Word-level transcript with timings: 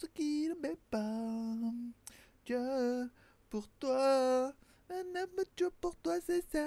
ce 0.00 0.06
qui 0.06 0.48
ne 0.48 0.54
m'est 0.54 0.78
pas. 0.90 1.54
Dieu, 2.46 3.10
pour 3.48 3.68
toi, 3.78 4.52
un 4.90 5.04
homme 5.22 5.44
Dieu 5.56 5.70
pour 5.80 5.94
toi, 5.96 6.16
c'est 6.24 6.44
ça. 6.50 6.66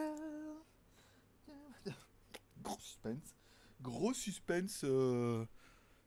Gros 2.61 2.80
suspense. 2.80 3.35
Gros 3.82 4.14
suspense. 4.14 4.82
euh. 4.85 5.46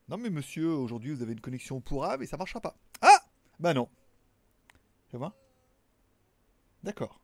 Non 0.08 0.16
mais 0.16 0.30
monsieur, 0.30 0.68
aujourd'hui 0.68 1.12
vous 1.12 1.22
avez 1.22 1.32
une 1.32 1.40
connexion 1.40 1.80
pourrave 1.80 2.22
et 2.22 2.26
ça 2.26 2.36
marchera 2.36 2.60
pas. 2.60 2.76
Ah 3.02 3.18
Bah 3.58 3.74
non. 3.74 3.88
Tu 5.10 5.16
vois? 5.16 5.34
D'accord. 6.82 7.20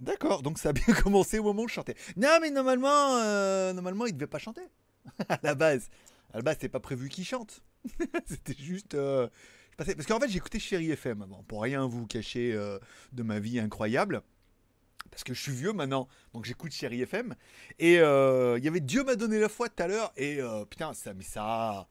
D'accord, 0.00 0.42
donc 0.42 0.58
ça 0.58 0.70
a 0.70 0.72
bien 0.72 0.94
commencé 1.02 1.38
au 1.38 1.42
moment 1.44 1.62
où 1.62 1.68
je 1.68 1.74
chantais. 1.74 1.96
Non 2.16 2.38
mais 2.40 2.50
normalement, 2.50 3.16
euh, 3.18 3.72
normalement 3.72 4.06
il 4.06 4.14
devait 4.14 4.26
pas 4.26 4.38
chanter. 4.38 4.62
à 5.28 5.38
la 5.42 5.54
base. 5.54 5.90
À 6.32 6.38
la 6.38 6.42
base, 6.42 6.54
c'était 6.56 6.68
pas 6.68 6.80
prévu 6.80 7.08
qu'il 7.08 7.24
chante. 7.24 7.62
c'était 8.26 8.54
juste... 8.54 8.94
euh, 8.94 9.28
passais- 9.76 9.94
Parce 9.94 10.06
qu'en 10.06 10.20
fait, 10.20 10.28
j'écoutais 10.28 10.58
Chéri 10.58 10.90
FM 10.90 11.22
avant, 11.22 11.42
pour 11.44 11.62
rien 11.62 11.86
vous 11.86 12.06
cacher 12.06 12.52
euh, 12.54 12.78
de 13.12 13.22
ma 13.22 13.38
vie 13.38 13.58
incroyable. 13.58 14.22
Parce 15.10 15.24
que 15.24 15.32
je 15.32 15.40
suis 15.40 15.52
vieux 15.52 15.72
maintenant, 15.72 16.06
donc 16.34 16.44
j'écoute 16.44 16.72
Chéri 16.72 17.00
FM. 17.02 17.34
Et 17.78 17.98
euh, 17.98 18.58
il 18.58 18.64
y 18.64 18.68
avait 18.68 18.80
Dieu 18.80 19.04
m'a 19.04 19.16
donné 19.16 19.38
la 19.40 19.48
foi 19.48 19.68
tout 19.68 19.82
à 19.82 19.86
l'heure. 19.86 20.12
Et 20.16 20.40
euh, 20.40 20.64
putain, 20.64 20.92
ça, 20.92 21.14
mais 21.14 21.24
ça. 21.24 21.88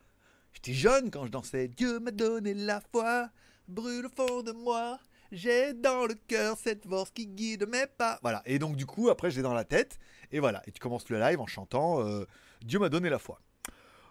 J'étais 0.54 0.74
jeune 0.74 1.10
quand 1.10 1.26
je 1.26 1.32
dansais. 1.32 1.68
Dieu 1.68 2.00
m'a 2.00 2.12
donné 2.12 2.54
la 2.54 2.82
foi, 2.92 3.30
brûle 3.68 4.06
au 4.06 4.10
fond 4.10 4.44
de 4.44 4.52
moi. 4.52 5.00
J'ai 5.32 5.74
dans 5.74 6.06
le 6.06 6.14
cœur 6.28 6.58
cette 6.58 6.88
force 6.88 7.10
qui 7.12 7.28
guide 7.28 7.68
mes 7.68 7.86
pas. 7.86 8.18
Voilà. 8.22 8.42
Et 8.46 8.60
donc, 8.60 8.76
du 8.76 8.86
coup, 8.86 9.10
après, 9.10 9.30
j'ai 9.32 9.42
dans 9.42 9.54
la 9.54 9.66
tête. 9.66 9.98
Et 10.32 10.40
voilà. 10.40 10.62
Et 10.68 10.72
tu 10.72 10.80
commences 10.80 11.10
le 11.10 11.20
live 11.20 11.40
en 11.40 11.48
chantant 11.48 12.04
Dieu 12.62 12.80
m'a 12.80 12.90
donné 12.90 13.10
la 13.10 13.20
foi. 13.20 13.40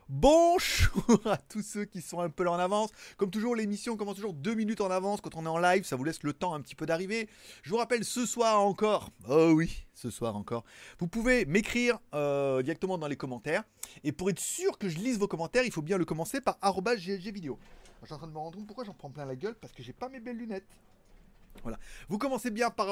Bonjour 0.09 1.21
à 1.25 1.37
tous 1.37 1.63
ceux 1.63 1.85
qui 1.85 2.01
sont 2.01 2.21
un 2.21 2.31
peu 2.31 2.49
en 2.49 2.61
avance. 2.61 2.91
Comme 3.17 3.29
toujours, 3.29 3.57
l'émission 3.57 3.97
commence 3.97 4.15
toujours 4.15 4.35
deux 4.35 4.55
minutes 4.55 4.81
en 4.81 4.89
avance 4.89 5.21
quand 5.21 5.35
on 5.35 5.45
est 5.45 5.49
en 5.49 5.59
live. 5.59 5.85
Ça 5.85 5.97
vous 5.97 6.05
laisse 6.05 6.23
le 6.23 6.33
temps 6.33 6.55
un 6.55 6.61
petit 6.61 6.77
peu 6.77 6.87
d'arriver. 6.87 7.29
Je 7.65 7.71
vous 7.71 7.77
rappelle 7.77 8.05
ce 8.05 8.25
soir 8.25 8.61
encore. 8.61 9.11
Oh 9.29 9.51
oui, 9.57 9.85
ce 9.95 10.11
soir 10.11 10.37
encore. 10.37 10.65
Vous 11.01 11.09
pouvez 11.09 11.45
m'écrire 11.45 11.99
euh, 12.15 12.63
directement 12.63 12.99
dans 12.99 13.09
les 13.09 13.17
commentaires. 13.17 13.65
Et 14.05 14.13
pour 14.13 14.31
être 14.31 14.39
sûr 14.39 14.79
que 14.79 14.89
je 14.89 14.99
lise 14.99 15.19
vos 15.19 15.27
commentaires, 15.27 15.65
il 15.65 15.73
faut 15.73 15.83
bien 15.83 15.99
le 15.99 16.05
commencer 16.05 16.41
par 16.41 16.57
vidéo. 17.33 17.59
Je 18.03 18.07
suis 18.07 18.15
en 18.15 18.19
train 18.19 18.29
de 18.29 18.33
me 18.33 18.39
rendre 18.39 18.57
compte 18.59 18.67
pourquoi 18.69 18.85
j'en 18.85 18.95
prends 18.95 19.11
plein 19.11 19.25
la 19.25 19.35
gueule 19.35 19.57
parce 19.57 19.73
que 19.73 19.83
j'ai 19.83 19.93
pas 19.93 20.09
mes 20.09 20.21
belles 20.21 20.37
lunettes. 20.37 20.69
Voilà. 21.63 21.79
Vous 22.09 22.19
commencez 22.19 22.51
bien 22.51 22.71
par 22.71 22.89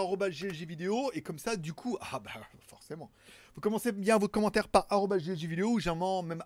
vidéo 0.65 1.11
et 1.13 1.23
comme 1.23 1.39
ça, 1.39 1.57
du 1.57 1.73
coup, 1.73 1.97
ah 2.01 2.19
bah 2.21 2.31
forcément. 2.67 3.11
Vous 3.55 3.61
commencez 3.61 3.93
bien 3.93 4.19
votre 4.19 4.33
commentaire 4.33 4.69
par 4.69 4.87
vidéo 5.47 5.71
ou 5.73 5.79
généralement 5.79 6.23
même 6.23 6.43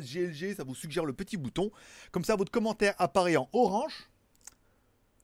GLG, 0.00 0.56
ça 0.56 0.64
vous 0.64 0.74
suggère 0.74 1.04
le 1.04 1.12
petit 1.12 1.36
bouton. 1.36 1.70
Comme 2.12 2.24
ça, 2.24 2.36
votre 2.36 2.52
commentaire 2.52 2.94
apparaît 2.98 3.36
en 3.36 3.48
orange. 3.52 4.10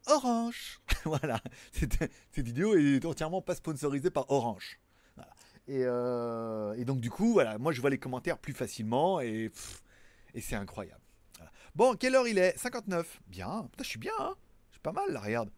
Orange. 0.07 0.81
voilà. 1.05 1.41
Cette, 1.73 2.11
vidéo 2.37 2.77
est 2.77 3.05
entièrement 3.05 3.43
pas 3.43 3.55
sponsorisée 3.55 4.11
par 4.11 4.31
Orange. 4.31 4.79
Euh, 5.69 6.75
et 6.75 6.85
donc 6.85 7.01
du 7.01 7.11
coup, 7.11 7.33
voilà, 7.33 7.59
moi 7.59 7.73
je 7.73 7.81
vois 7.81 7.91
les 7.91 7.99
commentaires 7.99 8.39
plus 8.39 8.53
facilement 8.53 9.21
et, 9.21 9.51
c'est 10.41 10.55
incroyable. 10.55 11.01
Bon, 11.75 11.97
quelle 11.97 12.15
heure 12.15 12.29
il 12.29 12.39
est? 12.39 12.57
59. 12.57 13.21
Bien. 13.27 13.69
Putain, 13.71 13.85
je 13.85 13.89
suis 13.89 13.99
bien, 13.99 14.13
hein 14.19 14.35
Je 14.71 14.75
suis 14.75 14.81
pas 14.81 14.93
mal 14.93 15.13
là, 15.13 15.21
regarde. 15.21 15.51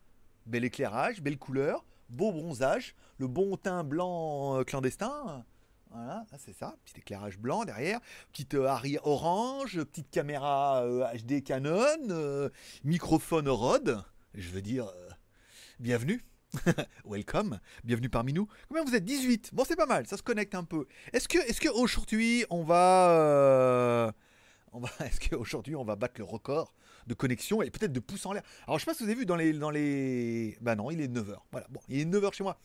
Bel 0.49 0.65
éclairage, 0.65 1.21
belle 1.21 1.37
couleur, 1.37 1.85
beau 2.09 2.33
bronzage, 2.33 2.95
le 3.19 3.27
bon 3.27 3.59
teint 3.59 3.85
blanc 3.85 4.59
euh, 4.59 4.65
clandestin. 4.65 5.45
Voilà, 5.91 6.25
c'est 6.39 6.55
ça, 6.55 6.75
petit 6.87 7.01
éclairage 7.01 7.39
blanc 7.39 7.67
derrière, 7.67 8.01
petite 8.33 8.55
euh, 8.55 8.65
arrière 8.65 9.07
orange, 9.07 9.85
petite 9.85 10.11
caméra 10.11 10.87
HD 11.13 11.45
Canon, 11.45 11.99
euh, 12.09 12.49
microphone 12.83 13.47
Rode. 13.47 14.03
Je 14.33 14.49
veux 14.49 14.63
dire, 14.63 14.91
bienvenue. 15.81 16.25
Welcome, 17.05 17.61
bienvenue 17.85 18.09
parmi 18.09 18.33
nous. 18.33 18.49
Combien 18.69 18.85
vous 18.85 18.95
êtes? 18.95 19.05
18. 19.05 19.51
Bon, 19.53 19.65
c'est 19.69 19.77
pas 19.77 19.85
mal, 19.85 20.07
ça 20.07 20.17
se 20.17 20.23
connecte 20.23 20.55
un 20.55 20.65
peu. 20.65 20.87
Est-ce 21.13 21.29
que, 21.29 21.37
est-ce 21.47 21.61
que 21.61 21.69
aujourd'hui 21.69 22.47
on 22.49 22.65
va, 22.65 24.15
on 24.73 24.81
va, 24.81 24.89
est-ce 25.05 25.29
qu'aujourd'hui 25.29 25.77
on 25.77 25.85
va 25.85 25.95
battre 25.95 26.15
le 26.17 26.25
record 26.25 26.73
de 27.09 27.15
connexion 27.15 27.63
et 27.63 27.71
peut-être 27.71 27.93
de 27.93 28.01
pouces 28.01 28.27
en 28.27 28.33
l'air. 28.33 28.43
Alors 28.67 28.79
je 28.79 28.85
sais 28.85 28.91
pas 28.91 28.95
si 28.95 29.03
vous 29.03 29.09
avez 29.11 29.19
vu 29.19 29.27
dans 29.27 29.35
les, 29.35 29.53
dans 29.53 29.73
bah 30.61 30.77
non, 30.77 30.91
il 30.91 31.01
est 31.01 31.09
9h. 31.09 31.37
Voilà, 31.51 31.67
bon, 31.71 31.81
il 31.89 32.01
est 32.01 32.05
9h 32.05 32.33
chez 32.33 32.45
moi. 32.45 32.61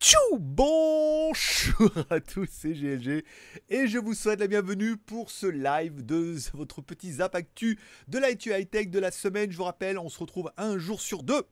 Tchou 0.00 0.18
Bonjour 0.38 1.92
à 2.10 2.20
tous, 2.20 2.48
c'est 2.50 2.72
GLG 2.72 3.24
et 3.70 3.86
je 3.86 3.98
vous 3.98 4.12
souhaite 4.12 4.40
la 4.40 4.48
bienvenue 4.48 4.96
pour 4.96 5.30
ce 5.30 5.46
live 5.46 6.04
de 6.04 6.36
votre 6.54 6.82
petit 6.82 7.12
zap 7.12 7.34
actu 7.34 7.78
de 8.08 8.18
l'IT 8.18 8.46
High 8.46 8.68
Tech 8.68 8.90
de 8.90 8.98
la 8.98 9.12
semaine. 9.12 9.50
Je 9.50 9.56
vous 9.56 9.64
rappelle, 9.64 9.98
on 9.98 10.08
se 10.08 10.18
retrouve 10.18 10.52
un 10.56 10.76
jour 10.78 11.00
sur 11.00 11.22
deux 11.22 11.44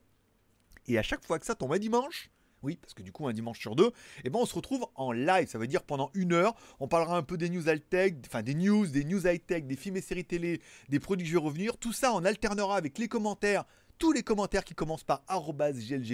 et 0.89 0.99
à 0.99 1.03
chaque 1.03 1.25
fois 1.25 1.39
que 1.39 1.47
ça 1.47 1.55
tombe 1.55 1.73
un 1.73 1.79
dimanche, 1.79 2.31
oui, 2.63 2.79
parce 2.81 2.95
que 2.95 3.03
du 3.03 3.13
coup, 3.13 3.27
un 3.27 3.33
dimanche 3.33 3.59
sur 3.59 3.75
deux, 3.75 3.91
eh 4.25 4.31
ben, 4.31 4.39
on 4.41 4.47
se 4.47 4.55
retrouve 4.55 4.87
en 4.95 5.13
live. 5.13 5.49
Ça 5.49 5.59
veut 5.59 5.67
dire 5.67 5.83
pendant 5.83 6.11
une 6.15 6.33
heure, 6.33 6.55
on 6.81 6.89
parlera 6.89 7.17
un 7.17 7.23
peu 7.23 7.37
des 7.37 7.49
news 7.49 7.69
high-tech, 7.69 8.15
enfin 8.27 8.43
des 8.43 8.55
news, 8.55 8.87
des 8.87 9.05
news 9.05 9.27
high-tech, 9.27 9.65
des 9.65 9.77
films 9.77 9.97
et 9.97 10.01
séries 10.01 10.25
télé, 10.25 10.61
des 10.89 11.01
produits 11.01 11.25
que 11.25 11.33
je 11.33 11.39
vais 11.39 11.45
revenir. 11.45 11.77
Tout 11.77 11.93
ça, 11.93 12.13
on 12.15 12.25
alternera 12.25 12.77
avec 12.77 12.99
les 12.99 13.09
commentaires, 13.09 13.65
tous 13.99 14.13
les 14.13 14.23
commentaires 14.23 14.65
qui 14.65 14.75
commencent 14.75 15.05
par 15.05 15.23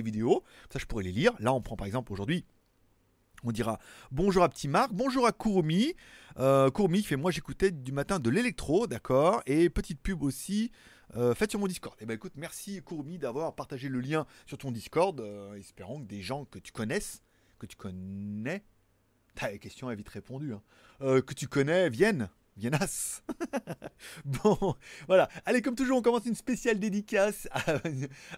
vidéo. 0.02 0.42
Ça, 0.72 0.78
je 0.78 0.86
pourrais 0.86 1.04
les 1.04 1.12
lire. 1.12 1.32
Là, 1.38 1.52
on 1.52 1.60
prend 1.60 1.76
par 1.76 1.86
exemple 1.86 2.12
aujourd'hui. 2.12 2.44
On 3.44 3.52
dira 3.52 3.78
bonjour 4.10 4.42
à 4.42 4.48
Petit 4.48 4.66
Marc, 4.66 4.92
bonjour 4.92 5.24
à 5.24 5.30
Kurumi. 5.30 5.94
Euh, 6.40 6.70
fait 7.04 7.16
moi 7.16 7.30
j'écoutais 7.30 7.70
du 7.70 7.92
matin 7.92 8.18
de 8.18 8.30
l'électro, 8.30 8.88
d'accord. 8.88 9.42
Et 9.46 9.70
petite 9.70 10.00
pub 10.00 10.24
aussi, 10.24 10.72
euh, 11.16 11.34
faites 11.34 11.50
sur 11.50 11.60
mon 11.60 11.66
Discord. 11.66 11.96
Et 12.00 12.06
ben 12.06 12.14
écoute, 12.14 12.32
merci 12.36 12.82
Kurumi 12.82 13.18
d'avoir 13.18 13.54
partagé 13.54 13.88
le 13.88 14.00
lien 14.00 14.26
sur 14.46 14.58
ton 14.58 14.70
Discord. 14.70 15.20
euh, 15.20 15.54
espérons 15.54 16.00
que 16.00 16.06
des 16.06 16.22
gens 16.22 16.44
que 16.44 16.58
tu 16.58 16.72
connaisses, 16.72 17.22
que 17.58 17.66
tu 17.66 17.76
connais, 17.76 18.64
ta 19.34 19.56
question 19.58 19.90
est 19.90 19.96
vite 19.96 20.08
répondue, 20.08 20.52
hein, 20.52 20.62
euh, 21.00 21.22
que 21.22 21.34
tu 21.34 21.48
connais 21.48 21.88
viennent. 21.90 22.28
Viennas. 22.58 23.22
bon, 24.24 24.74
voilà. 25.06 25.28
Allez, 25.44 25.62
comme 25.62 25.76
toujours, 25.76 25.98
on 25.98 26.02
commence 26.02 26.26
une 26.26 26.34
spéciale 26.34 26.80
dédicace 26.80 27.48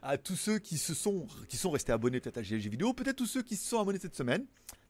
à, 0.03 0.19
tous 0.19 0.37
ceux 0.37 0.59
qui 0.59 0.77
sont, 0.77 1.27
qui 1.49 1.57
sont 1.57 1.71
restés 1.71 1.93
abonnés 1.93 2.21
peut-être 2.21 2.37
à 2.37 2.43
GLG 2.43 2.69
vidéo, 2.69 2.93
peut-être 2.93 3.17
tous 3.17 3.27
ceux 3.27 3.43
qui 3.43 3.57
se 3.57 3.67
sont 3.67 3.81
abonnés 3.81 3.99
cette 3.99 4.15
semaine. 4.15 4.45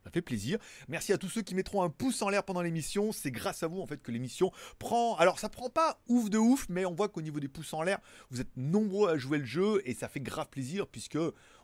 Ça 0.05 0.11
fait 0.11 0.23
plaisir. 0.23 0.59
Merci 0.89 1.13
à 1.13 1.19
tous 1.19 1.29
ceux 1.29 1.43
qui 1.43 1.55
mettront 1.55 1.83
un 1.83 1.91
pouce 1.91 2.23
en 2.23 2.29
l'air 2.29 2.43
pendant 2.43 2.63
l'émission. 2.63 3.13
C'est 3.13 3.31
grâce 3.31 3.63
à 3.63 3.67
vous 3.67 3.81
en 3.81 3.87
fait 3.87 4.03
que 4.03 4.11
l'émission 4.11 4.51
prend. 4.79 5.17
Alors 5.17 5.39
ça 5.39 5.49
prend 5.49 5.69
pas 5.69 6.01
ouf 6.09 6.31
de 6.31 6.39
ouf, 6.39 6.67
mais 6.69 6.85
on 6.85 6.95
voit 6.95 7.09
qu'au 7.09 7.21
niveau 7.21 7.41
des 7.41 7.49
pouces 7.49 7.75
en 7.75 7.83
l'air, 7.83 7.99
vous 8.31 8.41
êtes 8.41 8.57
nombreux 8.57 9.11
à 9.11 9.19
jouer 9.19 9.39
le 9.39 9.45
jeu 9.45 9.83
et 9.85 9.95
ça 9.95 10.09
fait 10.09 10.21
grave 10.21 10.49
plaisir 10.49 10.87
puisque 10.87 11.19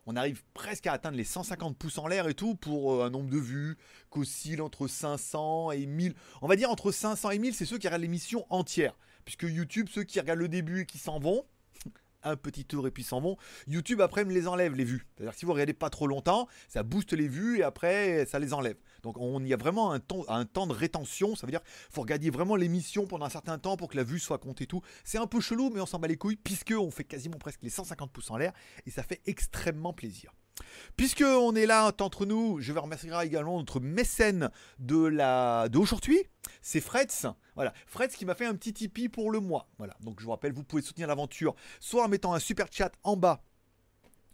on 0.07 0.17
arrive 0.17 0.45
presque 0.55 0.87
à 0.87 0.93
atteindre 0.93 1.17
les 1.17 1.25
150 1.25 1.77
pouces 1.77 1.99
en 1.99 2.07
l'air 2.07 2.29
et 2.29 2.35
tout 2.35 2.55
pour 2.55 2.95
euh, 2.95 3.07
un 3.07 3.11
nombre 3.11 3.31
de 3.31 3.39
vues 3.39 3.77
qu'oscille 4.11 4.61
entre 4.61 4.87
500 4.87 5.73
et 5.73 5.87
1000. 5.87 6.15
On 6.43 6.47
va 6.47 6.57
dire 6.57 6.71
entre 6.71 6.93
500 6.93 7.31
et 7.31 7.39
1000, 7.39 7.55
c'est 7.55 7.65
ceux 7.65 7.79
qui 7.79 7.89
regardent 7.89 8.03
l'émission 8.03 8.47
entière. 8.51 8.97
Puisque 9.25 9.43
YouTube, 9.43 9.89
ceux 9.91 10.05
qui 10.05 10.21
regardent 10.21 10.39
le 10.39 10.49
début 10.49 10.83
et 10.83 10.87
qui 10.87 10.99
s'en 10.99 11.19
vont, 11.19 11.45
un 12.27 12.37
petit 12.37 12.65
tour 12.65 12.87
et 12.87 12.91
puis 12.91 13.03
s'en 13.03 13.21
vont. 13.21 13.37
YouTube 13.67 14.01
après 14.01 14.25
me 14.25 14.33
les 14.33 14.49
enlève 14.49 14.75
les 14.75 14.85
vues. 14.85 15.07
C'est-à-dire 15.17 15.35
si 15.35 15.47
vous 15.47 15.53
regardez 15.53 15.73
pas 15.73 15.91
trop 15.91 16.07
longtemps, 16.07 16.49
ça 16.69 16.83
booste 16.83 17.13
les 17.13 17.29
vues 17.29 17.59
et 17.59 17.63
après 17.63 18.27
ça 18.27 18.39
les 18.39 18.53
enlève. 18.53 18.77
Donc 19.03 19.17
on 19.19 19.43
y 19.45 19.53
a 19.53 19.57
vraiment 19.57 19.93
un 19.93 20.01
temps, 20.01 20.25
temps 20.53 20.67
de 20.67 20.73
rétention. 20.73 21.37
Ça 21.37 21.47
veut 21.47 21.51
dire 21.53 21.63
faut 21.91 22.03
regarder 22.03 22.31
vraiment 22.31 22.57
l'émission 22.57 23.07
pendant 23.07 23.27
un 23.27 23.31
certain 23.31 23.59
temps 23.59 23.77
pour 23.77 23.89
que 23.89 23.97
la 23.97 24.05
vue 24.05 24.19
soit 24.19 24.39
comptée 24.39 24.65
et 24.65 24.67
tout. 24.67 24.83
C'est 25.05 25.19
un 25.19 25.27
peu 25.27 25.41
chelou 25.41 25.71
mais 25.71 25.81
on 25.81 25.87
s'en 25.87 25.99
bat 25.99 26.09
les 26.09 26.17
couilles 26.17 26.37
puisque 26.37 26.75
on 26.77 26.91
fait 26.91 27.05
quasiment 27.05 27.39
presque 27.39 27.63
les 27.63 27.71
150 27.71 28.13
pouces 28.13 28.31
en 28.31 28.37
l'air 28.37 28.53
et 28.87 28.91
ça 28.91 29.03
fait 29.03 29.21
extrêmement 29.27 29.93
plaisir. 29.93 30.33
Puisque 30.97 31.23
on 31.23 31.55
est 31.55 31.67
là 31.67 31.93
entre 32.01 32.27
nous, 32.27 32.61
je 32.61 32.73
vais 32.73 32.81
remercier 32.81 33.11
également 33.23 33.59
notre 33.59 33.81
mécène 33.81 34.51
de 34.79 35.05
la 35.05 35.69
d'aujourd'hui, 35.69 36.19
c'est 36.63 36.81
Freds. 36.81 37.35
Voilà, 37.55 37.73
Freds 37.87 38.09
qui 38.09 38.25
m'a 38.25 38.35
fait 38.35 38.47
un 38.47 38.55
petit 38.55 38.73
Tipeee 38.73 39.09
pour 39.09 39.31
le 39.31 39.41
mois. 39.41 39.69
Voilà, 39.79 39.97
donc 40.01 40.21
je 40.21 40.25
vous 40.25 40.31
rappelle, 40.31 40.53
vous 40.53 40.65
pouvez 40.65 40.83
soutenir 40.83 41.09
l'aventure 41.09 41.55
soit 41.81 42.05
en 42.05 42.09
mettant 42.09 42.35
un 42.35 42.39
super 42.39 42.67
chat 42.71 42.93
en 43.03 43.17
bas 43.17 43.43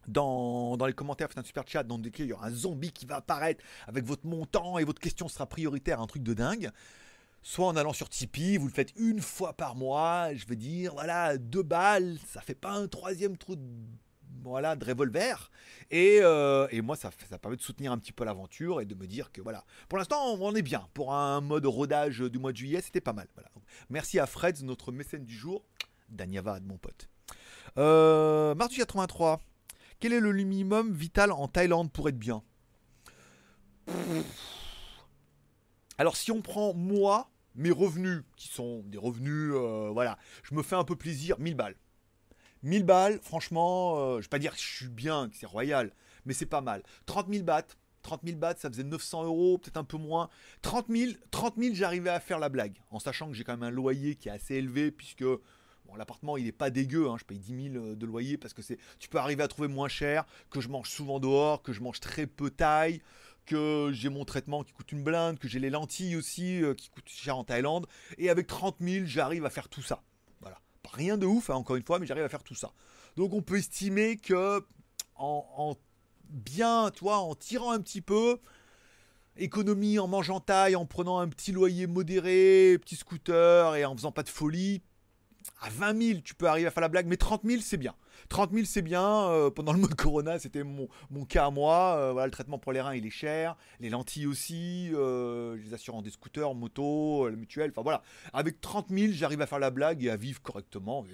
dans, 0.09 0.77
dans 0.77 0.87
les 0.87 0.93
commentaires, 0.93 1.29
faites 1.29 1.39
un 1.39 1.45
super 1.45 1.65
chat 1.67 1.85
dans 1.85 1.99
lequel 1.99 2.27
il 2.27 2.31
y 2.31 2.33
aura 2.33 2.47
un 2.47 2.53
zombie 2.53 2.93
qui 2.93 3.07
va 3.07 3.17
apparaître 3.17 3.65
avec 3.87 4.05
votre 4.05 4.27
montant 4.27 4.79
et 4.79 4.85
votre 4.85 5.01
question 5.01 5.29
sera 5.29 5.47
prioritaire, 5.47 6.01
un 6.01 6.07
truc 6.07 6.23
de 6.23 6.35
dingue. 6.35 6.71
Soit 7.45 7.67
en 7.67 7.77
allant 7.77 7.93
sur 7.93 8.09
Tipeee, 8.09 8.57
vous 8.57 8.67
le 8.67 8.73
faites 8.73 8.93
une 8.97 9.21
fois 9.21 9.53
par 9.53 9.75
mois, 9.75 10.33
je 10.33 10.47
veux 10.47 10.55
dire, 10.55 10.95
voilà, 10.95 11.39
deux 11.39 11.65
balles, 11.65 12.19
ça 12.29 12.41
fait 12.41 12.55
pas 12.55 12.71
un 12.71 12.87
troisième 12.87 13.37
trou 13.37 13.57
de 13.57 13.63
voilà, 14.43 14.77
de 14.77 14.85
revolver. 14.85 15.51
Et, 15.91 16.19
euh, 16.23 16.67
et 16.71 16.81
moi, 16.81 16.97
ça, 16.97 17.11
ça 17.29 17.39
permet 17.39 17.57
de 17.57 17.63
soutenir 17.63 17.93
un 17.93 17.99
petit 17.99 18.13
peu 18.13 18.25
l'aventure 18.25 18.81
et 18.81 18.87
de 18.87 18.95
me 18.95 19.07
dire 19.07 19.31
que 19.33 19.41
voilà, 19.41 19.65
pour 19.89 19.99
l'instant, 19.99 20.35
on 20.35 20.55
est 20.55 20.63
bien. 20.63 20.89
Pour 20.95 21.15
un 21.15 21.41
mode 21.41 21.67
rodage 21.67 22.21
du 22.21 22.39
mois 22.39 22.53
de 22.53 22.57
juillet, 22.57 22.81
c'était 22.81 23.01
pas 23.01 23.13
mal. 23.13 23.29
Voilà. 23.35 23.51
Merci 23.91 24.19
à 24.19 24.27
Freds, 24.27 24.63
notre 24.63 24.93
mécène 24.93 25.25
du 25.25 25.35
jour. 25.35 25.65
Danyavad, 26.09 26.65
mon 26.65 26.79
pote. 26.79 27.09
Euh, 27.79 28.55
Mardi 28.55 28.77
83. 28.77 29.41
Quel 30.01 30.13
est 30.13 30.21
le 30.21 30.33
minimum 30.33 30.93
vital 30.93 31.33
en 31.33 31.49
Thaïlande 31.49 31.91
pour 31.93 32.09
être 32.09 32.19
bien? 32.19 32.43
Alors, 35.99 36.17
si 36.17 36.33
on 36.33 36.43
prend 36.43 36.75
moi, 36.75 37.31
mes 37.55 37.71
revenus, 37.71 38.23
qui 38.37 38.49
sont 38.49 38.83
des 38.87 38.99
revenus, 38.99 39.53
euh, 39.55 39.91
voilà, 39.93 40.19
je 40.43 40.55
me 40.55 40.63
fais 40.63 40.77
un 40.77 40.85
peu 40.85 40.97
plaisir, 40.97 41.39
1000 41.39 41.55
balles. 41.55 41.77
1000 42.63 42.85
balles, 42.85 43.21
franchement, 43.23 43.99
euh, 43.99 44.17
je 44.19 44.23
vais 44.23 44.29
pas 44.29 44.39
dire 44.39 44.53
que 44.53 44.61
je 44.61 44.77
suis 44.77 44.89
bien, 44.89 45.29
que 45.29 45.37
c'est 45.37 45.47
royal, 45.47 45.93
mais 46.25 46.35
c'est 46.35 46.47
pas 46.47 46.61
mal. 46.61 46.83
30 47.07 47.29
000 47.29 47.45
bahts, 47.45 47.77
30 48.03 48.21
000 48.25 48.39
bahts, 48.39 48.57
ça 48.59 48.71
faisait 48.71 48.85
900 48.85 49.25
euros, 49.25 49.59
peut-être 49.59 49.77
un 49.77 49.85
peu 49.85 49.97
moins. 49.97 50.29
30 50.63 50.87
000, 50.89 51.13
30 51.31 51.55
000 51.57 51.75
j'arrivais 51.75 52.11
à 52.11 52.21
faire 52.21 52.39
la 52.39 52.49
blague, 52.49 52.81
en 52.91 52.99
sachant 52.99 53.29
que 53.29 53.35
j'ai 53.35 53.45
quand 53.45 53.53
même 53.53 53.63
un 53.63 53.71
loyer 53.71 54.17
qui 54.17 54.29
est 54.29 54.33
assez 54.33 54.55
élevé, 54.55 54.91
puisque 54.91 55.25
l'appartement 55.97 56.37
il 56.37 56.47
est 56.47 56.53
pas 56.53 56.71
dégueu, 56.71 57.09
hein, 57.09 57.17
je 57.19 57.25
paye 57.25 57.39
10 57.39 57.73
000 57.73 57.85
euh, 57.85 57.95
de 57.95 58.07
loyer, 58.07 58.39
parce 58.39 58.55
que 58.55 58.63
c'est, 58.63 58.79
tu 58.99 59.09
peux 59.09 59.19
arriver 59.19 59.43
à 59.43 59.49
trouver 59.49 59.69
moins 59.69 59.89
cher, 59.89 60.25
que 60.51 60.61
je 60.61 60.69
mange 60.69 60.89
souvent 60.89 61.21
dehors, 61.21 61.63
que 61.63 61.73
je 61.73 61.81
mange 61.81 62.01
très 62.01 62.27
peu 62.27 62.51
taille, 62.51 63.03
que 63.47 63.91
j'ai 63.93 64.09
mon 64.09 64.25
traitement 64.25 64.63
qui 64.63 64.73
coûte 64.73 64.93
une 64.93 65.03
blinde, 65.03 65.39
que 65.39 65.49
j'ai 65.49 65.59
les 65.59 65.71
lentilles 65.71 66.17
aussi 66.17 66.63
euh, 66.63 66.75
qui 66.75 66.89
coûtent 66.89 67.09
cher 67.09 67.37
en 67.37 67.45
Thaïlande, 67.45 67.87
et 68.19 68.31
avec 68.31 68.47
30 68.47 68.77
000 68.81 69.07
j'arrive 69.07 69.45
à 69.45 69.51
faire 69.51 69.69
tout 69.69 69.83
ça. 69.83 70.03
Rien 70.91 71.17
de 71.17 71.27
ouf, 71.27 71.51
hein, 71.51 71.55
encore 71.55 71.77
une 71.77 71.85
fois, 71.85 71.99
mais 71.99 72.07
j'arrive 72.07 72.25
à 72.25 72.29
faire 72.29 72.43
tout 72.43 72.55
ça. 72.55 72.73
Donc 73.17 73.33
on 73.33 73.43
peut 73.43 73.59
estimer 73.59 74.17
que 74.17 74.65
en, 75.15 75.47
en 75.57 75.77
bien, 76.29 76.91
toi, 76.91 77.19
en 77.19 77.35
tirant 77.35 77.73
un 77.73 77.81
petit 77.81 78.01
peu, 78.01 78.39
économie 79.37 79.99
en 79.99 80.09
mangeant 80.09 80.41
taille, 80.41 80.77
en 80.77 80.87
prenant 80.87 81.19
un 81.19 81.29
petit 81.29 81.53
loyer 81.53 81.87
modéré, 81.87 82.79
petit 82.81 82.97
scooter 82.97 83.77
et 83.77 83.85
en 83.85 83.95
faisant 83.97 84.13
pas 84.13 84.23
de 84.23 84.29
folie, 84.29 84.83
à 85.61 85.69
20 85.71 86.03
000, 86.03 86.21
tu 86.25 86.35
peux 86.35 86.47
arriver 86.47 86.67
à 86.67 86.71
faire 86.71 86.81
la 86.81 86.89
blague, 86.89 87.07
mais 87.07 87.17
30 87.17 87.43
000, 87.45 87.63
c'est 87.63 87.77
bien. 87.77 87.95
30 88.29 88.53
000, 88.53 88.65
c'est 88.67 88.83
bien. 88.83 89.29
Euh, 89.29 89.51
pendant 89.51 89.73
le 89.73 89.79
mode 89.79 89.95
Corona, 89.95 90.39
c'était 90.39 90.65
mon, 90.65 90.89
cas 91.27 91.47
à 91.47 91.51
moi. 91.51 91.97
Euh, 91.97 92.25
le 92.25 92.31
traitement 92.31 92.59
pour 92.59 92.73
les 92.73 92.81
reins, 92.81 92.95
il 92.95 93.07
est 93.07 93.11
cher. 93.11 93.57
Les 93.81 93.91
lentilles 93.91 94.27
aussi. 94.27 94.91
Euh, 94.95 95.57
les 95.57 95.75
assurances 95.75 96.03
des 96.03 96.11
scooters, 96.11 96.55
moto, 96.55 97.29
la 97.29 97.37
mutuelle. 97.37 97.71
Enfin 97.71 97.83
voilà. 97.83 98.03
Avec 98.33 98.61
30 98.61 98.89
000, 98.91 99.13
j'arrive 99.13 99.41
à 99.41 99.47
faire 99.47 99.59
la 99.59 99.71
blague 99.71 100.05
et 100.05 100.11
à 100.11 100.17
vivre 100.17 100.41
correctement. 100.43 101.05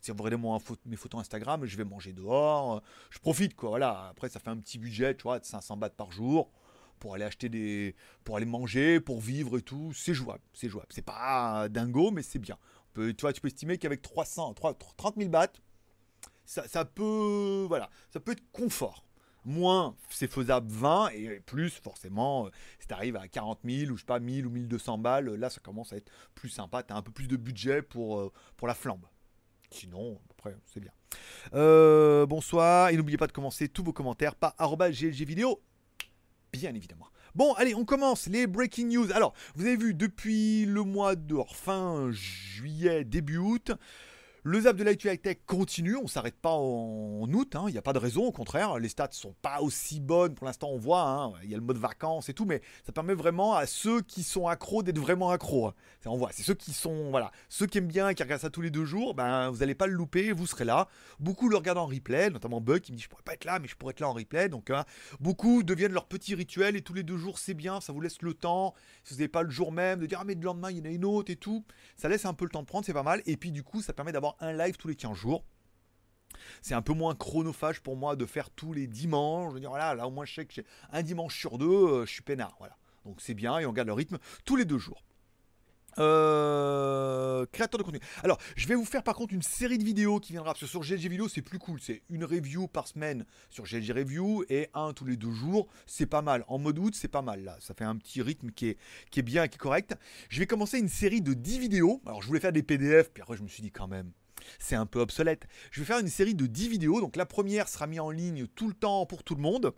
Si 0.00 0.10
vous 0.10 0.22
regardez 0.22 0.42
mes 0.86 0.96
photos 0.96 1.20
Instagram, 1.20 1.64
je 1.64 1.76
vais 1.76 1.84
manger 1.84 2.12
dehors. 2.12 2.82
je 3.10 3.18
profite, 3.18 3.54
quoi. 3.54 3.70
Voilà. 3.70 4.08
Après, 4.10 4.28
ça 4.28 4.40
fait 4.40 4.50
un 4.50 4.56
petit 4.56 4.78
budget, 4.78 5.14
tu 5.14 5.22
vois, 5.24 5.38
de 5.38 5.44
500 5.44 5.76
bahts 5.76 5.90
par 5.90 6.10
jour 6.10 6.50
pour 6.98 7.14
aller 7.14 7.24
acheter 7.24 7.48
des 7.48 7.94
pour 8.24 8.36
aller 8.36 8.46
manger 8.46 8.98
pour 8.98 9.20
vivre 9.20 9.56
et 9.58 9.62
tout 9.62 9.92
c'est 9.94 10.14
jouable 10.14 10.42
c'est 10.52 10.68
jouable 10.68 10.88
c'est 10.90 11.04
pas 11.04 11.68
dingo 11.68 12.10
mais 12.10 12.22
c'est 12.22 12.40
bien 12.40 12.58
tu 12.94 13.14
vois, 13.20 13.32
tu 13.32 13.40
peux 13.40 13.48
estimer 13.48 13.78
qu'avec 13.78 14.02
300, 14.02 14.54
30 14.54 15.16
000 15.16 15.28
bahts, 15.30 15.48
ça, 16.48 16.84
peut, 16.84 17.68
être 18.28 18.50
confort. 18.52 19.04
Moins, 19.44 19.96
c'est 20.10 20.30
faisable 20.30 20.70
20 20.70 21.10
et 21.10 21.40
plus, 21.40 21.70
forcément, 21.70 22.46
euh, 22.46 22.50
si 22.80 22.88
tu 22.88 22.94
arrives 22.94 23.16
à 23.16 23.28
40 23.28 23.60
000 23.64 23.92
ou 23.92 23.96
je 23.96 24.00
sais 24.00 24.06
pas 24.06 24.18
1000 24.18 24.46
ou 24.46 24.50
1200 24.50 24.98
balles, 24.98 25.28
là 25.34 25.48
ça 25.48 25.60
commence 25.60 25.92
à 25.92 25.96
être 25.96 26.10
plus 26.34 26.48
sympa. 26.48 26.82
Tu 26.82 26.92
as 26.92 26.96
un 26.96 27.02
peu 27.02 27.12
plus 27.12 27.28
de 27.28 27.36
budget 27.36 27.82
pour, 27.82 28.18
euh, 28.18 28.32
pour 28.56 28.66
la 28.66 28.74
flambe. 28.74 29.06
Sinon, 29.70 30.18
après, 30.30 30.56
c'est 30.66 30.80
bien. 30.80 30.90
Euh, 31.54 32.26
bonsoir 32.26 32.88
et 32.88 32.96
n'oubliez 32.96 33.18
pas 33.18 33.26
de 33.26 33.32
commencer 33.32 33.68
tous 33.68 33.84
vos 33.84 33.92
commentaires 33.92 34.34
par 34.34 34.54
vidéo, 35.24 35.62
bien 36.52 36.74
évidemment. 36.74 37.08
Bon, 37.38 37.52
allez, 37.52 37.72
on 37.76 37.84
commence 37.84 38.26
les 38.26 38.48
breaking 38.48 38.88
news. 38.88 39.12
Alors, 39.12 39.32
vous 39.54 39.64
avez 39.64 39.76
vu, 39.76 39.94
depuis 39.94 40.64
le 40.64 40.82
mois 40.82 41.14
de 41.14 41.36
fin 41.54 42.10
juillet, 42.10 43.04
début 43.04 43.36
août, 43.36 43.70
le 44.48 44.62
zap 44.62 44.76
de 44.76 44.84
l'actu 44.84 45.14
tech 45.18 45.36
continue, 45.44 45.96
on 45.96 46.06
s'arrête 46.06 46.40
pas 46.40 46.52
en 46.52 47.30
août, 47.30 47.54
hein. 47.54 47.64
il 47.68 47.72
n'y 47.72 47.78
a 47.78 47.82
pas 47.82 47.92
de 47.92 47.98
raison, 47.98 48.24
au 48.24 48.32
contraire, 48.32 48.78
les 48.78 48.88
stats 48.88 49.08
sont 49.10 49.34
pas 49.42 49.60
aussi 49.60 50.00
bonnes 50.00 50.34
pour 50.34 50.46
l'instant, 50.46 50.70
on 50.70 50.78
voit, 50.78 51.02
hein. 51.02 51.34
il 51.44 51.50
y 51.50 51.54
a 51.54 51.58
le 51.58 51.62
mode 51.62 51.76
vacances 51.76 52.30
et 52.30 52.34
tout, 52.34 52.46
mais 52.46 52.62
ça 52.86 52.92
permet 52.92 53.12
vraiment 53.12 53.54
à 53.54 53.66
ceux 53.66 54.00
qui 54.00 54.22
sont 54.22 54.48
accros 54.48 54.82
d'être 54.82 54.98
vraiment 54.98 55.30
accros. 55.30 55.66
Hein. 55.66 55.74
On 56.06 56.16
voit, 56.16 56.30
c'est 56.32 56.44
ceux 56.44 56.54
qui 56.54 56.72
sont, 56.72 57.10
voilà, 57.10 57.30
ceux 57.50 57.66
qui 57.66 57.76
aiment 57.76 57.88
bien, 57.88 58.14
qui 58.14 58.22
regardent 58.22 58.40
ça 58.40 58.48
tous 58.48 58.62
les 58.62 58.70
deux 58.70 58.86
jours, 58.86 59.12
ben 59.12 59.50
vous 59.50 59.58
n'allez 59.58 59.74
pas 59.74 59.86
le 59.86 59.92
louper, 59.92 60.32
vous 60.32 60.46
serez 60.46 60.64
là. 60.64 60.88
Beaucoup 61.20 61.50
le 61.50 61.56
regardent 61.58 61.78
en 61.78 61.86
replay, 61.86 62.30
notamment 62.30 62.62
Buck 62.62 62.80
qui 62.80 62.92
me 62.92 62.96
dit 62.96 63.02
je 63.02 63.10
pourrais 63.10 63.24
pas 63.24 63.34
être 63.34 63.44
là, 63.44 63.58
mais 63.58 63.68
je 63.68 63.76
pourrais 63.76 63.90
être 63.90 64.00
là 64.00 64.08
en 64.08 64.14
replay. 64.14 64.48
Donc 64.48 64.72
beaucoup 65.20 65.62
deviennent 65.62 65.92
leur 65.92 66.06
petit 66.06 66.34
rituel 66.34 66.74
et 66.74 66.80
tous 66.80 66.94
les 66.94 67.02
deux 67.02 67.18
jours 67.18 67.38
c'est 67.38 67.52
bien, 67.52 67.82
ça 67.82 67.92
vous 67.92 68.00
laisse 68.00 68.22
le 68.22 68.32
temps. 68.32 68.72
Si 69.04 69.12
vous 69.12 69.20
n'avez 69.20 69.28
pas 69.28 69.42
le 69.42 69.50
jour 69.50 69.72
même 69.72 70.00
de 70.00 70.06
dire 70.06 70.20
ah 70.22 70.24
mais 70.24 70.34
le 70.34 70.40
lendemain 70.40 70.70
il 70.70 70.78
y 70.78 70.80
en 70.80 70.86
a 70.86 70.88
une 70.88 71.04
autre 71.04 71.30
et 71.30 71.36
tout, 71.36 71.66
ça 71.98 72.08
laisse 72.08 72.24
un 72.24 72.32
peu 72.32 72.46
le 72.46 72.50
temps 72.50 72.62
de 72.62 72.66
prendre, 72.66 72.86
c'est 72.86 72.94
pas 72.94 73.02
mal. 73.02 73.20
Et 73.26 73.36
puis 73.36 73.52
du 73.52 73.62
coup 73.62 73.82
ça 73.82 73.92
permet 73.92 74.12
d'avoir 74.12 74.37
un 74.40 74.52
live 74.52 74.76
tous 74.76 74.88
les 74.88 74.96
15 74.96 75.16
jours. 75.16 75.44
C'est 76.62 76.74
un 76.74 76.82
peu 76.82 76.92
moins 76.92 77.14
chronophage 77.14 77.80
pour 77.80 77.96
moi 77.96 78.16
de 78.16 78.26
faire 78.26 78.50
tous 78.50 78.72
les 78.72 78.86
dimanches. 78.86 79.50
Je 79.50 79.54
veux 79.54 79.60
dire, 79.60 79.70
voilà, 79.70 79.94
là 79.94 80.06
au 80.06 80.10
moins 80.10 80.24
je 80.24 80.34
sais 80.34 80.46
que 80.46 80.54
j'ai 80.54 80.64
un 80.92 81.02
dimanche 81.02 81.38
sur 81.38 81.58
deux, 81.58 81.66
euh, 81.66 82.06
je 82.06 82.12
suis 82.12 82.22
peinard. 82.22 82.54
Voilà. 82.58 82.76
Donc 83.04 83.20
c'est 83.20 83.34
bien 83.34 83.58
et 83.58 83.66
on 83.66 83.72
garde 83.72 83.88
le 83.88 83.94
rythme 83.94 84.18
tous 84.44 84.56
les 84.56 84.64
deux 84.64 84.78
jours. 84.78 85.02
Euh, 85.98 87.44
créateur 87.50 87.78
de 87.78 87.82
contenu. 87.82 87.98
Alors, 88.22 88.38
je 88.56 88.68
vais 88.68 88.74
vous 88.74 88.84
faire 88.84 89.02
par 89.02 89.16
contre 89.16 89.34
une 89.34 89.42
série 89.42 89.78
de 89.78 89.84
vidéos 89.84 90.20
qui 90.20 90.32
viendra. 90.32 90.54
Sur 90.54 90.80
GLG 90.82 91.08
Vidéo, 91.08 91.28
c'est 91.28 91.42
plus 91.42 91.58
cool. 91.58 91.80
C'est 91.80 92.02
une 92.08 92.24
review 92.24 92.68
par 92.68 92.86
semaine 92.86 93.24
sur 93.50 93.64
GLG 93.64 93.92
Review 93.92 94.44
et 94.48 94.68
un 94.74 94.92
tous 94.92 95.04
les 95.04 95.16
deux 95.16 95.32
jours. 95.32 95.66
C'est 95.86 96.06
pas 96.06 96.22
mal. 96.22 96.44
En 96.46 96.58
mode 96.58 96.78
août, 96.78 96.94
c'est 96.94 97.08
pas 97.08 97.22
mal 97.22 97.42
là. 97.42 97.56
Ça 97.60 97.74
fait 97.74 97.84
un 97.84 97.96
petit 97.96 98.22
rythme 98.22 98.50
qui 98.50 98.68
est, 98.68 98.78
qui 99.10 99.20
est 99.20 99.24
bien 99.24 99.44
et 99.44 99.48
qui 99.48 99.56
est 99.56 99.58
correct. 99.58 99.96
Je 100.28 100.38
vais 100.38 100.46
commencer 100.46 100.78
une 100.78 100.88
série 100.88 101.20
de 101.20 101.34
10 101.34 101.58
vidéos. 101.58 102.00
Alors, 102.06 102.22
je 102.22 102.28
voulais 102.28 102.40
faire 102.40 102.52
des 102.52 102.62
PDF, 102.62 103.10
puis 103.12 103.22
après, 103.22 103.36
je 103.36 103.42
me 103.42 103.48
suis 103.48 103.62
dit 103.62 103.72
quand 103.72 103.88
même 103.88 104.12
c'est 104.58 104.76
un 104.76 104.86
peu 104.86 105.00
obsolète. 105.00 105.46
Je 105.70 105.80
vais 105.80 105.86
faire 105.86 105.98
une 105.98 106.08
série 106.08 106.34
de 106.34 106.46
10 106.46 106.68
vidéos. 106.68 107.00
Donc 107.00 107.16
la 107.16 107.26
première 107.26 107.68
sera 107.68 107.86
mise 107.86 108.00
en 108.00 108.10
ligne 108.10 108.46
tout 108.46 108.68
le 108.68 108.74
temps 108.74 109.06
pour 109.06 109.22
tout 109.24 109.34
le 109.34 109.42
monde. 109.42 109.72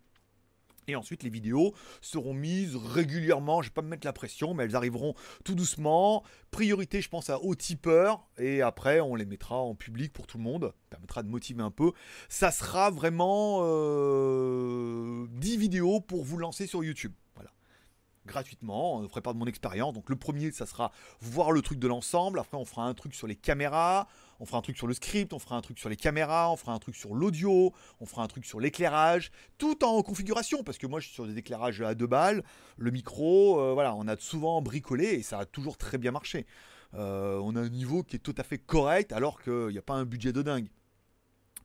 Et 0.89 0.97
ensuite, 0.97 1.23
les 1.23 1.31
vidéos 1.31 1.73
seront 2.01 2.35
mises 2.35 2.75
régulièrement. 2.75 3.63
Je 3.63 3.69
ne 3.69 3.71
vais 3.71 3.75
pas 3.75 3.83
me 3.83 3.89
mettre 3.89 4.07
la 4.07 4.13
pression, 4.13 4.55
mais 4.55 4.65
elles 4.65 4.75
arriveront 4.75 5.15
tout 5.45 5.55
doucement. 5.55 6.25
Priorité, 6.51 7.01
je 7.01 7.09
pense, 7.09 7.31
à 7.31 7.41
aux 7.41 7.55
tipeurs. 7.55 8.27
Et 8.39 8.61
après, 8.61 9.01
on 9.01 9.15
les 9.15 9.27
mettra 9.27 9.57
en 9.57 9.77
public 9.77 10.13
pour 10.13 10.27
tout 10.27 10.39
le 10.39 10.43
monde. 10.43 10.73
Ça 10.83 10.89
permettra 10.91 11.23
de 11.23 11.29
motiver 11.29 11.63
un 11.63 11.71
peu. 11.71 11.93
Ça 12.29 12.51
sera 12.51 12.91
vraiment 12.91 13.61
10 13.61 13.65
euh, 13.65 15.27
vidéos 15.59 16.01
pour 16.01 16.25
vous 16.25 16.39
lancer 16.39 16.67
sur 16.67 16.83
YouTube 16.83 17.13
gratuitement, 18.27 18.97
on 18.97 19.03
ne 19.03 19.09
ferait 19.09 19.21
pas 19.21 19.33
de 19.33 19.39
mon 19.39 19.47
expérience. 19.47 19.93
Donc 19.93 20.09
le 20.09 20.17
premier, 20.17 20.53
ça 20.53 20.67
sera 20.67 20.93
voir 21.21 21.53
le 21.53 21.63
truc 21.63 21.79
de 21.79 21.89
l'ensemble. 21.89 22.39
Après, 22.39 22.57
on 22.57 22.65
fera 22.65 22.85
un 22.85 22.95
truc 22.95 23.15
sur 23.15 23.27
les 23.27 23.37
caméras, 23.37 24.09
on 24.41 24.47
fera 24.47 24.59
un 24.59 24.63
truc 24.63 24.77
sur 24.77 24.87
le 24.87 24.95
script, 24.95 25.33
on 25.33 25.39
fera 25.39 25.57
un 25.57 25.61
truc 25.61 25.79
sur 25.79 25.89
les 25.89 25.97
caméras, 25.97 26.51
on 26.51 26.57
fera 26.57 26.73
un 26.73 26.79
truc 26.79 26.97
sur 26.97 27.15
l'audio, 27.15 27.73
on 28.01 28.07
fera 28.07 28.23
un 28.23 28.27
truc 28.27 28.47
sur 28.47 28.59
l'éclairage, 28.59 29.31
tout 29.59 29.85
en 29.85 30.03
configuration, 30.03 30.65
parce 30.65 30.79
que 30.79 30.87
moi 30.87 30.99
je 30.99 31.07
suis 31.07 31.15
sur 31.15 31.27
des 31.27 31.39
éclairages 31.39 31.83
à 31.83 31.95
deux 31.95 32.07
balles, 32.07 32.43
le 32.77 32.91
micro, 32.91 33.61
euh, 33.61 33.75
voilà, 33.75 33.95
on 33.95 34.09
a 34.09 34.17
souvent 34.17 34.63
bricolé 34.63 35.05
et 35.05 35.23
ça 35.23 35.41
a 35.41 35.45
toujours 35.45 35.77
très 35.77 35.99
bien 35.99 36.11
marché. 36.11 36.47
Euh, 36.95 37.39
on 37.43 37.55
a 37.55 37.61
un 37.61 37.69
niveau 37.69 38.03
qui 38.03 38.17
est 38.17 38.21
tout 38.21 38.35
à 38.37 38.43
fait 38.43 38.59
correct 38.59 39.13
alors 39.13 39.41
qu'il 39.41 39.69
n'y 39.69 39.79
a 39.79 39.83
pas 39.83 39.95
un 39.95 40.05
budget 40.07 40.33
de 40.33 40.43
dingue. 40.43 40.69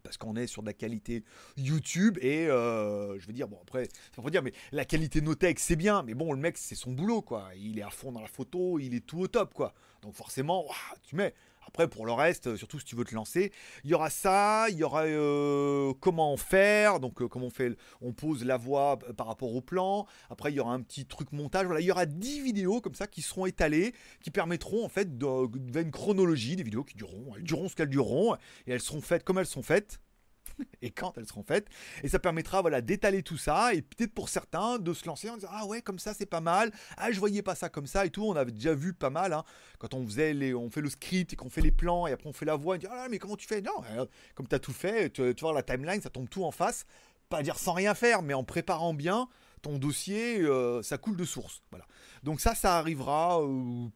Parce 0.04 0.18
qu'on 0.18 0.36
est 0.36 0.46
sur 0.46 0.62
de 0.62 0.68
la 0.68 0.74
qualité 0.74 1.24
YouTube 1.58 2.20
et 2.22 2.48
euh, 2.48 3.20
je 3.20 3.26
veux 3.26 3.34
dire 3.34 3.48
bon 3.48 3.58
après 3.60 3.88
ça 4.16 4.22
veut 4.22 4.30
dire 4.30 4.44
mais 4.44 4.54
la 4.72 4.86
qualité 4.86 5.20
Notech 5.20 5.58
c'est 5.58 5.76
bien 5.76 6.04
mais 6.04 6.14
bon 6.14 6.32
le 6.32 6.38
mec 6.38 6.60
c'est 6.60 6.76
son 6.76 6.92
boulot 6.92 7.24
quoi. 7.24 7.50
Il 7.58 7.80
est 7.80 7.82
à 7.82 7.90
fond 7.90 8.12
dans 8.12 8.22
la 8.22 8.28
photo 8.28 8.78
il 8.78 8.94
est 8.94 9.04
tout 9.04 9.20
au 9.20 9.28
top 9.28 9.56
quoi. 9.56 9.74
Donc 10.04 10.14
forcément 10.14 10.66
tu 11.02 11.16
mets 11.16 11.34
après, 11.68 11.88
pour 11.88 12.06
le 12.06 12.12
reste, 12.12 12.56
surtout 12.56 12.80
si 12.80 12.86
tu 12.86 12.96
veux 12.96 13.06
te 13.06 13.16
lancer, 13.16 13.52
il 13.84 13.90
y 13.90 13.94
aura 13.94 14.10
ça, 14.10 14.68
il 14.70 14.78
y 14.78 14.84
aura 14.84 15.04
euh, 15.04 15.94
comment 16.00 16.36
faire, 16.38 17.00
donc 17.00 17.22
euh, 17.22 17.28
comment 17.28 17.48
on 17.48 17.52
fait, 17.52 17.76
on 18.02 18.14
pose 18.14 18.46
la 18.46 18.58
voix 18.58 18.98
par 19.18 19.28
rapport 19.28 19.54
au 19.54 19.62
plan. 19.62 20.06
Après, 20.30 20.52
il 20.52 20.56
y 20.56 20.60
aura 20.60 20.74
un 20.74 20.82
petit 20.82 21.06
truc 21.06 21.32
montage. 21.32 21.66
Voilà, 21.66 21.82
il 21.82 21.86
y 21.86 21.92
aura 21.92 22.06
10 22.06 22.42
vidéos 22.42 22.82
comme 22.82 22.96
ça 22.96 23.08
qui 23.08 23.22
seront 23.22 23.46
étalées, 23.46 23.94
qui 24.22 24.32
permettront 24.32 24.86
en 24.86 24.90
fait 24.90 25.18
de, 25.18 25.80
une 25.80 25.92
chronologie 25.92 26.56
des 26.56 26.64
vidéos 26.64 26.84
qui 26.84 26.96
dureront, 26.96 27.34
elles 27.36 27.44
dureront 27.44 27.70
ce 27.70 27.76
qu'elles 27.76 27.90
dureront, 27.90 28.36
et 28.68 28.74
elles 28.74 28.82
seront 28.82 29.02
faites 29.02 29.24
comme 29.24 29.40
elles 29.40 29.46
sont 29.46 29.64
faites. 29.64 30.00
et 30.82 30.92
quand 30.92 31.18
elles 31.18 31.28
seront 31.28 31.44
faites. 31.44 31.68
Et 32.04 32.10
ça 32.10 32.20
permettra 32.20 32.62
voilà, 32.62 32.82
d'étaler 32.82 33.24
tout 33.24 33.38
ça 33.38 33.74
et 33.74 33.82
peut-être 33.82 34.14
pour 34.14 34.30
certains 34.30 34.80
de 34.80 34.94
se 34.94 35.06
lancer 35.06 35.30
en 35.30 35.36
disant 35.36 35.50
Ah 35.52 35.66
ouais, 35.66 35.82
comme 35.82 36.00
ça 36.00 36.14
c'est 36.14 36.26
pas 36.26 36.42
mal. 36.42 36.72
Ah, 36.98 37.12
je 37.12 37.20
voyais 37.20 37.42
pas 37.42 37.56
ça 37.56 37.70
comme 37.70 37.88
ça 37.88 38.06
et 38.06 38.10
tout. 38.10 38.24
On 38.24 38.36
avait 38.36 38.52
déjà 38.52 38.74
vu 38.74 38.94
pas 38.94 39.10
mal 39.10 39.34
hein. 39.34 39.44
quand 39.80 39.94
on 39.94 40.06
faisait 40.06 40.34
les, 40.34 40.54
on 40.54 40.70
fait 40.70 40.82
le 40.82 40.90
script 40.90 41.34
et 41.34 41.36
qu'on 41.36 41.50
fait 41.50 41.62
les 41.62 41.72
plans 41.72 42.08
et 42.08 42.12
après 42.12 42.28
on 42.28 42.34
fait 42.34 42.46
la 42.46 42.56
voix. 42.56 42.76
On 42.76 42.78
dit 42.78 42.88
Ah 42.90 43.08
mais 43.10 43.20
comment 43.20 43.36
tu 43.36 43.48
fais? 43.48 43.62
Non, 43.62 43.72
euh, 43.92 44.06
comme 44.36 44.48
tu 44.48 44.56
as 44.56 44.60
tout 44.60 44.74
fait, 44.74 45.12
tu, 45.12 45.34
vois 45.42 45.54
la 45.54 45.64
timeline, 45.64 46.02
ça 46.02 46.10
tombe 46.10 46.30
tout 46.30 46.44
en 46.44 46.52
face. 46.52 46.86
Pas 47.30 47.42
dire 47.42 47.58
sans 47.58 47.74
rien 47.74 47.96
faire, 47.96 48.22
mais 48.22 48.34
en 48.34 48.44
préparant 48.44 48.94
bien 48.94 49.28
ton 49.64 49.80
dossier, 49.80 50.42
euh, 50.42 50.84
ça 50.84 51.00
coule 51.00 51.18
de 51.18 51.26
source. 51.26 51.64
Voilà. 51.72 51.88
Donc 52.22 52.40
ça, 52.40 52.54
ça 52.54 52.78
arrivera, 52.78 53.40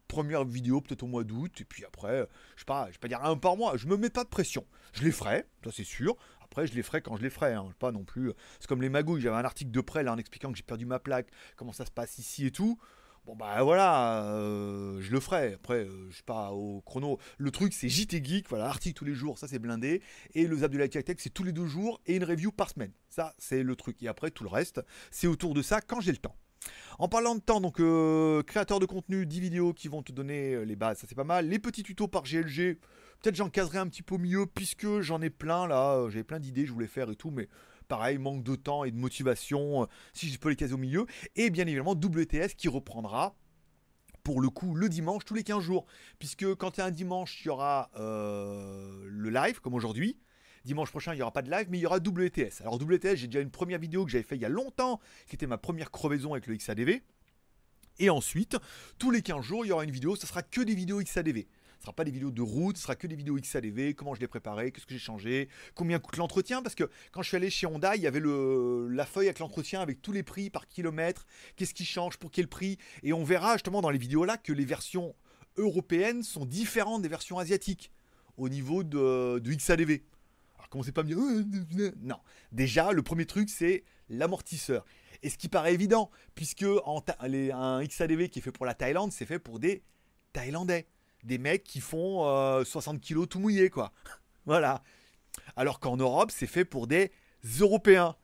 première 0.07 0.43
vidéo 0.43 0.81
peut-être 0.81 1.03
au 1.03 1.07
mois 1.07 1.23
d'août, 1.23 1.61
et 1.61 1.63
puis 1.63 1.85
après, 1.85 2.27
je 2.55 2.61
sais 2.61 2.65
pas, 2.65 2.87
je 2.87 2.93
vais 2.93 2.97
pas 2.99 3.07
dire 3.07 3.23
un 3.23 3.37
par 3.37 3.55
mois, 3.55 3.77
je 3.77 3.87
me 3.87 3.97
mets 3.97 4.09
pas 4.09 4.23
de 4.23 4.29
pression. 4.29 4.65
Je 4.93 5.03
les 5.03 5.11
ferai, 5.11 5.45
ça 5.63 5.71
c'est 5.71 5.83
sûr. 5.83 6.15
Après, 6.51 6.65
je 6.65 6.73
les 6.73 6.83
ferai 6.83 7.01
quand 7.01 7.15
je 7.15 7.21
les 7.21 7.29
ferai, 7.29 7.53
hein. 7.53 7.67
pas 7.77 7.91
non 7.91 8.03
plus. 8.03 8.31
C'est 8.59 8.67
comme 8.67 8.81
les 8.81 8.89
magouilles, 8.89 9.21
j'avais 9.21 9.35
un 9.35 9.45
article 9.45 9.71
de 9.71 9.81
près 9.81 10.03
là 10.03 10.13
en 10.13 10.17
expliquant 10.17 10.51
que 10.51 10.57
j'ai 10.57 10.63
perdu 10.63 10.85
ma 10.85 10.99
plaque, 10.99 11.27
comment 11.55 11.73
ça 11.73 11.85
se 11.85 11.91
passe 11.91 12.17
ici 12.17 12.47
et 12.47 12.51
tout. 12.51 12.79
Bon 13.25 13.35
bah 13.35 13.61
voilà, 13.61 14.23
euh, 14.23 14.99
je 15.01 15.11
le 15.11 15.19
ferai. 15.19 15.53
Après, 15.53 15.85
euh, 15.85 16.09
je 16.09 16.17
sais 16.17 16.23
pas 16.23 16.51
au 16.51 16.81
chrono. 16.81 17.19
Le 17.37 17.51
truc 17.51 17.73
c'est 17.73 17.87
JT 17.87 18.23
Geek, 18.23 18.49
voilà, 18.49 18.65
article 18.65 18.97
tous 18.97 19.05
les 19.05 19.13
jours, 19.13 19.37
ça 19.37 19.47
c'est 19.47 19.59
blindé. 19.59 20.01
Et 20.33 20.47
le 20.47 20.57
Zap 20.57 20.71
de 20.71 20.79
la 20.79 20.87
Tech 20.87 21.17
c'est 21.19 21.29
tous 21.29 21.43
les 21.43 21.51
deux 21.51 21.67
jours 21.67 22.01
et 22.07 22.15
une 22.15 22.23
review 22.23 22.51
par 22.51 22.69
semaine. 22.71 22.93
Ça 23.09 23.35
c'est 23.37 23.61
le 23.61 23.75
truc. 23.75 24.01
Et 24.01 24.07
après 24.07 24.31
tout 24.31 24.43
le 24.43 24.49
reste, 24.49 24.81
c'est 25.11 25.27
autour 25.27 25.53
de 25.53 25.61
ça 25.61 25.81
quand 25.81 26.01
j'ai 26.01 26.11
le 26.11 26.17
temps. 26.17 26.35
En 26.97 27.07
parlant 27.07 27.35
de 27.35 27.39
temps, 27.39 27.61
donc 27.61 27.79
euh, 27.79 28.43
créateur 28.43 28.79
de 28.79 28.85
contenu, 28.85 29.25
10 29.25 29.39
vidéos 29.39 29.73
qui 29.73 29.87
vont 29.87 30.03
te 30.03 30.11
donner 30.11 30.53
euh, 30.53 30.63
les 30.63 30.75
bases, 30.75 30.99
ça 30.99 31.07
c'est 31.07 31.15
pas 31.15 31.23
mal. 31.23 31.47
Les 31.47 31.59
petits 31.59 31.83
tutos 31.83 32.07
par 32.07 32.23
GLG, 32.23 32.77
peut-être 33.21 33.35
j'en 33.35 33.49
caserai 33.49 33.77
un 33.77 33.87
petit 33.87 34.03
peu 34.03 34.17
mieux 34.17 34.45
puisque 34.45 35.01
j'en 35.01 35.21
ai 35.21 35.29
plein 35.29 35.67
là, 35.67 35.95
euh, 35.95 36.09
j'avais 36.09 36.23
plein 36.23 36.39
d'idées, 36.39 36.65
je 36.65 36.71
voulais 36.71 36.87
faire 36.87 37.09
et 37.09 37.15
tout, 37.15 37.31
mais 37.31 37.47
pareil, 37.87 38.17
manque 38.17 38.43
de 38.43 38.55
temps 38.55 38.83
et 38.83 38.91
de 38.91 38.97
motivation, 38.97 39.87
si 40.13 40.29
je 40.29 40.39
peux 40.39 40.49
les 40.49 40.55
caser 40.55 40.73
au 40.73 40.77
milieu. 40.77 41.05
Et 41.35 41.49
bien 41.49 41.65
évidemment, 41.65 41.93
WTS 41.93 42.55
qui 42.55 42.67
reprendra 42.67 43.35
pour 44.23 44.41
le 44.41 44.49
coup 44.49 44.75
le 44.75 44.89
dimanche 44.89 45.25
tous 45.25 45.33
les 45.33 45.43
15 45.43 45.63
jours. 45.63 45.85
Puisque 46.19 46.53
quand 46.55 46.77
il 46.77 46.81
y 46.81 46.83
un 46.83 46.91
dimanche, 46.91 47.41
il 47.43 47.47
y 47.47 47.49
aura 47.49 47.89
le 47.95 49.29
live 49.29 49.59
comme 49.59 49.73
aujourd'hui. 49.73 50.17
Dimanche 50.65 50.91
prochain, 50.91 51.13
il 51.13 51.15
n'y 51.15 51.21
aura 51.21 51.31
pas 51.31 51.41
de 51.41 51.49
live, 51.49 51.67
mais 51.69 51.77
il 51.77 51.81
y 51.81 51.85
aura 51.85 51.97
WTS. 51.97 52.61
Alors 52.61 52.75
WTS, 52.75 53.15
j'ai 53.15 53.27
déjà 53.27 53.39
une 53.39 53.49
première 53.49 53.79
vidéo 53.79 54.05
que 54.05 54.11
j'avais 54.11 54.23
fait 54.23 54.35
il 54.35 54.41
y 54.41 54.45
a 54.45 54.49
longtemps, 54.49 54.99
qui 55.27 55.35
était 55.35 55.47
ma 55.47 55.57
première 55.57 55.89
crevaison 55.89 56.33
avec 56.33 56.47
le 56.47 56.55
XADV. 56.55 57.01
Et 57.99 58.09
ensuite, 58.09 58.57
tous 58.97 59.11
les 59.11 59.21
15 59.21 59.43
jours, 59.43 59.65
il 59.65 59.69
y 59.69 59.71
aura 59.71 59.83
une 59.83 59.91
vidéo, 59.91 60.15
ce 60.15 60.27
sera 60.27 60.41
que 60.41 60.61
des 60.61 60.75
vidéos 60.75 61.01
XADV. 61.01 61.47
Ce 61.79 61.83
sera 61.83 61.93
pas 61.93 62.03
des 62.03 62.11
vidéos 62.11 62.31
de 62.31 62.41
route, 62.41 62.75
ce 62.75 62.83
sera 62.83 62.95
que 62.95 63.07
des 63.07 63.15
vidéos 63.15 63.35
XADV, 63.35 63.93
comment 63.95 64.13
je 64.13 64.19
l'ai 64.19 64.27
préparé, 64.27 64.71
qu'est-ce 64.71 64.85
que 64.85 64.93
j'ai 64.93 64.99
changé, 64.99 65.47
combien 65.75 65.97
coûte 65.99 66.17
l'entretien, 66.17 66.61
parce 66.61 66.75
que 66.75 66.89
quand 67.11 67.21
je 67.21 67.29
suis 67.29 67.37
allé 67.37 67.49
chez 67.49 67.67
Honda, 67.67 67.95
il 67.95 68.01
y 68.01 68.07
avait 68.07 68.21
la 68.21 69.05
feuille 69.05 69.27
avec 69.27 69.39
l'entretien, 69.39 69.79
avec 69.79 70.01
tous 70.01 70.11
les 70.11 70.23
prix 70.23 70.49
par 70.49 70.67
kilomètre, 70.67 71.25
qu'est-ce 71.55 71.73
qui 71.73 71.85
change, 71.85 72.17
pour 72.17 72.31
quel 72.31 72.49
prix, 72.49 72.77
et 73.01 73.13
on 73.13 73.23
verra 73.23 73.53
justement 73.53 73.81
dans 73.81 73.91
les 73.91 73.97
vidéos 73.97 74.25
là 74.25 74.35
que 74.35 74.51
les 74.51 74.65
versions 74.65 75.15
européennes 75.55 76.21
sont 76.21 76.45
différentes 76.45 77.01
des 77.01 77.07
versions 77.07 77.39
asiatiques 77.39 77.91
au 78.35 78.49
niveau 78.49 78.83
de, 78.83 79.39
XADV 79.39 80.01
commencez 80.69 80.91
pas 80.91 81.01
à 81.01 81.03
me 81.03 81.09
dire. 81.09 81.91
Non. 82.01 82.19
Déjà, 82.51 82.91
le 82.91 83.01
premier 83.01 83.25
truc, 83.25 83.49
c'est 83.49 83.83
l'amortisseur. 84.09 84.85
Et 85.21 85.29
ce 85.29 85.37
qui 85.37 85.49
paraît 85.49 85.73
évident, 85.73 86.09
puisque 86.35 86.63
un 86.63 87.83
XADV 87.83 88.29
qui 88.29 88.39
est 88.39 88.41
fait 88.41 88.51
pour 88.51 88.65
la 88.65 88.73
Thaïlande, 88.73 89.11
c'est 89.11 89.25
fait 89.25 89.39
pour 89.39 89.59
des 89.59 89.83
Thaïlandais. 90.31 90.87
Des 91.23 91.37
mecs 91.37 91.63
qui 91.63 91.81
font 91.81 92.63
60 92.63 92.95
euh, 92.95 92.99
kilos 92.99 93.27
tout 93.29 93.39
mouillés, 93.39 93.69
quoi. 93.69 93.91
voilà. 94.45 94.83
Alors 95.55 95.79
qu'en 95.79 95.97
Europe, 95.97 96.31
c'est 96.31 96.47
fait 96.47 96.65
pour 96.65 96.87
des 96.87 97.11
Européens 97.59 98.15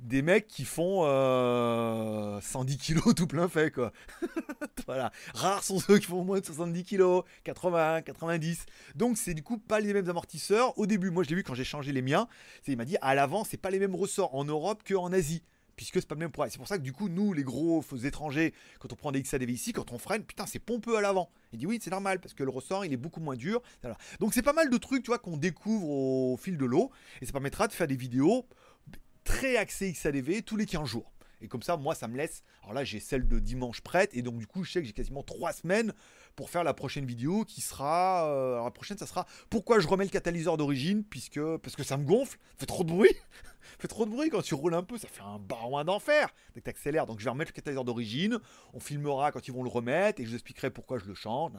des 0.00 0.22
mecs 0.22 0.46
qui 0.46 0.64
font 0.64 1.02
110 1.02 1.04
euh, 1.04 2.40
kilos 2.78 3.14
tout 3.16 3.26
plein 3.26 3.48
fait 3.48 3.70
quoi. 3.70 3.92
voilà. 4.86 5.10
Rares 5.34 5.64
sont 5.64 5.78
ceux 5.78 5.98
qui 5.98 6.06
font 6.06 6.24
moins 6.24 6.40
de 6.40 6.44
70 6.44 6.84
kilos, 6.84 7.24
80, 7.44 8.02
90. 8.02 8.66
Donc 8.94 9.16
c'est 9.16 9.34
du 9.34 9.42
coup 9.42 9.58
pas 9.58 9.80
les 9.80 9.92
mêmes 9.92 10.08
amortisseurs. 10.08 10.78
Au 10.78 10.86
début, 10.86 11.10
moi 11.10 11.24
je 11.24 11.30
l'ai 11.30 11.36
vu 11.36 11.42
quand 11.42 11.54
j'ai 11.54 11.64
changé 11.64 11.92
les 11.92 12.02
miens. 12.02 12.28
Il 12.66 12.76
m'a 12.76 12.84
dit 12.84 12.96
à 13.00 13.14
l'avant 13.14 13.44
c'est 13.44 13.56
pas 13.56 13.70
les 13.70 13.78
mêmes 13.78 13.94
ressorts 13.94 14.34
en 14.34 14.44
Europe 14.44 14.82
qu'en 14.86 15.12
Asie. 15.12 15.42
Puisque 15.76 16.00
c'est 16.00 16.06
pas 16.06 16.14
le 16.14 16.20
même 16.20 16.30
poids. 16.30 16.48
C'est 16.48 16.58
pour 16.58 16.68
ça 16.68 16.78
que 16.78 16.82
du 16.82 16.92
coup, 16.92 17.08
nous, 17.08 17.32
les 17.32 17.42
gros 17.42 17.82
étrangers, 18.04 18.54
quand 18.78 18.92
on 18.92 18.96
prend 18.96 19.12
des 19.12 19.20
XADV 19.20 19.50
ici, 19.50 19.72
quand 19.72 19.92
on 19.92 19.98
freine, 19.98 20.22
putain, 20.24 20.46
c'est 20.46 20.58
pompeux 20.58 20.96
à 20.96 21.00
l'avant. 21.00 21.30
Il 21.52 21.58
dit 21.58 21.66
oui, 21.66 21.80
c'est 21.82 21.90
normal, 21.90 22.20
parce 22.20 22.34
que 22.34 22.44
le 22.44 22.50
ressort, 22.50 22.84
il 22.84 22.92
est 22.92 22.96
beaucoup 22.96 23.20
moins 23.20 23.36
dur. 23.36 23.62
Donc 24.20 24.34
c'est 24.34 24.42
pas 24.42 24.52
mal 24.52 24.70
de 24.70 24.76
trucs, 24.76 25.02
tu 25.02 25.08
vois, 25.08 25.18
qu'on 25.18 25.36
découvre 25.36 25.88
au 25.88 26.36
fil 26.36 26.56
de 26.56 26.64
l'eau. 26.64 26.90
Et 27.20 27.26
ça 27.26 27.32
permettra 27.32 27.66
de 27.66 27.72
faire 27.72 27.86
des 27.86 27.96
vidéos 27.96 28.46
très 29.24 29.56
axé 29.56 29.90
XADV 29.90 30.42
tous 30.42 30.56
les 30.56 30.66
15 30.66 30.86
jours. 30.88 31.10
Et 31.40 31.48
comme 31.48 31.62
ça, 31.62 31.76
moi, 31.76 31.94
ça 31.94 32.08
me 32.08 32.16
laisse. 32.16 32.42
Alors 32.62 32.72
là, 32.72 32.84
j'ai 32.84 33.00
celle 33.00 33.28
de 33.28 33.38
dimanche 33.38 33.82
prête. 33.82 34.10
Et 34.14 34.22
donc, 34.22 34.38
du 34.38 34.46
coup, 34.46 34.64
je 34.64 34.72
sais 34.72 34.80
que 34.80 34.86
j'ai 34.86 34.94
quasiment 34.94 35.22
3 35.22 35.52
semaines 35.52 35.92
pour 36.36 36.50
faire 36.50 36.64
la 36.64 36.74
prochaine 36.74 37.06
vidéo 37.06 37.44
qui 37.44 37.60
sera. 37.60 38.28
Euh, 38.28 38.62
la 38.62 38.70
prochaine, 38.70 38.98
ça 38.98 39.06
sera 39.06 39.26
pourquoi 39.50 39.78
je 39.80 39.88
remets 39.88 40.04
le 40.04 40.10
catalyseur 40.10 40.56
d'origine. 40.56 41.04
Puisque, 41.04 41.40
parce 41.58 41.76
que 41.76 41.82
ça 41.82 41.96
me 41.96 42.04
gonfle. 42.04 42.38
Fait 42.58 42.66
trop 42.66 42.84
de 42.84 42.90
bruit. 42.90 43.14
fait 43.78 43.88
trop 43.88 44.04
de 44.04 44.10
bruit 44.10 44.30
quand 44.30 44.42
tu 44.42 44.54
roules 44.54 44.74
un 44.74 44.82
peu, 44.82 44.98
ça 44.98 45.08
fait 45.08 45.22
un 45.22 45.38
barouin 45.38 45.84
d'enfer 45.84 46.28
dès 46.54 46.60
que 46.60 46.64
tu 46.64 46.70
accélères. 46.70 47.06
Donc 47.06 47.18
je 47.18 47.24
vais 47.24 47.30
remettre 47.30 47.50
le 47.52 47.56
catalyseur 47.56 47.84
d'origine, 47.84 48.38
on 48.72 48.80
filmera 48.80 49.32
quand 49.32 49.46
ils 49.48 49.52
vont 49.52 49.62
le 49.62 49.68
remettre 49.68 50.20
et 50.20 50.24
je 50.24 50.30
vous 50.30 50.34
expliquerai 50.34 50.70
pourquoi 50.70 50.98
je 50.98 51.06
le 51.06 51.14
change. 51.14 51.52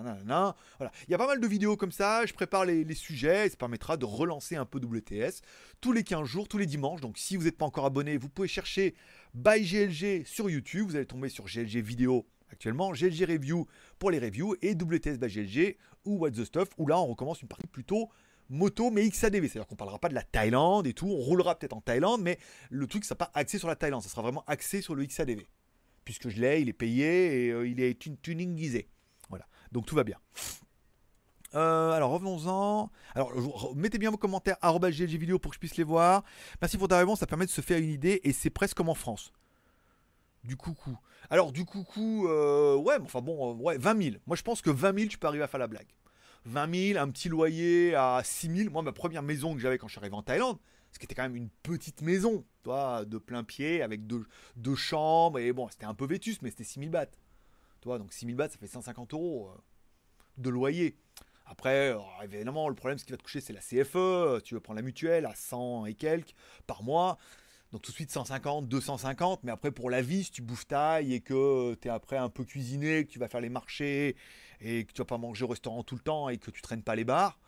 Voilà. 0.77 0.91
Il 1.07 1.11
y 1.11 1.13
a 1.13 1.17
pas 1.17 1.27
mal 1.27 1.39
de 1.39 1.47
vidéos 1.47 1.77
comme 1.77 1.91
ça, 1.91 2.25
je 2.25 2.33
prépare 2.33 2.65
les, 2.65 2.95
sujets 2.95 3.47
et 3.47 3.49
ça 3.49 3.57
permettra 3.57 3.97
de 3.97 4.05
relancer 4.05 4.55
un 4.55 4.65
peu 4.65 4.79
WTS 4.79 5.41
tous 5.81 5.91
les 5.91 6.03
15 6.03 6.25
jours, 6.25 6.47
tous 6.47 6.57
les 6.57 6.65
dimanches. 6.65 7.01
Donc 7.01 7.17
si 7.17 7.35
vous 7.35 7.43
n'êtes 7.43 7.57
pas 7.57 7.65
encore 7.65 7.85
abonné, 7.85 8.17
vous 8.17 8.29
pouvez 8.29 8.47
chercher 8.47 8.95
by 9.33 9.61
GLG 9.61 10.25
sur 10.25 10.49
YouTube, 10.49 10.87
vous 10.87 10.95
allez 10.95 11.05
tomber 11.05 11.29
sur 11.29 11.45
GLG 11.45 11.81
vidéo 11.81 12.25
actuellement, 12.51 12.91
GLG 12.91 13.25
Review 13.25 13.67
pour 13.99 14.11
les 14.11 14.19
reviews 14.19 14.55
et 14.61 14.73
WTS 14.73 15.17
by 15.17 15.27
GLG 15.27 15.77
ou 16.05 16.17
What 16.19 16.31
the 16.31 16.45
Stuff 16.45 16.69
où 16.77 16.87
là 16.87 16.99
on 16.99 17.07
recommence 17.07 17.41
une 17.41 17.47
partie 17.47 17.67
plutôt 17.67 18.09
moto 18.49 18.91
mais 18.91 19.07
XADV. 19.07 19.47
C'est-à-dire 19.47 19.67
qu'on 19.67 19.75
parlera 19.75 19.99
pas 19.99 20.09
de 20.09 20.13
la 20.13 20.23
Thaïlande 20.23 20.87
et 20.87 20.93
tout. 20.93 21.07
On 21.07 21.17
roulera 21.17 21.57
peut-être 21.57 21.73
en 21.73 21.81
Thaïlande, 21.81 22.21
mais 22.21 22.39
le 22.69 22.87
truc, 22.87 23.05
sera 23.05 23.15
pas 23.15 23.31
axé 23.33 23.57
sur 23.57 23.67
la 23.67 23.75
Thaïlande. 23.75 24.01
Ça 24.03 24.09
sera 24.09 24.21
vraiment 24.21 24.43
axé 24.47 24.81
sur 24.81 24.95
le 24.95 25.05
XADV. 25.05 25.47
Puisque 26.03 26.29
je 26.29 26.39
l'ai, 26.39 26.61
il 26.61 26.69
est 26.69 26.73
payé 26.73 27.47
et 27.47 27.51
euh, 27.51 27.67
il 27.67 27.81
est 27.81 27.99
tuning 28.21 28.55
guisé. 28.55 28.87
Voilà. 29.29 29.47
Donc 29.71 29.85
tout 29.85 29.95
va 29.95 30.03
bien. 30.03 30.17
Euh, 31.55 31.91
alors 31.91 32.11
revenons-en. 32.11 32.91
Alors 33.15 33.31
mettez 33.75 33.97
bien 33.97 34.11
vos 34.11 34.17
commentaires 34.17 34.57
GLG 34.61 35.17
vidéo 35.17 35.39
pour 35.39 35.51
que 35.51 35.55
je 35.55 35.59
puisse 35.59 35.77
les 35.77 35.83
voir. 35.83 36.23
Merci 36.61 36.77
pour 36.77 36.87
ta 36.87 36.97
réponse, 36.97 37.19
ça 37.19 37.27
permet 37.27 37.45
de 37.45 37.51
se 37.51 37.61
faire 37.61 37.77
une 37.77 37.91
idée 37.91 38.19
et 38.23 38.33
c'est 38.33 38.49
presque 38.49 38.75
comme 38.75 38.89
en 38.89 38.95
France. 38.95 39.31
Du 40.45 40.55
coucou. 40.55 40.97
Alors 41.29 41.51
du 41.51 41.65
coucou, 41.65 42.27
euh, 42.27 42.75
ouais, 42.75 42.97
enfin 43.01 43.21
bon, 43.21 43.55
ouais, 43.55 43.77
20 43.77 44.03
000. 44.03 44.15
Moi 44.27 44.35
je 44.35 44.43
pense 44.43 44.61
que 44.61 44.69
20 44.69 44.97
000, 44.97 45.09
tu 45.09 45.17
peux 45.17 45.27
arriver 45.27 45.43
à 45.43 45.47
faire 45.47 45.59
la 45.59 45.67
blague. 45.67 45.87
20 46.45 46.93
000, 46.93 46.99
un 47.03 47.09
petit 47.09 47.29
loyer 47.29 47.95
à 47.95 48.21
6 48.23 48.55
000. 48.55 48.69
Moi, 48.69 48.83
ma 48.83 48.91
première 48.91 49.23
maison 49.23 49.55
que 49.55 49.59
j'avais 49.59 49.77
quand 49.79 49.87
je 49.87 49.93
suis 49.93 49.99
arrivé 49.99 50.15
en 50.15 50.21
Thaïlande, 50.21 50.59
c'était 50.91 51.15
quand 51.15 51.23
même 51.23 51.35
une 51.35 51.49
petite 51.63 52.01
maison, 52.01 52.45
toi, 52.63 53.03
de 53.05 53.17
plein 53.17 53.43
pied, 53.43 53.81
avec 53.81 54.07
deux, 54.07 54.25
deux 54.55 54.75
chambres, 54.75 55.39
et 55.39 55.51
bon, 55.51 55.67
c'était 55.69 55.85
un 55.85 55.93
peu 55.93 56.05
vétus, 56.05 56.41
mais 56.41 56.51
c'était 56.51 56.63
6 56.63 56.79
000 56.79 56.91
bahts. 56.91 57.07
Toi, 57.81 57.97
donc 57.97 58.13
6 58.13 58.25
000 58.27 58.37
bahts, 58.37 58.49
ça 58.49 58.57
fait 58.57 58.67
150 58.67 59.13
euros 59.13 59.49
euh, 59.49 59.61
de 60.37 60.49
loyer. 60.49 60.97
Après, 61.45 61.93
euh, 61.93 61.99
évidemment, 62.23 62.69
le 62.69 62.75
problème, 62.75 62.97
ce 62.97 63.05
qui 63.05 63.11
va 63.11 63.17
te 63.17 63.23
coucher, 63.23 63.41
c'est 63.41 63.53
la 63.53 63.59
CFE. 63.59 64.41
Tu 64.43 64.53
veux 64.53 64.59
prendre 64.59 64.77
la 64.77 64.81
mutuelle 64.81 65.25
à 65.25 65.35
100 65.35 65.85
et 65.85 65.93
quelques 65.93 66.33
par 66.65 66.81
mois. 66.81 67.17
Tout 67.81 67.91
de 67.91 67.95
suite 67.95 68.11
150, 68.11 68.67
250, 68.67 69.43
mais 69.43 69.51
après 69.51 69.71
pour 69.71 69.89
la 69.89 70.01
vie, 70.01 70.23
si 70.23 70.31
tu 70.31 70.41
bouffes 70.41 70.67
taille 70.67 71.13
et 71.13 71.21
que 71.21 71.75
tu 71.81 71.87
es 71.87 71.91
après 71.91 72.17
un 72.17 72.29
peu 72.29 72.43
cuisiné, 72.45 73.05
que 73.05 73.11
tu 73.11 73.19
vas 73.19 73.27
faire 73.27 73.41
les 73.41 73.49
marchés 73.49 74.15
et 74.61 74.85
que 74.85 74.93
tu 74.93 75.01
vas 75.01 75.05
pas 75.05 75.17
manger 75.17 75.43
au 75.43 75.47
restaurant 75.47 75.83
tout 75.83 75.95
le 75.95 76.01
temps 76.01 76.29
et 76.29 76.37
que 76.37 76.51
tu 76.51 76.61
traînes 76.61 76.83
pas 76.83 76.95
les 76.95 77.03
bars, 77.03 77.39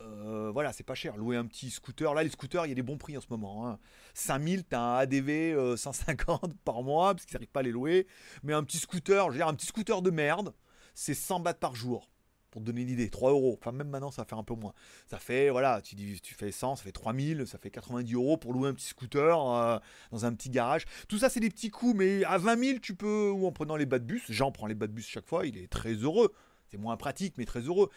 euh, 0.00 0.50
voilà, 0.52 0.72
c'est 0.72 0.84
pas 0.84 0.94
cher. 0.94 1.16
Louer 1.16 1.36
un 1.36 1.46
petit 1.46 1.70
scooter, 1.70 2.14
là 2.14 2.22
les 2.22 2.30
scooters, 2.30 2.66
il 2.66 2.68
y 2.68 2.72
a 2.72 2.74
des 2.74 2.82
bons 2.82 2.98
prix 2.98 3.16
en 3.16 3.20
ce 3.20 3.26
moment. 3.30 3.68
Hein. 3.68 3.78
5000, 4.14 4.64
tu 4.68 4.76
as 4.76 4.80
un 4.80 4.96
ADV 4.98 5.76
150 5.76 6.54
par 6.64 6.82
mois 6.82 7.14
parce 7.14 7.26
qu'ils 7.26 7.34
n'arrivent 7.34 7.48
pas 7.48 7.60
à 7.60 7.64
les 7.64 7.72
louer. 7.72 8.06
Mais 8.42 8.52
un 8.52 8.64
petit 8.64 8.78
scooter, 8.78 9.26
je 9.26 9.30
veux 9.32 9.38
dire 9.38 9.48
un 9.48 9.54
petit 9.54 9.66
scooter 9.66 10.02
de 10.02 10.10
merde, 10.10 10.54
c'est 10.94 11.14
100 11.14 11.40
bahts 11.40 11.54
par 11.54 11.74
jour 11.74 12.11
pour 12.52 12.60
te 12.60 12.66
donner 12.66 12.82
une 12.82 12.90
idée, 12.90 13.08
3 13.08 13.30
euros. 13.30 13.58
Enfin, 13.58 13.72
même 13.72 13.88
maintenant, 13.88 14.12
ça 14.12 14.24
fait 14.24 14.36
un 14.36 14.44
peu 14.44 14.54
moins. 14.54 14.74
Ça 15.08 15.18
fait, 15.18 15.48
voilà, 15.50 15.80
tu, 15.80 15.96
tu 15.96 16.34
fais 16.34 16.52
100, 16.52 16.76
ça 16.76 16.84
fait 16.84 16.92
3000, 16.92 17.46
ça 17.46 17.58
fait 17.58 17.70
90 17.70 18.14
euros 18.14 18.36
pour 18.36 18.52
louer 18.52 18.68
un 18.68 18.74
petit 18.74 18.86
scooter 18.86 19.40
euh, 19.40 19.78
dans 20.12 20.24
un 20.26 20.34
petit 20.34 20.50
garage. 20.50 20.84
Tout 21.08 21.18
ça, 21.18 21.30
c'est 21.30 21.40
des 21.40 21.48
petits 21.48 21.70
coûts, 21.70 21.94
mais 21.94 22.22
à 22.24 22.38
20 22.38 22.64
000, 22.64 22.78
tu 22.78 22.94
peux, 22.94 23.30
ou 23.30 23.46
en 23.46 23.52
prenant 23.52 23.74
les 23.74 23.86
bas 23.86 23.98
de 23.98 24.04
bus, 24.04 24.22
Jean 24.28 24.52
prend 24.52 24.66
les 24.66 24.74
bas 24.74 24.86
de 24.86 24.92
bus 24.92 25.08
chaque 25.08 25.26
fois, 25.26 25.46
il 25.46 25.56
est 25.56 25.66
très 25.66 25.94
heureux. 25.94 26.32
C'est 26.70 26.78
moins 26.78 26.96
pratique, 26.96 27.34
mais 27.38 27.46
très 27.46 27.60
heureux. 27.60 27.88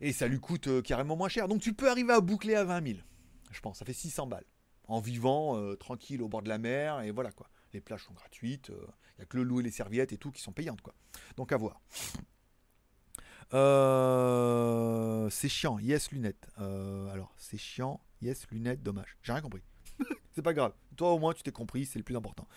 Et 0.00 0.12
ça 0.12 0.28
lui 0.28 0.38
coûte 0.38 0.68
euh, 0.68 0.82
carrément 0.82 1.16
moins 1.16 1.28
cher. 1.28 1.48
Donc, 1.48 1.62
tu 1.62 1.72
peux 1.72 1.90
arriver 1.90 2.12
à 2.12 2.20
boucler 2.20 2.54
à 2.54 2.64
20 2.64 2.86
000, 2.86 2.98
je 3.50 3.60
pense. 3.60 3.78
Ça 3.78 3.86
fait 3.86 3.94
600 3.94 4.26
balles. 4.26 4.46
En 4.86 5.00
vivant 5.00 5.56
euh, 5.56 5.76
tranquille 5.76 6.20
au 6.20 6.28
bord 6.28 6.42
de 6.42 6.50
la 6.50 6.58
mer, 6.58 7.00
et 7.00 7.10
voilà 7.10 7.32
quoi. 7.32 7.48
Les 7.72 7.80
plages 7.80 8.04
sont 8.04 8.12
gratuites, 8.12 8.68
il 8.68 9.18
n'y 9.18 9.22
a 9.22 9.24
que 9.24 9.38
le 9.38 9.44
louer 9.44 9.62
les 9.62 9.70
serviettes 9.70 10.12
et 10.12 10.18
tout 10.18 10.30
qui 10.30 10.42
sont 10.42 10.52
payantes 10.52 10.82
quoi. 10.82 10.94
Donc 11.36 11.52
à 11.52 11.56
voir. 11.56 11.80
Euh, 13.54 15.30
c'est 15.30 15.48
chiant, 15.48 15.78
yes, 15.78 16.10
lunettes. 16.10 16.48
Euh, 16.58 17.08
alors, 17.12 17.32
c'est 17.36 17.56
chiant, 17.56 18.00
yes, 18.20 18.46
lunettes, 18.50 18.82
dommage. 18.82 19.16
J'ai 19.22 19.32
rien 19.32 19.42
compris. 19.42 19.62
c'est 20.32 20.42
pas 20.42 20.52
grave. 20.52 20.72
Toi, 20.96 21.12
au 21.12 21.18
moins, 21.18 21.32
tu 21.34 21.42
t'es 21.42 21.52
compris, 21.52 21.86
c'est 21.86 21.98
le 21.98 22.04
plus 22.04 22.16
important. 22.16 22.48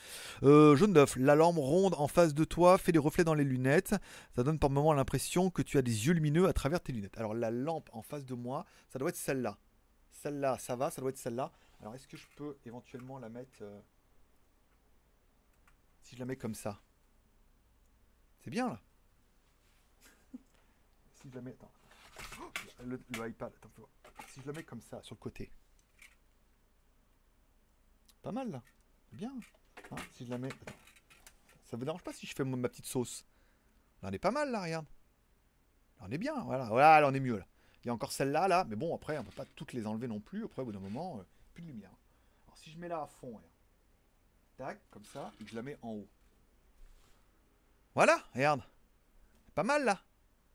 Euh, 0.41 0.75
jaune 0.75 0.93
d'œuf, 0.93 1.15
la 1.15 1.35
lampe 1.35 1.57
ronde 1.57 1.93
en 1.97 2.07
face 2.07 2.33
de 2.33 2.43
toi 2.43 2.79
fait 2.79 2.91
des 2.91 2.99
reflets 2.99 3.23
dans 3.23 3.35
les 3.35 3.43
lunettes. 3.43 3.95
Ça 4.35 4.43
donne 4.43 4.57
par 4.57 4.71
moment 4.71 4.93
l'impression 4.93 5.51
que 5.51 5.61
tu 5.61 5.77
as 5.77 5.83
des 5.83 6.07
yeux 6.07 6.13
lumineux 6.13 6.47
à 6.47 6.53
travers 6.53 6.81
tes 6.81 6.93
lunettes. 6.93 7.17
Alors, 7.17 7.35
la 7.35 7.51
lampe 7.51 7.89
en 7.93 8.01
face 8.01 8.25
de 8.25 8.33
moi, 8.33 8.65
ça 8.89 8.97
doit 8.97 9.09
être 9.09 9.15
celle-là. 9.15 9.59
Celle-là, 10.11 10.57
ça 10.57 10.75
va, 10.75 10.89
ça 10.89 10.99
doit 11.01 11.11
être 11.11 11.17
celle-là. 11.17 11.51
Alors, 11.79 11.93
est-ce 11.93 12.07
que 12.07 12.17
je 12.17 12.25
peux 12.35 12.57
éventuellement 12.65 13.19
la 13.19 13.29
mettre. 13.29 13.63
Si 16.01 16.15
je 16.15 16.19
la 16.19 16.25
mets 16.25 16.37
comme 16.37 16.55
ça? 16.55 16.81
C'est 18.39 18.49
bien 18.49 18.69
là 18.69 18.81
si 21.27 21.31
je 21.31 21.35
la 21.35 21.41
mets. 21.41 21.51
Attends. 21.51 21.71
Le, 24.45 24.53
mets 24.53 24.63
comme 24.63 24.81
ça, 24.81 25.01
sur 25.03 25.15
le 25.15 25.19
côté. 25.19 25.51
Pas 28.21 28.31
mal 28.31 28.49
là. 28.49 28.63
Bien. 29.11 29.33
Hein, 29.91 29.95
si 30.13 30.25
je 30.25 30.29
la 30.29 30.37
mets. 30.37 30.49
Ça 31.65 31.75
vous 31.75 31.85
dérange 31.85 32.03
pas 32.03 32.13
si 32.13 32.25
je 32.25 32.33
fais 32.33 32.43
ma 32.43 32.69
petite 32.69 32.85
sauce 32.85 33.25
Là, 34.01 34.09
on 34.09 34.11
est 34.11 34.19
pas 34.19 34.31
mal 34.31 34.51
là, 34.51 34.61
regarde. 34.61 34.85
Là, 35.99 36.05
on 36.07 36.11
est 36.11 36.17
bien, 36.17 36.43
voilà. 36.43 36.65
Voilà, 36.65 37.01
là, 37.01 37.07
on 37.07 37.13
est 37.13 37.19
mieux 37.19 37.37
là. 37.37 37.47
Il 37.83 37.87
y 37.87 37.89
a 37.89 37.93
encore 37.93 38.11
celle-là, 38.11 38.47
là, 38.47 38.65
mais 38.65 38.75
bon, 38.75 38.95
après, 38.95 39.17
on 39.17 39.23
peut 39.23 39.31
pas 39.31 39.45
toutes 39.55 39.73
les 39.73 39.85
enlever 39.87 40.07
non 40.07 40.19
plus. 40.19 40.45
Après, 40.45 40.61
au 40.61 40.65
bout 40.65 40.71
d'un 40.71 40.79
moment, 40.79 41.19
euh, 41.19 41.23
plus 41.53 41.63
de 41.63 41.67
lumière. 41.67 41.95
Alors, 42.45 42.57
si 42.57 42.71
je 42.71 42.77
mets 42.77 42.87
là 42.87 43.01
à 43.01 43.07
fond, 43.07 43.39
tac, 44.55 44.79
comme 44.91 45.05
ça, 45.05 45.31
et 45.39 45.43
que 45.43 45.49
je 45.49 45.55
la 45.55 45.61
mets 45.61 45.77
en 45.81 45.89
haut. 45.89 46.07
Voilà, 47.95 48.23
regarde. 48.33 48.61
Pas 49.55 49.63
mal 49.63 49.83
là. 49.83 49.99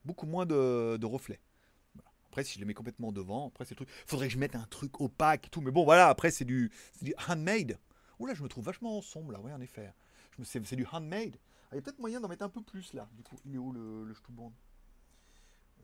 Beaucoup 0.05 0.27
moins 0.27 0.47
de, 0.47 1.05
reflets. 1.05 1.41
Après, 2.27 2.45
si 2.45 2.55
je 2.55 2.59
les 2.61 2.65
mets 2.65 2.75
complètement 2.75 3.13
devant, 3.13 3.49
après 3.49 3.65
c'est 3.65 3.79
le 3.79 3.85
truc. 3.85 3.91
Faudrait 4.07 4.29
que 4.29 4.33
je 4.33 4.39
mette 4.39 4.57
un 4.57 4.67
truc 4.71 5.01
opaque 5.01 5.47
et 5.47 5.51
tout. 5.51 5.61
Mais 5.61 5.71
bon, 5.71 5.85
voilà, 5.85 6.09
après 6.09 6.31
c'est 6.31 6.45
du, 6.47 6.71
du 7.03 7.15
handmade. 7.29 7.79
Oula, 8.19 8.35
je 8.35 8.43
me 8.43 8.49
trouve 8.49 8.65
vachement 8.65 9.01
sombre 9.03 9.33
là, 9.33 9.41
ouais, 9.41 9.53
en 9.53 9.61
effet. 9.61 9.93
C'est 10.45 10.77
du 10.77 10.87
handmade. 10.91 11.37
Ah, 11.65 11.69
Il 11.73 11.77
y 11.77 11.79
a 11.79 11.83
peut-être 11.83 11.99
moyen 11.99 12.21
d'en 12.21 12.29
mettre 12.29 12.45
un 12.45 12.49
peu 12.49 12.63
plus 12.63 12.95
là. 12.95 13.09
Du 13.13 13.23
coup, 13.23 13.37
il 13.45 13.55
est 13.55 13.59
où 13.59 13.73
le, 13.73 14.05
le 14.05 14.15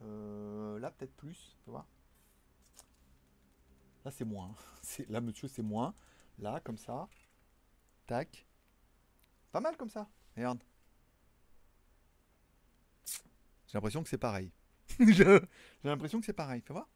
euh, 0.02 0.78
Là, 0.78 0.90
peut-être 0.90 1.14
plus. 1.16 1.56
Tu 1.64 1.70
vois 1.70 1.86
Là, 4.04 4.10
c'est 4.10 4.24
moins. 4.24 4.54
C'est- 4.82 5.08
Là, 5.10 5.20
monsieur, 5.20 5.48
c'est 5.48 5.62
moins. 5.62 5.94
Là, 6.38 6.60
comme 6.60 6.78
ça. 6.78 7.08
Tac. 8.06 8.46
Pas 9.52 9.60
mal 9.60 9.76
comme 9.76 9.90
ça. 9.90 10.08
Regarde. 10.36 10.62
J'ai 13.68 13.76
l'impression 13.76 14.02
que 14.02 14.08
c'est 14.08 14.18
pareil. 14.18 14.50
J'ai 14.98 15.40
l'impression 15.84 16.18
que 16.18 16.26
c'est 16.26 16.32
pareil. 16.32 16.62
Fais 16.62 16.72
voir. 16.72 16.88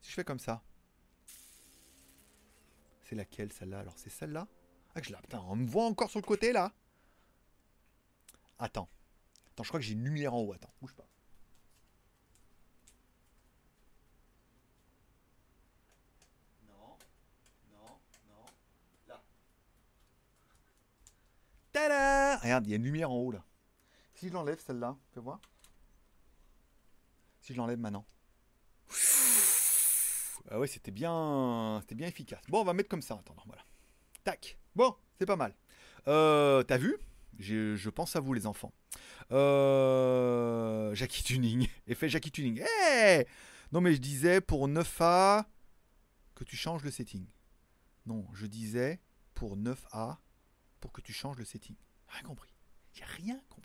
Si 0.00 0.10
je 0.10 0.14
fais 0.14 0.24
comme 0.24 0.40
ça. 0.40 0.60
C'est 3.04 3.14
laquelle 3.14 3.52
celle-là? 3.52 3.78
Alors 3.78 3.94
c'est 3.96 4.10
celle-là? 4.10 4.48
Ah 4.94 5.00
que 5.00 5.06
je 5.06 5.12
la... 5.12 5.20
Putain, 5.22 5.40
on 5.48 5.54
me 5.54 5.66
voit 5.66 5.84
encore 5.84 6.10
sur 6.10 6.20
le 6.20 6.26
côté 6.26 6.52
là 6.52 6.72
Attends. 8.58 8.88
Attends, 9.52 9.62
je 9.62 9.68
crois 9.68 9.78
que 9.78 9.86
j'ai 9.86 9.92
une 9.92 10.02
lumière 10.02 10.34
en 10.34 10.40
haut. 10.40 10.52
Attends, 10.52 10.72
bouge 10.80 10.94
pas. 10.94 11.06
Non, 16.66 16.96
non, 17.70 17.98
non. 18.28 18.46
Là. 19.06 19.22
Tada 21.72 22.38
Regarde, 22.38 22.66
il 22.66 22.70
y 22.70 22.72
a 22.72 22.76
une 22.76 22.84
lumière 22.84 23.10
en 23.10 23.16
haut 23.16 23.30
là. 23.30 23.44
Si 24.22 24.28
je 24.28 24.34
l'enlève 24.34 24.60
celle-là, 24.64 24.96
fais 25.12 25.18
voir. 25.18 25.40
Si 27.40 27.52
je 27.52 27.58
l'enlève 27.58 27.80
maintenant. 27.80 28.06
Ah 30.48 30.60
ouais, 30.60 30.68
c'était 30.68 30.92
bien, 30.92 31.80
c'était 31.80 31.96
bien 31.96 32.06
efficace. 32.06 32.40
Bon, 32.48 32.60
on 32.60 32.64
va 32.64 32.72
mettre 32.72 32.88
comme 32.88 33.02
ça 33.02 33.16
en 33.16 33.18
attendant, 33.18 33.42
voilà. 33.46 33.64
Tac. 34.22 34.60
Bon, 34.76 34.94
c'est 35.18 35.26
pas 35.26 35.34
mal. 35.34 35.56
Euh, 36.06 36.62
T'as 36.62 36.78
vu? 36.78 36.96
Je 37.40 37.88
pense 37.88 38.14
à 38.14 38.20
vous 38.20 38.32
les 38.32 38.46
enfants. 38.46 38.72
Euh, 39.32 40.94
Jackie 40.94 41.24
Tuning. 41.24 41.68
Effet 41.88 42.08
Jackie 42.08 42.30
Tuning. 42.30 42.62
Eh 42.92 43.26
non 43.72 43.80
mais 43.80 43.92
je 43.92 43.98
disais 43.98 44.40
pour 44.40 44.68
9A 44.68 45.46
que 46.36 46.44
tu 46.44 46.54
changes 46.54 46.84
le 46.84 46.92
setting. 46.92 47.26
Non, 48.06 48.24
je 48.34 48.46
disais 48.46 49.00
pour 49.34 49.56
9A 49.56 50.18
pour 50.78 50.92
que 50.92 51.00
tu 51.00 51.12
changes 51.12 51.38
le 51.38 51.44
setting. 51.44 51.74
Rien 52.06 52.22
compris. 52.22 52.54
Rien 53.16 53.40
compris. 53.50 53.61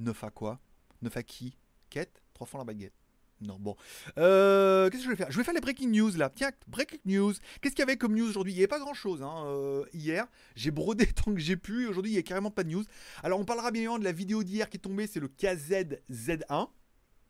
9A 0.00 0.30
quoi? 0.32 0.60
9A 1.02 1.22
qui? 1.24 1.56
Quête? 1.90 2.22
Trois 2.34 2.46
fois 2.46 2.58
la 2.58 2.64
baguette. 2.64 2.94
Non, 3.42 3.58
bon. 3.58 3.74
Euh, 4.18 4.90
Qu'est-ce 4.90 5.02
que 5.02 5.06
je 5.06 5.10
vais 5.10 5.16
faire? 5.16 5.30
Je 5.30 5.38
vais 5.38 5.44
faire 5.44 5.54
les 5.54 5.62
breaking 5.62 5.88
news 5.90 6.10
là. 6.16 6.28
Tiens, 6.28 6.50
breaking 6.68 7.00
news. 7.06 7.32
Qu'est-ce 7.60 7.74
qu'il 7.74 7.78
y 7.80 7.82
avait 7.82 7.96
comme 7.96 8.14
news 8.14 8.28
aujourd'hui? 8.28 8.52
Il 8.52 8.56
n'y 8.56 8.60
avait 8.60 8.68
pas 8.68 8.78
grand 8.78 8.92
chose 8.92 9.22
hein, 9.22 9.44
euh, 9.46 9.84
hier. 9.94 10.26
J'ai 10.56 10.70
brodé 10.70 11.06
tant 11.12 11.32
que 11.32 11.40
j'ai 11.40 11.56
pu. 11.56 11.86
Aujourd'hui, 11.86 12.12
il 12.12 12.14
n'y 12.14 12.20
a 12.20 12.22
carrément 12.22 12.50
pas 12.50 12.64
de 12.64 12.68
news. 12.68 12.84
Alors, 13.22 13.40
on 13.40 13.46
parlera 13.46 13.70
bien 13.70 13.80
évidemment 13.80 13.98
de 13.98 14.04
la 14.04 14.12
vidéo 14.12 14.44
d'hier 14.44 14.68
qui 14.68 14.76
est 14.76 14.80
tombée. 14.80 15.06
C'est 15.06 15.20
le 15.20 15.28
KZZ1. 15.28 16.68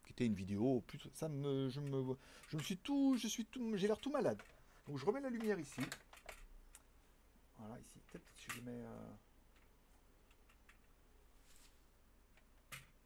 Qui 0.05 0.11
était 0.13 0.27
une 0.27 0.35
vidéo. 0.35 0.83
Ça 1.15 1.29
me, 1.29 1.69
je 1.69 1.79
me, 1.79 2.17
je 2.49 2.57
me 2.57 2.63
suis 2.63 2.77
tout, 2.77 3.17
je 3.17 3.29
suis 3.29 3.45
tout, 3.45 3.77
j'ai 3.77 3.87
l'air 3.87 3.99
tout 3.99 4.11
malade. 4.11 4.39
Donc, 4.89 4.99
je 4.99 5.07
remets 5.07 5.21
la 5.21 5.31
lumière 5.31 5.61
ici. 5.61 5.81
Voilà, 7.59 7.79
ici. 7.79 8.01
Peut-être 8.11 8.25
que 8.35 8.53
je 8.55 8.61
mets. 8.63 8.81
euh, 8.83 9.11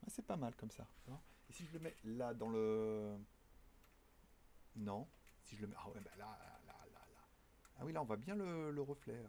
Ah, 0.05 0.11
c'est 0.11 0.27
pas 0.27 0.37
mal 0.37 0.55
comme 0.57 0.71
ça. 0.71 0.87
Et 1.49 1.53
si 1.53 1.65
je 1.67 1.73
le 1.73 1.79
mets 1.81 1.97
là 2.05 2.35
dans 2.35 2.49
le. 2.49 3.17
Non. 4.77 5.07
Si 5.45 5.57
je 5.57 5.63
le 5.63 5.69
mets. 5.69 5.77
Ah 5.79 5.89
ouais, 5.89 6.01
bah 6.05 6.11
là, 6.19 6.39
là, 6.67 6.75
là, 6.93 7.01
là. 7.15 7.21
Ah 7.79 7.85
oui, 7.85 7.93
là, 7.93 8.03
on 8.03 8.05
voit 8.05 8.17
bien 8.17 8.35
le, 8.35 8.71
le 8.71 8.83
reflet. 8.83 9.23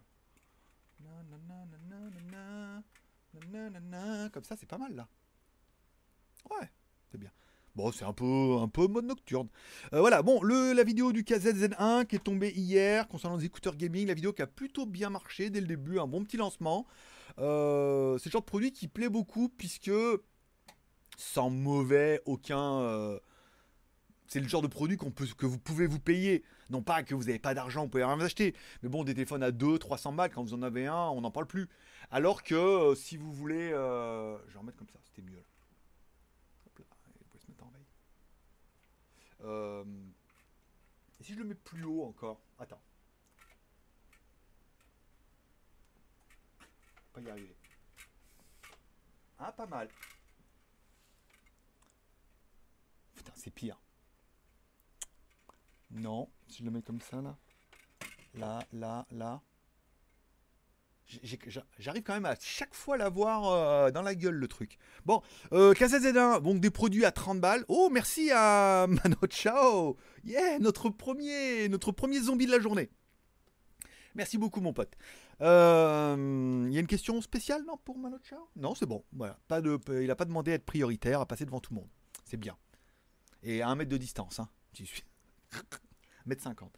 Comme 4.32 4.44
ça, 4.44 4.56
c'est 4.56 4.66
pas 4.66 4.78
mal 4.78 4.96
là. 4.96 5.08
Ouais, 6.50 6.70
c'est 7.12 7.18
bien. 7.18 7.32
Bon, 7.76 7.92
c'est 7.92 8.06
un 8.06 8.14
peu, 8.14 8.58
un 8.62 8.70
peu 8.70 8.88
mode 8.88 9.06
nocturne. 9.06 9.50
Euh, 9.94 10.00
voilà, 10.00 10.22
bon, 10.22 10.42
le, 10.42 10.72
la 10.72 10.84
vidéo 10.84 11.12
du 11.12 11.24
KZZ1 11.24 12.06
qui 12.06 12.16
est 12.16 12.24
tombée 12.24 12.52
hier 12.52 13.08
concernant 13.08 13.36
les 13.36 13.46
écouteurs 13.46 13.76
gaming, 13.76 14.08
la 14.08 14.14
vidéo 14.14 14.32
qui 14.32 14.42
a 14.42 14.48
plutôt 14.48 14.86
bien 14.86 15.10
marché 15.10 15.50
dès 15.50 15.60
le 15.60 15.68
début, 15.68 16.00
un 16.00 16.08
bon 16.08 16.24
petit 16.24 16.38
lancement. 16.38 16.86
Euh, 17.40 18.18
c'est 18.18 18.28
le 18.28 18.32
genre 18.32 18.42
de 18.42 18.46
produit 18.46 18.72
qui 18.72 18.88
plaît 18.88 19.10
beaucoup 19.10 19.50
puisque 19.50 19.92
sans 21.18 21.50
mauvais, 21.50 22.22
aucun. 22.26 22.80
euh, 22.82 23.20
c'est 24.28 24.40
le 24.40 24.48
genre 24.48 24.62
de 24.64 24.68
produit 24.68 24.98
qu'on 24.98 25.12
peut, 25.12 25.28
que 25.38 25.46
vous 25.46 25.60
pouvez 25.60 25.86
vous 25.88 26.00
payer. 26.00 26.44
Non 26.72 26.82
pas 26.82 27.04
que 27.04 27.14
vous 27.14 27.26
n'avez 27.26 27.38
pas 27.40 27.54
d'argent, 27.54 27.84
vous 27.84 27.90
pouvez 27.90 28.04
rien 28.04 28.16
vous 28.16 28.24
acheter. 28.24 28.56
Mais 28.82 28.90
bon, 28.90 29.04
des 29.04 29.14
téléphones 29.14 29.44
à 29.44 29.52
2, 29.52 29.78
300 29.78 30.14
balles, 30.14 30.32
quand 30.32 30.44
vous 30.44 30.54
en 30.56 30.64
avez 30.64 30.88
un, 30.88 30.96
on 30.96 31.22
n'en 31.22 31.32
parle 31.32 31.46
plus. 31.46 31.70
Alors 32.12 32.44
que 32.44 32.56
euh, 32.56 32.96
si 32.96 33.18
vous 33.18 33.32
voulez. 33.34 33.72
euh, 33.72 34.38
je 34.48 34.54
vais 34.54 34.60
en 34.60 34.64
mettre 34.64 34.78
comme 34.78 34.90
ça, 34.90 35.00
c'était 35.04 35.22
mieux. 35.22 35.38
là. 35.38 35.44
Hop 36.68 36.80
là, 36.80 36.86
vous 37.20 37.26
pouvez 37.30 37.44
se 37.44 37.48
mettre 37.52 37.64
en 37.66 37.70
veille. 37.70 37.86
Et 41.20 41.24
si 41.24 41.34
je 41.34 41.40
le 41.40 41.46
mets 41.46 41.56
plus 41.56 41.84
haut 41.84 42.04
encore 42.04 42.40
Attends. 42.60 42.82
Pas 47.14 47.22
y 47.22 47.30
arriver. 47.30 47.56
Ah, 49.40 49.52
pas 49.52 49.66
mal. 49.66 49.88
C'est 53.36 53.52
pire. 53.52 53.82
Non, 55.92 56.30
si 56.48 56.60
je 56.60 56.66
le 56.66 56.72
mets 56.72 56.82
comme 56.82 57.02
ça, 57.02 57.22
là. 57.22 57.38
Là, 58.34 58.60
là, 58.74 59.06
là. 59.12 59.42
J'arrive 61.78 62.02
quand 62.02 62.16
même 62.16 62.26
à 62.26 62.36
chaque 62.40 62.74
fois 62.74 62.98
l'avoir 62.98 63.48
euh, 63.52 63.92
dans 63.92 64.02
la 64.02 64.16
gueule, 64.16 64.36
le 64.36 64.48
truc. 64.48 64.78
Bon, 65.06 65.22
euh, 65.54 65.74
KZZ1, 65.74 66.42
donc 66.42 66.60
des 66.60 66.72
produits 66.72 67.06
à 67.06 67.12
30 67.12 67.40
balles. 67.40 67.64
Oh, 67.68 67.90
merci 67.92 68.32
à 68.34 68.88
Mano 68.90 69.18
Chao. 69.30 69.98
Yeah, 70.24 70.58
notre 70.60 70.90
premier, 70.90 71.70
notre 71.70 71.92
premier 71.92 72.20
zombie 72.20 72.48
de 72.48 72.52
la 72.52 72.60
journée. 72.60 72.90
Merci 74.16 74.38
beaucoup, 74.38 74.62
mon 74.62 74.74
pote. 74.74 74.96
Euh, 75.42 76.66
Il 76.68 76.74
y 76.74 76.78
a 76.78 76.80
une 76.80 76.88
question 76.88 77.22
spéciale, 77.22 77.64
non, 77.68 77.78
pour 77.78 78.00
Mano 78.00 78.18
Chao? 78.24 78.40
Non, 78.56 78.74
c'est 78.74 78.88
bon. 78.88 79.04
Voilà. 79.14 79.38
Il 79.52 80.08
n'a 80.08 80.16
pas 80.16 80.26
demandé 80.26 80.52
à 80.52 80.56
être 80.56 80.66
prioritaire, 80.66 81.22
à 81.22 81.28
passer 81.28 81.46
devant 81.46 81.60
tout 81.60 81.74
le 81.74 81.82
monde. 81.82 81.90
C'est 82.24 82.38
bien. 82.38 82.58
Et 83.46 83.62
à 83.62 83.70
un 83.70 83.76
mètre 83.76 83.92
de 83.92 83.98
distance, 83.98 84.40
hein. 84.40 84.50
J'y 84.74 84.86
suis. 84.86 85.04
1m50. 86.28 86.70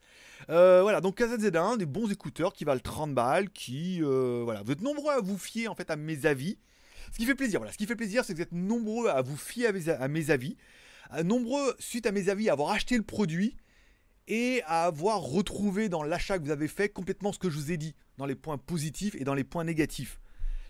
Euh, 0.49 0.81
voilà, 0.81 1.01
donc 1.01 1.19
KZZ1, 1.19 1.77
des 1.77 1.85
bons 1.85 2.11
écouteurs 2.11 2.53
qui 2.53 2.65
valent 2.65 2.81
30 2.81 3.13
balles, 3.13 3.49
qui, 3.49 4.03
euh, 4.03 4.41
voilà, 4.43 4.61
vous 4.63 4.71
êtes 4.71 4.81
nombreux 4.81 5.13
à 5.13 5.21
vous 5.21 5.37
fier 5.37 5.69
en 5.69 5.75
fait 5.75 5.89
à 5.89 5.95
mes 5.95 6.25
avis. 6.25 6.57
Ce 7.11 7.17
qui 7.17 7.25
fait 7.25 7.35
plaisir, 7.35 7.59
voilà, 7.59 7.71
ce 7.71 7.77
qui 7.77 7.85
fait 7.85 7.95
plaisir, 7.95 8.25
c'est 8.25 8.33
que 8.33 8.37
vous 8.37 8.43
êtes 8.43 8.51
nombreux 8.51 9.07
à 9.07 9.21
vous 9.21 9.37
fier 9.37 9.67
à 9.67 10.07
mes, 10.07 10.29
avis, 10.29 10.57
à 11.09 11.23
nombreux 11.23 11.73
suite 11.79 12.05
à 12.05 12.11
mes 12.11 12.27
avis 12.27 12.49
à 12.49 12.53
avoir 12.53 12.71
acheté 12.71 12.97
le 12.97 13.03
produit 13.03 13.55
et 14.27 14.61
à 14.65 14.83
avoir 14.83 15.21
retrouvé 15.21 15.87
dans 15.87 16.03
l'achat 16.03 16.37
que 16.37 16.43
vous 16.43 16.51
avez 16.51 16.67
fait 16.67 16.89
complètement 16.89 17.31
ce 17.31 17.39
que 17.39 17.49
je 17.49 17.55
vous 17.55 17.71
ai 17.71 17.77
dit, 17.77 17.95
dans 18.17 18.25
les 18.25 18.35
points 18.35 18.57
positifs 18.57 19.15
et 19.15 19.23
dans 19.23 19.33
les 19.33 19.45
points 19.45 19.63
négatifs. 19.63 20.19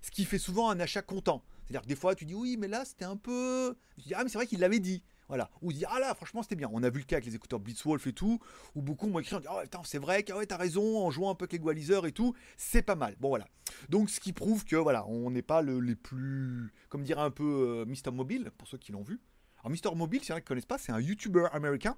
Ce 0.03 0.11
qui 0.11 0.25
fait 0.25 0.37
souvent 0.37 0.69
un 0.69 0.79
achat 0.79 1.01
content. 1.01 1.43
C'est-à-dire 1.65 1.81
que 1.81 1.87
des 1.87 1.95
fois, 1.95 2.13
tu 2.13 2.25
dis 2.25 2.35
oui, 2.35 2.55
mais 2.57 2.67
là, 2.67 2.85
c'était 2.85 3.05
un 3.05 3.17
peu. 3.17 3.75
Dis 3.97 4.13
ah, 4.13 4.23
mais 4.23 4.29
c'est 4.29 4.37
vrai 4.37 4.45
qu'il 4.45 4.59
l'avait 4.59 4.79
dit. 4.79 5.03
Voilà. 5.27 5.49
Ou 5.61 5.73
dire 5.73 5.89
ah 5.91 5.99
là, 5.99 6.15
franchement, 6.15 6.43
c'était 6.43 6.55
bien. 6.55 6.69
On 6.71 6.83
a 6.83 6.89
vu 6.89 6.99
le 6.99 7.05
cas 7.05 7.17
avec 7.17 7.25
les 7.25 7.35
écouteurs 7.35 7.59
Blitzwolf 7.59 8.05
et 8.07 8.13
tout, 8.13 8.39
où 8.75 8.81
beaucoup 8.81 9.07
m'ont 9.07 9.19
écrit 9.19 9.35
en 9.35 9.39
disant 9.39 9.53
oh, 9.55 9.61
putain, 9.63 9.81
c'est 9.83 9.97
vrai, 9.97 10.23
que 10.23 10.33
ouais, 10.33 10.45
t'as 10.45 10.57
raison, 10.57 10.99
en 10.99 11.11
jouant 11.11 11.29
un 11.29 11.35
peu 11.35 11.43
avec 11.43 11.53
l'égaliseur 11.53 12.05
et 12.05 12.11
tout, 12.11 12.33
c'est 12.55 12.81
pas 12.81 12.95
mal. 12.95 13.15
Bon, 13.19 13.29
voilà. 13.29 13.47
Donc, 13.89 14.09
ce 14.09 14.19
qui 14.19 14.33
prouve 14.33 14.63
que 14.65 14.75
voilà, 14.75 15.05
on 15.07 15.31
n'est 15.31 15.41
pas 15.41 15.61
le- 15.61 15.79
les 15.79 15.95
plus. 15.95 16.71
Comme 16.89 17.03
dirait 17.03 17.21
un 17.21 17.31
peu 17.31 17.43
euh, 17.43 17.85
Mister 17.85 18.11
Mobile, 18.11 18.51
pour 18.57 18.67
ceux 18.67 18.77
qui 18.77 18.91
l'ont 18.91 19.03
vu. 19.03 19.19
Alors, 19.59 19.71
Mister 19.71 19.89
Mobile, 19.93 20.21
s'il 20.21 20.29
y 20.29 20.33
en 20.33 20.37
a 20.37 20.41
qui 20.41 20.47
connaissent 20.47 20.65
pas, 20.65 20.77
c'est 20.77 20.91
un 20.91 20.99
YouTuber 20.99 21.47
américain. 21.51 21.97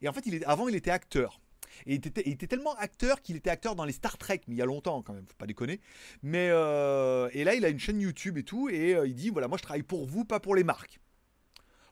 Et 0.00 0.08
en 0.08 0.12
fait, 0.12 0.24
il 0.26 0.42
avant, 0.46 0.68
il 0.68 0.74
était 0.74 0.90
acteur. 0.90 1.40
Et 1.86 1.94
il 1.94 2.06
était, 2.06 2.22
il 2.26 2.32
était 2.32 2.46
tellement 2.46 2.74
acteur 2.76 3.22
qu'il 3.22 3.36
était 3.36 3.50
acteur 3.50 3.76
dans 3.76 3.84
les 3.84 3.92
Star 3.92 4.18
Trek, 4.18 4.40
mais 4.48 4.54
il 4.54 4.58
y 4.58 4.62
a 4.62 4.64
longtemps 4.64 5.02
quand 5.02 5.12
même, 5.12 5.24
faut 5.26 5.36
pas 5.36 5.46
déconner. 5.46 5.80
Mais 6.22 6.48
euh, 6.50 7.28
et 7.32 7.44
là, 7.44 7.54
il 7.54 7.64
a 7.64 7.68
une 7.68 7.78
chaîne 7.78 8.00
YouTube 8.00 8.38
et 8.38 8.42
tout, 8.42 8.68
et 8.68 8.94
euh, 8.94 9.06
il 9.06 9.14
dit 9.14 9.30
voilà, 9.30 9.46
moi 9.46 9.56
je 9.56 9.62
travaille 9.62 9.84
pour 9.84 10.04
vous, 10.06 10.24
pas 10.24 10.40
pour 10.40 10.56
les 10.56 10.64
marques. 10.64 10.98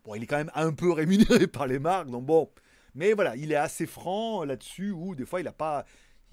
Bon, 0.09 0.14
il 0.14 0.23
est 0.23 0.27
quand 0.27 0.38
même 0.38 0.51
un 0.55 0.73
peu 0.73 0.90
rémunéré 0.90 1.47
par 1.49 1.66
les 1.66 1.79
marques, 1.79 2.09
donc 2.11 2.25
bon. 2.25 2.51
Mais 2.94 3.12
voilà, 3.12 3.37
il 3.37 3.53
est 3.53 3.57
assez 3.57 3.85
franc 3.87 4.42
là-dessus, 4.44 4.90
où 4.90 5.14
des 5.14 5.27
fois 5.27 5.40
il 5.42 5.47
a 5.47 5.53
pas, 5.53 5.85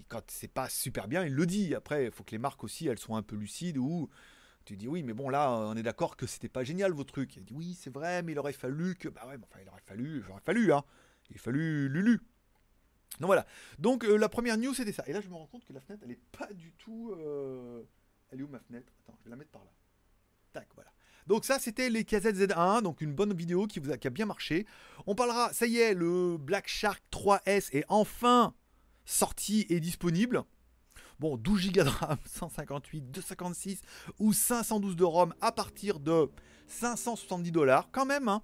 quand 0.08 0.22
c'est 0.32 0.48
pas 0.48 0.70
super 0.70 1.10
bien, 1.10 1.26
il 1.26 1.34
le 1.34 1.46
dit. 1.46 1.76
Après, 1.76 2.06
il 2.06 2.12
faut 2.12 2.24
que 2.24 2.32
les 2.32 2.38
marques 2.38 2.64
aussi, 2.64 2.88
elles 2.88 2.98
soient 3.00 3.18
un 3.18 3.22
peu 3.22 3.36
lucides, 3.36 3.78
ou 3.78 4.10
tu 4.64 4.78
dis 4.78 4.88
oui, 4.88 5.04
mais 5.04 5.12
bon 5.12 5.28
là, 5.28 5.52
on 5.52 5.76
est 5.76 5.84
d'accord 5.84 6.16
que 6.16 6.26
c'était 6.26 6.48
pas 6.48 6.64
génial 6.64 6.94
vos 6.94 7.04
trucs. 7.04 7.36
Il 7.36 7.44
dit 7.44 7.54
oui, 7.54 7.78
c'est 7.78 7.94
vrai, 7.94 8.24
mais 8.24 8.32
il 8.32 8.40
aurait 8.40 8.54
fallu 8.54 8.96
que, 8.96 9.10
bah 9.10 9.28
ouais, 9.28 9.38
mais 9.38 9.44
enfin, 9.44 9.60
il 9.62 9.68
aurait 9.70 9.82
fallu, 9.86 10.24
il 10.26 10.32
aurait 10.32 10.42
fallu, 10.42 10.72
hein, 10.72 10.84
il 11.30 11.36
a 11.36 11.40
fallu 11.40 11.90
Lulu. 11.90 12.22
Donc 13.20 13.28
voilà. 13.28 13.46
Donc 13.80 14.04
euh, 14.06 14.18
la 14.18 14.30
première 14.30 14.58
news 14.58 14.74
c'était 14.74 14.92
ça. 14.94 15.04
Et 15.08 15.14
là 15.14 15.22
je 15.22 15.30
me 15.30 15.36
rends 15.36 15.48
compte 15.48 15.66
que 15.66 15.74
la 15.74 15.80
fenêtre 15.82 16.04
elle 16.06 16.12
est 16.12 16.20
pas 16.38 16.52
du 16.54 16.72
tout. 16.74 17.14
euh, 17.18 17.84
Elle 18.32 18.40
est 18.40 18.44
où 18.44 18.48
ma 18.48 18.60
fenêtre? 18.60 18.92
Attends, 19.04 19.18
je 19.20 19.26
vais 19.26 19.30
la 19.32 19.36
mettre 19.38 19.52
par 19.52 19.64
là. 19.64 19.72
Tac, 20.54 20.68
voilà. 20.76 20.92
Donc 21.28 21.44
ça, 21.46 21.58
c'était 21.60 21.90
les 21.90 22.04
KZZ1, 22.04 22.84
donc 22.84 23.02
une 23.02 23.14
bonne 23.14 23.34
vidéo 23.34 23.66
qui, 23.66 23.80
a, 23.80 24.10
bien 24.10 24.26
marché. 24.26 24.66
On 25.08 25.16
parlera, 25.16 25.52
ça 25.54 25.66
y 25.66 25.78
est, 25.78 25.94
le 25.94 26.38
Black 26.38 26.68
Shark 26.68 27.02
3S 27.12 27.76
est 27.76 27.86
enfin 27.90 28.54
sorti 29.06 29.66
et 29.70 29.80
disponible. 29.80 30.44
Bon, 31.20 31.38
12 31.38 31.72
Go 31.72 31.84
de 31.84 31.90
RAM, 31.90 32.18
158, 32.26 33.12
256 33.12 33.82
ou 34.20 34.34
512 34.34 34.96
de 34.96 35.04
ROM 35.04 35.34
à 35.42 35.52
partir 35.52 36.00
de 36.00 36.30
570 36.68 37.52
dollars, 37.52 37.90
quand 37.92 38.06
même, 38.06 38.28
hein. 38.28 38.44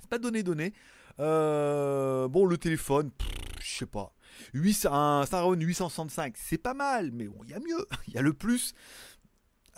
C'est 0.00 0.10
pas 0.10 0.18
donné 0.18 0.42
donné. 0.42 0.74
Euh, 1.18 2.28
bon, 2.28 2.44
le 2.44 2.58
téléphone, 2.58 3.10
je 3.60 3.78
sais 3.78 3.86
pas. 3.86 4.12
8, 4.52 4.88
un 4.90 5.24
Snapdragon 5.26 5.54
865, 5.58 6.34
c'est 6.36 6.58
pas 6.58 6.74
mal, 6.74 7.10
mais 7.12 7.26
bon, 7.26 7.40
il 7.44 7.50
y 7.50 7.54
a 7.54 7.60
mieux. 7.60 7.86
Il 8.08 8.14
y 8.14 8.18
a 8.18 8.22
le 8.22 8.32
plus. 8.32 8.74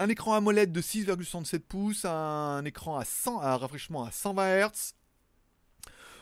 Un 0.01 0.09
écran 0.09 0.35
AMOLED 0.35 0.71
de 0.71 0.81
6,67 0.81 1.59
pouces, 1.59 2.05
un 2.05 2.65
écran 2.65 2.97
à 2.97 3.05
100, 3.05 3.41
un 3.41 3.57
rafraîchissement 3.57 4.05
à 4.05 4.13
120 4.13 4.69
Hz. 4.69 4.95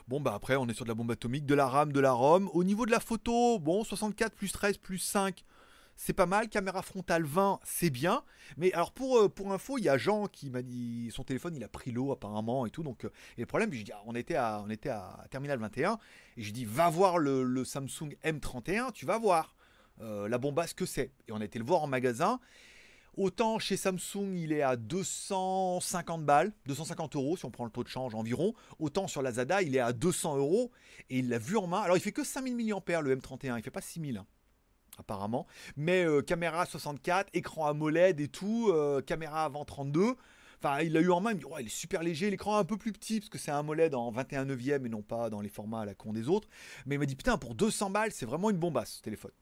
Bon, 0.08 0.18
bah 0.18 0.32
après, 0.34 0.56
on 0.56 0.66
est 0.66 0.72
sur 0.72 0.86
de 0.86 0.88
la 0.88 0.94
bombe 0.94 1.10
atomique, 1.10 1.44
de 1.44 1.54
la 1.54 1.66
RAM, 1.66 1.92
de 1.92 2.00
la 2.00 2.12
ROM. 2.12 2.48
Au 2.54 2.64
niveau 2.64 2.86
de 2.86 2.90
la 2.90 3.00
photo, 3.00 3.58
bon, 3.58 3.84
64 3.84 4.34
plus 4.34 4.50
13 4.50 4.78
plus 4.78 4.96
5, 4.96 5.44
c'est 5.94 6.14
pas 6.14 6.24
mal. 6.24 6.48
Caméra 6.48 6.80
frontale 6.80 7.24
20, 7.24 7.60
c'est 7.64 7.90
bien. 7.90 8.22
Mais 8.56 8.72
alors 8.72 8.92
pour, 8.92 9.18
euh, 9.18 9.28
pour 9.28 9.52
info, 9.52 9.76
il 9.76 9.84
y 9.84 9.90
a 9.90 9.98
Jean 9.98 10.26
qui 10.26 10.48
m'a 10.48 10.62
dit 10.62 11.10
son 11.12 11.22
téléphone, 11.22 11.54
il 11.54 11.62
a 11.62 11.68
pris 11.68 11.92
l'eau 11.92 12.12
apparemment 12.12 12.64
et 12.64 12.70
tout. 12.70 12.82
Donc, 12.82 13.04
euh, 13.04 13.12
et 13.36 13.42
le 13.42 13.46
problème, 13.46 13.70
je 13.74 13.82
dis, 13.82 13.92
on 14.06 14.14
était 14.14 14.36
à, 14.36 14.62
on 14.64 14.70
était 14.70 14.88
à 14.88 15.26
Terminal 15.30 15.58
21 15.58 15.98
et 16.38 16.42
je 16.42 16.50
dis, 16.50 16.64
va 16.64 16.88
voir 16.88 17.18
le, 17.18 17.42
le 17.42 17.64
Samsung 17.66 18.16
M31, 18.24 18.92
tu 18.92 19.04
vas 19.04 19.18
voir 19.18 19.54
euh, 20.00 20.28
la 20.28 20.38
bombasse 20.38 20.72
que 20.72 20.86
c'est. 20.86 21.12
Et 21.28 21.32
on 21.32 21.42
a 21.42 21.44
été 21.44 21.58
le 21.58 21.64
voir 21.66 21.82
en 21.82 21.88
magasin. 21.88 22.40
Autant 23.16 23.58
chez 23.58 23.78
Samsung, 23.78 24.34
il 24.34 24.52
est 24.52 24.60
à 24.60 24.76
250 24.76 26.26
balles, 26.26 26.52
250 26.66 27.16
euros 27.16 27.38
si 27.38 27.46
on 27.46 27.50
prend 27.50 27.64
le 27.64 27.70
taux 27.70 27.82
de 27.82 27.88
change 27.88 28.14
environ. 28.14 28.52
Autant 28.78 29.08
sur 29.08 29.22
Lazada, 29.22 29.62
il 29.62 29.74
est 29.74 29.80
à 29.80 29.94
200 29.94 30.36
euros 30.36 30.70
et 31.08 31.20
il 31.20 31.30
l'a 31.30 31.38
vu 31.38 31.56
en 31.56 31.66
main. 31.66 31.80
Alors 31.80 31.96
il 31.96 32.00
fait 32.00 32.12
que 32.12 32.24
5000 32.24 32.54
mAh 32.54 33.00
le 33.00 33.16
M31, 33.16 33.56
il 33.56 33.62
fait 33.62 33.70
pas 33.70 33.80
6000 33.80 34.18
hein, 34.18 34.26
apparemment. 34.98 35.46
Mais 35.76 36.04
euh, 36.04 36.20
caméra 36.20 36.66
64, 36.66 37.30
écran 37.32 37.66
AMOLED 37.66 38.20
et 38.20 38.28
tout, 38.28 38.68
euh, 38.70 39.00
caméra 39.00 39.44
avant 39.44 39.64
32. 39.64 40.16
Enfin, 40.58 40.80
il 40.80 40.92
l'a 40.92 41.00
eu 41.00 41.10
en 41.10 41.22
main, 41.22 41.30
il 41.30 41.36
me 41.36 41.40
dit, 41.40 41.46
il 41.60 41.66
est 41.66 41.70
super 41.70 42.02
léger, 42.02 42.28
l'écran 42.28 42.58
est 42.58 42.60
un 42.60 42.64
peu 42.64 42.76
plus 42.76 42.92
petit, 42.92 43.20
parce 43.20 43.30
que 43.30 43.38
c'est 43.38 43.50
un 43.50 43.60
AMOLED 43.60 43.94
en 43.94 44.10
21 44.10 44.44
neuvième 44.44 44.84
et 44.84 44.88
non 44.90 45.02
pas 45.02 45.30
dans 45.30 45.40
les 45.40 45.48
formats 45.48 45.80
à 45.80 45.84
la 45.86 45.94
con 45.94 46.12
des 46.12 46.28
autres. 46.28 46.48
Mais 46.84 46.96
il 46.96 46.98
m'a 46.98 47.06
dit, 47.06 47.16
putain, 47.16 47.38
pour 47.38 47.54
200 47.54 47.90
balles, 47.90 48.12
c'est 48.12 48.26
vraiment 48.26 48.50
une 48.50 48.58
bombasse, 48.58 48.96
ce 48.96 49.02
téléphone. 49.02 49.32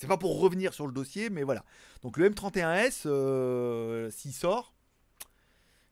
C'est 0.00 0.06
pas 0.06 0.16
pour 0.16 0.40
revenir 0.40 0.72
sur 0.72 0.86
le 0.86 0.92
dossier, 0.92 1.28
mais 1.28 1.42
voilà. 1.42 1.62
Donc 2.00 2.16
le 2.16 2.30
M31S, 2.30 3.02
euh, 3.04 4.10
s'il 4.10 4.32
sort, 4.32 4.72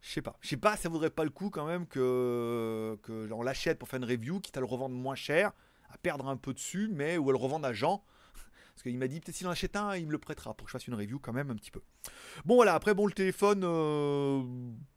je 0.01 0.11
sais 0.11 0.23
pas. 0.23 0.39
Je 0.41 0.49
sais 0.49 0.57
pas, 0.57 0.79
ça 0.79 0.89
vaudrait 0.89 1.11
pas 1.11 1.25
le 1.25 1.31
coup 1.31 1.51
quand 1.51 1.67
même 1.67 1.87
que, 1.87 2.99
que 3.03 3.31
on 3.31 3.43
l'achète 3.43 3.79
pour 3.79 3.87
faire 3.87 3.99
une 3.99 4.09
review, 4.09 4.41
quitte 4.41 4.57
à 4.57 4.61
le 4.61 4.67
revendre 4.67 4.95
moins 4.95 5.15
cher, 5.15 5.53
à 5.91 5.99
perdre 5.99 6.27
un 6.27 6.39
peu 6.39 6.55
dessus, 6.55 6.89
mais 6.91 7.19
ou 7.19 7.29
à 7.29 7.33
le 7.33 7.39
revendre 7.39 7.67
à 7.67 7.75
Jean. 7.75 8.03
Parce 8.75 8.83
qu'il 8.83 8.97
m'a 8.97 9.09
dit 9.09 9.21
peut-être 9.21 9.37
s'il 9.37 9.47
en 9.47 9.51
achète 9.51 9.77
un, 9.77 9.95
il 9.95 10.07
me 10.07 10.13
le 10.13 10.19
prêtera 10.19 10.55
pour 10.55 10.65
que 10.65 10.71
je 10.71 10.73
fasse 10.73 10.87
une 10.87 10.95
review 10.95 11.19
quand 11.19 11.35
même 11.35 11.51
un 11.51 11.57
petit 11.57 11.71
peu. 11.71 11.83
Bon 12.47 12.55
voilà, 12.55 12.73
après 12.73 12.95
bon 12.95 13.05
le 13.05 13.13
téléphone, 13.13 13.61
euh, 13.63 14.43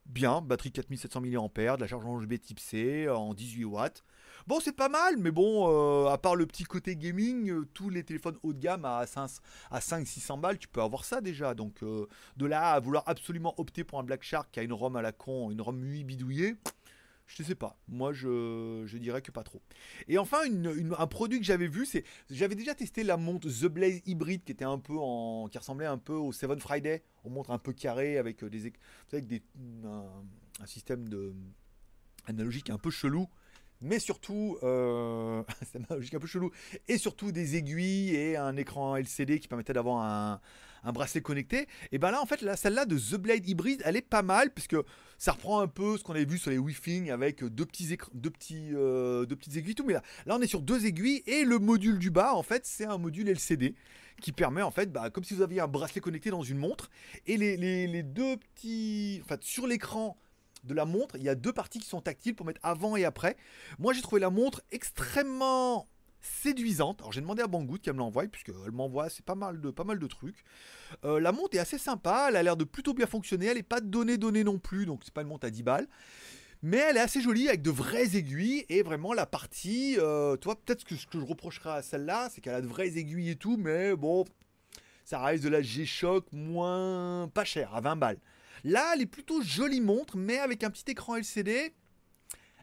bien, 0.05 0.39
batterie 0.39 0.71
4700 0.71 1.19
mAh, 1.19 1.75
de 1.75 1.81
la 1.81 1.87
charge 1.87 2.05
en 2.05 2.17
USB 2.17 2.39
type 2.39 2.61
C 2.61 3.09
en 3.09 3.33
18 3.33 3.65
watts. 3.65 4.05
Bon, 4.51 4.59
c'est 4.59 4.75
pas 4.75 4.89
mal, 4.89 5.15
mais 5.17 5.31
bon, 5.31 5.69
euh, 5.69 6.09
à 6.09 6.17
part 6.17 6.35
le 6.35 6.45
petit 6.45 6.65
côté 6.65 6.97
gaming, 6.97 7.49
euh, 7.49 7.65
tous 7.73 7.89
les 7.89 8.03
téléphones 8.03 8.35
haut 8.43 8.51
de 8.51 8.59
gamme 8.59 8.83
à 8.83 9.05
5-600 9.05 10.41
balles, 10.41 10.57
tu 10.57 10.67
peux 10.67 10.81
avoir 10.81 11.05
ça 11.05 11.21
déjà. 11.21 11.53
Donc, 11.53 11.81
euh, 11.83 12.05
de 12.35 12.45
là 12.45 12.73
à 12.73 12.79
vouloir 12.81 13.05
absolument 13.07 13.57
opter 13.57 13.85
pour 13.85 13.97
un 13.97 14.03
Black 14.03 14.23
Shark 14.23 14.51
qui 14.51 14.59
a 14.59 14.63
une 14.63 14.73
ROM 14.73 14.93
à 14.97 15.01
la 15.01 15.13
con, 15.13 15.51
une 15.51 15.61
ROM 15.61 15.81
8 15.81 16.03
bidouillée, 16.03 16.57
je 17.27 17.43
sais 17.43 17.55
pas. 17.55 17.77
Moi, 17.87 18.11
je, 18.11 18.93
dirais 18.97 19.21
que 19.21 19.31
pas 19.31 19.43
trop. 19.43 19.61
Et 20.09 20.17
enfin, 20.17 20.39
un 20.43 21.07
produit 21.07 21.39
que 21.39 21.45
j'avais 21.45 21.69
vu, 21.69 21.85
c'est. 21.85 22.03
J'avais 22.29 22.55
déjà 22.55 22.75
testé 22.75 23.05
la 23.05 23.15
montre 23.15 23.47
The 23.47 23.67
Blaze 23.67 24.01
Hybrid 24.05 24.43
qui 24.43 24.51
était 24.51 24.65
un 24.65 24.79
peu 24.79 24.97
en. 24.97 25.47
qui 25.49 25.59
ressemblait 25.59 25.85
un 25.85 25.97
peu 25.97 26.15
au 26.15 26.33
Seven 26.33 26.59
Friday. 26.59 27.03
On 27.23 27.29
montre 27.29 27.51
un 27.51 27.57
peu 27.57 27.71
carré 27.71 28.17
avec 28.17 28.43
des. 28.43 28.73
Avec 29.13 29.27
des 29.27 29.43
un, 29.85 30.03
un 30.59 30.65
système 30.65 31.07
de 31.07 31.33
analogique 32.27 32.69
un 32.69 32.77
peu 32.77 32.91
chelou 32.91 33.29
mais 33.81 33.99
surtout, 33.99 34.57
euh, 34.63 35.43
c'est 35.71 35.79
un 35.91 36.19
peu 36.19 36.27
chelou, 36.27 36.51
et 36.87 36.97
surtout 36.97 37.31
des 37.31 37.55
aiguilles 37.55 38.15
et 38.15 38.37
un 38.37 38.55
écran 38.55 38.95
LCD 38.95 39.39
qui 39.39 39.47
permettait 39.47 39.73
d'avoir 39.73 40.03
un, 40.03 40.39
bracelet 40.93 41.21
connecté. 41.21 41.67
Et 41.91 41.99
ben 41.99 42.09
là, 42.11 42.21
en 42.21 42.25
fait, 42.25 42.39
celle-là 42.55 42.85
de 42.85 42.97
The 42.97 43.15
Blade 43.15 43.47
Hybrid, 43.47 43.81
elle 43.85 43.95
est 43.95 44.01
pas 44.01 44.23
mal, 44.23 44.51
puisque 44.51 44.77
ça 45.17 45.33
reprend 45.33 45.59
un 45.59 45.67
peu 45.67 45.97
ce 45.97 46.03
qu'on 46.03 46.13
avait 46.13 46.25
vu 46.25 46.39
sur 46.39 46.49
les 46.49 46.57
Wi-Fi 46.57 47.11
avec 47.11 47.43
deux, 47.43 47.65
petits 47.65 47.97
deux, 48.13 48.29
petits, 48.31 48.69
euh, 48.73 49.25
deux 49.25 49.35
petites 49.35 49.57
aiguilles, 49.57 49.75
tout. 49.75 49.85
Mais 49.85 49.93
là, 49.93 50.01
là, 50.25 50.35
on 50.37 50.41
est 50.41 50.47
sur 50.47 50.61
deux 50.61 50.85
aiguilles, 50.85 51.23
et 51.27 51.43
le 51.43 51.59
module 51.59 51.99
du 51.99 52.09
bas, 52.09 52.33
en 52.33 52.43
fait, 52.43 52.65
c'est 52.65 52.85
un 52.85 52.97
module 52.97 53.29
LCD 53.29 53.75
qui 54.21 54.31
permet, 54.31 54.61
en 54.61 54.71
fait, 54.71 54.91
bah, 54.91 55.09
comme 55.09 55.23
si 55.23 55.33
vous 55.33 55.41
aviez 55.41 55.61
un 55.61 55.67
bracelet 55.67 56.01
connecté 56.01 56.29
dans 56.29 56.43
une 56.43 56.57
montre, 56.57 56.89
et 57.25 57.37
les, 57.37 57.57
les 57.57 58.03
deux 58.03 58.37
petits. 58.37 59.21
En 59.23 59.27
fait, 59.27 59.43
sur 59.43 59.67
l'écran 59.67 60.17
de 60.63 60.73
la 60.73 60.85
montre, 60.85 61.15
il 61.17 61.23
y 61.23 61.29
a 61.29 61.35
deux 61.35 61.53
parties 61.53 61.79
qui 61.79 61.87
sont 61.87 62.01
tactiles 62.01 62.35
pour 62.35 62.45
mettre 62.45 62.59
avant 62.63 62.95
et 62.95 63.05
après. 63.05 63.35
Moi, 63.79 63.93
j'ai 63.93 64.01
trouvé 64.01 64.21
la 64.21 64.29
montre 64.29 64.61
extrêmement 64.71 65.87
séduisante. 66.21 67.01
Alors 67.01 67.11
j'ai 67.11 67.21
demandé 67.21 67.41
à 67.41 67.47
Banggood 67.47 67.81
qu'elle 67.81 67.93
me 67.93 67.99
l'envoie 67.99 68.27
puisqu'elle 68.27 68.71
m'envoie 68.71 69.09
c'est 69.09 69.25
pas 69.25 69.35
mal 69.35 69.59
de 69.59 69.71
pas 69.71 69.83
mal 69.83 69.99
de 69.99 70.07
trucs. 70.07 70.43
Euh, 71.03 71.19
la 71.19 71.31
montre 71.31 71.57
est 71.57 71.59
assez 71.59 71.77
sympa, 71.77 72.27
elle 72.29 72.35
a 72.35 72.43
l'air 72.43 72.57
de 72.57 72.63
plutôt 72.63 72.93
bien 72.93 73.07
fonctionner, 73.07 73.47
elle 73.47 73.57
est 73.57 73.63
pas 73.63 73.81
donnée 73.81 74.17
donnée 74.17 74.43
non 74.43 74.59
plus, 74.59 74.85
donc 74.85 75.01
c'est 75.03 75.13
pas 75.13 75.21
une 75.21 75.27
montre 75.27 75.47
à 75.47 75.49
10 75.49 75.63
balles. 75.63 75.87
Mais 76.63 76.77
elle 76.77 76.97
est 76.97 77.01
assez 77.01 77.21
jolie 77.21 77.47
avec 77.47 77.63
de 77.63 77.71
vraies 77.71 78.15
aiguilles 78.15 78.65
et 78.69 78.83
vraiment 78.83 79.13
la 79.13 79.25
partie, 79.25 79.95
euh, 79.97 80.37
toi 80.37 80.55
peut-être 80.55 80.83
que 80.83 80.95
ce 80.95 81.07
que 81.07 81.19
je 81.19 81.25
reprocherais 81.25 81.71
à 81.71 81.81
celle-là, 81.81 82.29
c'est 82.29 82.41
qu'elle 82.41 82.53
a 82.53 82.61
de 82.61 82.67
vraies 82.67 82.97
aiguilles 82.97 83.31
et 83.31 83.35
tout, 83.35 83.57
mais 83.57 83.95
bon, 83.95 84.25
ça 85.03 85.19
reste 85.19 85.43
de 85.43 85.49
la 85.49 85.63
G-Shock 85.63 86.27
moins 86.31 87.29
pas 87.33 87.45
cher, 87.45 87.73
à 87.73 87.81
20 87.81 87.95
balles. 87.95 88.19
Là, 88.63 88.91
elle 88.93 89.01
est 89.01 89.07
plutôt 89.07 89.41
jolie 89.41 89.81
montre, 89.81 90.17
mais 90.17 90.37
avec 90.39 90.63
un 90.63 90.69
petit 90.69 90.89
écran 90.91 91.15
LCD. 91.15 91.73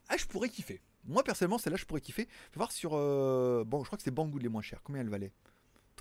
Ah, 0.09 0.17
je 0.17 0.27
pourrais 0.27 0.49
kiffer. 0.49 0.81
Moi, 1.05 1.25
personnellement, 1.25 1.59
celle-là, 1.59 1.77
je 1.77 1.85
pourrais 1.85 2.01
kiffer. 2.01 2.29
Je 2.49 2.55
vais 2.55 2.59
voir 2.59 2.73
sur. 2.73 2.93
Euh, 2.95 3.65
bon, 3.67 3.83
je 3.83 3.87
crois 3.87 3.97
que 3.97 4.03
c'est 4.03 4.11
Banggood 4.11 4.43
les 4.43 4.49
moins 4.49 4.63
chers. 4.63 4.83
Combien 4.83 5.03
elle 5.03 5.09
valait? 5.09 5.33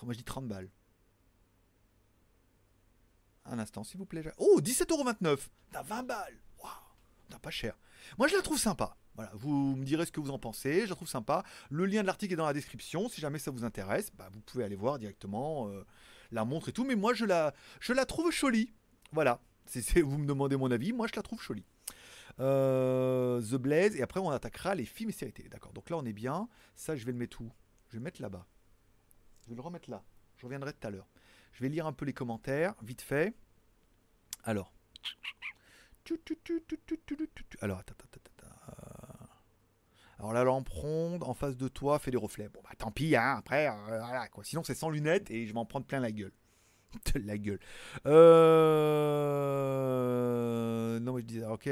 Moi, 0.03 0.13
je 0.13 0.19
dis 0.19 0.23
30 0.23 0.47
balles. 0.47 0.69
Un 3.45 3.59
instant, 3.59 3.83
s'il 3.83 3.97
vous 3.97 4.05
plaît. 4.05 4.23
Oh, 4.37 4.59
17,29€. 4.61 5.39
T'as 5.71 5.81
20 5.83 6.03
balles. 6.03 6.37
T'as 7.29 7.39
pas 7.39 7.49
cher. 7.49 7.77
Moi, 8.17 8.27
je 8.27 8.35
la 8.35 8.41
trouve 8.41 8.59
sympa. 8.59 8.95
Voilà, 9.15 9.31
vous 9.33 9.75
me 9.75 9.83
direz 9.83 10.05
ce 10.05 10.11
que 10.11 10.19
vous 10.19 10.29
en 10.29 10.39
pensez. 10.39 10.83
Je 10.83 10.89
la 10.89 10.95
trouve 10.95 11.09
sympa. 11.09 11.43
Le 11.69 11.85
lien 11.85 12.01
de 12.01 12.07
l'article 12.07 12.33
est 12.33 12.37
dans 12.37 12.45
la 12.45 12.53
description. 12.53 13.09
Si 13.09 13.19
jamais 13.19 13.39
ça 13.39 13.51
vous 13.51 13.65
intéresse, 13.65 14.11
bah, 14.13 14.29
vous 14.31 14.39
pouvez 14.41 14.63
aller 14.63 14.75
voir 14.75 14.99
directement 14.99 15.67
euh, 15.69 15.85
la 16.31 16.45
montre 16.45 16.69
et 16.69 16.71
tout. 16.71 16.85
Mais 16.85 16.95
moi, 16.95 17.13
je 17.13 17.25
la, 17.25 17.53
je 17.79 17.93
la 17.93 18.05
trouve 18.05 18.31
jolie. 18.31 18.73
Voilà 19.11 19.41
vous 20.03 20.17
me 20.17 20.25
demandez 20.25 20.55
mon 20.55 20.71
avis, 20.71 20.93
moi 20.93 21.07
je 21.07 21.15
la 21.15 21.21
trouve 21.21 21.41
jolie. 21.41 21.65
Euh, 22.39 23.41
The 23.41 23.55
Blaze, 23.55 23.95
et 23.95 24.03
après 24.03 24.19
on 24.19 24.29
attaquera 24.29 24.75
les 24.75 24.85
films 24.85 25.09
et 25.09 25.13
séries 25.13 25.33
D'accord, 25.49 25.73
donc 25.73 25.89
là 25.89 25.97
on 25.97 26.05
est 26.05 26.13
bien. 26.13 26.47
Ça, 26.75 26.95
je 26.95 27.05
vais 27.05 27.11
le 27.11 27.17
mettre 27.17 27.41
où? 27.41 27.51
Je 27.87 27.93
vais 27.93 27.99
le 27.99 28.03
mettre 28.03 28.21
là-bas. 28.21 28.45
Je 29.43 29.49
vais 29.49 29.55
le 29.55 29.61
remettre 29.61 29.89
là. 29.89 30.03
Je 30.37 30.45
reviendrai 30.45 30.73
tout 30.73 30.87
à 30.87 30.91
l'heure. 30.91 31.07
Je 31.53 31.63
vais 31.63 31.69
lire 31.69 31.87
un 31.87 31.93
peu 31.93 32.05
les 32.05 32.13
commentaires, 32.13 32.75
vite 32.83 33.01
fait. 33.01 33.33
Alors. 34.43 34.73
Alors, 37.61 37.81
alors 40.19 40.33
la 40.33 40.43
lampe 40.43 40.69
ronde 40.69 41.23
en 41.23 41.33
face 41.33 41.57
de 41.57 41.67
toi 41.67 41.99
fait 41.99 42.11
des 42.11 42.17
reflets. 42.17 42.49
Bon 42.49 42.61
bah 42.63 42.71
tant 42.77 42.91
pis, 42.91 43.15
hein, 43.15 43.35
après, 43.37 43.69
voilà 43.87 44.27
quoi. 44.29 44.43
Sinon 44.43 44.63
c'est 44.63 44.75
sans 44.75 44.89
lunettes 44.89 45.29
et 45.31 45.45
je 45.45 45.53
vais 45.53 45.59
en 45.59 45.65
prendre 45.65 45.85
plein 45.85 45.99
la 45.99 46.11
gueule. 46.11 46.33
de 47.13 47.19
la 47.25 47.37
gueule. 47.37 47.59
Euh... 48.05 48.67
Non, 50.99 51.13
mais 51.13 51.21
je 51.21 51.25
disais, 51.25 51.45
ok. 51.45 51.69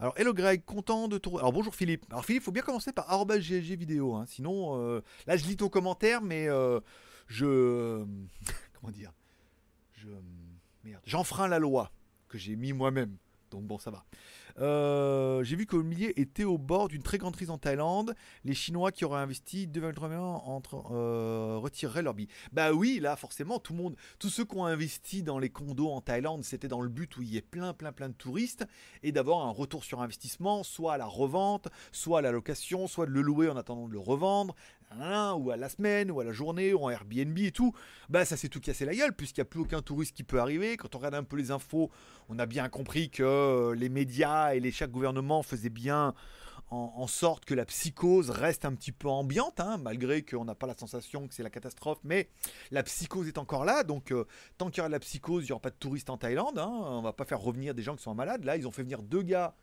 Alors, 0.00 0.14
hello 0.16 0.32
Greg, 0.32 0.64
content 0.64 1.08
de 1.08 1.18
te. 1.18 1.28
Alors, 1.28 1.52
bonjour 1.52 1.74
Philippe. 1.74 2.06
Alors, 2.10 2.24
Philippe, 2.24 2.44
faut 2.44 2.52
bien 2.52 2.62
commencer 2.62 2.92
par 2.92 3.10
GG 3.40 3.74
vidéo. 3.74 4.14
Hein. 4.14 4.26
Sinon, 4.28 4.80
euh, 4.80 5.02
là, 5.26 5.36
je 5.36 5.44
lis 5.44 5.56
ton 5.56 5.68
commentaire, 5.68 6.22
mais 6.22 6.48
euh, 6.48 6.78
je. 7.26 8.04
Comment 8.80 8.92
dire 8.92 9.12
Je. 9.94 10.08
Merde. 10.84 11.02
J'enfreins 11.04 11.48
la 11.48 11.58
loi 11.58 11.90
que 12.28 12.38
j'ai 12.38 12.54
mis 12.54 12.72
moi-même. 12.72 13.16
Donc, 13.50 13.64
bon, 13.64 13.78
ça 13.78 13.90
va. 13.90 14.04
Euh, 14.60 15.44
J'ai 15.44 15.56
vu 15.56 15.66
que 15.66 15.76
millier 15.76 16.20
était 16.20 16.44
au 16.44 16.58
bord 16.58 16.88
d'une 16.88 17.02
très 17.02 17.18
grande 17.18 17.34
crise 17.34 17.50
en 17.50 17.58
Thaïlande. 17.58 18.14
Les 18.44 18.54
Chinois 18.54 18.92
qui 18.92 19.04
auraient 19.04 19.20
investi 19.20 19.66
2,3 19.66 20.08
millions 20.08 20.46
entre, 20.48 20.92
euh, 20.92 21.58
retireraient 21.58 22.02
leur 22.02 22.14
billet. 22.14 22.28
Bah 22.52 22.72
oui, 22.72 22.98
là 23.00 23.16
forcément, 23.16 23.58
tout 23.58 23.72
le 23.72 23.82
monde, 23.82 23.96
tous 24.18 24.28
ceux 24.28 24.44
qui 24.44 24.56
ont 24.56 24.66
investi 24.66 25.22
dans 25.22 25.38
les 25.38 25.50
condos 25.50 25.90
en 25.90 26.00
Thaïlande, 26.00 26.44
c'était 26.44 26.68
dans 26.68 26.80
le 26.80 26.88
but 26.88 27.16
où 27.16 27.22
il 27.22 27.28
y 27.28 27.36
ait 27.36 27.42
plein, 27.42 27.72
plein, 27.72 27.92
plein 27.92 28.08
de 28.08 28.14
touristes 28.14 28.66
et 29.02 29.12
d'avoir 29.12 29.46
un 29.46 29.50
retour 29.50 29.84
sur 29.84 30.00
investissement, 30.00 30.62
soit 30.62 30.94
à 30.94 30.98
la 30.98 31.06
revente, 31.06 31.68
soit 31.92 32.18
à 32.18 32.22
la 32.22 32.32
location, 32.32 32.86
soit 32.86 33.06
de 33.06 33.12
le 33.12 33.22
louer 33.22 33.48
en 33.48 33.56
attendant 33.56 33.86
de 33.86 33.92
le 33.92 33.98
revendre, 33.98 34.54
ou 35.36 35.50
à 35.50 35.56
la 35.56 35.68
semaine, 35.68 36.10
ou 36.10 36.20
à 36.20 36.24
la 36.24 36.32
journée, 36.32 36.72
ou 36.72 36.84
en 36.84 36.90
Airbnb 36.90 37.38
et 37.38 37.52
tout, 37.52 37.72
bah 38.08 38.24
ça 38.24 38.36
s'est 38.36 38.48
tout 38.48 38.60
cassé 38.60 38.84
la 38.84 38.94
gueule, 38.94 39.14
puisqu'il 39.14 39.40
n'y 39.40 39.42
a 39.42 39.50
plus 39.50 39.60
aucun 39.60 39.82
touriste 39.82 40.16
qui 40.16 40.24
peut 40.24 40.40
arriver. 40.40 40.76
Quand 40.76 40.94
on 40.94 40.98
regarde 40.98 41.14
un 41.14 41.24
peu 41.24 41.36
les 41.36 41.50
infos, 41.50 41.90
on 42.28 42.38
a 42.38 42.46
bien 42.46 42.68
compris 42.68 43.10
que 43.10 43.22
euh, 43.22 43.74
les 43.74 43.88
médias 43.88 44.54
et 44.54 44.60
les 44.60 44.72
chaque 44.72 44.90
gouvernement 44.90 45.42
faisaient 45.42 45.68
bien 45.70 46.14
en, 46.70 47.06
sorte 47.06 47.46
que 47.46 47.54
la 47.54 47.64
psychose 47.64 48.28
reste 48.28 48.66
un 48.66 48.74
petit 48.74 48.92
peu 48.92 49.08
ambiante, 49.08 49.58
hein, 49.58 49.78
malgré 49.78 50.22
qu'on 50.22 50.44
n'a 50.44 50.54
pas 50.54 50.66
la 50.66 50.76
sensation 50.76 51.26
que 51.26 51.32
c'est 51.32 51.42
la 51.42 51.50
catastrophe, 51.50 51.98
mais 52.04 52.28
la 52.70 52.82
psychose 52.82 53.26
est 53.26 53.38
encore 53.38 53.64
là, 53.64 53.84
donc 53.84 54.12
euh, 54.12 54.26
tant 54.58 54.68
qu'il 54.68 54.78
y 54.78 54.80
aura 54.80 54.88
de 54.88 54.92
la 54.92 55.00
psychose, 55.00 55.44
il 55.44 55.46
n'y 55.46 55.52
aura 55.52 55.62
pas 55.62 55.70
de 55.70 55.76
touristes 55.76 56.10
en 56.10 56.18
Thaïlande, 56.18 56.58
hein, 56.58 56.68
on 56.68 57.00
va 57.00 57.14
pas 57.14 57.24
faire 57.24 57.40
revenir 57.40 57.74
des 57.74 57.82
gens 57.82 57.96
qui 57.96 58.02
sont 58.02 58.14
malades. 58.14 58.44
Là, 58.44 58.58
ils 58.58 58.66
ont 58.66 58.70
fait 58.70 58.82
venir 58.82 59.02
deux 59.02 59.22
gars 59.22 59.54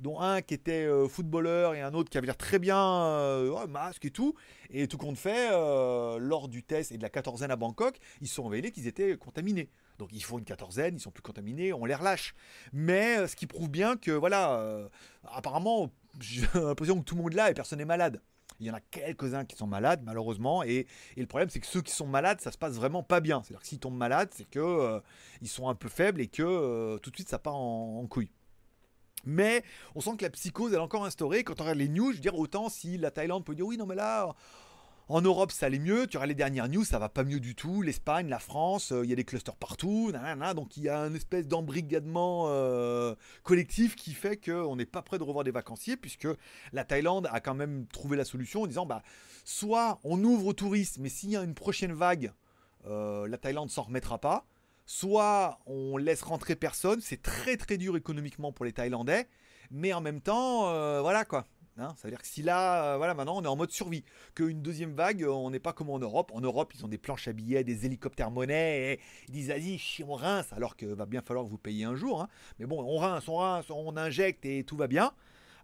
dont 0.00 0.20
un 0.20 0.42
qui 0.42 0.54
était 0.54 0.84
euh, 0.84 1.08
footballeur 1.08 1.74
et 1.74 1.80
un 1.80 1.94
autre 1.94 2.10
qui 2.10 2.18
avait 2.18 2.32
très 2.34 2.58
bien, 2.58 2.78
euh, 2.78 3.66
masque 3.66 4.04
et 4.04 4.10
tout. 4.10 4.34
Et 4.70 4.88
tout 4.88 4.98
compte 4.98 5.16
fait, 5.16 5.50
euh, 5.52 6.18
lors 6.18 6.48
du 6.48 6.62
test 6.62 6.92
et 6.92 6.98
de 6.98 7.02
la 7.02 7.10
quatorzaine 7.10 7.50
à 7.50 7.56
Bangkok, 7.56 7.98
ils 8.20 8.28
se 8.28 8.34
sont 8.34 8.44
révélés 8.44 8.72
qu'ils 8.72 8.86
étaient 8.86 9.16
contaminés. 9.16 9.70
Donc 9.98 10.10
ils 10.12 10.22
font 10.24 10.38
une 10.38 10.44
quatorzaine, 10.44 10.96
ils 10.96 11.00
sont 11.00 11.12
plus 11.12 11.22
contaminés, 11.22 11.72
on 11.72 11.84
les 11.84 11.94
relâche. 11.94 12.34
Mais 12.72 13.26
ce 13.28 13.36
qui 13.36 13.46
prouve 13.46 13.70
bien 13.70 13.96
que, 13.96 14.10
voilà, 14.10 14.88
apparemment, 15.24 15.90
j'ai 16.20 16.46
l'impression 16.54 16.98
que 16.98 17.04
tout 17.04 17.14
le 17.14 17.22
monde 17.22 17.34
là 17.34 17.50
et 17.50 17.54
personne 17.54 17.78
n'est 17.78 17.84
malade. 17.84 18.20
Il 18.60 18.66
y 18.66 18.70
en 18.70 18.74
a 18.74 18.80
quelques-uns 18.80 19.44
qui 19.44 19.56
sont 19.56 19.66
malades, 19.66 20.02
malheureusement. 20.04 20.62
Et, 20.62 20.86
le 21.16 21.26
problème, 21.26 21.50
c'est 21.50 21.58
que 21.58 21.66
ceux 21.66 21.82
qui 21.82 21.92
sont 21.92 22.06
malades, 22.06 22.40
ça 22.40 22.52
se 22.52 22.58
passe 22.58 22.74
vraiment 22.74 23.02
pas 23.02 23.20
bien. 23.20 23.42
C'est-à-dire 23.42 23.60
que 23.60 23.66
s'ils 23.66 23.80
tombent 23.80 23.96
malades, 23.96 24.30
c'est 24.32 24.48
que 24.48 25.00
ils 25.42 25.48
sont 25.48 25.68
un 25.68 25.74
peu 25.74 25.88
faibles 25.88 26.20
et 26.20 26.28
que 26.28 26.96
tout 26.98 27.10
de 27.10 27.16
suite, 27.16 27.28
ça 27.28 27.38
part 27.38 27.56
en, 27.56 28.00
en 28.00 28.06
couille. 28.06 28.30
Mais 29.26 29.62
on 29.94 30.00
sent 30.00 30.16
que 30.18 30.24
la 30.24 30.30
psychose, 30.30 30.74
est 30.74 30.78
encore 30.78 31.04
instaurée. 31.04 31.44
Quand 31.44 31.60
on 31.60 31.64
regarde 31.64 31.78
les 31.78 31.88
news, 31.88 32.10
je 32.10 32.16
veux 32.16 32.22
dire, 32.22 32.38
autant 32.38 32.68
si 32.68 32.98
la 32.98 33.10
Thaïlande 33.10 33.44
peut 33.44 33.54
dire 33.54 33.66
oui, 33.66 33.76
non, 33.76 33.86
mais 33.86 33.94
là, 33.94 34.34
en 35.08 35.20
Europe, 35.20 35.52
ça 35.52 35.66
allait 35.66 35.78
mieux. 35.78 36.06
Tu 36.06 36.16
auras 36.16 36.26
les 36.26 36.34
dernières 36.34 36.68
news, 36.68 36.84
ça 36.84 36.98
va 36.98 37.08
pas 37.08 37.24
mieux 37.24 37.40
du 37.40 37.54
tout. 37.54 37.82
L'Espagne, 37.82 38.28
la 38.28 38.38
France, 38.38 38.92
euh, 38.92 39.04
il 39.04 39.10
y 39.10 39.12
a 39.12 39.16
des 39.16 39.24
clusters 39.24 39.56
partout. 39.56 40.12
donc 40.56 40.76
il 40.76 40.84
y 40.84 40.88
a 40.88 41.00
une 41.00 41.16
espèce 41.16 41.46
d'embrigadement 41.46 42.46
euh, 42.48 43.14
collectif 43.42 43.96
qui 43.96 44.14
fait 44.14 44.36
qu'on 44.36 44.76
n'est 44.76 44.86
pas 44.86 45.02
prêt 45.02 45.18
de 45.18 45.22
revoir 45.22 45.44
des 45.44 45.50
vacanciers, 45.50 45.96
puisque 45.96 46.28
la 46.72 46.84
Thaïlande 46.84 47.28
a 47.30 47.40
quand 47.40 47.54
même 47.54 47.86
trouvé 47.92 48.16
la 48.16 48.24
solution 48.24 48.62
en 48.62 48.66
disant 48.66 48.86
bah, 48.86 49.02
soit 49.44 50.00
on 50.04 50.22
ouvre 50.24 50.46
aux 50.46 50.52
touristes, 50.54 50.98
mais 50.98 51.10
s'il 51.10 51.30
y 51.30 51.36
a 51.36 51.42
une 51.42 51.54
prochaine 51.54 51.92
vague, 51.92 52.32
euh, 52.86 53.28
la 53.28 53.36
Thaïlande 53.36 53.70
s'en 53.70 53.82
remettra 53.82 54.18
pas 54.18 54.46
soit 54.86 55.60
on 55.66 55.96
laisse 55.96 56.22
rentrer 56.22 56.56
personne, 56.56 57.00
c'est 57.00 57.22
très 57.22 57.56
très 57.56 57.76
dur 57.78 57.96
économiquement 57.96 58.52
pour 58.52 58.64
les 58.64 58.72
Thaïlandais, 58.72 59.28
mais 59.70 59.92
en 59.92 60.00
même 60.00 60.20
temps, 60.20 60.68
euh, 60.68 61.00
voilà 61.00 61.24
quoi. 61.24 61.46
Hein, 61.76 61.92
ça 61.96 62.06
veut 62.06 62.10
dire 62.10 62.22
que 62.22 62.28
si 62.28 62.42
là, 62.42 62.92
euh, 62.92 62.96
voilà, 62.98 63.14
maintenant 63.14 63.36
on 63.36 63.42
est 63.42 63.48
en 63.48 63.56
mode 63.56 63.72
survie, 63.72 64.04
qu'une 64.36 64.62
deuxième 64.62 64.94
vague, 64.94 65.26
on 65.28 65.50
n'est 65.50 65.58
pas 65.58 65.72
comme 65.72 65.90
en 65.90 65.98
Europe. 65.98 66.30
En 66.32 66.40
Europe, 66.40 66.72
ils 66.74 66.84
ont 66.84 66.88
des 66.88 66.98
planches 66.98 67.26
à 67.26 67.32
billets, 67.32 67.64
des 67.64 67.84
hélicoptères 67.84 68.30
monnaie, 68.30 68.92
et 68.92 69.00
ils 69.28 69.32
disent 69.32 69.48
vas-y, 69.48 69.80
on 70.06 70.14
rince, 70.14 70.52
alors 70.52 70.76
que 70.76 70.86
va 70.86 71.06
bien 71.06 71.20
falloir 71.20 71.44
vous 71.44 71.58
payiez 71.58 71.84
un 71.84 71.96
jour. 71.96 72.22
Hein. 72.22 72.28
Mais 72.60 72.66
bon, 72.66 72.80
on 72.80 72.98
rince, 72.98 73.26
on 73.26 73.36
rince, 73.36 73.70
on 73.70 73.96
injecte 73.96 74.46
et 74.46 74.62
tout 74.62 74.76
va 74.76 74.86
bien. 74.86 75.12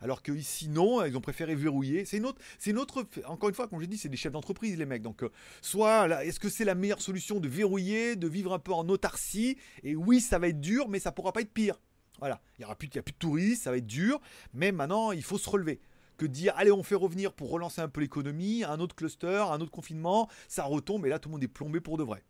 Alors 0.00 0.22
que 0.22 0.32
ici, 0.32 0.68
non, 0.68 1.04
ils 1.04 1.16
ont 1.16 1.20
préféré 1.20 1.54
verrouiller. 1.54 2.04
C'est 2.04 2.16
une 2.16 2.26
autre, 2.26 2.40
c'est 2.58 3.24
encore 3.26 3.48
une 3.48 3.54
fois, 3.54 3.68
comme 3.68 3.80
j'ai 3.80 3.86
dit, 3.86 3.98
c'est 3.98 4.08
des 4.08 4.16
chefs 4.16 4.32
d'entreprise, 4.32 4.76
les 4.78 4.86
mecs. 4.86 5.02
Donc, 5.02 5.22
euh, 5.22 5.30
soit, 5.60 6.24
est-ce 6.24 6.40
que 6.40 6.48
c'est 6.48 6.64
la 6.64 6.74
meilleure 6.74 7.02
solution 7.02 7.40
de 7.40 7.48
verrouiller, 7.48 8.16
de 8.16 8.28
vivre 8.28 8.52
un 8.52 8.58
peu 8.58 8.72
en 8.72 8.88
autarcie? 8.88 9.58
Et 9.82 9.94
oui, 9.96 10.20
ça 10.20 10.38
va 10.38 10.48
être 10.48 10.60
dur, 10.60 10.88
mais 10.88 11.00
ça 11.00 11.12
pourra 11.12 11.32
pas 11.32 11.42
être 11.42 11.52
pire. 11.52 11.80
Voilà, 12.18 12.40
il 12.58 12.62
n'y 12.62 12.64
aura 12.66 12.76
plus, 12.76 12.88
a 12.96 13.02
plus 13.02 13.12
de 13.12 13.18
touristes, 13.18 13.62
ça 13.62 13.70
va 13.70 13.78
être 13.78 13.86
dur, 13.86 14.20
mais 14.52 14.72
maintenant, 14.72 15.12
il 15.12 15.22
faut 15.22 15.38
se 15.38 15.48
relever 15.48 15.80
que 16.18 16.26
dire 16.26 16.52
allez 16.56 16.70
on 16.70 16.82
fait 16.82 16.96
revenir 16.96 17.32
pour 17.32 17.48
relancer 17.48 17.80
un 17.80 17.88
peu 17.88 18.02
l'économie, 18.02 18.62
un 18.62 18.78
autre 18.78 18.94
cluster, 18.94 19.42
un 19.50 19.58
autre 19.62 19.70
confinement, 19.70 20.28
ça 20.48 20.64
retombe 20.64 21.06
et 21.06 21.08
là 21.08 21.18
tout 21.18 21.30
le 21.30 21.32
monde 21.32 21.44
est 21.44 21.48
plombé 21.48 21.80
pour 21.80 21.96
de 21.96 22.02
vrai. 22.02 22.22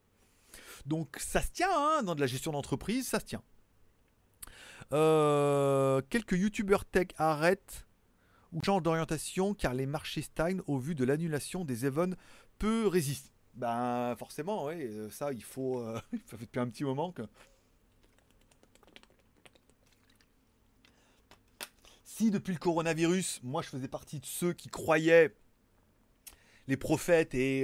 Donc 0.87 1.17
ça 1.19 1.43
se 1.43 1.51
tient 1.51 1.73
hein, 1.73 2.05
dans 2.05 2.15
de 2.15 2.21
la 2.21 2.29
gestion 2.29 2.53
d'entreprise, 2.53 3.09
ça 3.09 3.19
se 3.19 3.25
tient. 3.25 3.43
Euh, 4.93 6.03
quelques 6.11 6.33
youtubeurs 6.33 6.85
tech 6.85 7.09
arrêtent 7.17 7.87
ou 8.53 8.63
changent 8.63 8.83
d'orientation 8.83 9.55
car 9.55 9.73
les 9.75 9.87
marchés 9.87 10.23
stagnent 10.23 10.63
au 10.67 10.79
vu 10.79 10.95
de 10.97 11.05
l'annulation 11.05 11.65
des 11.65 11.87
events 11.87 12.17
peu 12.59 12.89
résistent. 12.89 13.33
Ben 13.55 14.15
forcément, 14.17 14.67
oui, 14.67 14.75
euh, 14.83 15.11
ça 15.11 15.33
il 15.33 15.45
faut. 15.45 15.81
Euh, 15.81 16.01
ça 16.27 16.37
fait 16.37 16.45
depuis 16.45 16.61
un 16.61 16.69
petit 16.69 16.85
moment 16.85 17.13
que. 17.13 17.23
Si 22.05 22.31
depuis 22.31 22.53
le 22.53 22.59
coronavirus, 22.59 23.41
moi 23.43 23.63
je 23.63 23.69
faisais 23.69 23.89
partie 23.89 24.19
de 24.19 24.27
ceux 24.27 24.53
qui 24.53 24.69
croyaient 24.69 25.35
les 26.67 26.77
prophètes 26.77 27.35
et, 27.35 27.63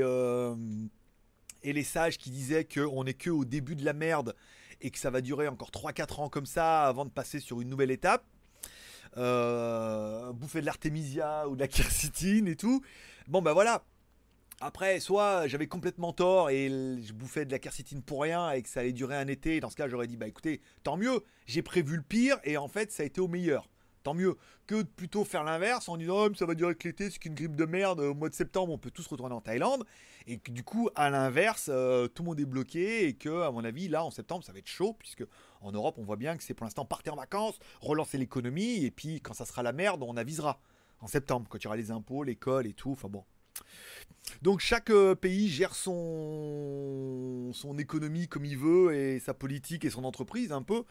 et 1.62 1.72
les 1.72 1.84
sages 1.84 2.16
qui 2.16 2.30
disaient 2.30 2.64
qu'on 2.64 3.04
n'est 3.04 3.14
que 3.14 3.28
au 3.28 3.44
début 3.44 3.76
de 3.76 3.84
la 3.84 3.92
merde 3.92 4.34
et 4.80 4.90
que 4.90 4.98
ça 4.98 5.10
va 5.10 5.20
durer 5.20 5.48
encore 5.48 5.70
3-4 5.70 6.20
ans 6.20 6.28
comme 6.28 6.46
ça 6.46 6.86
avant 6.86 7.04
de 7.04 7.10
passer 7.10 7.40
sur 7.40 7.60
une 7.60 7.68
nouvelle 7.68 7.90
étape. 7.90 8.24
Euh, 9.16 10.32
bouffer 10.32 10.60
de 10.60 10.66
l'artémisia 10.66 11.48
ou 11.48 11.54
de 11.54 11.60
la 11.60 11.68
quercétine 11.68 12.48
et 12.48 12.56
tout. 12.56 12.82
Bon 13.28 13.42
ben 13.42 13.52
voilà. 13.52 13.84
Après, 14.60 15.00
soit 15.00 15.48
j'avais 15.48 15.66
complètement 15.66 16.12
tort 16.12 16.48
et 16.48 16.68
je 16.68 17.12
bouffais 17.12 17.44
de 17.44 17.52
la 17.52 17.58
quercétine 17.58 18.02
pour 18.02 18.22
rien 18.22 18.50
et 18.52 18.62
que 18.62 18.68
ça 18.68 18.80
allait 18.80 18.92
durer 18.92 19.16
un 19.16 19.26
été. 19.26 19.60
Dans 19.60 19.68
ce 19.68 19.76
cas, 19.76 19.88
j'aurais 19.88 20.06
dit 20.06 20.16
bah 20.16 20.26
écoutez, 20.26 20.60
tant 20.82 20.96
mieux. 20.96 21.24
J'ai 21.46 21.62
prévu 21.62 21.96
le 21.96 22.02
pire 22.02 22.38
et 22.44 22.56
en 22.56 22.68
fait, 22.68 22.90
ça 22.90 23.02
a 23.02 23.06
été 23.06 23.20
au 23.20 23.28
meilleur 23.28 23.68
tant 24.06 24.14
mieux. 24.14 24.36
Que 24.68 24.76
de 24.76 24.88
plutôt 24.88 25.24
faire 25.24 25.42
l'inverse 25.42 25.88
en 25.88 25.96
disant 25.96 26.26
oh, 26.26 26.34
ça 26.34 26.46
va 26.46 26.54
durer 26.54 26.76
que 26.76 26.86
l'été, 26.86 27.10
c'est 27.10 27.18
qu'une 27.18 27.34
grippe 27.34 27.56
de 27.56 27.64
merde, 27.64 27.98
au 27.98 28.14
mois 28.14 28.28
de 28.28 28.34
septembre 28.34 28.72
on 28.72 28.78
peut 28.78 28.92
tous 28.92 29.06
retourner 29.08 29.34
en 29.34 29.40
Thaïlande. 29.40 29.84
Et 30.28 30.38
que 30.38 30.52
du 30.52 30.62
coup, 30.62 30.88
à 30.94 31.10
l'inverse, 31.10 31.68
euh, 31.72 32.06
tout 32.06 32.22
le 32.22 32.28
monde 32.28 32.40
est 32.40 32.46
bloqué 32.46 33.08
et 33.08 33.14
que, 33.14 33.42
à 33.42 33.50
mon 33.50 33.64
avis, 33.64 33.88
là 33.88 34.04
en 34.04 34.12
septembre 34.12 34.44
ça 34.44 34.52
va 34.52 34.60
être 34.60 34.68
chaud, 34.68 34.94
puisque 34.96 35.24
en 35.60 35.72
Europe 35.72 35.96
on 35.98 36.04
voit 36.04 36.16
bien 36.16 36.36
que 36.36 36.44
c'est 36.44 36.54
pour 36.54 36.64
l'instant 36.64 36.84
partir 36.84 37.14
en 37.14 37.16
vacances, 37.16 37.58
relancer 37.80 38.16
l'économie, 38.16 38.84
et 38.84 38.92
puis 38.92 39.20
quand 39.20 39.34
ça 39.34 39.44
sera 39.44 39.64
la 39.64 39.72
merde, 39.72 40.04
on 40.04 40.16
avisera 40.16 40.60
en 41.00 41.08
septembre, 41.08 41.46
quand 41.50 41.58
il 41.58 41.64
y 41.64 41.66
aura 41.66 41.76
les 41.76 41.90
impôts, 41.90 42.22
l'école 42.22 42.66
et 42.68 42.74
tout. 42.74 42.92
Enfin 42.92 43.08
bon. 43.08 43.24
Donc 44.42 44.60
chaque 44.60 44.90
euh, 44.90 45.16
pays 45.16 45.48
gère 45.48 45.74
son 45.74 47.52
économie 47.78 48.28
comme 48.28 48.44
il 48.44 48.56
veut 48.56 48.94
et 48.94 49.18
sa 49.18 49.34
politique 49.34 49.84
et 49.84 49.90
son 49.90 50.04
entreprise 50.04 50.52
un 50.52 50.62
peu. 50.62 50.84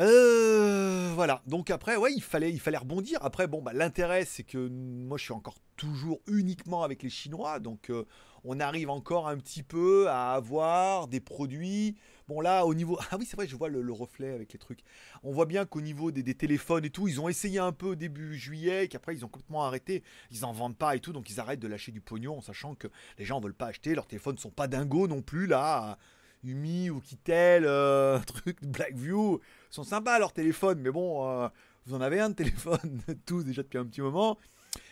Euh, 0.00 1.12
voilà. 1.14 1.42
Donc 1.46 1.70
après, 1.70 1.96
ouais, 1.96 2.12
il 2.14 2.22
fallait, 2.22 2.50
il 2.50 2.60
fallait 2.60 2.78
rebondir. 2.78 3.18
Après, 3.22 3.46
bon, 3.46 3.60
bah, 3.60 3.72
l'intérêt, 3.74 4.24
c'est 4.24 4.42
que 4.42 4.68
moi, 4.68 5.18
je 5.18 5.24
suis 5.24 5.32
encore 5.32 5.58
toujours 5.76 6.20
uniquement 6.26 6.82
avec 6.82 7.02
les 7.02 7.10
Chinois, 7.10 7.58
donc 7.58 7.90
euh, 7.90 8.04
on 8.44 8.60
arrive 8.60 8.90
encore 8.90 9.28
un 9.28 9.36
petit 9.38 9.62
peu 9.62 10.08
à 10.08 10.32
avoir 10.32 11.08
des 11.08 11.20
produits. 11.20 11.96
Bon 12.28 12.40
là, 12.40 12.64
au 12.66 12.74
niveau, 12.74 12.98
ah 13.10 13.16
oui, 13.18 13.26
c'est 13.28 13.36
vrai, 13.36 13.46
je 13.46 13.56
vois 13.56 13.68
le, 13.68 13.92
reflet 13.92 14.30
avec 14.30 14.52
les 14.52 14.58
trucs. 14.58 14.80
On 15.22 15.32
voit 15.32 15.46
bien 15.46 15.66
qu'au 15.66 15.80
niveau 15.80 16.10
des, 16.10 16.34
téléphones 16.34 16.84
et 16.84 16.90
tout, 16.90 17.08
ils 17.08 17.20
ont 17.20 17.28
essayé 17.28 17.58
un 17.58 17.72
peu 17.72 17.96
début 17.96 18.36
juillet, 18.38 18.88
qu'après 18.88 19.14
ils 19.14 19.24
ont 19.24 19.28
complètement 19.28 19.64
arrêté. 19.64 20.02
Ils 20.30 20.44
en 20.44 20.52
vendent 20.52 20.76
pas 20.76 20.96
et 20.96 21.00
tout, 21.00 21.12
donc 21.12 21.30
ils 21.30 21.40
arrêtent 21.40 21.60
de 21.60 21.68
lâcher 21.68 21.92
du 21.92 22.00
pognon, 22.00 22.38
en 22.38 22.40
sachant 22.42 22.74
que 22.74 22.88
les 23.18 23.24
gens 23.24 23.40
veulent 23.40 23.54
pas 23.54 23.66
acheter. 23.66 23.94
Leurs 23.94 24.06
téléphones 24.06 24.38
sont 24.38 24.50
pas 24.50 24.68
dingos 24.68 25.08
non 25.08 25.22
plus 25.22 25.46
là. 25.46 25.98
Umi 26.44 26.90
ou 26.90 27.00
Kitel, 27.00 27.64
euh, 27.66 28.18
truc 28.26 28.64
Blackview, 28.64 29.40
sont 29.70 29.84
sympas 29.84 30.18
leurs 30.18 30.32
téléphones, 30.32 30.80
mais 30.80 30.90
bon, 30.90 31.28
euh, 31.28 31.48
vous 31.86 31.94
en 31.94 32.00
avez 32.00 32.20
un 32.20 32.30
de 32.30 32.34
téléphone, 32.34 33.00
tous 33.26 33.44
déjà 33.44 33.62
depuis 33.62 33.78
un 33.78 33.86
petit 33.86 34.00
moment. 34.00 34.38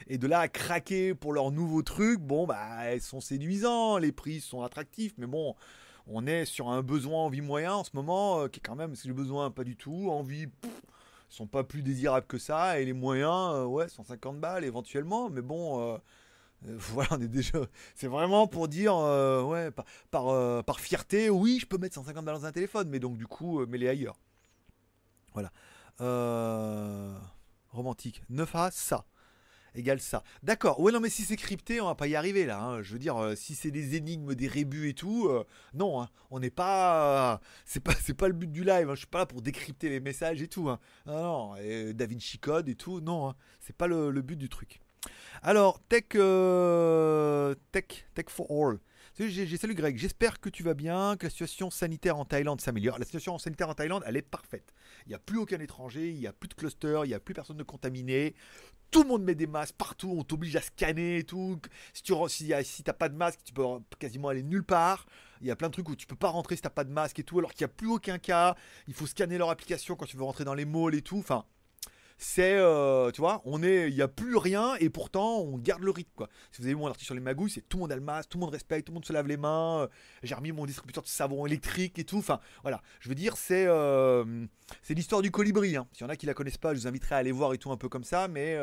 Et 0.08 0.18
de 0.18 0.26
là 0.26 0.40
à 0.40 0.48
craquer 0.48 1.14
pour 1.14 1.32
leurs 1.32 1.50
nouveaux 1.50 1.82
trucs, 1.82 2.20
bon, 2.20 2.46
bah, 2.46 2.94
ils 2.94 3.00
sont 3.00 3.20
séduisants, 3.20 3.98
les 3.98 4.12
prix 4.12 4.40
sont 4.40 4.62
attractifs, 4.62 5.14
mais 5.18 5.26
bon, 5.26 5.54
on 6.06 6.26
est 6.26 6.44
sur 6.44 6.68
un 6.68 6.82
besoin 6.82 7.24
en 7.24 7.28
vie 7.28 7.42
moyen 7.42 7.74
en 7.74 7.84
ce 7.84 7.90
moment, 7.94 8.40
euh, 8.40 8.48
qui 8.48 8.60
est 8.60 8.62
quand 8.62 8.76
même, 8.76 8.94
c'est 8.94 9.08
le 9.08 9.14
besoin 9.14 9.50
pas 9.50 9.64
du 9.64 9.76
tout, 9.76 10.08
envie, 10.10 10.46
ils 10.64 10.70
sont 11.28 11.46
pas 11.46 11.64
plus 11.64 11.82
désirables 11.82 12.26
que 12.26 12.38
ça, 12.38 12.80
et 12.80 12.84
les 12.84 12.92
moyens, 12.92 13.66
ouais, 13.66 13.88
150 13.88 14.40
balles 14.40 14.64
éventuellement, 14.64 15.28
mais 15.30 15.42
bon, 15.42 15.80
euh, 15.80 15.98
voilà, 16.62 17.10
on 17.12 17.20
est 17.20 17.28
déjà. 17.28 17.58
C'est 17.94 18.08
vraiment 18.08 18.46
pour 18.46 18.68
dire, 18.68 18.94
euh, 18.96 19.42
ouais, 19.42 19.70
par, 20.10 20.28
euh, 20.28 20.62
par, 20.62 20.80
fierté, 20.80 21.30
oui, 21.30 21.58
je 21.60 21.66
peux 21.66 21.78
mettre 21.78 21.94
150 21.94 22.24
balles 22.24 22.36
dans 22.36 22.46
un 22.46 22.52
téléphone, 22.52 22.88
mais 22.88 22.98
donc 23.00 23.16
du 23.16 23.26
coup, 23.26 23.64
mets-les 23.66 23.88
ailleurs. 23.88 24.18
Voilà. 25.34 25.52
romantique. 27.70 28.22
9A, 28.30 28.70
ça. 28.72 29.04
égale 29.74 30.00
ça. 30.00 30.24
D'accord. 30.42 30.80
Ouais, 30.80 30.92
non, 30.92 31.00
mais 31.00 31.10
si 31.10 31.22
c'est 31.22 31.36
crypté, 31.36 31.80
on 31.80 31.86
va 31.86 31.94
pas 31.94 32.08
y 32.08 32.16
arriver 32.16 32.46
là. 32.46 32.60
hein. 32.62 32.82
Je 32.82 32.92
veux 32.94 32.98
dire, 32.98 33.16
euh, 33.18 33.34
si 33.36 33.54
c'est 33.54 33.70
des 33.70 33.96
énigmes, 33.96 34.34
des 34.34 34.48
rébus 34.48 34.88
et 34.88 34.94
tout, 34.94 35.28
euh, 35.28 35.44
non, 35.74 36.02
hein. 36.02 36.08
on 36.30 36.40
n'est 36.40 36.50
pas. 36.50 37.40
c'est 37.64 37.80
pas, 37.80 37.92
pas 38.18 38.28
le 38.28 38.34
but 38.34 38.50
du 38.50 38.64
live. 38.64 38.90
hein. 38.90 38.94
Je 38.94 39.00
suis 39.00 39.06
pas 39.06 39.18
là 39.18 39.26
pour 39.26 39.42
décrypter 39.42 39.88
les 39.90 40.00
messages 40.00 40.42
et 40.42 40.48
tout. 40.48 40.64
Non, 40.68 40.78
non. 41.06 41.56
Et 41.56 41.90
et 41.90 42.74
tout, 42.74 43.00
non. 43.00 43.34
C'est 43.60 43.76
pas 43.76 43.86
le 43.86 44.22
but 44.22 44.36
du 44.36 44.48
truc. 44.48 44.80
Alors, 45.42 45.80
Tech, 45.88 46.04
euh, 46.14 47.54
Tech, 47.72 48.06
Tech 48.14 48.26
for 48.28 48.46
All. 48.50 48.78
Salut, 49.18 49.74
Greg, 49.74 49.98
j'espère 49.98 50.38
que 50.38 50.48
tu 50.48 50.62
vas 50.62 50.74
bien, 50.74 51.16
que 51.16 51.26
la 51.26 51.30
situation 51.30 51.70
sanitaire 51.70 52.16
en 52.18 52.24
Thaïlande 52.24 52.60
s'améliore. 52.60 53.00
La 53.00 53.04
situation 53.04 53.36
sanitaire 53.36 53.68
en 53.68 53.74
Thaïlande, 53.74 54.04
elle 54.06 54.16
est 54.16 54.22
parfaite. 54.22 54.72
Il 55.06 55.08
n'y 55.08 55.16
a 55.16 55.18
plus 55.18 55.38
aucun 55.38 55.58
étranger, 55.58 56.10
il 56.10 56.20
n'y 56.20 56.28
a 56.28 56.32
plus 56.32 56.46
de 56.46 56.54
cluster, 56.54 57.00
il 57.02 57.08
n'y 57.08 57.14
a 57.14 57.18
plus 57.18 57.34
personne 57.34 57.56
de 57.56 57.64
contaminé. 57.64 58.36
Tout 58.92 59.02
le 59.02 59.08
monde 59.08 59.24
met 59.24 59.34
des 59.34 59.48
masques 59.48 59.74
partout, 59.74 60.14
on 60.16 60.22
t'oblige 60.22 60.54
à 60.54 60.60
scanner 60.60 61.18
et 61.18 61.24
tout. 61.24 61.60
Si 61.92 62.04
tu 62.04 62.14
si, 62.28 62.82
pas 62.84 63.08
de 63.08 63.16
masque, 63.16 63.40
tu 63.42 63.52
peux 63.52 63.64
quasiment 63.98 64.28
aller 64.28 64.44
nulle 64.44 64.62
part. 64.62 65.04
Il 65.40 65.48
y 65.48 65.50
a 65.50 65.56
plein 65.56 65.66
de 65.66 65.72
trucs 65.72 65.88
où 65.88 65.96
tu 65.96 66.06
peux 66.06 66.14
pas 66.14 66.28
rentrer 66.28 66.54
si 66.54 66.62
t'as 66.62 66.70
pas 66.70 66.84
de 66.84 66.92
masque 66.92 67.18
et 67.18 67.24
tout, 67.24 67.40
alors 67.40 67.52
qu'il 67.52 67.64
n'y 67.66 67.72
a 67.72 67.74
plus 67.74 67.88
aucun 67.88 68.18
cas. 68.18 68.54
Il 68.86 68.94
faut 68.94 69.06
scanner 69.06 69.36
leur 69.36 69.50
application 69.50 69.96
quand 69.96 70.06
tu 70.06 70.16
veux 70.16 70.22
rentrer 70.22 70.44
dans 70.44 70.54
les 70.54 70.64
malls 70.64 70.94
et 70.94 71.02
tout. 71.02 71.18
Enfin, 71.18 71.44
c'est, 72.20 72.56
euh, 72.56 73.12
tu 73.12 73.20
vois, 73.20 73.40
on 73.44 73.62
est, 73.62 73.88
il 73.88 73.94
n'y 73.94 74.02
a 74.02 74.08
plus 74.08 74.36
rien 74.36 74.74
et 74.80 74.90
pourtant 74.90 75.38
on 75.38 75.56
garde 75.56 75.82
le 75.82 75.92
rythme 75.92 76.10
quoi. 76.16 76.28
Si 76.50 76.60
vous 76.60 76.66
avez 76.66 76.74
vu 76.74 76.80
mon 76.80 76.88
article 76.88 77.06
sur 77.06 77.14
les 77.14 77.20
magouilles, 77.20 77.50
c'est 77.50 77.68
tout 77.68 77.76
le 77.76 77.82
monde 77.82 77.92
a 77.92 77.94
le 77.94 78.02
masque, 78.02 78.30
tout 78.30 78.38
le 78.38 78.40
monde 78.40 78.50
respecte, 78.50 78.86
tout 78.86 78.92
le 78.92 78.94
monde 78.94 79.04
se 79.04 79.12
lave 79.12 79.28
les 79.28 79.36
mains. 79.36 79.82
euh, 79.82 79.88
J'ai 80.24 80.34
remis 80.34 80.50
mon 80.50 80.66
distributeur 80.66 81.04
de 81.04 81.08
savon 81.08 81.46
électrique 81.46 81.96
et 81.98 82.04
tout. 82.04 82.18
Enfin, 82.18 82.40
voilà, 82.62 82.82
je 82.98 83.08
veux 83.08 83.14
dire, 83.14 83.36
c'est, 83.36 83.66
euh, 83.68 84.44
c'est 84.82 84.94
l'histoire 84.94 85.22
du 85.22 85.30
colibri. 85.30 85.76
Hein. 85.76 85.86
S'il 85.92 86.02
y 86.02 86.06
en 86.06 86.10
a 86.10 86.16
qui 86.16 86.26
la 86.26 86.34
connaissent 86.34 86.58
pas, 86.58 86.74
je 86.74 86.80
vous 86.80 86.88
inviterai 86.88 87.14
à 87.14 87.18
aller 87.18 87.30
voir 87.30 87.54
et 87.54 87.58
tout 87.58 87.70
un 87.70 87.76
peu 87.76 87.88
comme 87.88 88.04
ça, 88.04 88.26
mais 88.26 88.58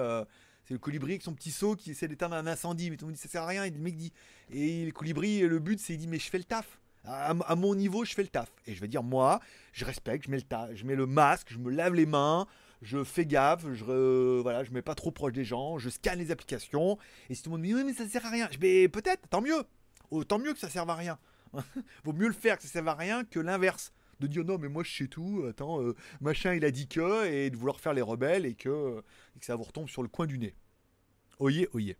c'est 0.66 0.74
le 0.74 0.80
colibri 0.80 1.14
avec 1.14 1.22
son 1.22 1.34
petit 1.34 1.52
seau 1.52 1.78
qui 1.78 1.92
essaie 1.92 2.10
d'éteindre 2.10 2.36
un 2.36 2.48
incendie, 2.48 2.90
mais 2.90 2.98
tout 2.98 3.06
le 3.06 3.12
monde 3.12 3.16
dit 3.16 3.22
ça 3.22 3.30
sert 3.30 3.44
à 3.44 3.48
rien. 3.48 3.64
Et 3.64 3.70
le 3.70 3.80
mec 3.80 3.96
dit, 3.96 4.12
et 4.52 4.84
le 4.84 4.92
colibri, 4.92 5.40
le 5.40 5.60
but 5.60 5.80
c'est 5.80 5.94
il 5.94 5.98
dit 5.98 6.08
mais 6.08 6.20
je 6.20 6.30
fais 6.30 6.40
le 6.40 6.44
taf. 6.44 6.80
À, 7.08 7.56
mon 7.56 7.76
niveau, 7.76 8.04
je 8.04 8.14
fais 8.14 8.24
le 8.24 8.30
taf. 8.30 8.52
Et 8.66 8.74
je 8.74 8.82
veux 8.82 8.88
dire, 8.88 9.04
moi, 9.04 9.40
je 9.74 9.86
respecte, 9.86 10.28
le, 10.28 10.40
je 10.74 10.86
mets 10.86 10.96
le 10.96 11.06
masque, 11.06 11.50
je 11.52 11.60
me 11.60 11.70
lave 11.70 11.94
les 11.94 12.08
mains, 12.08 12.48
je 12.82 13.04
fais 13.04 13.26
gaffe, 13.26 13.66
je 13.74 13.84
re- 13.84 14.42
voilà, 14.42 14.64
je 14.64 14.72
mets 14.72 14.82
pas 14.82 14.96
trop 14.96 15.12
proche 15.12 15.34
des 15.34 15.46
gens, 15.46 15.78
je 15.78 15.90
scanne 15.90 16.20
les 16.20 16.32
applications. 16.32 16.98
Et 17.30 17.36
si 17.36 17.44
tout 17.44 17.50
le 17.50 17.58
monde 17.58 17.62
me 17.62 17.68
dit 17.68 17.76
oui 17.76 17.84
mais 17.86 17.94
ça 17.94 18.08
sert 18.08 18.26
à 18.26 18.30
rien, 18.30 18.48
je 18.52 18.88
peut-être, 18.88 19.28
tant 19.30 19.42
mieux, 19.42 19.64
oh, 20.12 20.24
tant 20.24 20.40
mieux 20.40 20.54
que 20.54 20.60
ça 20.60 20.70
serve 20.70 20.90
à 20.90 20.96
rien. 20.96 21.18
Vaut 22.04 22.14
mieux 22.14 22.28
le 22.28 22.34
faire 22.34 22.58
que 22.58 22.64
ça 22.64 22.70
serve 22.70 22.88
à 22.88 22.96
rien 22.96 23.24
que 23.24 23.40
l'inverse. 23.40 23.92
De 24.20 24.28
dire 24.28 24.46
non 24.46 24.58
mais 24.58 24.70
moi 24.70 24.84
je 24.84 24.96
sais 24.96 25.08
tout, 25.08 25.44
attends, 25.50 25.82
euh, 25.82 25.94
machin 26.22 26.54
il 26.54 26.64
a 26.64 26.72
dit 26.72 26.88
que, 26.88 27.26
et 27.28 27.50
de 27.50 27.58
vouloir 27.58 27.82
faire 27.82 27.94
les 27.94 28.02
rebelles 28.02 28.46
et 28.46 28.56
que, 28.56 29.04
et 29.36 29.40
que 29.40 29.46
ça 29.46 29.56
vous 29.56 29.64
retombe 29.64 29.90
sur 29.90 30.04
le 30.04 30.08
coin 30.08 30.26
du 30.26 30.38
nez. 30.38 30.56
Oyez, 31.40 31.68
oyez. 31.74 31.98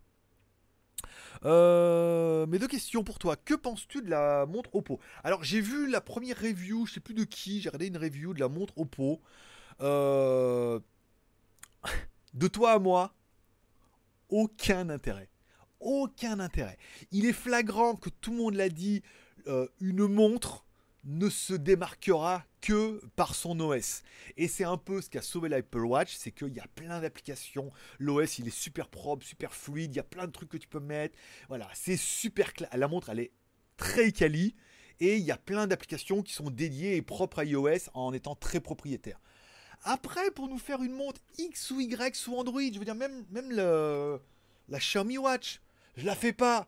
Euh, 1.44 2.46
mes 2.46 2.58
deux 2.58 2.68
questions 2.68 3.04
pour 3.04 3.18
toi. 3.18 3.36
Que 3.36 3.52
penses-tu 3.52 4.00
de 4.00 4.08
la 4.08 4.46
montre 4.46 4.74
Oppo? 4.74 4.98
Alors 5.24 5.44
j'ai 5.44 5.60
vu 5.60 5.90
la 5.90 6.00
première 6.00 6.40
review, 6.40 6.86
je 6.86 6.94
sais 6.94 7.00
plus 7.00 7.14
de 7.14 7.24
qui, 7.24 7.60
j'ai 7.60 7.68
regardé 7.68 7.88
une 7.88 7.98
review 7.98 8.32
de 8.32 8.40
la 8.40 8.48
montre 8.48 8.72
Oppo. 8.78 9.20
Euh, 9.80 10.80
de 12.34 12.48
toi 12.48 12.72
à 12.72 12.78
moi, 12.78 13.14
aucun 14.28 14.88
intérêt. 14.88 15.28
Aucun 15.80 16.40
intérêt. 16.40 16.78
Il 17.12 17.26
est 17.26 17.32
flagrant 17.32 17.96
que 17.96 18.08
tout 18.08 18.30
le 18.30 18.38
monde 18.38 18.54
l'a 18.54 18.68
dit, 18.68 19.02
euh, 19.46 19.68
une 19.80 20.06
montre 20.06 20.66
ne 21.04 21.28
se 21.28 21.54
démarquera 21.54 22.44
que 22.60 23.00
par 23.14 23.36
son 23.36 23.60
OS. 23.60 24.02
Et 24.36 24.48
c'est 24.48 24.64
un 24.64 24.76
peu 24.76 25.00
ce 25.00 25.08
qui 25.08 25.18
a 25.18 25.22
sauvé 25.22 25.48
l'Apple 25.48 25.84
Watch, 25.84 26.16
c'est 26.16 26.32
qu'il 26.32 26.52
y 26.52 26.58
a 26.58 26.66
plein 26.74 27.00
d'applications. 27.00 27.70
L'OS, 28.00 28.38
il 28.38 28.48
est 28.48 28.56
super 28.56 28.88
propre, 28.88 29.24
super 29.24 29.54
fluide, 29.54 29.94
il 29.94 29.96
y 29.96 30.00
a 30.00 30.04
plein 30.04 30.26
de 30.26 30.32
trucs 30.32 30.48
que 30.48 30.56
tu 30.56 30.66
peux 30.66 30.80
mettre. 30.80 31.16
Voilà, 31.48 31.68
c'est 31.74 31.96
super 31.96 32.54
clair. 32.54 32.68
La 32.76 32.88
montre, 32.88 33.10
elle 33.10 33.20
est 33.20 33.32
très 33.76 34.10
quali. 34.10 34.56
Et 34.98 35.16
il 35.16 35.24
y 35.24 35.30
a 35.30 35.36
plein 35.36 35.66
d'applications 35.66 36.22
qui 36.22 36.32
sont 36.32 36.50
dédiées 36.50 36.96
et 36.96 37.02
propres 37.02 37.40
à 37.40 37.44
iOS 37.44 37.90
en 37.94 38.12
étant 38.12 38.34
très 38.34 38.60
propriétaires. 38.60 39.20
Après, 39.84 40.30
pour 40.30 40.48
nous 40.48 40.58
faire 40.58 40.82
une 40.82 40.92
montre 40.92 41.20
X 41.38 41.70
ou 41.70 41.80
Y 41.80 42.16
sous 42.16 42.34
Android, 42.34 42.60
je 42.60 42.78
veux 42.78 42.84
dire, 42.84 42.94
même, 42.94 43.24
même 43.30 43.50
la 43.52 44.78
Xiaomi 44.78 45.18
Watch, 45.18 45.60
je 45.96 46.06
la 46.06 46.14
fais 46.14 46.32
pas. 46.32 46.66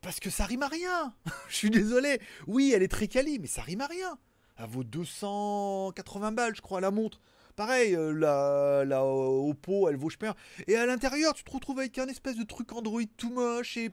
Parce 0.00 0.20
que 0.20 0.30
ça 0.30 0.44
rime 0.46 0.62
à 0.62 0.68
rien. 0.68 1.14
je 1.48 1.56
suis 1.56 1.70
désolé. 1.70 2.20
Oui, 2.46 2.72
elle 2.74 2.82
est 2.82 2.88
très 2.88 3.08
quali, 3.08 3.38
mais 3.38 3.46
ça 3.46 3.62
rime 3.62 3.80
à 3.80 3.86
rien. 3.86 4.18
Elle 4.58 4.66
vaut 4.66 4.84
280 4.84 6.32
balles, 6.32 6.56
je 6.56 6.60
crois, 6.60 6.80
la 6.80 6.90
montre. 6.90 7.20
Pareil, 7.56 7.94
euh, 7.94 8.12
la, 8.12 8.84
la 8.84 9.04
Oppo, 9.04 9.88
elle 9.88 9.96
vaut 9.96 10.08
je 10.08 10.16
perds. 10.16 10.34
Et 10.66 10.76
à 10.76 10.86
l'intérieur, 10.86 11.34
tu 11.34 11.44
te 11.44 11.50
retrouves 11.50 11.78
avec 11.78 11.98
un 11.98 12.08
espèce 12.08 12.36
de 12.36 12.44
truc 12.44 12.72
Android 12.72 13.02
tout 13.16 13.30
moche. 13.30 13.76
Et, 13.76 13.90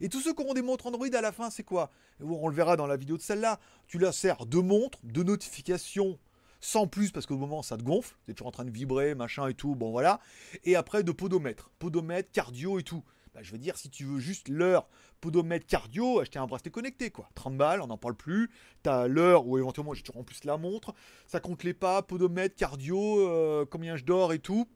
et 0.00 0.08
tous 0.08 0.20
ceux 0.20 0.34
qui 0.34 0.42
auront 0.42 0.54
des 0.54 0.62
montres 0.62 0.86
Android 0.86 1.06
à 1.12 1.20
la 1.20 1.32
fin, 1.32 1.50
c'est 1.50 1.62
quoi? 1.62 1.90
On 2.20 2.48
le 2.48 2.54
verra 2.54 2.76
dans 2.76 2.86
la 2.86 2.96
vidéo 2.96 3.16
de 3.16 3.22
celle-là. 3.22 3.60
Tu 3.86 3.98
la 3.98 4.12
sers 4.12 4.44
de 4.44 4.58
montre, 4.58 4.98
de 5.04 5.22
notification, 5.22 6.18
sans 6.60 6.86
plus, 6.86 7.10
parce 7.10 7.26
qu'au 7.26 7.36
moment, 7.36 7.62
ça 7.62 7.76
te 7.76 7.82
gonfle. 7.82 8.16
Tu 8.24 8.32
es 8.32 8.34
toujours 8.34 8.48
en 8.48 8.52
train 8.52 8.64
de 8.64 8.70
vibrer, 8.70 9.14
machin 9.14 9.48
et 9.48 9.54
tout. 9.54 9.74
Bon, 9.74 9.90
voilà. 9.90 10.20
Et 10.64 10.76
après, 10.76 11.02
de 11.02 11.12
podomètre. 11.12 11.70
Podomètre, 11.78 12.30
cardio 12.32 12.78
et 12.78 12.82
tout. 12.82 13.02
Bah, 13.34 13.40
je 13.42 13.52
veux 13.52 13.58
dire, 13.58 13.76
si 13.76 13.90
tu 13.90 14.04
veux 14.04 14.18
juste 14.18 14.48
l'heure 14.48 14.88
podomètre 15.20 15.66
cardio, 15.66 16.20
acheter 16.20 16.38
un 16.38 16.46
bracelet 16.46 16.70
connecté, 16.70 17.10
quoi. 17.10 17.28
30 17.34 17.56
balles, 17.56 17.82
on 17.82 17.86
n'en 17.86 17.98
parle 17.98 18.16
plus. 18.16 18.50
T'as 18.82 19.06
l'heure, 19.06 19.46
ou 19.46 19.58
éventuellement, 19.58 19.94
j'ai 19.94 20.02
toujours 20.02 20.20
en 20.20 20.24
plus 20.24 20.44
la 20.44 20.56
montre. 20.56 20.94
Ça 21.26 21.40
compte 21.40 21.62
les 21.62 21.74
pas, 21.74 22.02
podomètre, 22.02 22.56
cardio, 22.56 23.20
euh, 23.20 23.66
combien 23.70 23.96
je 23.96 24.04
dors 24.04 24.32
et 24.32 24.38
tout. 24.38 24.66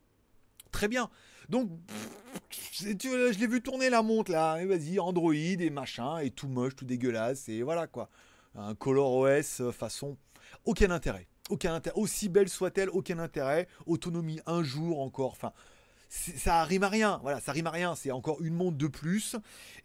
Très 0.70 0.88
bien. 0.88 1.10
Donc, 1.48 1.70
je 2.50 3.38
l'ai 3.38 3.46
vu 3.46 3.62
tourner 3.62 3.90
la 3.90 4.02
montre, 4.02 4.30
là. 4.30 4.64
Vas-y, 4.64 4.98
Android 4.98 5.34
et 5.34 5.70
machin, 5.70 6.18
et 6.18 6.30
tout 6.30 6.48
moche, 6.48 6.76
tout 6.76 6.84
dégueulasse, 6.84 7.48
et 7.48 7.62
voilà, 7.62 7.86
quoi. 7.86 8.10
Un 8.54 8.74
Color 8.74 9.14
OS 9.14 9.60
euh, 9.60 9.72
façon... 9.72 10.16
Aucun 10.64 10.90
intérêt. 10.90 11.26
Aucun 11.50 11.74
intérêt. 11.74 11.98
Aussi 11.98 12.28
belle 12.28 12.48
soit-elle, 12.48 12.88
aucun 12.90 13.18
intérêt. 13.18 13.68
Autonomie 13.86 14.40
un 14.46 14.62
jour 14.62 15.00
encore. 15.00 15.32
Enfin, 15.32 15.52
ça 16.08 16.64
rime 16.64 16.84
à 16.84 16.88
rien. 16.88 17.18
Voilà, 17.22 17.40
ça 17.40 17.52
rime 17.52 17.66
à 17.66 17.70
rien. 17.70 17.94
C'est 17.94 18.10
encore 18.10 18.42
une 18.42 18.54
montre 18.54 18.78
de 18.78 18.86
plus. 18.86 19.36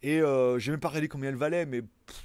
Et 0.02 0.20
euh, 0.20 0.58
j'ai 0.58 0.70
même 0.70 0.80
pas 0.80 0.88
regardé 0.88 1.08
combien 1.08 1.30
elle 1.30 1.36
valait, 1.36 1.66
mais 1.66 1.82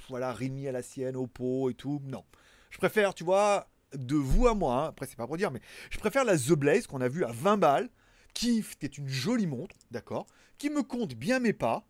voilà, 0.10 0.32
Rimi 0.32 0.68
à 0.68 0.72
la 0.72 0.82
sienne, 0.82 1.16
Oppo 1.16 1.70
et 1.70 1.74
tout. 1.74 2.02
Non. 2.06 2.24
Je 2.70 2.78
préfère, 2.78 3.14
tu 3.14 3.24
vois, 3.24 3.68
de 3.94 4.16
vous 4.16 4.48
à 4.48 4.54
moi, 4.54 4.76
hein, 4.76 4.88
après 4.90 5.06
c'est 5.06 5.16
pas 5.16 5.28
pour 5.28 5.38
dire, 5.38 5.52
mais 5.52 5.62
je 5.90 5.98
préfère 5.98 6.26
la 6.26 6.38
The 6.38 6.52
Blaze 6.52 6.88
qu'on 6.88 7.02
a 7.02 7.08
vue 7.08 7.24
à 7.24 7.32
20 7.32 7.58
balles, 7.58 7.90
qui 8.34 8.64
est 8.82 8.98
une 8.98 9.08
jolie 9.08 9.48
montre, 9.48 9.76
d'accord, 9.92 10.28
qui 10.58 10.70
me 10.70 10.84
compte 10.84 11.16
bien 11.16 11.40
mes 11.40 11.54
pas, 11.54 11.86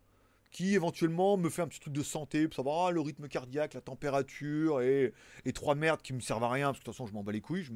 qui 0.55 0.73
éventuellement 0.73 1.35
me 1.35 1.49
fait 1.49 1.63
un 1.63 1.67
petit 1.67 1.81
truc 1.81 1.93
de 1.93 2.01
santé 2.01 2.47
pour 2.47 2.55
savoir 2.55 2.85
ah, 2.85 2.91
le 2.91 3.01
rythme 3.01 3.27
cardiaque, 3.27 3.73
la 3.73 3.81
température 3.81 4.79
et, 4.79 5.13
et 5.43 5.51
trois 5.51 5.75
merdes 5.75 6.01
qui 6.01 6.13
me 6.13 6.21
servent 6.21 6.45
à 6.45 6.49
rien 6.49 6.67
parce 6.67 6.77
que 6.77 6.83
de 6.83 6.85
toute 6.85 6.93
façon 6.93 7.05
je 7.05 7.13
m'en 7.13 7.23
bats 7.23 7.33
les 7.33 7.41
couilles. 7.41 7.63
Je 7.63 7.73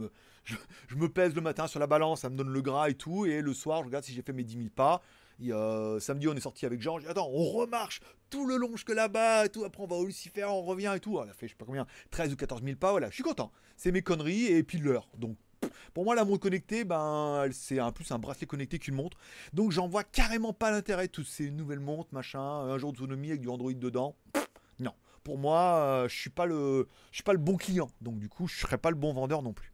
me, 0.96 1.10
pèse 1.10 1.36
le 1.36 1.42
matin 1.42 1.68
sur 1.68 1.82
la 1.82 1.88
balance, 1.88 2.22
ça 2.22 2.30
me 2.30 2.38
donne 2.38 2.54
le 2.54 2.62
gras 2.62 2.90
et 2.90 2.94
tout, 2.94 3.26
et 3.26 3.42
le 3.42 3.54
soir 3.54 3.82
je 3.82 3.88
regarde 3.88 4.06
si 4.06 4.14
j'ai 4.14 4.22
fait 4.22 4.32
mes 4.32 4.46
10 4.46 4.54
000 4.54 4.66
pas. 4.74 5.02
Et, 5.42 5.52
euh, 5.52 6.00
samedi 6.00 6.30
on 6.30 6.34
est 6.36 6.40
sorti 6.40 6.66
avec 6.66 6.82
Jean, 6.82 7.00
attends 7.06 7.30
on 7.30 7.50
remarche 7.50 8.00
tout 8.30 8.48
le 8.48 8.56
long 8.56 8.72
jusque 8.72 8.92
là-bas 8.92 9.48
et 9.48 9.50
tout, 9.50 9.66
après 9.66 9.84
on 9.84 9.88
va 9.88 9.98
au 9.98 10.06
Lucifer, 10.06 10.46
on 10.46 10.62
revient 10.62 10.94
et 10.96 11.02
tout. 11.02 11.18
On 11.18 11.24
a 11.24 11.34
fait 11.34 11.48
je 11.48 11.52
sais 11.52 11.58
pas 11.58 11.66
combien, 11.66 11.86
13 12.12 12.32
ou 12.32 12.38
14 12.38 12.64
000 12.64 12.78
pas, 12.78 12.92
voilà, 12.92 13.10
je 13.10 13.16
suis 13.16 13.24
content. 13.24 13.52
C'est 13.76 13.92
mes 13.92 14.04
conneries 14.04 14.46
et 14.46 14.64
puis 14.64 14.78
l'heure. 14.78 15.10
Donc 15.18 15.36
pour 15.94 16.04
moi, 16.04 16.16
la 16.16 16.26
montre 16.26 16.42
connectée, 16.42 16.84
ben, 16.84 17.48
c'est 17.52 17.80
un 17.80 17.92
plus 17.92 18.12
un 18.12 18.20
bracelet 18.20 18.48
connecté 18.48 18.80
qu'une 18.80 18.96
montre. 18.96 19.18
Donc, 19.54 19.72
j'en 19.72 19.88
vois 19.88 20.04
carrément 20.04 20.54
pas 20.54 20.72
l'intérêt 20.72 21.08
de 21.08 21.12
toutes 21.12 21.28
ces 21.28 21.52
nouvelles 21.52 21.80
montres, 21.80 22.10
machin, 22.14 22.40
un 22.40 22.78
jour 22.78 22.94
d'autonomie 22.94 23.30
avec 23.30 23.42
du 23.42 23.50
Android 23.50 23.74
dedans. 23.74 24.16
Non, 24.80 24.94
pour 25.24 25.38
moi, 25.38 25.76
euh, 25.78 26.10
je 26.10 26.18
suis 26.18 26.30
pas 26.30 26.46
le, 26.46 26.88
je 27.12 27.18
suis 27.18 27.24
pas 27.24 27.34
le 27.34 27.40
bon 27.40 27.58
client. 27.58 27.90
Donc, 28.02 28.20
du 28.20 28.30
coup, 28.30 28.48
je 28.48 28.60
serais 28.60 28.78
pas 28.78 28.90
le 28.90 28.96
bon 28.96 29.14
vendeur 29.14 29.42
non 29.42 29.54
plus. 29.54 29.74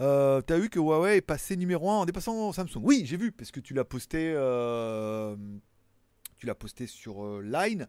Euh, 0.00 0.40
T'as 0.42 0.58
vu 0.58 0.70
que 0.70 0.78
Huawei 0.78 1.16
est 1.16 1.20
passé 1.20 1.56
numéro 1.56 1.90
1 1.90 1.94
en 1.94 2.04
dépassant 2.04 2.52
Samsung 2.52 2.80
Oui, 2.82 3.02
j'ai 3.04 3.16
vu, 3.16 3.32
parce 3.32 3.50
que 3.50 3.60
tu 3.60 3.74
l'as 3.74 3.84
posté, 3.84 4.32
euh, 4.34 5.36
tu 6.38 6.46
l'as 6.46 6.54
posté 6.54 6.86
sur 6.86 7.40
Line. 7.42 7.88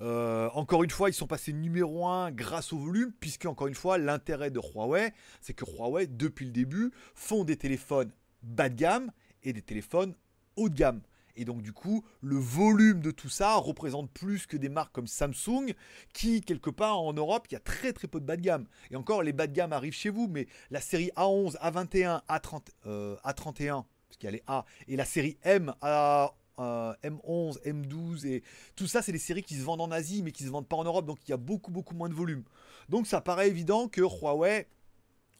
Euh, 0.00 0.48
encore 0.54 0.82
une 0.82 0.90
fois, 0.90 1.10
ils 1.10 1.14
sont 1.14 1.26
passés 1.26 1.52
numéro 1.52 2.06
1 2.06 2.32
grâce 2.32 2.72
au 2.72 2.78
volume, 2.78 3.12
puisque 3.20 3.46
encore 3.46 3.66
une 3.66 3.74
fois, 3.74 3.98
l'intérêt 3.98 4.50
de 4.50 4.60
Huawei, 4.60 5.12
c'est 5.40 5.54
que 5.54 5.64
Huawei, 5.64 6.06
depuis 6.06 6.46
le 6.46 6.52
début, 6.52 6.92
font 7.14 7.44
des 7.44 7.56
téléphones 7.56 8.10
bas 8.42 8.68
de 8.68 8.74
gamme 8.74 9.10
et 9.42 9.52
des 9.52 9.62
téléphones 9.62 10.14
haut 10.56 10.68
de 10.68 10.74
gamme. 10.74 11.00
Et 11.36 11.44
donc 11.44 11.62
du 11.62 11.72
coup, 11.72 12.04
le 12.20 12.36
volume 12.36 13.00
de 13.00 13.10
tout 13.10 13.28
ça 13.28 13.54
représente 13.56 14.10
plus 14.10 14.46
que 14.46 14.56
des 14.56 14.68
marques 14.68 14.92
comme 14.92 15.06
Samsung, 15.06 15.74
qui 16.12 16.40
quelque 16.40 16.70
part 16.70 17.00
en 17.00 17.12
Europe, 17.12 17.46
il 17.50 17.54
y 17.54 17.56
a 17.56 17.60
très 17.60 17.92
très 17.92 18.06
peu 18.06 18.20
de 18.20 18.24
bas 18.24 18.36
de 18.36 18.42
gamme. 18.42 18.66
Et 18.90 18.96
encore, 18.96 19.22
les 19.22 19.32
bas 19.32 19.46
de 19.46 19.52
gamme 19.52 19.72
arrivent 19.72 19.94
chez 19.94 20.10
vous, 20.10 20.28
mais 20.28 20.46
la 20.70 20.80
série 20.80 21.10
A11, 21.16 21.56
A21, 21.58 22.22
A30, 22.28 22.66
euh, 22.86 23.16
A31, 23.24 23.84
parce 24.08 24.16
qu'il 24.18 24.26
y 24.26 24.28
a 24.28 24.32
les 24.32 24.42
A, 24.46 24.64
et 24.86 24.96
la 24.96 25.04
série 25.04 25.38
M, 25.42 25.74
A 25.80 26.34
euh, 26.58 26.94
M11, 27.02 27.60
M12 27.64 28.26
et 28.26 28.42
tout 28.76 28.86
ça, 28.86 29.02
c'est 29.02 29.12
des 29.12 29.18
séries 29.18 29.42
qui 29.42 29.54
se 29.56 29.62
vendent 29.62 29.80
en 29.80 29.90
Asie 29.90 30.22
mais 30.22 30.32
qui 30.32 30.44
se 30.44 30.50
vendent 30.50 30.68
pas 30.68 30.76
en 30.76 30.84
Europe, 30.84 31.06
donc 31.06 31.18
il 31.26 31.30
y 31.30 31.34
a 31.34 31.38
beaucoup 31.38 31.70
beaucoup 31.70 31.94
moins 31.94 32.08
de 32.08 32.14
volume. 32.14 32.44
Donc 32.88 33.06
ça 33.06 33.20
paraît 33.20 33.48
évident 33.48 33.88
que 33.88 34.00
Huawei, 34.00 34.68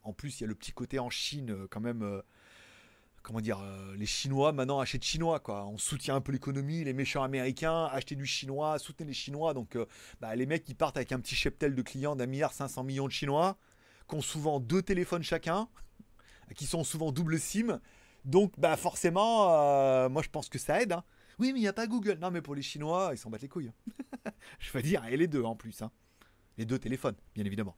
en 0.02 0.12
plus 0.12 0.40
il 0.40 0.42
y 0.42 0.44
a 0.44 0.48
le 0.48 0.54
petit 0.54 0.72
côté 0.72 0.98
en 0.98 1.10
Chine 1.10 1.50
euh, 1.50 1.66
quand 1.70 1.80
même, 1.80 2.02
euh, 2.02 2.20
comment 3.22 3.40
dire, 3.40 3.58
euh, 3.62 3.94
les 3.96 4.06
Chinois 4.06 4.52
maintenant 4.52 4.80
achètent 4.80 5.02
chinois, 5.04 5.40
quoi. 5.40 5.64
On 5.66 5.78
soutient 5.78 6.14
un 6.16 6.20
peu 6.20 6.30
l'économie, 6.32 6.84
les 6.84 6.92
méchants 6.92 7.22
américains, 7.22 7.86
acheter 7.86 8.16
du 8.16 8.26
chinois, 8.26 8.78
soutenez 8.78 9.08
les 9.08 9.14
Chinois. 9.14 9.54
Donc, 9.54 9.76
euh, 9.76 9.86
bah, 10.20 10.36
les 10.36 10.44
mecs 10.46 10.62
qui 10.64 10.74
partent 10.74 10.96
avec 10.98 11.10
un 11.12 11.20
petit 11.20 11.34
cheptel 11.34 11.74
de 11.74 11.82
clients 11.82 12.16
d'un 12.16 12.26
milliard 12.26 12.52
500 12.52 12.84
millions 12.84 13.06
de 13.06 13.12
Chinois, 13.12 13.56
qui 14.08 14.14
ont 14.16 14.20
souvent 14.20 14.60
deux 14.60 14.82
téléphones 14.82 15.22
chacun, 15.22 15.68
qui 16.54 16.66
sont 16.66 16.84
souvent 16.84 17.12
double 17.12 17.38
SIM. 17.40 17.80
Donc, 18.26 18.52
bah, 18.58 18.76
forcément, 18.76 19.50
euh, 19.54 20.08
moi, 20.10 20.22
je 20.22 20.28
pense 20.28 20.50
que 20.50 20.58
ça 20.58 20.82
aide. 20.82 20.92
hein. 20.92 21.04
Oui, 21.38 21.52
mais 21.52 21.58
il 21.58 21.62
n'y 21.62 21.68
a 21.68 21.72
pas 21.72 21.86
Google. 21.86 22.18
Non, 22.20 22.30
mais 22.30 22.40
pour 22.42 22.54
les 22.54 22.62
Chinois, 22.62 23.10
ils 23.12 23.18
s'en 23.18 23.30
battent 23.30 23.42
les 23.42 23.48
couilles. 23.48 23.72
je 24.58 24.72
veux 24.72 24.82
dire, 24.82 25.04
et 25.06 25.16
les 25.16 25.26
deux 25.26 25.42
en 25.42 25.56
plus. 25.56 25.82
hein. 25.82 25.90
Les 26.58 26.64
deux 26.64 26.78
téléphones, 26.78 27.16
bien 27.34 27.44
évidemment. 27.44 27.76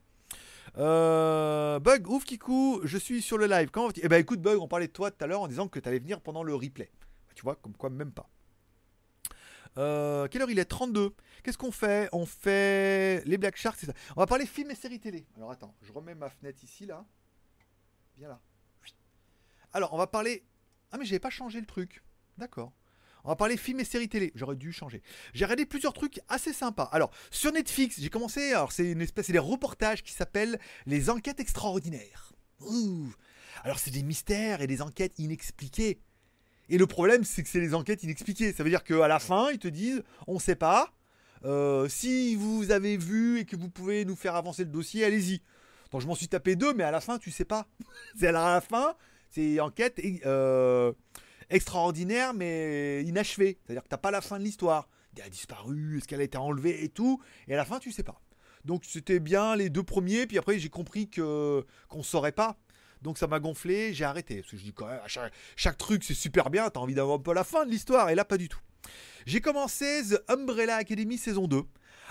Euh, 0.77 1.79
Bug, 1.79 2.07
ouf 2.09 2.23
Kikou, 2.25 2.81
je 2.83 2.97
suis 2.97 3.21
sur 3.21 3.37
le 3.37 3.47
live. 3.47 3.69
Vas-tu? 3.73 4.01
Eh 4.03 4.07
ben 4.07 4.17
écoute 4.19 4.41
Bug, 4.41 4.59
on 4.59 4.67
parlait 4.67 4.87
de 4.87 4.91
toi 4.91 5.09
tout 5.09 5.23
à 5.23 5.27
l'heure 5.27 5.41
en 5.41 5.47
disant 5.47 5.67
que 5.67 5.79
tu 5.79 5.87
allais 5.89 5.99
venir 5.99 6.21
pendant 6.21 6.43
le 6.43 6.53
replay. 6.53 6.91
Bah, 7.27 7.33
Tu 7.35 7.41
vois, 7.43 7.55
comme 7.55 7.75
quoi 7.75 7.89
même 7.89 8.11
pas. 8.11 8.29
Euh, 9.77 10.27
quelle 10.27 10.41
heure 10.41 10.49
il 10.49 10.59
est? 10.59 10.65
32. 10.65 11.13
Qu'est-ce 11.43 11.57
qu'on 11.57 11.71
fait? 11.71 12.09
On 12.11 12.25
fait 12.25 13.23
les 13.25 13.37
Black 13.37 13.55
Sharks, 13.55 13.77
c'est 13.79 13.85
ça. 13.85 13.93
On 14.15 14.19
va 14.19 14.27
parler 14.27 14.45
films 14.45 14.71
et 14.71 14.75
séries 14.75 14.99
télé. 14.99 15.25
Alors 15.35 15.51
attends, 15.51 15.73
je 15.81 15.91
remets 15.91 16.15
ma 16.15 16.29
fenêtre 16.29 16.63
ici 16.63 16.85
là. 16.85 17.05
Viens 18.17 18.29
là. 18.29 18.39
Alors 19.73 19.93
on 19.93 19.97
va 19.97 20.07
parler. 20.07 20.43
Ah 20.91 20.97
mais 20.97 21.05
j'avais 21.05 21.19
pas 21.19 21.29
changé 21.29 21.59
le 21.59 21.65
truc. 21.65 22.03
D'accord. 22.37 22.71
On 23.27 23.31
va 23.31 23.35
parler 23.35 23.57
films 23.57 23.81
et 23.81 23.83
séries 23.83 24.07
télé. 24.07 24.31
J'aurais 24.35 24.55
dû 24.55 24.71
changer. 24.71 25.03
J'ai 25.33 25.43
regardé 25.43 25.65
plusieurs 25.65 25.91
trucs 25.91 26.21
assez 26.29 26.53
sympas. 26.53 26.87
Alors, 26.93 27.11
sur 27.29 27.51
Netflix, 27.51 27.99
j'ai 27.99 28.09
commencé. 28.09 28.53
Alors, 28.53 28.71
c'est 28.71 28.89
une 28.89 29.01
espèce. 29.01 29.25
C'est 29.25 29.33
des 29.33 29.37
reportages 29.37 30.01
qui 30.01 30.13
s'appellent 30.13 30.57
Les 30.85 31.09
enquêtes 31.09 31.41
extraordinaires. 31.41 32.31
Ouh. 32.61 33.09
Alors, 33.65 33.79
c'est 33.79 33.91
des 33.91 34.01
mystères 34.01 34.61
et 34.61 34.67
des 34.67 34.81
enquêtes 34.81 35.19
inexpliquées. 35.19 35.99
Et 36.69 36.77
le 36.77 36.87
problème, 36.87 37.25
c'est 37.25 37.43
que 37.43 37.49
c'est 37.49 37.59
les 37.59 37.75
enquêtes 37.75 38.01
inexpliquées. 38.03 38.53
Ça 38.53 38.63
veut 38.63 38.69
dire 38.69 38.85
qu'à 38.85 39.09
la 39.09 39.19
fin, 39.19 39.51
ils 39.51 39.59
te 39.59 39.67
disent 39.67 40.03
on 40.27 40.39
sait 40.39 40.55
pas. 40.55 40.93
Euh, 41.43 41.89
si 41.89 42.33
vous 42.37 42.71
avez 42.71 42.95
vu 42.95 43.39
et 43.39 43.45
que 43.45 43.57
vous 43.57 43.69
pouvez 43.69 44.05
nous 44.05 44.15
faire 44.15 44.37
avancer 44.37 44.63
le 44.63 44.69
dossier, 44.71 45.03
allez-y. 45.03 45.41
Donc, 45.91 45.99
je 45.99 46.07
m'en 46.07 46.15
suis 46.15 46.29
tapé 46.29 46.55
deux, 46.55 46.73
mais 46.73 46.85
à 46.85 46.91
la 46.91 47.01
fin, 47.01 47.17
tu 47.17 47.31
sais 47.31 47.43
pas. 47.43 47.67
c'est 48.17 48.27
à 48.27 48.31
la 48.31 48.61
fin, 48.61 48.95
c'est 49.29 49.59
enquête. 49.59 49.99
euh, 50.25 50.93
extraordinaire 51.49 52.33
mais 52.33 53.03
inachevé. 53.03 53.59
C'est-à-dire 53.65 53.83
que 53.83 53.89
t'as 53.89 53.97
pas 53.97 54.11
la 54.11 54.21
fin 54.21 54.39
de 54.39 54.43
l'histoire. 54.43 54.87
Elle 55.15 55.23
a 55.23 55.29
disparu, 55.29 55.97
est-ce 55.97 56.07
qu'elle 56.07 56.21
a 56.21 56.23
été 56.23 56.37
enlevée 56.37 56.83
et 56.83 56.89
tout. 56.89 57.21
Et 57.47 57.53
à 57.55 57.57
la 57.57 57.65
fin, 57.65 57.79
tu 57.79 57.91
sais 57.91 58.03
pas. 58.03 58.21
Donc 58.65 58.83
c'était 58.85 59.19
bien 59.19 59.55
les 59.55 59.69
deux 59.69 59.83
premiers, 59.83 60.27
puis 60.27 60.37
après 60.37 60.59
j'ai 60.59 60.69
compris 60.69 61.09
que 61.09 61.65
qu'on 61.87 62.03
saurait 62.03 62.33
pas. 62.33 62.57
Donc 63.01 63.17
ça 63.17 63.25
m'a 63.25 63.39
gonflé, 63.39 63.93
j'ai 63.93 64.03
arrêté. 64.03 64.41
Parce 64.41 64.51
que 64.51 64.57
je 64.57 64.63
dis 64.63 64.73
quand 64.73 64.87
même, 64.87 64.99
chaque, 65.07 65.33
chaque 65.55 65.77
truc 65.77 66.03
c'est 66.03 66.13
super 66.13 66.49
bien, 66.49 66.69
t'as 66.69 66.79
envie 66.79 66.93
d'avoir 66.93 67.17
un 67.17 67.21
peu 67.21 67.33
la 67.33 67.43
fin 67.43 67.65
de 67.65 67.71
l'histoire, 67.71 68.09
et 68.09 68.15
là 68.15 68.25
pas 68.25 68.37
du 68.37 68.49
tout. 68.49 68.59
J'ai 69.25 69.41
commencé 69.41 70.03
The 70.09 70.21
Umbrella 70.29 70.75
Academy 70.75 71.17
saison 71.17 71.47
2. 71.47 71.63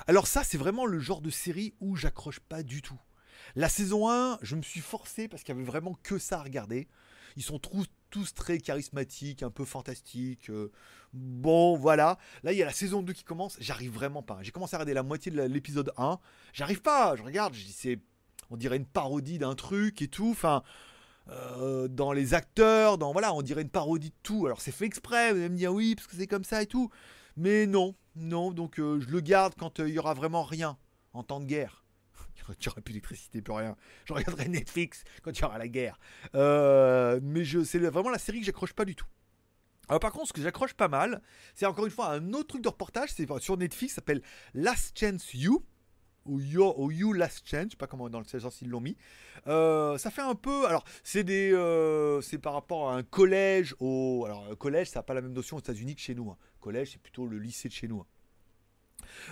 Alors 0.06 0.26
ça 0.26 0.44
c'est 0.44 0.58
vraiment 0.58 0.86
le 0.86 0.98
genre 0.98 1.20
de 1.20 1.30
série 1.30 1.74
où 1.80 1.94
j'accroche 1.94 2.40
pas 2.40 2.62
du 2.62 2.82
tout. 2.82 3.00
La 3.54 3.68
saison 3.68 4.08
1, 4.10 4.38
je 4.42 4.56
me 4.56 4.62
suis 4.62 4.80
forcé 4.80 5.28
parce 5.28 5.42
qu'il 5.42 5.54
y 5.54 5.58
avait 5.58 5.66
vraiment 5.66 5.96
que 6.02 6.18
ça 6.18 6.40
à 6.40 6.42
regarder. 6.42 6.88
Ils 7.36 7.42
sont 7.42 7.58
tous, 7.58 7.86
très 8.34 8.58
charismatiques, 8.58 9.42
un 9.42 9.50
peu 9.50 9.64
fantastiques. 9.64 10.48
euh, 10.48 10.72
bon, 11.12 11.76
voilà. 11.76 12.18
Là, 12.42 12.52
il 12.52 12.58
y 12.58 12.62
a 12.62 12.66
la 12.66 12.72
saison 12.72 13.02
2 13.02 13.12
qui 13.12 13.24
commence. 13.24 13.56
J'arrive 13.60 13.92
vraiment 13.92 14.22
pas. 14.22 14.38
J'ai 14.42 14.52
commencé 14.52 14.74
à 14.74 14.78
regarder 14.78 14.94
la 14.94 15.02
moitié 15.02 15.30
de 15.30 15.42
l'épisode 15.42 15.92
1. 15.98 16.18
J'arrive 16.54 16.80
pas. 16.80 17.14
Je 17.16 17.22
regarde. 17.22 17.52
Je 17.54 17.64
dis, 17.64 17.72
c'est, 17.72 17.98
on 18.50 18.56
dirait 18.56 18.78
une 18.78 18.86
parodie 18.86 19.38
d'un 19.38 19.54
truc 19.54 20.00
et 20.00 20.08
tout. 20.08 20.30
Enfin, 20.30 20.62
euh, 21.28 21.88
dans 21.88 22.12
les 22.12 22.34
acteurs, 22.34 22.96
dans 22.96 23.12
voilà, 23.12 23.34
on 23.34 23.42
dirait 23.42 23.62
une 23.62 23.68
parodie 23.68 24.10
de 24.10 24.16
tout. 24.22 24.46
Alors, 24.46 24.60
c'est 24.60 24.72
fait 24.72 24.86
exprès. 24.86 25.32
Vous 25.32 25.38
allez 25.38 25.48
me 25.50 25.56
dire 25.56 25.72
oui, 25.72 25.94
parce 25.94 26.06
que 26.06 26.16
c'est 26.16 26.26
comme 26.26 26.44
ça 26.44 26.62
et 26.62 26.66
tout. 26.66 26.90
Mais 27.36 27.66
non, 27.66 27.94
non. 28.14 28.50
Donc, 28.50 28.80
euh, 28.80 28.98
je 29.00 29.10
le 29.10 29.20
garde 29.20 29.54
quand 29.58 29.78
il 29.80 29.88
y 29.88 29.98
aura 29.98 30.14
vraiment 30.14 30.42
rien 30.42 30.78
en 31.12 31.22
temps 31.22 31.40
de 31.40 31.46
guerre. 31.46 31.85
Il 32.48 32.52
n'y 32.60 32.68
aura 32.68 32.80
plus 32.80 32.92
d'électricité, 32.92 33.42
plus 33.42 33.52
rien. 33.52 33.76
Je 34.04 34.12
regarderai 34.12 34.48
Netflix 34.48 35.04
quand 35.22 35.30
il 35.30 35.40
y 35.40 35.44
aura 35.44 35.58
la 35.58 35.68
guerre. 35.68 35.98
Euh, 36.34 37.20
mais 37.22 37.44
c'est 37.64 37.78
vraiment 37.78 38.10
la 38.10 38.18
série 38.18 38.40
que 38.40 38.46
j'accroche 38.46 38.72
pas 38.72 38.84
du 38.84 38.94
tout. 38.94 39.06
Par 39.88 40.10
contre, 40.10 40.28
ce 40.28 40.32
que 40.32 40.42
j'accroche 40.42 40.74
pas 40.74 40.88
mal, 40.88 41.22
c'est 41.54 41.64
encore 41.64 41.84
une 41.84 41.92
fois 41.92 42.10
un 42.10 42.32
autre 42.32 42.48
truc 42.48 42.62
de 42.62 42.68
reportage, 42.68 43.10
c'est 43.12 43.26
sur 43.38 43.56
Netflix, 43.56 43.94
ça 43.94 43.96
s'appelle 43.96 44.20
Last 44.52 44.98
Chance 44.98 45.32
You, 45.32 45.64
ou 46.24 46.40
You, 46.40 46.74
ou 46.76 46.90
you 46.90 47.12
Last 47.12 47.48
Chance, 47.48 47.66
je 47.66 47.70
sais 47.70 47.76
pas 47.76 47.86
comment 47.86 48.10
dans 48.10 48.18
le 48.18 48.24
sens 48.24 48.60
ils 48.62 48.68
l'ont 48.68 48.80
mis. 48.80 48.96
Euh, 49.46 49.96
ça 49.96 50.10
fait 50.10 50.22
un 50.22 50.34
peu, 50.34 50.66
alors 50.66 50.82
c'est 51.04 51.22
des, 51.22 51.52
euh, 51.52 52.20
c'est 52.20 52.38
par 52.38 52.54
rapport 52.54 52.90
à 52.90 52.96
un 52.96 53.04
collège 53.04 53.76
au, 53.78 54.24
alors 54.26 54.58
collège, 54.58 54.88
ça 54.88 54.98
n'a 54.98 55.02
pas 55.04 55.14
la 55.14 55.20
même 55.20 55.32
notion 55.32 55.56
aux 55.56 55.60
États-Unis 55.60 55.94
que 55.94 56.00
chez 56.00 56.16
nous. 56.16 56.30
hein. 56.30 56.36
Collège, 56.58 56.90
c'est 56.92 57.00
plutôt 57.00 57.26
le 57.28 57.38
lycée 57.38 57.68
de 57.68 57.74
chez 57.74 57.86
nous. 57.86 58.00
hein. 58.00 58.06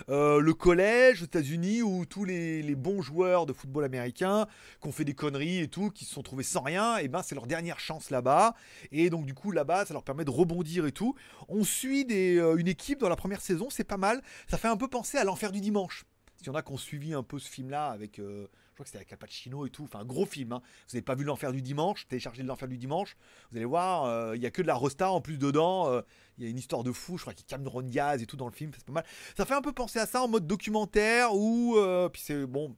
Euh, 0.09 0.39
le 0.39 0.53
collège 0.53 1.21
aux 1.21 1.25
États-Unis 1.25 1.81
où 1.81 2.05
tous 2.05 2.25
les, 2.25 2.75
bons 2.75 3.01
joueurs 3.01 3.45
de 3.45 3.53
football 3.53 3.85
américain 3.85 4.47
qui 4.81 4.87
ont 4.87 4.91
fait 4.91 5.05
des 5.05 5.13
conneries 5.13 5.59
et 5.59 5.67
tout, 5.67 5.89
qui 5.89 6.05
se 6.05 6.13
sont 6.13 6.23
trouvés 6.23 6.43
sans 6.43 6.61
rien, 6.61 6.97
et 6.97 7.07
ben 7.07 7.23
c'est 7.23 7.35
leur 7.35 7.47
dernière 7.47 7.79
chance 7.79 8.09
là-bas. 8.09 8.55
Et 8.91 9.09
donc 9.09 9.25
du 9.25 9.33
coup 9.33 9.51
là-bas, 9.51 9.85
ça 9.85 9.93
leur 9.93 10.03
permet 10.03 10.25
de 10.25 10.31
rebondir 10.31 10.85
et 10.85 10.91
tout. 10.91 11.15
On 11.47 11.63
suit 11.63 12.05
euh, 12.11 12.57
une 12.57 12.67
équipe 12.67 12.99
dans 12.99 13.09
la 13.09 13.15
première 13.15 13.41
saison, 13.41 13.69
c'est 13.69 13.83
pas 13.83 13.97
mal. 13.97 14.21
Ça 14.47 14.57
fait 14.57 14.67
un 14.67 14.77
peu 14.77 14.87
penser 14.87 15.17
à 15.17 15.23
l'enfer 15.23 15.51
du 15.51 15.61
dimanche. 15.61 16.05
S'il 16.37 16.47
y 16.47 16.49
en 16.49 16.55
a 16.55 16.61
qui 16.61 16.71
ont 16.71 16.77
suivi 16.77 17.13
un 17.13 17.23
peu 17.23 17.39
ce 17.39 17.49
film-là 17.49 17.87
avec, 17.87 18.19
euh, 18.19 18.47
crois 18.75 18.83
que 18.83 18.89
c'était 18.89 18.97
avec 18.99 19.11
Al 19.11 19.17
Pacino 19.17 19.65
et 19.65 19.69
tout, 19.69 19.83
enfin 19.83 20.05
gros 20.05 20.25
film. 20.25 20.51
hein. 20.51 20.61
Vous 20.87 20.95
n'avez 20.95 21.01
pas 21.01 21.15
vu 21.15 21.23
l'enfer 21.23 21.51
du 21.51 21.61
dimanche, 21.61 22.07
téléchargez 22.07 22.43
l'enfer 22.43 22.67
du 22.67 22.77
dimanche, 22.77 23.15
vous 23.51 23.57
allez 23.57 23.65
voir, 23.65 24.03
euh, 24.05 24.35
il 24.35 24.41
y 24.41 24.45
a 24.45 24.51
que 24.51 24.61
de 24.61 24.67
la 24.67 24.75
rosta 24.75 25.09
en 25.09 25.21
plus 25.21 25.37
dedans. 25.37 25.89
euh, 25.89 26.01
Il 26.37 26.43
y 26.43 26.47
a 26.47 26.49
une 26.49 26.57
histoire 26.57 26.83
de 26.83 26.91
fou, 26.91 27.17
je 27.17 27.23
crois 27.23 27.33
qu'il 27.33 27.45
y 27.49 27.53
a 27.53 27.57
Cameron 27.57 27.81
Diaz 27.81 28.21
et 28.21 28.25
tout 28.25 28.37
dans 28.37 28.47
le 28.47 28.51
film, 28.53 28.71
c'est 28.75 28.85
pas 28.85 28.91
mal. 28.93 29.05
Ça 29.37 29.45
fait 29.45 29.53
un 29.55 29.61
peu 29.61 29.71
penser 29.71 29.99
à 29.99 30.05
ça 30.05 30.21
en 30.21 30.27
mode 30.27 30.45
documentaire 30.47 31.33
ou 31.33 31.75
euh, 31.77 32.09
puis 32.09 32.21
c'est 32.21 32.45
bon. 32.45 32.75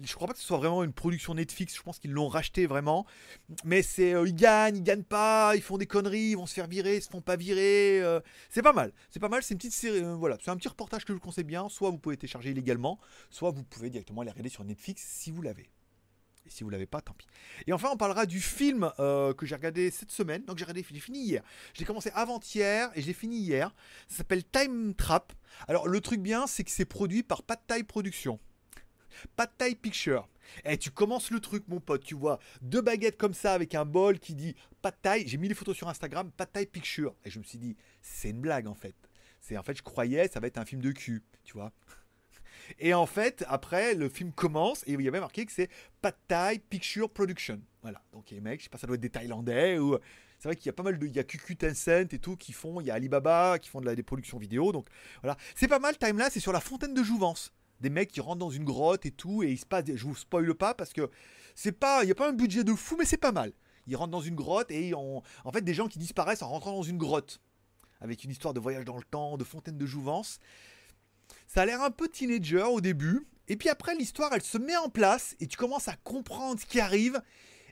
Je 0.00 0.14
crois 0.14 0.26
pas 0.26 0.32
que 0.32 0.40
ce 0.40 0.44
soit 0.46 0.58
vraiment 0.58 0.82
une 0.82 0.92
production 0.92 1.34
Netflix. 1.34 1.76
Je 1.76 1.82
pense 1.82 1.98
qu'ils 1.98 2.10
l'ont 2.10 2.28
racheté 2.28 2.66
vraiment. 2.66 3.06
Mais 3.64 3.82
c'est 3.82 4.14
euh, 4.14 4.26
ils 4.26 4.34
gagnent, 4.34 4.76
ils 4.76 4.82
gagnent 4.82 5.04
pas, 5.04 5.54
ils 5.54 5.62
font 5.62 5.78
des 5.78 5.86
conneries, 5.86 6.30
ils 6.30 6.36
vont 6.36 6.46
se 6.46 6.54
faire 6.54 6.66
virer, 6.66 6.96
ils 6.96 7.02
se 7.02 7.08
font 7.08 7.20
pas 7.20 7.36
virer. 7.36 8.00
euh, 8.02 8.20
c'est 8.50 8.62
pas 8.62 8.72
mal. 8.72 8.92
C'est 9.10 9.20
pas 9.20 9.28
mal. 9.28 9.42
C'est 9.42 9.54
une 9.54 9.58
petite 9.58 9.72
série. 9.72 10.00
euh, 10.00 10.14
voilà, 10.14 10.36
c'est 10.42 10.50
un 10.50 10.56
petit 10.56 10.68
reportage 10.68 11.04
que 11.04 11.12
je 11.12 11.14
vous 11.14 11.24
conseille 11.24 11.44
bien. 11.44 11.68
Soit 11.68 11.90
vous 11.90 11.98
pouvez 11.98 12.16
télécharger 12.16 12.50
illégalement, 12.50 12.98
soit 13.30 13.50
vous 13.50 13.62
pouvez 13.62 13.90
directement 13.90 14.22
aller 14.22 14.30
regarder 14.30 14.50
sur 14.50 14.64
Netflix 14.64 15.02
si 15.06 15.30
vous 15.30 15.42
l'avez. 15.42 15.70
Et 16.46 16.50
si 16.50 16.62
vous 16.62 16.68
l'avez 16.68 16.86
pas, 16.86 17.00
tant 17.00 17.14
pis. 17.14 17.26
Et 17.66 17.72
enfin, 17.72 17.88
on 17.90 17.96
parlera 17.96 18.26
du 18.26 18.38
film 18.38 18.92
que 18.98 19.46
j'ai 19.46 19.54
regardé 19.54 19.90
cette 19.90 20.10
semaine. 20.10 20.44
Donc 20.44 20.58
j'ai 20.58 20.64
regardé, 20.64 20.84
j'ai 20.92 21.00
fini 21.00 21.20
hier. 21.20 21.42
Je 21.72 21.80
l'ai 21.80 21.86
commencé 21.86 22.10
avant-hier 22.14 22.90
et 22.94 23.00
j'ai 23.00 23.14
fini 23.14 23.38
hier. 23.38 23.74
Ça 24.08 24.18
s'appelle 24.18 24.44
Time 24.44 24.94
Trap. 24.94 25.32
Alors 25.68 25.88
le 25.88 26.00
truc 26.02 26.20
bien, 26.20 26.46
c'est 26.46 26.62
que 26.62 26.70
c'est 26.70 26.84
produit 26.84 27.22
par 27.22 27.44
Pad 27.44 27.60
Thai 27.66 27.82
Productions. 27.82 28.38
Pad 29.36 29.50
Thai 29.56 29.74
Picture. 29.74 30.28
Et 30.64 30.76
tu 30.76 30.90
commences 30.90 31.30
le 31.30 31.40
truc, 31.40 31.64
mon 31.68 31.80
pote, 31.80 32.04
tu 32.04 32.14
vois, 32.14 32.38
deux 32.60 32.80
baguettes 32.80 33.16
comme 33.16 33.34
ça 33.34 33.54
avec 33.54 33.74
un 33.74 33.84
bol 33.84 34.18
qui 34.18 34.34
dit 34.34 34.54
Pad 34.82 34.94
Thai. 35.02 35.26
J'ai 35.26 35.38
mis 35.38 35.48
les 35.48 35.54
photos 35.54 35.76
sur 35.76 35.88
Instagram, 35.88 36.30
Pad 36.36 36.52
Thai 36.52 36.66
Picture. 36.66 37.14
Et 37.24 37.30
je 37.30 37.38
me 37.38 37.44
suis 37.44 37.58
dit, 37.58 37.76
c'est 38.02 38.30
une 38.30 38.40
blague 38.40 38.66
en 38.66 38.74
fait. 38.74 38.94
C'est 39.40 39.56
en 39.56 39.62
fait, 39.62 39.76
je 39.76 39.82
croyais, 39.82 40.28
ça 40.28 40.40
va 40.40 40.46
être 40.46 40.58
un 40.58 40.64
film 40.64 40.80
de 40.80 40.92
cul, 40.92 41.22
tu 41.44 41.54
vois. 41.54 41.72
Et 42.78 42.94
en 42.94 43.06
fait, 43.06 43.44
après, 43.48 43.94
le 43.94 44.08
film 44.08 44.32
commence 44.32 44.82
et 44.86 44.92
il 44.92 45.02
y 45.02 45.08
avait 45.08 45.20
marqué 45.20 45.44
que 45.44 45.52
c'est 45.52 45.68
Pad 46.00 46.14
Thai 46.28 46.58
Picture 46.58 47.10
Production. 47.10 47.60
Voilà. 47.82 48.00
Donc 48.12 48.30
les 48.30 48.40
mecs, 48.40 48.60
je 48.60 48.64
sais 48.64 48.70
pas, 48.70 48.78
ça 48.78 48.86
doit 48.86 48.94
être 48.94 49.02
des 49.02 49.10
Thaïlandais 49.10 49.78
ou. 49.78 49.98
C'est 50.38 50.48
vrai 50.48 50.56
qu'il 50.56 50.66
y 50.66 50.70
a 50.70 50.72
pas 50.74 50.82
mal 50.82 50.98
de. 50.98 51.06
Il 51.06 51.14
y 51.14 51.18
a 51.18 51.24
QQ 51.24 51.56
Tencent 51.56 52.12
et 52.12 52.18
tout 52.18 52.36
qui 52.36 52.52
font. 52.52 52.80
Il 52.80 52.86
y 52.86 52.90
a 52.90 52.94
Alibaba 52.94 53.58
qui 53.58 53.70
font 53.70 53.80
de 53.80 53.94
des 53.94 54.02
productions 54.02 54.36
vidéo. 54.38 54.72
Donc 54.72 54.88
voilà. 55.22 55.36
C'est 55.54 55.68
pas 55.68 55.78
mal, 55.78 55.96
Time 55.96 56.18
là, 56.18 56.28
c'est 56.28 56.40
sur 56.40 56.52
la 56.52 56.60
fontaine 56.60 56.92
de 56.92 57.02
Jouvence. 57.02 57.52
Des 57.84 57.90
mecs 57.90 58.10
qui 58.10 58.22
rentrent 58.22 58.38
dans 58.38 58.48
une 58.50 58.64
grotte 58.64 59.04
et 59.04 59.10
tout. 59.10 59.42
Et 59.42 59.52
il 59.52 59.58
se 59.58 59.66
passe. 59.66 59.84
des- 59.84 59.96
Je 59.98 60.04
vous 60.06 60.16
spoil 60.16 60.54
pas 60.54 60.72
parce 60.72 60.94
que 60.94 61.10
c'est 61.54 61.72
pas. 61.78 62.02
Il 62.02 62.08
y 62.08 62.12
a 62.12 62.14
pas 62.14 62.28
un 62.30 62.32
budget 62.32 62.64
de 62.64 62.72
fou, 62.72 62.96
mais 62.98 63.04
c'est 63.04 63.18
pas 63.18 63.30
mal. 63.30 63.52
Ils 63.86 63.94
rentrent 63.96 64.10
dans 64.12 64.22
une 64.22 64.34
grotte 64.34 64.70
et 64.70 64.94
en 64.94 65.22
fait, 65.52 65.60
des 65.60 65.74
gens 65.74 65.86
qui 65.88 65.98
disparaissent 65.98 66.40
en 66.42 66.48
rentrant 66.48 66.72
dans 66.72 66.82
une 66.82 66.96
grotte. 66.96 67.40
Avec 68.00 68.24
une 68.24 68.30
histoire 68.30 68.54
de 68.54 68.60
voyage 68.60 68.86
dans 68.86 68.96
le 68.96 69.04
temps, 69.04 69.36
de 69.36 69.44
fontaine 69.44 69.76
de 69.76 69.84
Jouvence. 69.86 70.38
Ça 71.46 71.60
a 71.62 71.66
l'air 71.66 71.82
un 71.82 71.90
peu 71.90 72.08
teenager 72.08 72.62
au 72.62 72.80
début. 72.80 73.26
Et 73.48 73.56
puis 73.56 73.68
après, 73.68 73.94
l'histoire, 73.94 74.32
elle 74.32 74.42
se 74.42 74.56
met 74.56 74.76
en 74.76 74.88
place 74.88 75.36
et 75.40 75.46
tu 75.46 75.58
commences 75.58 75.88
à 75.88 75.96
comprendre 75.96 76.58
ce 76.58 76.64
qui 76.64 76.80
arrive. 76.80 77.20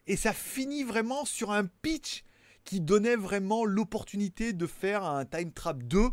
Et 0.06 0.16
ça 0.16 0.34
finit 0.34 0.84
vraiment 0.84 1.24
sur 1.24 1.50
un 1.52 1.64
pitch 1.64 2.24
qui 2.64 2.80
donnait 2.80 3.16
vraiment 3.16 3.64
l'opportunité 3.64 4.52
de 4.52 4.66
faire 4.66 5.04
un 5.04 5.24
Time 5.24 5.50
Trap 5.52 5.82
2 5.82 6.10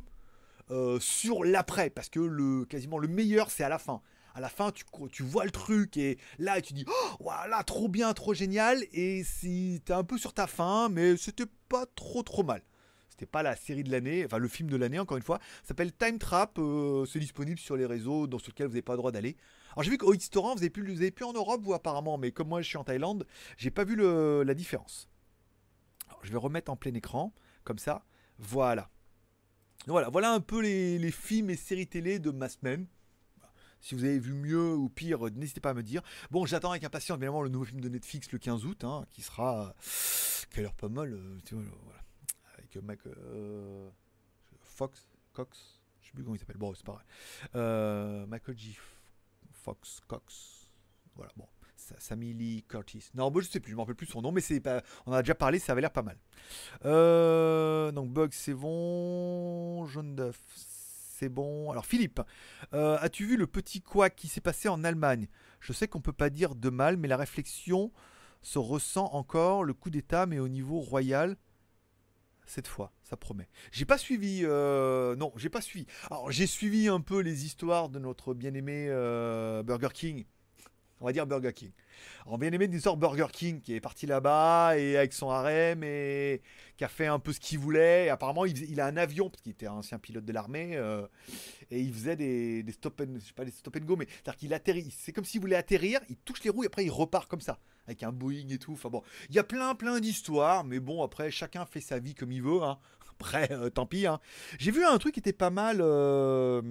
euh, 0.71 0.99
sur 0.99 1.43
l'après. 1.43 1.89
Parce 1.89 2.09
que 2.09 2.19
le, 2.19 2.65
quasiment 2.65 2.97
le 2.97 3.07
meilleur, 3.07 3.51
c'est 3.51 3.63
à 3.63 3.69
la 3.69 3.79
fin. 3.79 4.01
À 4.35 4.41
la 4.41 4.49
fin, 4.49 4.71
tu, 4.71 4.85
tu 5.11 5.23
vois 5.23 5.43
le 5.43 5.51
truc 5.51 5.97
et 5.97 6.17
là, 6.37 6.61
tu 6.61 6.73
dis 6.73 6.85
oh, 6.87 7.09
voilà, 7.19 7.63
trop 7.63 7.87
bien, 7.87 8.13
trop 8.13 8.33
génial. 8.33 8.83
Et 8.93 9.23
si 9.23 9.81
t'es 9.83 9.93
un 9.93 10.03
peu 10.03 10.17
sur 10.17 10.33
ta 10.33 10.47
fin, 10.47 10.87
mais 10.89 11.17
c'était 11.17 11.47
pas 11.67 11.85
trop 11.95 12.23
trop 12.23 12.43
mal. 12.43 12.61
C'était 13.09 13.25
pas 13.25 13.43
la 13.43 13.55
série 13.57 13.83
de 13.83 13.91
l'année, 13.91 14.23
enfin 14.23 14.37
le 14.37 14.47
film 14.47 14.69
de 14.69 14.77
l'année 14.77 14.99
encore 14.99 15.17
une 15.17 15.23
fois. 15.23 15.39
S'appelle 15.63 15.91
Time 15.91 16.19
Trap. 16.19 16.57
euh, 16.59 17.05
c'est 17.05 17.19
disponible 17.19 17.59
sur 17.59 17.75
les 17.75 17.85
réseaux 17.85 18.27
dans 18.27 18.39
sur 18.39 18.49
lesquels 18.51 18.67
vous 18.67 18.73
n'avez 18.73 18.81
pas 18.81 18.93
le 18.93 18.99
droit 18.99 19.11
d'aller. 19.11 19.35
Alors 19.73 19.83
j'ai 19.83 19.89
vu 19.91 19.97
qu'au 19.97 20.15
Torrent, 20.15 20.53
vous 20.53 20.61
avez 20.61 20.69
plus, 20.69 20.83
vous 20.95 21.23
en 21.25 21.33
Europe, 21.33 21.61
vous 21.61 21.73
apparemment, 21.73 22.17
mais 22.17 22.31
comme 22.31 22.47
moi 22.47 22.61
je 22.61 22.67
suis 22.67 22.77
en 22.77 22.85
Thaïlande, 22.85 23.25
j'ai 23.57 23.71
pas 23.71 23.83
vu 23.83 23.95
le- 23.95 24.43
la 24.43 24.53
différence. 24.53 25.09
Je 26.23 26.31
vais 26.31 26.37
remettre 26.37 26.71
en 26.71 26.75
plein 26.75 26.93
écran, 26.93 27.33
comme 27.63 27.77
ça. 27.77 28.05
Voilà. 28.37 28.89
Voilà, 29.87 30.09
voilà 30.09 30.33
un 30.33 30.39
peu 30.39 30.61
les, 30.61 31.11
films 31.11 31.49
et 31.49 31.55
séries 31.55 31.87
télé 31.87 32.19
de 32.19 32.31
ma 32.31 32.49
semaine. 32.49 32.85
Si 33.81 33.95
vous 33.95 34.03
avez 34.03 34.19
vu 34.19 34.33
mieux 34.33 34.75
ou 34.75 34.89
pire, 34.89 35.31
n'hésitez 35.31 35.61
pas 35.61 35.69
à 35.69 35.73
me 35.73 35.83
dire. 35.83 36.01
Bon, 36.31 36.45
j'attends 36.45 36.71
avec 36.71 36.83
impatience 36.83 37.17
évidemment 37.17 37.41
le 37.41 37.49
nouveau 37.49 37.63
film 37.63 37.79
de 37.79 37.87
Netflix 37.87 38.29
le 38.31 38.37
15 38.37 38.65
août, 38.65 38.83
hein, 38.83 39.05
qui 39.09 39.21
sera, 39.21 39.73
qui 40.51 40.59
a 40.59 40.63
l'air 40.63 40.73
pas 40.73 40.89
mal, 40.89 41.13
euh, 41.13 41.39
voilà. 41.51 42.01
avec 42.57 42.75
euh, 42.75 42.81
Mac, 42.81 42.99
euh, 43.07 43.89
Fox, 44.59 45.07
Cox, 45.31 45.79
je 46.01 46.07
sais 46.07 46.11
plus 46.13 46.23
comment 46.23 46.35
il 46.35 46.39
s'appelle. 46.39 46.57
Bon, 46.57 46.73
c'est 46.73 46.85
pareil. 46.85 47.05
Euh, 47.55 48.25
Michael 48.25 48.57
G. 48.57 48.77
Fox, 49.53 50.01
Cox, 50.07 50.67
voilà. 51.15 51.31
Bon, 51.37 51.47
Sammy 51.97 52.33
Lee 52.33 52.63
Curtis. 52.67 53.09
Non, 53.13 53.31
bon, 53.31 53.41
je 53.41 53.49
sais 53.49 53.59
plus, 53.59 53.71
je 53.71 53.75
m'en 53.75 53.83
rappelle 53.83 53.95
plus 53.95 54.07
son 54.07 54.21
nom, 54.21 54.31
mais 54.31 54.41
c'est 54.41 54.59
pas, 54.59 54.81
on 55.05 55.11
en 55.11 55.15
a 55.15 55.21
déjà 55.21 55.35
parlé, 55.35 55.59
ça 55.59 55.71
avait 55.71 55.81
l'air 55.81 55.91
pas 55.91 56.01
mal. 56.01 56.17
Euh, 56.85 57.91
donc 57.91 58.11
Bug, 58.11 58.31
c'est 58.33 58.53
bon. 58.53 59.85
Jaune 59.87 60.15
d'œuf, 60.15 60.39
c'est 61.17 61.29
bon. 61.29 61.71
Alors 61.71 61.85
Philippe, 61.85 62.21
euh, 62.73 62.97
as-tu 62.99 63.25
vu 63.25 63.37
le 63.37 63.47
petit 63.47 63.81
quoi 63.81 64.09
qui 64.09 64.27
s'est 64.27 64.41
passé 64.41 64.69
en 64.69 64.83
Allemagne? 64.83 65.27
Je 65.59 65.73
sais 65.73 65.87
qu'on 65.87 66.01
peut 66.01 66.13
pas 66.13 66.29
dire 66.29 66.55
de 66.55 66.69
mal, 66.69 66.97
mais 66.97 67.07
la 67.07 67.17
réflexion 67.17 67.91
se 68.41 68.59
ressent 68.59 69.09
encore. 69.13 69.63
Le 69.63 69.73
coup 69.73 69.89
d'État, 69.89 70.25
mais 70.25 70.39
au 70.39 70.47
niveau 70.47 70.79
royal. 70.79 71.37
Cette 72.45 72.67
fois, 72.67 72.91
ça 73.03 73.15
promet. 73.15 73.47
J'ai 73.71 73.85
pas 73.85 73.99
suivi, 73.99 74.41
euh, 74.43 75.15
non, 75.15 75.31
j'ai 75.35 75.49
pas 75.49 75.61
suivi. 75.61 75.85
Alors 76.09 76.31
j'ai 76.31 76.47
suivi 76.47 76.87
un 76.87 76.99
peu 76.99 77.19
les 77.19 77.45
histoires 77.45 77.89
de 77.89 77.99
notre 77.99 78.33
bien-aimé 78.33 78.87
Burger 79.63 79.89
King. 79.93 80.25
On 81.01 81.05
va 81.05 81.13
dire 81.13 81.25
Burger 81.25 81.53
King. 81.53 81.71
Alors 82.25 82.37
bien 82.37 82.51
aimé 82.51 82.67
l'histoire 82.67 82.97
Burger 82.97 83.27
King 83.31 83.61
qui 83.61 83.73
est 83.73 83.79
parti 83.79 84.05
là-bas 84.05 84.77
et 84.77 84.97
avec 84.97 85.13
son 85.13 85.29
harem 85.29 85.81
et 85.83 86.41
qui 86.75 86.83
a 86.83 86.89
fait 86.89 87.07
un 87.07 87.19
peu 87.19 87.31
ce 87.31 87.39
qu'il 87.39 87.57
voulait. 87.59 88.09
Apparemment, 88.09 88.45
il 88.45 88.79
a 88.81 88.85
un 88.85 88.97
avion 88.97 89.29
parce 89.29 89.41
qu'il 89.41 89.53
était 89.53 89.67
un 89.67 89.73
ancien 89.73 89.97
pilote 89.97 90.25
de 90.25 90.33
l'armée 90.33 90.75
euh, 90.75 91.07
et 91.71 91.79
il 91.79 91.93
faisait 91.93 92.15
des, 92.17 92.63
des 92.63 92.71
stop 92.73 93.01
and, 93.01 93.13
je 93.15 93.27
sais 93.27 93.33
pas, 93.33 93.45
des 93.45 93.51
stop 93.51 93.75
and 93.77 93.85
go, 93.85 93.95
mais 93.95 94.07
c'est-à-dire 94.09 94.35
qu'il 94.37 94.53
atterrit. 94.53 94.93
C'est 94.97 95.13
comme 95.13 95.25
s'il 95.25 95.39
voulait 95.39 95.55
atterrir, 95.55 96.01
il 96.09 96.17
touche 96.17 96.43
les 96.43 96.49
roues 96.49 96.63
et 96.63 96.67
après 96.67 96.83
il 96.83 96.91
repart 96.91 97.29
comme 97.29 97.41
ça 97.41 97.59
avec 97.87 98.03
un 98.03 98.11
Boeing 98.11 98.49
et 98.49 98.57
tout. 98.57 98.73
Enfin 98.73 98.89
bon, 98.89 99.01
il 99.29 99.35
y 99.35 99.39
a 99.39 99.43
plein 99.43 99.73
plein 99.75 99.99
d'histoires, 100.01 100.63
mais 100.65 100.79
bon 100.79 101.01
après 101.01 101.31
chacun 101.31 101.65
fait 101.65 101.81
sa 101.81 101.99
vie 101.99 102.13
comme 102.13 102.31
il 102.31 102.41
veut. 102.41 102.61
hein. 102.61 102.77
Après, 103.21 103.51
euh, 103.51 103.69
tant 103.69 103.85
pis. 103.85 104.05
hein. 104.07 104.19
J'ai 104.59 104.71
vu 104.71 104.85
un 104.85 104.97
truc 104.97 105.13
qui 105.13 105.19
était 105.19 105.33
pas 105.33 105.49
mal 105.49 105.79
euh, 105.81 106.61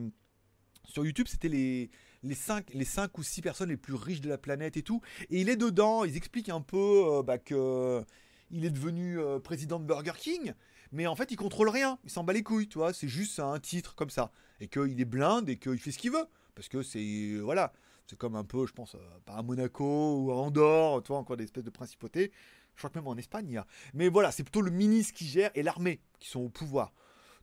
sur 0.85 1.05
YouTube, 1.05 1.27
c'était 1.29 1.49
les 1.51 1.91
les 2.23 2.35
5 2.35 2.73
les 2.75 2.85
cinq 2.85 3.19
ou 3.19 3.23
6 3.23 3.43
personnes 3.43 3.69
les 3.69 3.77
plus 3.77 3.95
riches 3.95 4.21
de 4.21 4.29
la 4.29 4.39
planète 4.39 4.77
et 4.77 4.83
tout. 4.83 5.01
Et 5.31 5.41
il 5.41 5.49
est 5.49 5.57
dedans, 5.57 6.05
ils 6.05 6.17
expliquent 6.17 6.49
un 6.49 6.61
peu 6.61 7.05
euh, 7.07 7.23
bah, 7.23 7.39
que 7.39 8.05
il 8.51 8.65
est 8.65 8.71
devenu 8.71 9.19
euh, 9.19 9.39
président 9.39 9.79
de 9.79 9.85
Burger 9.85 10.13
King, 10.17 10.55
mais 10.93 11.07
en 11.07 11.15
fait 11.15 11.31
il 11.31 11.37
contrôle 11.37 11.69
rien, 11.69 11.99
il 12.05 12.11
s'en 12.11 12.25
bat 12.25 12.33
les 12.33 12.43
couilles, 12.43 12.69
tu 12.69 12.79
vois, 12.79 12.93
c'est 12.93 13.09
juste 13.09 13.39
un 13.41 13.59
titre 13.59 13.95
comme 13.95 14.11
ça. 14.11 14.33
Et 14.61 14.69
qu'il 14.69 15.01
est 15.01 15.05
blinde 15.05 15.49
et 15.49 15.57
qu'il 15.57 15.79
fait 15.79 15.93
ce 15.93 15.99
qu'il 15.99 16.11
veut. 16.13 16.27
Parce 16.55 16.69
que 16.69 16.83
c'est. 16.83 16.99
euh, 16.99 17.41
voilà, 17.41 17.73
c'est 18.07 18.19
comme 18.19 18.35
un 18.35 18.45
peu, 18.45 18.67
je 18.67 18.73
pense, 18.73 18.95
euh, 18.95 18.99
à 19.29 19.43
Monaco 19.43 20.17
ou 20.17 20.33
à 20.33 20.35
Andorre, 20.35 21.03
tu 21.03 21.09
vois, 21.09 21.19
encore 21.19 21.37
des 21.37 21.45
espèces 21.45 21.65
de 21.65 21.71
principautés. 21.71 22.33
Je 22.75 22.81
crois 22.81 22.91
que 22.91 22.99
même 22.99 23.07
en 23.07 23.17
Espagne 23.17 23.47
il 23.49 23.55
y 23.55 23.57
a. 23.57 23.67
Mais 23.95 24.09
voilà, 24.09 24.33
c'est 24.33 24.43
plutôt 24.43 24.61
le 24.63 24.71
ministre 24.71 25.15
qui 25.15 25.27
gère 25.27 25.51
et 25.55 25.63
l'armée 25.63 26.01
qui 26.19 26.29
sont 26.29 26.41
au 26.41 26.49
pouvoir. 26.49 26.93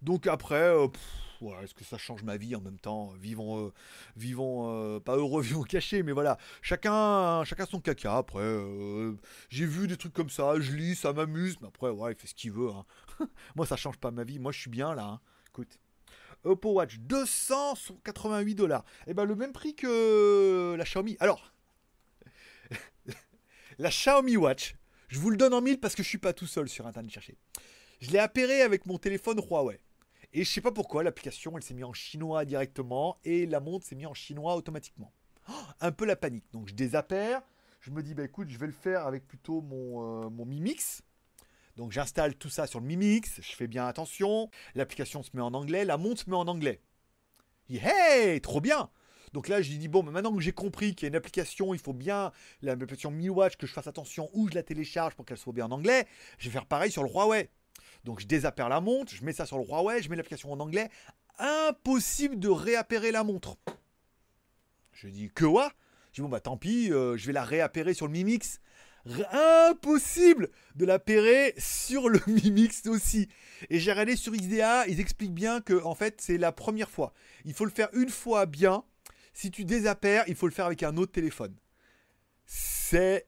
Donc 0.06 0.28
après, 0.28 0.70
euh, 0.70 0.88
est-ce 1.64 1.74
que 1.74 1.84
ça 1.84 1.98
change 1.98 2.22
ma 2.22 2.38
vie 2.38 2.56
en 2.56 2.62
même 2.62 2.78
temps? 2.78 3.14
Vivons, 3.20 3.66
euh, 3.68 3.74
vivons 4.16 4.70
euh, 4.70 5.00
pas 5.00 5.16
heureux, 5.18 5.42
vivons 5.42 5.64
cachés, 5.64 6.04
mais 6.04 6.12
voilà, 6.12 6.38
chacun, 6.62 7.44
chacun 7.44 7.66
son 7.66 7.80
caca. 7.80 8.18
Après, 8.18 8.46
j'ai 9.50 9.66
vu 9.66 9.88
des 9.88 9.98
trucs 9.98 10.14
comme 10.14 10.30
ça, 10.30 10.60
je 10.60 10.74
lis, 10.74 10.96
ça 10.96 11.12
m'amuse, 11.12 11.58
mais 11.60 11.68
après, 11.70 11.90
ouais, 11.90 12.12
il 12.12 12.16
fait 12.20 12.28
ce 12.28 12.36
qu'il 12.36 12.52
veut. 12.52 12.70
hein. 12.70 12.86
Moi, 13.56 13.66
ça 13.66 13.76
change 13.78 13.98
pas 13.98 14.12
ma 14.12 14.24
vie. 14.24 14.38
Moi, 14.38 14.52
je 14.52 14.60
suis 14.60 14.70
bien 14.70 14.94
là. 14.94 15.06
hein. 15.06 15.20
Écoute. 15.50 15.80
Oppo 16.44 16.74
Watch 16.74 17.00
288 17.00 18.54
dollars. 18.54 18.86
Et 19.08 19.16
ben 19.16 19.26
le 19.26 19.36
même 19.36 19.52
prix 19.54 19.74
que 19.74 20.76
la 20.78 20.84
Xiaomi. 20.84 21.18
Alors, 21.20 21.52
la 23.80 23.90
Xiaomi 23.90 24.38
Watch, 24.38 24.76
je 25.08 25.18
vous 25.18 25.32
le 25.32 25.38
donne 25.38 25.56
en 25.56 25.62
mille 25.62 25.80
parce 25.80 25.96
que 25.96 26.04
je 26.04 26.08
suis 26.08 26.20
pas 26.20 26.34
tout 26.34 26.46
seul 26.46 26.70
sur 26.70 26.86
internet 26.86 27.12
chercher. 27.12 27.36
Je 28.00 28.12
l'ai 28.12 28.20
appairé 28.20 28.62
avec 28.62 28.86
mon 28.86 29.00
téléphone 29.00 29.40
Huawei. 29.40 29.80
Et 30.38 30.44
je 30.44 30.52
sais 30.52 30.60
pas 30.60 30.74
pourquoi, 30.74 31.02
l'application 31.02 31.56
elle 31.56 31.64
s'est 31.64 31.74
mise 31.74 31.86
en 31.86 31.94
chinois 31.94 32.44
directement 32.44 33.18
et 33.24 33.46
la 33.46 33.62
montre 33.62 33.86
s'est 33.86 33.96
mise 33.96 34.08
en 34.08 34.14
chinois 34.14 34.58
automatiquement. 34.58 35.14
Oh, 35.50 35.54
un 35.80 35.94
peu 35.94 36.04
la 36.06 36.18
panique. 36.18 36.44
Donc 36.52 36.68
je 36.68 36.74
désappaire. 36.74 37.42
Je 37.80 37.90
me 37.90 38.04
dis, 38.04 38.14
bah 38.14 38.26
écoute, 38.26 38.50
je 38.50 38.58
vais 38.58 38.66
le 38.66 38.74
faire 38.74 39.08
avec 39.08 39.26
plutôt 39.26 39.62
mon, 39.62 40.26
euh, 40.26 40.30
mon 40.30 40.46
Mi 40.46 40.60
Mix. 40.60 41.04
Donc 41.78 41.94
j'installe 41.94 42.36
tout 42.36 42.50
ça 42.50 42.68
sur 42.68 42.82
le 42.82 42.86
Mi 42.86 42.98
Mix. 42.98 43.40
Je 43.40 43.56
fais 43.56 43.68
bien 43.68 43.88
attention. 43.88 44.50
L'application 44.74 45.24
se 45.24 45.30
met 45.36 45.42
en 45.42 45.54
anglais. 45.54 45.86
La 45.86 45.96
montre 45.98 46.24
se 46.24 46.30
met 46.30 46.36
en 46.36 46.50
anglais. 46.50 46.82
Hey, 47.70 48.42
trop 48.42 48.60
bien. 48.60 48.90
Donc 49.32 49.48
là, 49.48 49.62
je 49.62 49.72
lui 49.72 49.78
dis, 49.78 49.88
bon, 49.88 50.04
maintenant 50.04 50.36
que 50.36 50.42
j'ai 50.42 50.52
compris 50.52 50.96
qu'il 50.96 51.06
y 51.06 51.08
a 51.08 51.10
une 51.10 51.16
application, 51.16 51.74
il 51.74 51.80
faut 51.80 51.94
bien, 51.94 52.34
l'application 52.62 53.10
Mi 53.10 53.30
Watch, 53.30 53.56
que 53.56 53.68
je 53.68 53.74
fasse 53.74 53.88
attention 53.88 54.30
où 54.34 54.50
je 54.50 54.56
la 54.56 54.64
télécharge 54.64 55.16
pour 55.16 55.26
qu'elle 55.26 55.38
soit 55.38 55.54
bien 55.54 55.68
en 55.68 55.72
anglais, 55.72 56.08
je 56.40 56.50
vais 56.50 56.54
faire 56.54 56.66
pareil 56.66 56.92
sur 56.92 57.04
le 57.04 57.10
Huawei. 57.10 57.50
Donc 58.06 58.20
je 58.22 58.28
désappaire 58.28 58.70
la 58.70 58.80
montre, 58.82 59.12
je 59.14 59.24
mets 59.26 59.34
ça 59.34 59.46
sur 59.46 59.58
le 59.58 59.66
Huawei, 59.66 60.02
je 60.02 60.10
mets 60.10 60.16
l'application 60.16 60.52
en 60.54 60.60
anglais. 60.60 60.90
Impossible 61.40 62.40
de 62.40 62.48
réappairer 62.50 63.12
la 63.12 63.24
montre. 63.24 63.58
Je 64.94 65.08
dis 65.10 65.30
que 65.34 65.44
quoi 65.46 65.74
Je 66.12 66.16
dis 66.16 66.22
bon 66.22 66.30
bah 66.30 66.40
tant 66.40 66.56
pis, 66.56 66.92
euh, 66.94 67.18
je 67.18 67.26
vais 67.28 67.34
la 67.34 67.44
réappairer 67.44 67.94
sur 67.94 68.06
le 68.08 68.14
Mi 68.14 68.24
Mix. 68.24 68.60
R- 69.08 69.70
Impossible 69.72 70.50
de 70.76 70.86
l'appairer 70.86 71.54
sur 71.58 72.08
le 72.08 72.20
Mi 72.28 72.52
Mix 72.52 72.86
aussi. 72.88 73.28
Et 73.70 73.80
j'ai 73.80 73.92
regardé 73.92 74.16
sur 74.16 74.32
XDA, 74.34 74.88
ils 74.88 75.00
expliquent 75.00 75.34
bien 75.34 75.60
que 75.60 75.84
en 75.84 75.96
fait 75.96 76.22
c'est 76.22 76.38
la 76.38 76.52
première 76.52 76.90
fois. 76.90 77.12
Il 77.44 77.54
faut 77.54 77.66
le 77.66 77.72
faire 77.72 77.90
une 77.94 78.10
fois 78.10 78.46
bien. 78.46 78.84
Si 79.34 79.52
tu 79.52 79.66
désappaires, 79.66 80.24
il 80.28 80.36
faut 80.36 80.48
le 80.48 80.54
faire 80.54 80.66
avec 80.68 80.82
un 80.84 80.96
autre 80.96 81.12
téléphone. 81.12 81.56
C'est 82.46 83.28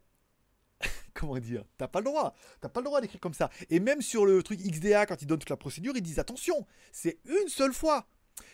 comment 1.14 1.38
dire? 1.38 1.64
T'as 1.78 1.88
pas 1.88 2.00
le 2.00 2.06
droit. 2.06 2.36
T'as 2.62 2.70
pas 2.70 2.82
le 2.82 2.86
droit 2.86 3.02
d'écrire 3.02 3.20
comme 3.20 3.34
ça. 3.34 3.50
Et 3.70 3.80
même 3.80 4.02
sur 4.02 4.26
le 4.26 4.44
truc 4.44 4.60
XDA, 4.60 5.06
quand 5.06 5.22
ils 5.22 5.28
donnent 5.28 5.40
toute 5.40 5.50
la 5.50 5.58
procédure, 5.58 5.94
ils 5.96 6.02
disent 6.02 6.20
attention, 6.20 6.66
c'est 6.92 7.20
une 7.26 7.48
seule 7.48 7.74
fois. 7.74 8.08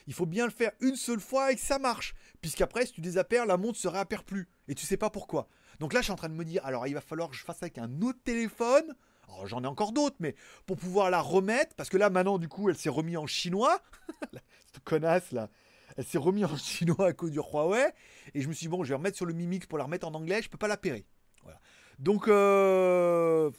Il 0.07 0.13
faut 0.13 0.25
bien 0.25 0.45
le 0.45 0.51
faire 0.51 0.71
une 0.79 0.95
seule 0.95 1.19
fois 1.19 1.51
et 1.51 1.55
que 1.55 1.61
ça 1.61 1.79
marche. 1.79 2.13
Puisqu'après, 2.41 2.85
si 2.85 2.93
tu 2.93 3.01
désappaires, 3.01 3.45
la 3.45 3.57
montre 3.57 3.77
se 3.77 3.87
réappare 3.87 4.23
plus. 4.23 4.47
Et 4.67 4.75
tu 4.75 4.85
sais 4.85 4.97
pas 4.97 5.09
pourquoi. 5.09 5.47
Donc 5.79 5.93
là, 5.93 5.99
je 5.99 6.05
suis 6.05 6.13
en 6.13 6.17
train 6.17 6.29
de 6.29 6.35
me 6.35 6.45
dire, 6.45 6.65
alors 6.65 6.87
il 6.87 6.93
va 6.93 7.01
falloir 7.01 7.29
que 7.29 7.35
je 7.35 7.43
fasse 7.43 7.61
avec 7.61 7.77
un 7.77 8.01
autre 8.01 8.19
téléphone. 8.23 8.95
Alors 9.27 9.47
j'en 9.47 9.63
ai 9.63 9.67
encore 9.67 9.91
d'autres, 9.91 10.17
mais 10.19 10.35
pour 10.65 10.77
pouvoir 10.77 11.09
la 11.09 11.21
remettre, 11.21 11.75
parce 11.75 11.89
que 11.89 11.97
là 11.97 12.09
maintenant, 12.09 12.37
du 12.37 12.47
coup, 12.47 12.69
elle 12.69 12.77
s'est 12.77 12.89
remise 12.89 13.17
en 13.17 13.27
chinois. 13.27 13.81
Cette 14.73 14.83
connasse 14.83 15.31
là. 15.31 15.49
Elle 15.97 16.05
s'est 16.05 16.17
remise 16.17 16.45
en 16.45 16.57
chinois 16.57 17.07
à 17.07 17.13
cause 17.13 17.31
du 17.31 17.39
Huawei. 17.39 17.91
Et 18.33 18.41
je 18.41 18.47
me 18.47 18.53
suis 18.53 18.65
dit, 18.65 18.69
bon, 18.69 18.83
je 18.83 18.89
vais 18.89 18.95
remettre 18.95 19.17
sur 19.17 19.25
le 19.25 19.33
Mi 19.33 19.47
Mix 19.47 19.67
pour 19.67 19.77
la 19.77 19.83
remettre 19.83 20.07
en 20.07 20.13
anglais. 20.13 20.41
Je 20.41 20.49
peux 20.49 20.57
pas 20.57 20.67
l'appairer. 20.67 21.05
Voilà. 21.43 21.59
Donc, 21.99 22.27
euh... 22.27 23.51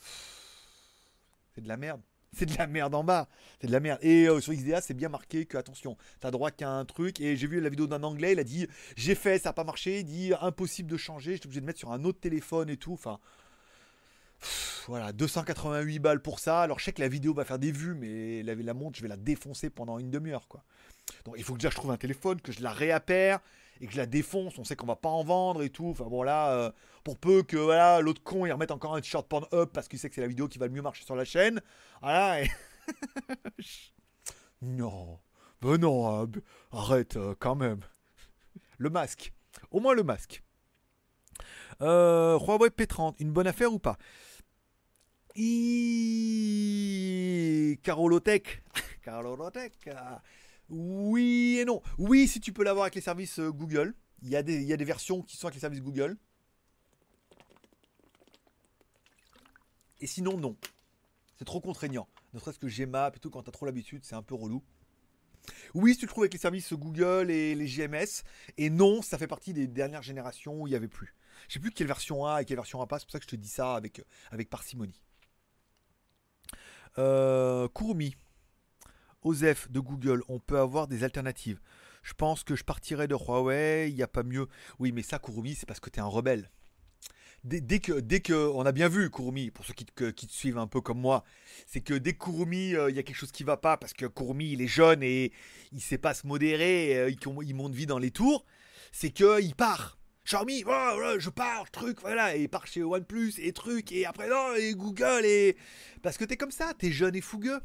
c'est 1.54 1.62
de 1.62 1.68
la 1.68 1.76
merde. 1.76 2.00
C'est 2.36 2.46
de 2.46 2.58
la 2.58 2.66
merde 2.66 2.96
en 2.96 3.04
bas. 3.04 3.28
C'est 3.60 3.68
de 3.68 3.72
la 3.72 3.78
merde. 3.78 4.00
Et 4.02 4.28
euh, 4.28 4.40
sur 4.40 4.52
XDA, 4.52 4.80
c'est 4.80 4.94
bien 4.94 5.08
marqué 5.08 5.46
que, 5.46 5.56
attention, 5.56 5.96
t'as 6.18 6.32
droit 6.32 6.50
qu'à 6.50 6.68
un 6.68 6.84
truc. 6.84 7.20
Et 7.20 7.36
j'ai 7.36 7.46
vu 7.46 7.60
la 7.60 7.68
vidéo 7.68 7.86
d'un 7.86 8.02
anglais, 8.02 8.32
il 8.32 8.40
a 8.40 8.44
dit 8.44 8.66
J'ai 8.96 9.14
fait, 9.14 9.38
ça 9.38 9.50
n'a 9.50 9.52
pas 9.52 9.62
marché. 9.62 10.00
Il 10.00 10.04
dit 10.04 10.32
Impossible 10.40 10.90
de 10.90 10.96
changer, 10.96 11.34
j'étais 11.34 11.46
obligé 11.46 11.60
de 11.60 11.66
mettre 11.66 11.78
sur 11.78 11.92
un 11.92 12.02
autre 12.02 12.18
téléphone 12.18 12.70
et 12.70 12.76
tout. 12.76 12.92
Enfin. 12.92 13.20
Voilà, 14.88 15.12
288 15.12 15.98
balles 16.00 16.20
pour 16.20 16.40
ça. 16.40 16.60
Alors 16.60 16.78
je 16.78 16.84
sais 16.84 16.92
que 16.92 17.00
la 17.00 17.08
vidéo 17.08 17.32
va 17.32 17.44
faire 17.44 17.58
des 17.58 17.72
vues, 17.72 17.94
mais 17.94 18.42
la, 18.42 18.54
la 18.54 18.74
montre, 18.74 18.98
je 18.98 19.02
vais 19.02 19.08
la 19.08 19.16
défoncer 19.16 19.70
pendant 19.70 19.98
une 19.98 20.10
demi-heure. 20.10 20.46
Donc 21.24 21.36
il 21.38 21.44
faut 21.44 21.54
que 21.54 21.58
déjà 21.58 21.70
je 21.70 21.76
trouve 21.76 21.90
un 21.90 21.96
téléphone, 21.96 22.40
que 22.40 22.52
je 22.52 22.62
la 22.62 22.72
réappère 22.72 23.40
et 23.84 23.86
que 23.86 23.92
je 23.92 23.98
la 23.98 24.06
défonce. 24.06 24.58
On 24.58 24.64
sait 24.64 24.76
qu'on 24.76 24.86
va 24.86 24.96
pas 24.96 25.10
en 25.10 25.22
vendre 25.22 25.62
et 25.62 25.68
tout. 25.68 25.88
Enfin 25.90 26.04
bon 26.06 26.22
là, 26.22 26.52
euh, 26.54 26.72
pour 27.04 27.18
peu 27.18 27.42
que 27.42 27.58
voilà 27.58 28.00
l'autre 28.00 28.22
con 28.22 28.46
il 28.46 28.52
remette 28.52 28.70
encore 28.70 28.94
un 28.94 29.00
t-shirt 29.00 29.28
Pornhub 29.28 29.68
parce 29.72 29.88
qu'il 29.88 29.98
sait 29.98 30.08
que 30.08 30.14
c'est 30.14 30.22
la 30.22 30.26
vidéo 30.26 30.48
qui 30.48 30.58
va 30.58 30.66
le 30.66 30.72
mieux 30.72 30.80
marcher 30.80 31.04
sur 31.04 31.14
la 31.14 31.26
chaîne. 31.26 31.60
Voilà. 32.00 32.44
non, 34.62 35.18
ben 35.60 35.76
non, 35.76 36.24
b- 36.24 36.40
arrête 36.72 37.16
euh, 37.16 37.34
quand 37.38 37.54
même. 37.56 37.80
Le 38.78 38.88
masque, 38.88 39.34
au 39.70 39.80
moins 39.80 39.94
le 39.94 40.02
masque. 40.02 40.42
Euh, 41.82 42.38
Huawei 42.38 42.68
P30, 42.70 43.16
une 43.18 43.32
bonne 43.32 43.46
affaire 43.46 43.70
ou 43.72 43.78
pas? 43.78 43.98
I... 46.46 47.78
Carolotech. 47.82 48.62
Carolotech. 49.04 49.72
Oui 50.68 51.58
et 51.60 51.64
non. 51.64 51.82
Oui, 51.98 52.26
si 52.28 52.40
tu 52.40 52.52
peux 52.52 52.64
l'avoir 52.64 52.84
avec 52.84 52.94
les 52.94 53.00
services 53.00 53.38
euh, 53.38 53.50
Google. 53.50 53.94
Il 54.22 54.30
y, 54.30 54.36
a 54.36 54.42
des, 54.42 54.84
versions 54.84 55.20
qui 55.20 55.36
sont 55.36 55.48
avec 55.48 55.56
les 55.56 55.60
services 55.60 55.82
Google. 55.82 56.16
Et 60.00 60.06
sinon, 60.06 60.38
non. 60.38 60.56
C'est 61.36 61.44
trop 61.44 61.60
contraignant. 61.60 62.08
Ne 62.32 62.38
serait-ce 62.38 62.58
que 62.58 62.66
Gmap 62.66 63.16
et 63.16 63.20
tout, 63.20 63.28
quand 63.28 63.42
t'as 63.42 63.52
trop 63.52 63.66
l'habitude, 63.66 64.02
c'est 64.02 64.14
un 64.14 64.22
peu 64.22 64.34
relou. 64.34 64.62
Oui, 65.74 65.92
si 65.92 65.98
tu 65.98 66.06
le 66.06 66.08
trouves 66.08 66.24
avec 66.24 66.32
les 66.32 66.38
services 66.38 66.72
Google 66.72 67.30
et 67.30 67.54
les 67.54 67.66
GMS. 67.66 68.24
Et 68.56 68.70
non, 68.70 69.02
ça 69.02 69.18
fait 69.18 69.26
partie 69.26 69.52
des 69.52 69.66
dernières 69.66 70.02
générations 70.02 70.62
où 70.62 70.66
il 70.66 70.70
n'y 70.70 70.76
avait 70.76 70.88
plus. 70.88 71.14
Je 71.48 71.54
sais 71.54 71.60
plus 71.60 71.70
quelle 71.70 71.86
version 71.86 72.24
A 72.24 72.40
et 72.40 72.44
quelle 72.44 72.56
version 72.56 72.80
A 72.80 72.86
pas, 72.86 72.98
c'est 72.98 73.04
pour 73.04 73.12
ça 73.12 73.18
que 73.18 73.24
je 73.24 73.28
te 73.30 73.36
dis 73.36 73.48
ça 73.48 73.74
avec, 73.74 74.02
parcimonie. 74.48 75.02
Euh. 76.98 77.68
Osef 79.24 79.70
de 79.70 79.80
Google, 79.80 80.22
on 80.28 80.38
peut 80.38 80.58
avoir 80.58 80.86
des 80.86 81.02
alternatives. 81.02 81.60
Je 82.02 82.12
pense 82.12 82.44
que 82.44 82.54
je 82.54 82.64
partirai 82.64 83.08
de 83.08 83.14
Huawei, 83.14 83.88
il 83.88 83.94
n'y 83.94 84.02
a 84.02 84.08
pas 84.08 84.22
mieux. 84.22 84.46
Oui, 84.78 84.92
mais 84.92 85.02
ça, 85.02 85.18
Kurumi, 85.18 85.54
c'est 85.54 85.66
parce 85.66 85.80
que 85.80 85.90
tu 85.90 85.98
es 85.98 86.02
un 86.02 86.06
rebelle. 86.06 86.50
Dès, 87.44 87.78
que, 87.78 88.00
dès 88.00 88.20
que, 88.20 88.32
on 88.32 88.64
a 88.64 88.72
bien 88.72 88.88
vu 88.88 89.10
Kurumi, 89.10 89.50
pour 89.50 89.66
ceux 89.66 89.74
qui 89.74 89.84
te, 89.84 90.10
qui 90.10 90.26
te 90.26 90.32
suivent 90.32 90.56
un 90.56 90.66
peu 90.66 90.80
comme 90.80 90.98
moi, 90.98 91.24
c'est 91.66 91.82
que 91.82 91.92
dès 91.92 92.14
que 92.14 92.30
euh, 92.30 92.90
il 92.90 92.96
y 92.96 92.98
a 92.98 93.02
quelque 93.02 93.16
chose 93.16 93.32
qui 93.32 93.44
va 93.44 93.58
pas, 93.58 93.76
parce 93.76 93.92
que 93.92 94.06
Kurumi, 94.06 94.52
il 94.52 94.62
est 94.62 94.66
jeune 94.66 95.02
et 95.02 95.30
il 95.72 95.82
sait 95.82 95.98
pas 95.98 96.14
se 96.14 96.26
modérer, 96.26 96.96
euh, 96.96 97.10
il, 97.10 97.18
il, 97.46 97.54
monte 97.54 97.74
vite 97.74 97.90
dans 97.90 97.98
les 97.98 98.10
tours, 98.10 98.46
c'est 98.92 99.10
qu'il 99.10 99.54
part. 99.56 99.98
Xiaomi, 100.24 100.64
oh, 100.66 101.16
je 101.18 101.28
pars, 101.28 101.70
truc, 101.70 102.00
voilà, 102.00 102.34
et 102.34 102.44
il 102.44 102.48
part 102.48 102.66
chez 102.66 102.82
OnePlus, 102.82 103.34
et 103.38 103.52
truc, 103.52 103.92
et 103.92 104.06
après, 104.06 104.26
non, 104.26 104.54
et 104.54 104.74
Google, 104.74 105.26
et... 105.26 105.54
Parce 106.02 106.16
que 106.16 106.24
t'es 106.24 106.38
comme 106.38 106.50
ça, 106.50 106.72
t'es 106.72 106.90
jeune 106.92 107.14
et 107.14 107.20
fougueux. 107.20 107.60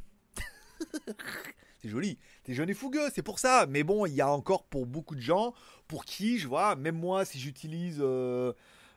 c'est 1.81 1.89
joli, 1.89 2.17
t'es 2.43 2.53
jeune 2.53 2.69
et 2.69 2.73
fougueux, 2.73 3.09
c'est 3.13 3.21
pour 3.21 3.39
ça. 3.39 3.65
Mais 3.67 3.83
bon, 3.83 4.05
il 4.05 4.13
y 4.13 4.21
a 4.21 4.29
encore 4.29 4.63
pour 4.65 4.85
beaucoup 4.85 5.15
de 5.15 5.21
gens, 5.21 5.53
pour 5.87 6.05
qui, 6.05 6.37
je 6.37 6.47
vois, 6.47 6.75
même 6.75 6.97
moi, 6.97 7.25
si 7.25 7.39
j'utilise... 7.39 7.97
Euh, 7.99 8.53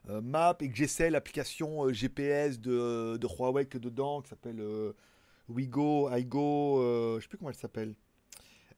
euh, 0.08 0.20
map 0.20 0.56
et 0.58 0.68
que 0.68 0.76
j'essaie 0.76 1.10
l'application 1.10 1.84
euh, 1.84 1.92
GPS 1.92 2.58
de, 2.58 3.20
Huawei 3.22 3.66
que 3.66 3.78
dedans, 3.78 4.20
qui 4.20 4.30
s'appelle 4.30 4.60
WeGo, 5.48 6.10
iGo, 6.16 7.18
je 7.18 7.22
sais 7.22 7.28
plus 7.28 7.38
comment 7.38 7.50
elle 7.50 7.56
s'appelle. 7.56 7.94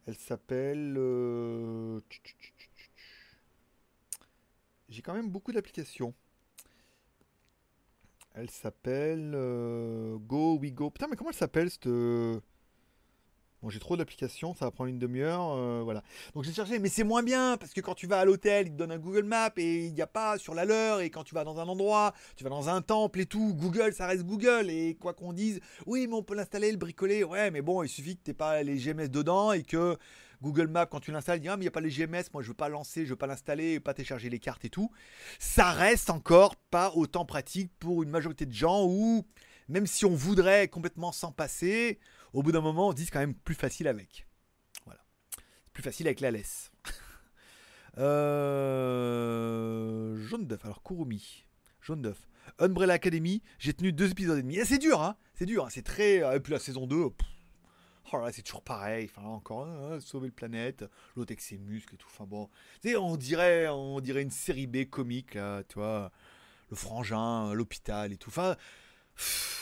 Elle 0.07 0.17
s'appelle. 0.17 0.95
J'ai 4.91 5.01
quand 5.01 5.15
même 5.15 5.31
beaucoup 5.31 5.51
d'applications. 5.53 6.13
Elle 8.35 8.51
s'appelle 8.51 9.31
Go, 10.27 10.59
WeGo. 10.59 10.91
Putain, 10.91 11.07
mais 11.09 11.17
comment 11.17 11.31
elle 11.31 11.37
s'appelle 11.37 11.71
cette. 11.71 11.89
Bon, 13.65 13.71
j'ai 13.71 13.79
trop 13.79 13.97
d'applications, 13.97 14.53
ça 14.53 14.67
va 14.67 14.71
prendre 14.71 14.91
une 14.91 14.99
demi-heure, 14.99 15.55
euh, 15.55 15.81
voilà. 15.83 16.03
Donc 16.35 16.45
j'ai 16.45 16.53
cherché, 16.53 16.79
mais 16.79 16.91
c'est 16.91 17.03
moins 17.03 17.23
bien 17.23 17.57
parce 17.57 17.73
que 17.73 17.81
quand 17.81 17.95
tu 17.95 18.07
vas 18.07 18.21
à 18.21 18.27
l'hôtel, 18.27 18.67
ils 18.67 18.73
te 18.73 18.77
donnent 18.77 18.93
un 18.93 18.99
Google 18.99 19.25
Maps 19.25 19.55
et 19.57 19.87
il 19.87 19.95
n'y 19.95 20.03
a 20.03 20.07
pas 20.07 20.37
sur 20.37 20.55
la 20.55 20.67
leur. 20.67 21.01
Et 21.01 21.09
quand 21.09 21.25
tu 21.25 21.35
vas 21.35 21.45
dans 21.45 21.59
un 21.59 21.67
endroit, 21.67 22.13
tu 22.37 22.45
vas 22.45 22.51
dans 22.51 22.69
un 22.69 22.83
temple 22.83 23.21
et 23.21 23.25
tout, 23.25 23.55
Google, 23.55 23.95
ça 23.95 24.07
reste 24.07 24.25
Google. 24.25 24.69
Et 24.69 24.99
quoi 25.01 25.15
qu'on 25.15 25.33
dise, 25.33 25.61
oui, 25.87 26.07
mais 26.07 26.13
on 26.13 26.23
peut 26.23 26.35
l'installer, 26.35 26.73
le 26.73 26.77
bricoler. 26.77 27.25
Ouais, 27.25 27.51
mais 27.51 27.63
bon, 27.63 27.83
il 27.83 27.89
suffit 27.89 28.19
que 28.19 28.23
tu 28.23 28.31
n'aies 28.33 28.35
pas 28.35 28.63
les 28.63 28.77
GMS 28.77 29.09
dedans 29.09 29.53
et 29.53 29.63
que 29.63 29.97
Google 30.43 30.67
Maps, 30.67 30.85
quand 30.85 31.01
tu 31.01 31.11
l'installes, 31.11 31.41
dit 31.41 31.49
ah, 31.49 31.57
mais 31.57 31.63
il 31.63 31.65
n'y 31.65 31.69
a 31.69 31.71
pas 31.71 31.81
les 31.81 31.89
GMS, 31.89 32.25
moi 32.35 32.43
je 32.43 32.49
veux 32.49 32.53
pas 32.53 32.69
lancer, 32.69 33.07
je 33.07 33.11
veux 33.13 33.17
pas 33.17 33.27
l'installer, 33.27 33.81
pas 33.81 33.95
télécharger 33.95 34.29
les 34.29 34.41
cartes 34.41 34.67
et 34.67 34.71
tout. 34.71 34.91
Ça 35.39 35.73
reste 35.73 36.11
encore 36.11 36.57
pas 36.57 36.93
autant 36.95 37.25
pratique 37.25 37.73
pour 37.79 38.03
une 38.03 38.11
majorité 38.11 38.45
de 38.45 38.53
gens 38.53 38.85
où, 38.85 39.25
même 39.71 39.87
si 39.87 40.05
on 40.05 40.15
voudrait 40.15 40.69
complètement 40.69 41.13
s'en 41.13 41.33
passer, 41.33 41.99
au 42.35 42.43
bout 42.43 42.53
d'un 42.53 42.61
moment, 42.61 42.89
on 42.89 42.91
se 42.91 42.97
dit 42.97 43.07
c'est 43.07 43.11
quand 43.11 43.21
même 43.21 43.35
plus 43.35 43.55
facile 43.55 43.89
avec. 43.89 44.27
Voilà. 44.85 45.01
C'est 45.65 45.73
plus 45.73 45.83
facile 45.83 46.07
avec 46.07 46.21
la 46.21 46.31
laisse. 46.31 46.71
euh... 47.99 49.35
Jaune 50.27 50.47
d'œuf. 50.47 50.63
Alors, 50.65 50.83
Kurumi. 50.83 51.45
Jaune 51.81 52.03
d'œuf. 52.03 52.29
Umbrella 52.59 52.95
Academy, 52.95 53.43
j'ai 53.59 53.73
tenu 53.73 53.93
deux 53.93 54.11
épisodes 54.11 54.39
et 54.39 54.43
demi. 54.43 54.59
c'est 54.65 54.79
dur, 54.79 55.01
hein 55.03 55.17
C'est 55.35 55.47
dur, 55.47 55.65
hein. 55.65 55.69
c'est 55.71 55.83
très. 55.83 56.17
Et 56.37 56.41
puis 56.41 56.53
la 56.53 56.59
saison 56.59 56.87
2, 56.87 56.97
oh 56.97 57.15
c'est 58.33 58.43
toujours 58.43 58.63
pareil. 58.63 59.11
Enfin, 59.11 59.27
encore, 59.27 59.67
hein, 59.67 59.99
sauver 60.01 60.27
le 60.27 60.33
planète, 60.33 60.85
l'autre 61.17 61.31
avec 61.33 61.41
ses 61.41 61.59
muscles 61.59 61.95
et 61.95 61.99
tout. 61.99 62.09
Enfin 62.11 62.27
bon. 62.27 62.49
on 62.99 63.17
dirait, 63.17 63.69
on 63.69 64.01
dirait 64.01 64.23
une 64.23 64.31
série 64.31 64.67
B 64.67 64.85
comique, 64.89 65.35
là, 65.35 65.63
tu 65.65 65.75
vois. 65.79 66.11
Le 66.71 66.77
frangin, 66.77 67.53
l'hôpital 67.55 68.13
et 68.13 68.17
tout. 68.17 68.31
Enfin, 68.31 68.57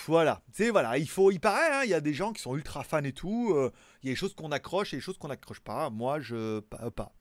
voilà, 0.07 0.43
c'est 0.53 0.71
voilà, 0.71 0.99
il 0.99 1.09
faut, 1.09 1.31
il 1.31 1.41
paraît, 1.41 1.73
hein, 1.73 1.83
il 1.85 1.91
y 1.91 1.95
a 1.95 2.01
des 2.01 2.15
gens 2.15 2.33
qui 2.33 2.43
sont 2.43 2.57
ultra 2.57 2.83
fans 2.83 3.05
et 3.05 3.13
tout. 3.13 3.53
Euh, 3.55 3.71
il 4.03 4.09
y 4.09 4.11
a 4.11 4.13
des 4.13 4.17
choses 4.17 4.35
qu'on 4.35 4.51
accroche 4.51 4.93
et 4.93 4.97
des 4.97 5.01
choses 5.01 5.19
qu'on 5.19 5.29
n'accroche 5.29 5.61
pas. 5.61 5.91
Moi, 5.91 6.21
je 6.21 6.61
pas. 6.61 6.91
pas. 6.91 7.13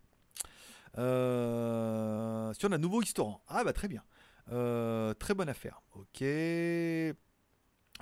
Euh, 0.97 2.53
si 2.53 2.65
on 2.65 2.71
a 2.71 2.75
un 2.75 2.79
nouveau 2.79 2.97
restaurant, 2.99 3.41
ah 3.47 3.63
bah 3.63 3.71
très 3.71 3.87
bien, 3.87 4.03
euh, 4.51 5.13
très 5.13 5.33
bonne 5.33 5.49
affaire. 5.49 5.81
Ok. 5.93 6.23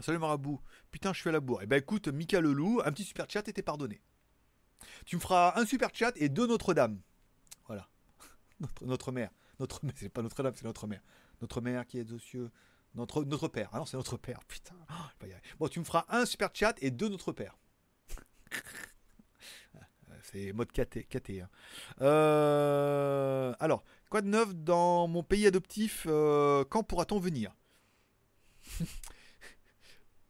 Salut 0.02 0.18
Marabout, 0.18 0.62
putain 0.92 1.12
je 1.12 1.20
suis 1.20 1.30
à 1.30 1.34
la 1.34 1.40
bourre. 1.40 1.60
Eh 1.62 1.68
ben 1.68 1.78
écoute, 1.78 2.08
Mika 2.08 2.40
Lelou, 2.40 2.82
un 2.86 2.92
petit 2.92 3.04
super 3.04 3.26
chat 3.30 3.48
et 3.48 3.54
t'es 3.54 3.62
pardonné. 3.62 4.02
Tu 5.06 5.18
me 5.18 5.22
feras 5.22 5.60
un 5.60 5.66
super 5.66 5.90
chat 5.94 6.14
et 6.16 6.30
deux 6.30 6.48
Notre-Dame. 6.48 7.00
Voilà. 7.68 7.90
Notre, 8.60 8.86
notre 8.86 9.12
mère. 9.12 9.30
Notre 9.60 9.82
c'est 9.96 10.10
pas 10.10 10.22
Notre-Dame, 10.22 10.54
c'est 10.56 10.66
notre 10.66 10.88
mère. 10.88 11.02
Notre 11.42 11.62
mère 11.62 11.86
qui 11.86 12.00
est 12.00 12.12
aux 12.12 12.20
cieux. 12.20 12.50
Notre, 12.96 13.24
notre 13.24 13.48
père. 13.48 13.70
Ah 13.72 13.80
non, 13.80 13.86
c'est 13.86 13.98
notre 13.98 14.18
père. 14.18 14.40
Putain. 14.48 14.76
Bon, 15.60 15.68
tu 15.68 15.80
me 15.80 15.86
feras 15.86 16.06
un 16.10 16.26
super 16.26 16.50
chat 16.54 16.76
et 16.82 16.92
deux 16.92 17.10
notre 17.10 17.32
père. 17.32 17.58
c'est 20.24 20.54
mode 20.54 20.72
KT. 20.72 21.08
KT 21.08 21.42
hein. 21.42 21.50
euh, 22.02 23.54
alors, 23.60 23.84
quoi 24.10 24.22
de 24.22 24.28
neuf 24.28 24.56
dans 24.56 25.08
mon 25.08 25.24
pays 25.24 25.48
adoptif 25.48 26.06
euh, 26.10 26.64
Quand 26.70 26.84
pourra-t-on 26.84 27.20
venir? 27.20 27.56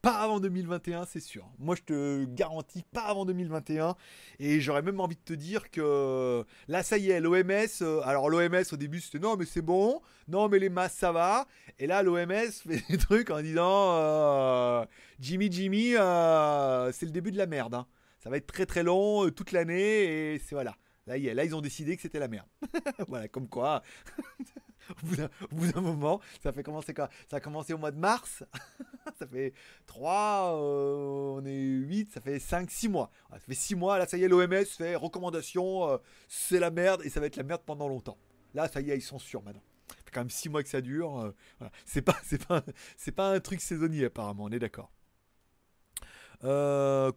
pas 0.10 0.22
avant 0.22 0.40
2021, 0.40 1.06
c'est 1.06 1.20
sûr. 1.20 1.48
Moi, 1.60 1.76
je 1.76 1.84
te 1.84 2.26
garantis 2.26 2.84
pas 2.92 3.04
avant 3.04 3.26
2021. 3.26 3.96
Et 4.40 4.60
j'aurais 4.60 4.82
même 4.82 5.00
envie 5.00 5.16
de 5.16 5.22
te 5.22 5.34
dire 5.34 5.70
que 5.70 6.44
là, 6.68 6.82
ça 6.82 6.98
y 6.98 7.12
est, 7.12 7.20
l'OMS. 7.20 7.52
Euh, 7.82 8.02
alors, 8.04 8.28
l'OMS, 8.28 8.64
au 8.72 8.76
début, 8.76 9.02
c'était 9.02 9.20
non, 9.20 9.38
mais 9.38 9.46
c'est 9.46 9.62
bon. 9.62 10.02
Non, 10.28 10.50
mais 10.50 10.58
les 10.58 10.70
masses, 10.70 10.96
ça 10.96 11.12
va. 11.12 11.46
Et 11.78 11.86
là, 11.86 12.02
l'OMS 12.02 12.52
fait 12.52 12.84
des 12.90 12.98
trucs 12.98 13.30
en 13.30 13.40
disant 13.42 13.98
euh, 13.98 14.86
Jimmy, 15.20 15.52
Jimmy, 15.52 15.96
euh, 15.96 16.92
c'est 16.92 17.06
le 17.06 17.12
début 17.12 17.32
de 17.32 17.38
la 17.38 17.46
merde. 17.46 17.76
Hein. 17.76 17.86
Ça 18.18 18.32
va 18.32 18.38
être 18.38 18.48
très 18.48 18.66
très 18.66 18.82
long 18.82 19.30
toute 19.30 19.52
l'année. 19.52 20.34
Et 20.34 20.40
c'est 20.40 20.56
voilà. 20.56 20.76
Là, 21.06 21.18
là, 21.18 21.46
ils 21.46 21.56
ont 21.56 21.62
décidé 21.62 21.96
que 21.96 22.02
c'était 22.02 22.20
la 22.20 22.28
merde. 22.28 22.48
voilà, 23.08 23.28
comme 23.28 23.48
quoi. 23.48 23.84
au 25.52 25.56
bout 25.56 25.72
d'un 25.72 25.82
moment, 25.82 26.20
ça 26.42 26.52
fait 26.52 26.64
commencer 26.64 26.94
quoi 26.94 27.10
Ça 27.30 27.38
a 27.38 27.40
commencé 27.40 27.74
au 27.74 27.78
mois 27.78 27.92
de 27.92 27.98
mars. 27.98 28.44
ça 29.20 29.28
fait 29.28 29.54
3, 29.86 30.56
euh, 30.56 31.42
on 31.42 31.46
est 31.46 31.60
8, 31.60 32.12
ça 32.12 32.22
fait 32.22 32.40
5, 32.40 32.70
6 32.70 32.90
mois. 32.90 33.12
ça 33.32 33.40
fait 33.40 33.54
6 33.54 33.76
mois, 33.76 33.98
là 33.98 34.08
ça 34.08 34.18
y 34.18 34.24
est, 34.24 34.28
l'OMS 34.28 34.66
fait 34.66 34.96
recommandation, 34.96 35.90
euh, 35.90 35.98
c'est 36.28 36.60
la 36.60 36.72
merde 36.72 37.02
et 37.04 37.10
ça 37.10 37.20
va 37.20 37.26
être 37.26 37.38
la 37.38 37.44
merde 37.44 37.62
pendant 37.66 37.88
longtemps. 37.88 38.18
Là, 38.54 38.68
ça 38.68 38.82
y 38.82 38.90
est, 38.90 38.98
ils 38.98 39.02
sont 39.02 39.20
sûrs 39.20 39.44
maintenant. 39.44 39.64
Ça 39.90 39.96
fait 40.06 40.12
quand 40.12 40.22
même 40.22 40.30
6 40.30 40.50
mois 40.50 40.64
que 40.64 40.70
ça 40.70 40.82
dure. 40.82 41.20
Euh, 41.20 41.36
voilà. 41.60 41.72
C'est 41.86 42.02
pas, 42.02 42.18
pas, 42.48 42.64
pas 43.16 43.32
un 43.32 43.40
truc 43.40 43.62
saisonnier 43.62 44.06
apparemment, 44.06 44.46
on 44.46 44.52
est 44.52 44.60
d'accord. 44.60 44.92
Euh. 46.44 47.12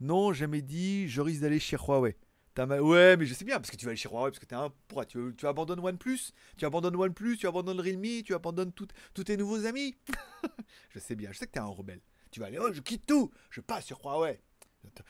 Non, 0.00 0.32
jamais 0.32 0.60
dit, 0.60 1.08
je 1.08 1.20
risque 1.20 1.40
d'aller 1.40 1.60
chez 1.60 1.76
Huawei. 1.76 2.16
Ouais, 2.56 3.16
mais 3.16 3.26
je 3.26 3.34
sais 3.34 3.44
bien, 3.44 3.56
parce 3.56 3.70
que 3.70 3.76
tu 3.76 3.84
vas 3.84 3.90
aller 3.90 3.96
chez 3.96 4.08
Huawei, 4.08 4.30
parce 4.30 4.38
que 4.38 4.46
t'es 4.46 4.54
un. 4.54 4.72
Pourquoi 4.86 5.04
tu, 5.04 5.34
tu 5.36 5.46
abandonnes 5.46 5.80
OnePlus 5.80 6.32
Tu 6.56 6.64
abandonnes 6.64 6.94
OnePlus, 6.94 7.36
tu 7.36 7.48
abandonnes 7.48 7.80
Realme, 7.80 8.22
tu 8.22 8.32
abandonnes 8.34 8.72
tous 8.72 9.24
tes 9.24 9.36
nouveaux 9.36 9.66
amis 9.66 9.96
Je 10.90 11.00
sais 11.00 11.16
bien, 11.16 11.32
je 11.32 11.38
sais 11.38 11.46
que 11.46 11.52
t'es 11.52 11.58
un 11.58 11.66
rebelle. 11.66 12.00
Tu 12.30 12.40
vas 12.40 12.46
aller, 12.46 12.58
oh, 12.60 12.72
je 12.72 12.80
quitte 12.80 13.06
tout, 13.06 13.32
je 13.50 13.60
passe 13.60 13.86
sur 13.86 14.00
Huawei. 14.04 14.40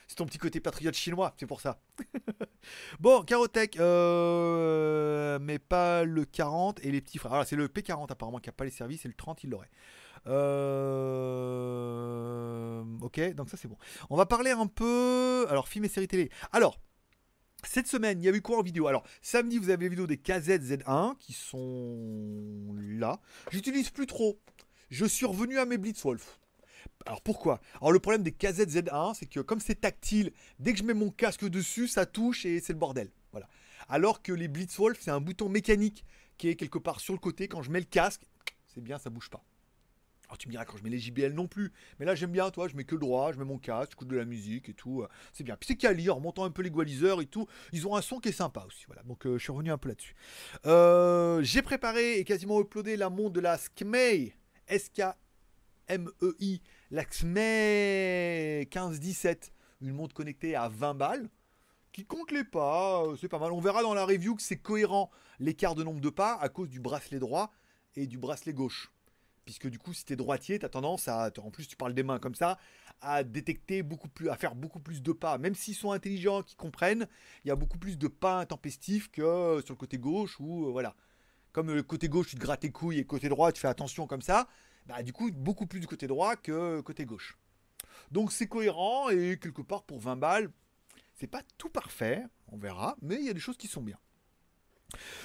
C'est 0.07 0.15
ton 0.15 0.25
petit 0.25 0.37
côté 0.37 0.59
patriote 0.59 0.95
chinois, 0.95 1.33
c'est 1.37 1.45
pour 1.45 1.61
ça. 1.61 1.79
bon, 2.99 3.23
Carotech, 3.23 3.77
euh, 3.77 5.37
mais 5.39 5.59
pas 5.59 6.03
le 6.03 6.25
40 6.25 6.83
et 6.83 6.91
les 6.91 7.01
petits 7.01 7.17
frères. 7.17 7.33
Alors, 7.33 7.45
c'est 7.45 7.55
le 7.55 7.67
P40 7.67 8.11
apparemment 8.11 8.39
qui 8.39 8.49
n'a 8.49 8.53
pas 8.53 8.65
les 8.65 8.71
services 8.71 9.05
et 9.05 9.07
le 9.07 9.13
30 9.13 9.43
il 9.43 9.49
l'aurait. 9.51 9.69
Euh, 10.27 10.65
ok, 13.01 13.33
donc 13.35 13.49
ça 13.49 13.57
c'est 13.57 13.67
bon. 13.67 13.77
On 14.09 14.15
va 14.15 14.25
parler 14.25 14.51
un 14.51 14.67
peu. 14.67 15.45
Alors, 15.49 15.67
film 15.67 15.85
et 15.85 15.89
séries 15.89 16.07
télé. 16.07 16.29
Alors, 16.51 16.79
cette 17.67 17.87
semaine, 17.87 18.21
il 18.21 18.25
y 18.25 18.29
a 18.29 18.35
eu 18.35 18.41
quoi 18.41 18.57
en 18.59 18.61
vidéo? 18.61 18.87
Alors, 18.87 19.03
samedi, 19.21 19.57
vous 19.57 19.69
avez 19.69 19.85
les 19.85 19.89
vidéos 19.89 20.07
des 20.07 20.17
KZZ1 20.17 21.17
qui 21.17 21.33
sont 21.33 22.75
là. 22.79 23.19
J'utilise 23.51 23.89
plus 23.89 24.07
trop. 24.07 24.39
Je 24.89 25.05
suis 25.05 25.25
revenu 25.25 25.57
à 25.57 25.65
mes 25.65 25.77
Blitzwolf. 25.77 26.39
Alors 27.05 27.21
pourquoi? 27.21 27.59
Alors 27.81 27.91
le 27.91 27.99
problème 27.99 28.23
des 28.23 28.31
KZZ1, 28.31 29.15
c'est 29.15 29.25
que 29.25 29.39
comme 29.39 29.59
c'est 29.59 29.81
tactile, 29.81 30.31
dès 30.59 30.73
que 30.73 30.79
je 30.79 30.83
mets 30.83 30.93
mon 30.93 31.09
casque 31.09 31.45
dessus, 31.45 31.87
ça 31.87 32.05
touche 32.05 32.45
et 32.45 32.59
c'est 32.59 32.73
le 32.73 32.79
bordel. 32.79 33.09
Voilà. 33.31 33.47
Alors 33.89 34.21
que 34.21 34.31
les 34.31 34.47
Blitzwolf, 34.47 34.99
c'est 35.01 35.11
un 35.11 35.21
bouton 35.21 35.49
mécanique 35.49 36.05
qui 36.37 36.49
est 36.49 36.55
quelque 36.55 36.77
part 36.77 36.99
sur 36.99 37.13
le 37.13 37.19
côté. 37.19 37.47
Quand 37.47 37.61
je 37.61 37.71
mets 37.71 37.79
le 37.79 37.85
casque, 37.85 38.21
c'est 38.73 38.81
bien, 38.81 38.97
ça 38.97 39.09
bouge 39.09 39.29
pas. 39.29 39.43
Alors 40.35 40.39
tu 40.39 40.49
me 40.49 40.51
diras 40.51 40.65
quand 40.65 40.75
je 40.75 40.83
mets 40.83 40.89
les 40.89 40.99
JBL 40.99 41.31
non 41.31 41.47
plus. 41.47 41.71
Mais 41.97 42.05
là 42.05 42.13
j'aime 42.13 42.31
bien, 42.31 42.51
toi, 42.51 42.67
je 42.67 42.75
mets 42.75 42.83
que 42.83 42.95
le 42.95 42.99
droit, 42.99 43.31
je 43.31 43.37
mets 43.37 43.45
mon 43.45 43.57
casque, 43.57 43.91
j'écoute 43.91 44.09
de 44.09 44.17
la 44.17 44.25
musique 44.25 44.67
et 44.67 44.73
tout. 44.73 45.01
Euh, 45.01 45.07
c'est 45.31 45.45
bien. 45.45 45.55
Puis 45.55 45.67
c'est 45.67 45.77
quali, 45.77 46.09
en 46.09 46.19
montant 46.19 46.43
un 46.43 46.49
peu 46.49 46.61
l'égaliseur 46.61 47.21
et 47.21 47.25
tout. 47.25 47.47
Ils 47.71 47.87
ont 47.87 47.95
un 47.95 48.01
son 48.01 48.19
qui 48.19 48.27
est 48.27 48.33
sympa 48.33 48.65
aussi. 48.67 48.83
Voilà. 48.87 49.01
Donc 49.03 49.25
euh, 49.25 49.37
je 49.37 49.43
suis 49.43 49.53
revenu 49.53 49.71
un 49.71 49.77
peu 49.77 49.87
là-dessus. 49.87 50.13
Euh, 50.65 51.41
j'ai 51.41 51.61
préparé 51.61 52.19
et 52.19 52.25
quasiment 52.25 52.59
uploadé 52.59 52.97
la 52.97 53.09
montre 53.09 53.31
de 53.31 53.39
la 53.39 53.57
SKMEI. 53.57 54.35
S-K-M-E-I. 54.67 56.61
La 56.91 57.03
SKMEI 57.03 58.59
1517. 58.65 59.53
Une 59.79 59.93
montre 59.93 60.13
connectée 60.13 60.53
à 60.53 60.67
20 60.67 60.95
balles. 60.95 61.29
Qui 61.93 62.03
compte 62.03 62.31
les 62.33 62.43
pas. 62.43 63.05
C'est 63.21 63.29
pas 63.29 63.39
mal. 63.39 63.53
On 63.53 63.61
verra 63.61 63.83
dans 63.83 63.93
la 63.93 64.05
review 64.05 64.35
que 64.35 64.41
c'est 64.41 64.57
cohérent 64.57 65.09
l'écart 65.39 65.75
de 65.75 65.83
nombre 65.85 66.01
de 66.01 66.09
pas 66.09 66.37
à 66.41 66.49
cause 66.49 66.67
du 66.67 66.81
bracelet 66.81 67.19
droit 67.19 67.53
et 67.95 68.05
du 68.05 68.17
bracelet 68.17 68.51
gauche 68.51 68.91
puisque 69.45 69.69
du 69.69 69.79
coup, 69.79 69.93
si 69.93 70.03
t'es 70.05 70.15
droitier, 70.15 70.59
t'as 70.59 70.69
tendance 70.69 71.07
à, 71.07 71.31
en 71.37 71.51
plus, 71.51 71.67
tu 71.67 71.75
parles 71.75 71.93
des 71.93 72.03
mains 72.03 72.19
comme 72.19 72.35
ça, 72.35 72.57
à 73.01 73.23
détecter 73.23 73.83
beaucoup 73.83 74.09
plus, 74.09 74.29
à 74.29 74.35
faire 74.35 74.55
beaucoup 74.55 74.79
plus 74.79 75.01
de 75.01 75.11
pas. 75.11 75.37
Même 75.37 75.55
s'ils 75.55 75.75
sont 75.75 75.91
intelligents, 75.91 76.43
qu'ils 76.43 76.57
comprennent, 76.57 77.07
il 77.43 77.49
y 77.49 77.51
a 77.51 77.55
beaucoup 77.55 77.77
plus 77.77 77.97
de 77.97 78.07
pas 78.07 78.39
intempestifs 78.39 79.11
que 79.11 79.61
sur 79.63 79.73
le 79.73 79.77
côté 79.77 79.97
gauche 79.97 80.39
ou 80.39 80.71
voilà. 80.71 80.95
Comme 81.51 81.71
le 81.71 81.83
côté 81.83 82.09
gauche, 82.09 82.29
tu 82.29 82.35
te 82.35 82.41
grattes 82.41 82.63
les 82.63 82.71
couilles 82.71 82.99
et 82.99 83.05
côté 83.05 83.29
droit, 83.29 83.51
tu 83.51 83.61
fais 83.61 83.67
attention 83.67 84.07
comme 84.07 84.21
ça. 84.21 84.47
Bah, 84.87 85.03
du 85.03 85.13
coup, 85.13 85.31
beaucoup 85.31 85.67
plus 85.67 85.79
du 85.79 85.87
côté 85.87 86.07
droit 86.07 86.35
que 86.35 86.81
côté 86.81 87.05
gauche. 87.05 87.37
Donc 88.11 88.31
c'est 88.31 88.47
cohérent 88.47 89.09
et 89.09 89.37
quelque 89.39 89.61
part 89.61 89.83
pour 89.83 89.99
20 89.99 90.17
balles, 90.17 90.51
c'est 91.13 91.27
pas 91.27 91.41
tout 91.57 91.69
parfait, 91.69 92.25
on 92.49 92.57
verra, 92.57 92.97
mais 93.01 93.15
il 93.15 93.25
y 93.25 93.29
a 93.29 93.33
des 93.33 93.39
choses 93.39 93.57
qui 93.57 93.67
sont 93.67 93.81
bien. 93.81 93.97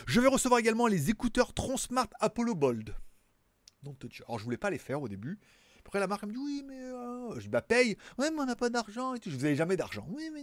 Je 0.07 0.21
vais 0.21 0.29
recevoir 0.29 0.61
également 0.61 0.87
les 0.87 1.11
écouteurs 1.11 1.53
Tronsmart 1.53 2.09
Apollo 2.21 2.55
Bold. 2.55 2.95
Alors 4.27 4.39
je 4.39 4.45
voulais 4.45 4.57
pas 4.57 4.71
les 4.71 4.79
faire 4.79 5.01
au 5.03 5.09
début. 5.09 5.39
Après 5.87 5.99
la 5.99 6.07
marque 6.07 6.25
me 6.25 6.33
dit 6.33 6.39
oui 6.39 6.65
mais 6.67 6.81
euh, 6.81 7.41
je 7.41 7.49
bah 7.49 7.63
paye. 7.63 7.97
Ouais 8.19 8.31
mais 8.31 8.41
on 8.41 8.47
n'a 8.47 8.57
pas 8.57 8.71
d'argent 8.71 9.15
et 9.15 9.21
tout. 9.21 9.31
Je 9.31 9.37
vous 9.37 9.45
avais 9.45 9.57
jamais 9.57 9.77
d'argent. 9.77 10.07
Oui 10.11 10.31
mais 10.33 10.41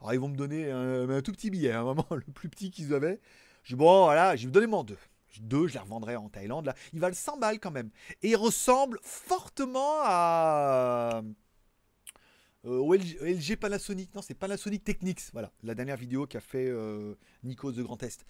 alors 0.00 0.14
ils 0.14 0.20
vont 0.20 0.28
me 0.28 0.36
donner 0.36 0.70
un, 0.70 1.20
tout 1.20 1.32
petit 1.32 1.50
billet, 1.50 1.72
un 1.72 1.84
moment 1.84 2.06
le 2.10 2.32
plus 2.32 2.48
petit 2.48 2.70
qu'ils 2.70 2.94
avaient. 2.94 3.20
Je 3.62 3.74
dis 3.74 3.78
bon 3.78 4.04
voilà, 4.04 4.34
je 4.36 4.42
vais 4.42 4.46
vous 4.46 4.52
donner 4.52 4.66
mon 4.66 4.84
deux. 4.84 4.98
Deux, 5.40 5.66
je 5.66 5.74
les 5.74 5.78
revendrai 5.78 6.16
en 6.16 6.28
Thaïlande. 6.28 6.66
Là, 6.66 6.74
ils 6.92 7.00
valent 7.00 7.14
100 7.14 7.38
balles 7.38 7.58
quand 7.58 7.70
même. 7.70 7.90
Et 8.22 8.30
ils 8.30 8.36
ressemblent 8.36 8.98
fortement 9.02 10.00
à 10.02 11.22
euh, 12.64 12.96
LG, 13.20 13.56
Panasonic. 13.56 14.14
Non, 14.14 14.22
c'est 14.22 14.34
Panasonic 14.34 14.84
Technics. 14.84 15.22
Voilà, 15.32 15.50
la 15.62 15.74
dernière 15.74 15.96
vidéo 15.96 16.26
qu'a 16.26 16.40
fait 16.40 16.68
euh, 16.68 17.14
Nikos 17.44 17.72
de 17.72 17.82
Grand 17.82 18.02
Est. 18.02 18.26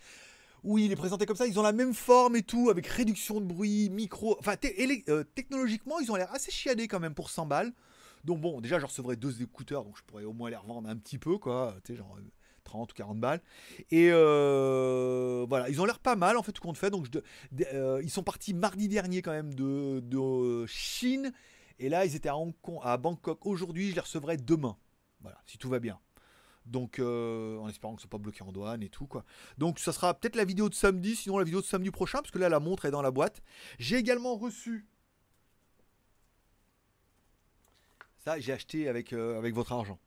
Oui, 0.65 0.85
il 0.85 0.93
est 0.93 0.97
présenté 0.97 1.27
comme 1.27 1.37
ça. 1.37 1.47
Ils 1.47 1.59
ont 1.59 1.63
la 1.63 1.73
même 1.73 1.95
forme 1.95 2.37
et 2.37 2.43
tout, 2.43 2.71
avec 2.71 2.87
réduction 2.87 3.41
de 3.41 3.47
bruit, 3.47 3.91
micro. 3.91 4.37
Enfin, 4.39 4.55
euh, 5.09 5.25
technologiquement, 5.35 5.99
ils 5.99 6.11
ont 6.13 6.17
l'air 6.17 6.33
assez 6.33 6.51
chiadés 6.51 6.87
quand 6.87 7.01
même 7.01 7.15
pour 7.15 7.31
100 7.31 7.47
balles. 7.47 7.73
Donc 8.25 8.41
bon, 8.41 8.61
déjà, 8.61 8.79
je 8.79 8.87
recevrai 8.87 9.17
deux 9.17 9.43
écouteurs, 9.43 9.85
donc 9.85 9.97
je 9.97 10.03
pourrais 10.05 10.25
au 10.25 10.33
moins 10.33 10.51
les 10.51 10.57
revendre 10.57 10.89
un 10.89 10.97
petit 10.97 11.19
peu, 11.19 11.39
quoi. 11.39 11.75
Tu 11.85 11.93
sais, 11.93 11.99
genre 11.99 12.17
30 12.65 12.93
ou 12.93 12.95
40 12.95 13.19
balles. 13.19 13.41
Et 13.91 14.09
euh, 14.13 15.45
voilà, 15.49 15.69
ils 15.69 15.81
ont 15.81 15.85
l'air 15.85 15.99
pas 15.99 16.17
mal 16.17 16.37
en 16.37 16.43
fait, 16.43 16.53
tout 16.53 16.63
compte 16.63 16.79
fait. 16.79 16.91
Donc 16.91 17.09
euh, 17.75 18.01
ils 18.03 18.11
sont 18.11 18.23
partis 18.23 18.55
mardi 18.55 18.89
dernier 18.89 19.23
quand 19.23 19.33
même 19.33 19.55
de, 19.55 20.65
Chine. 20.67 21.33
Et 21.79 21.89
là, 21.89 22.05
ils 22.05 22.15
étaient 22.15 22.29
à, 22.29 22.37
à 22.83 22.97
Bangkok 22.97 23.45
aujourd'hui. 23.47 23.91
Je 23.91 23.95
les 23.97 24.01
recevrai 24.01 24.37
demain. 24.37 24.77
Voilà, 25.21 25.41
si 25.47 25.59
tout 25.59 25.69
va 25.69 25.81
bien. 25.81 25.99
Donc, 26.67 26.99
euh, 26.99 27.59
en 27.59 27.69
espérant 27.69 27.95
que 27.95 28.01
ce 28.01 28.09
soit 28.09 28.11
pas 28.11 28.23
bloqué 28.23 28.43
en 28.43 28.53
douane 28.53 28.83
et 28.83 28.89
tout, 28.89 29.07
quoi. 29.07 29.25
Donc, 29.59 29.79
ça 29.79 29.93
sera 29.93 30.15
peut-être 30.15 30.37
la 30.37 30.45
vidéo 30.45 30.69
de 30.69 30.75
samedi, 30.75 31.17
sinon 31.17 31.39
la 31.39 31.45
vidéo 31.45 31.61
de 31.61 31.67
samedi 31.67 31.91
prochain, 31.91 32.19
parce 32.19 32.31
que 32.31 32.39
là, 32.39 32.49
la 32.49 32.61
montre 32.61 32.85
est 32.85 32.91
dans 32.91 33.03
la 33.03 33.11
boîte. 33.11 33.43
J'ai 33.79 33.97
également 33.97 34.37
reçu. 34.37 34.87
Ça, 38.25 38.39
j'ai 38.39 38.53
acheté 38.53 38.89
avec, 38.89 39.13
avec 39.13 39.55
votre 39.55 39.73
argent. 39.73 39.99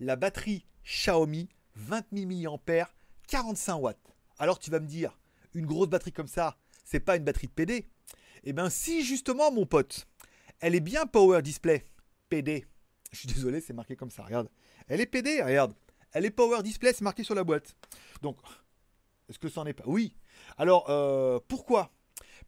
La 0.00 0.16
batterie 0.16 0.66
Xiaomi 0.84 1.48
20 1.76 2.06
000 2.12 2.60
mAh, 2.66 2.88
45 3.28 3.76
watts. 3.76 4.14
Alors 4.38 4.58
tu 4.58 4.70
vas 4.70 4.80
me 4.80 4.86
dire, 4.86 5.18
une 5.54 5.66
grosse 5.66 5.88
batterie 5.88 6.12
comme 6.12 6.26
ça, 6.26 6.56
c'est 6.84 7.00
pas 7.00 7.16
une 7.16 7.24
batterie 7.24 7.46
de 7.46 7.52
PD 7.52 7.88
Eh 8.44 8.52
bien 8.52 8.70
si 8.70 9.04
justement 9.04 9.50
mon 9.52 9.66
pote, 9.66 10.06
elle 10.60 10.74
est 10.74 10.80
bien 10.80 11.06
Power 11.06 11.42
Display, 11.42 11.84
PD. 12.28 12.66
Je 13.12 13.18
suis 13.18 13.28
désolé, 13.28 13.60
c'est 13.60 13.72
marqué 13.72 13.96
comme 13.96 14.10
ça, 14.10 14.24
regarde. 14.24 14.48
Elle 14.88 15.00
est 15.00 15.06
PD, 15.06 15.42
regarde. 15.42 15.74
Elle 16.12 16.24
est 16.24 16.30
Power 16.30 16.62
Display, 16.62 16.92
c'est 16.92 17.02
marqué 17.02 17.24
sur 17.24 17.34
la 17.34 17.44
boîte. 17.44 17.74
Donc, 18.22 18.38
est-ce 19.28 19.38
que 19.38 19.48
ça 19.48 19.60
en 19.60 19.66
est 19.66 19.72
pas? 19.72 19.84
Oui. 19.86 20.14
Alors, 20.56 20.88
euh, 20.88 21.40
pourquoi? 21.48 21.90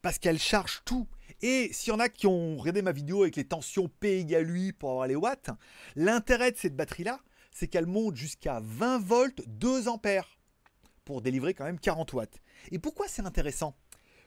Parce 0.03 0.19
qu'elle 0.19 0.39
charge 0.39 0.83
tout. 0.85 1.09
Et 1.43 1.71
s'il 1.73 1.93
y 1.93 1.97
en 1.97 2.01
a 2.01 2.09
qui 2.09 2.27
ont 2.27 2.57
regardé 2.57 2.83
ma 2.83 2.93
vidéo 2.93 3.23
avec 3.23 3.37
les 3.37 3.45
tensions 3.45 3.89
P 3.89 4.21
égale 4.21 4.49
8 4.49 4.73
pour 4.73 4.91
avoir 4.91 5.07
les 5.07 5.17
watts, 5.17 5.51
l'intérêt 5.97 6.53
de 6.53 6.57
cette 6.57 6.77
batterie-là, 6.77 7.21
c'est 7.53 7.67
qu'elle 7.67 7.87
monte 7.87 8.17
jusqu'à 8.17 8.61
20 8.63 8.99
volts 9.01 9.43
2 9.47 9.89
ampères 9.89 10.39
pour 11.05 11.23
délivrer 11.23 11.55
quand 11.55 11.65
même 11.65 11.81
40 11.81 12.13
watts. 12.13 12.41
Et 12.71 12.79
pourquoi 12.79 13.09
c'est 13.09 13.23
intéressant? 13.27 13.77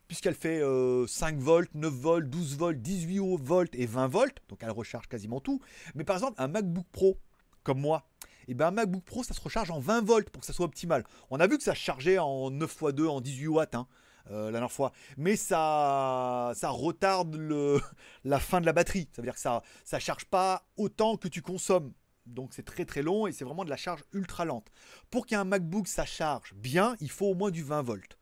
Puisqu'elle 0.07 0.35
fait 0.35 0.59
5 0.59 0.63
euh, 0.65 1.39
volts, 1.39 1.73
9 1.73 1.93
volts, 1.93 2.29
12 2.29 2.57
volts, 2.57 2.81
18 2.81 3.19
volts 3.39 3.75
et 3.75 3.85
20 3.85 4.07
volts, 4.07 4.37
donc 4.49 4.59
elle 4.61 4.71
recharge 4.71 5.07
quasiment 5.07 5.39
tout. 5.39 5.61
Mais 5.95 6.03
par 6.03 6.17
exemple, 6.17 6.35
un 6.37 6.49
MacBook 6.49 6.85
Pro, 6.91 7.17
comme 7.63 7.79
moi, 7.79 8.07
et 8.47 8.51
eh 8.51 8.53
ben 8.55 8.67
un 8.67 8.71
MacBook 8.71 9.03
Pro, 9.03 9.23
ça 9.23 9.33
se 9.33 9.41
recharge 9.41 9.69
en 9.69 9.79
20 9.79 10.01
volts 10.01 10.29
pour 10.29 10.41
que 10.41 10.47
ça 10.47 10.53
soit 10.53 10.65
optimal. 10.65 11.03
On 11.29 11.39
a 11.39 11.47
vu 11.47 11.57
que 11.57 11.63
ça 11.63 11.75
chargeait 11.75 12.17
en 12.17 12.49
9 12.49 12.71
x 12.81 12.93
2, 12.93 13.07
en 13.07 13.21
18 13.21 13.47
watts. 13.47 13.75
Hein, 13.75 13.87
euh, 14.29 14.45
la 14.45 14.51
dernière 14.51 14.71
fois. 14.71 14.91
Mais 15.17 15.35
ça, 15.35 16.51
ça 16.55 16.69
retarde 16.69 17.35
le, 17.35 17.79
la 18.23 18.39
fin 18.39 18.59
de 18.59 18.65
la 18.65 18.73
batterie. 18.73 19.07
Ça 19.15 19.21
veut 19.21 19.27
dire 19.27 19.35
que 19.35 19.39
ça 19.39 19.61
ne 19.93 19.99
charge 19.99 20.25
pas 20.25 20.65
autant 20.75 21.17
que 21.17 21.27
tu 21.27 21.41
consommes 21.41 21.93
donc 22.25 22.53
c'est 22.53 22.63
très 22.63 22.85
très 22.85 23.01
long 23.01 23.27
et 23.27 23.31
c'est 23.31 23.45
vraiment 23.45 23.65
de 23.65 23.69
la 23.69 23.77
charge 23.77 24.03
ultra 24.13 24.45
lente. 24.45 24.71
Pour 25.09 25.25
qu'un 25.25 25.43
MacBook 25.43 25.87
ça 25.87 26.05
charge 26.05 26.53
bien, 26.53 26.95
il 26.99 27.09
faut 27.09 27.27
au 27.27 27.35
moins 27.35 27.51
du 27.51 27.63
20 27.63 27.81
volts 27.81 28.17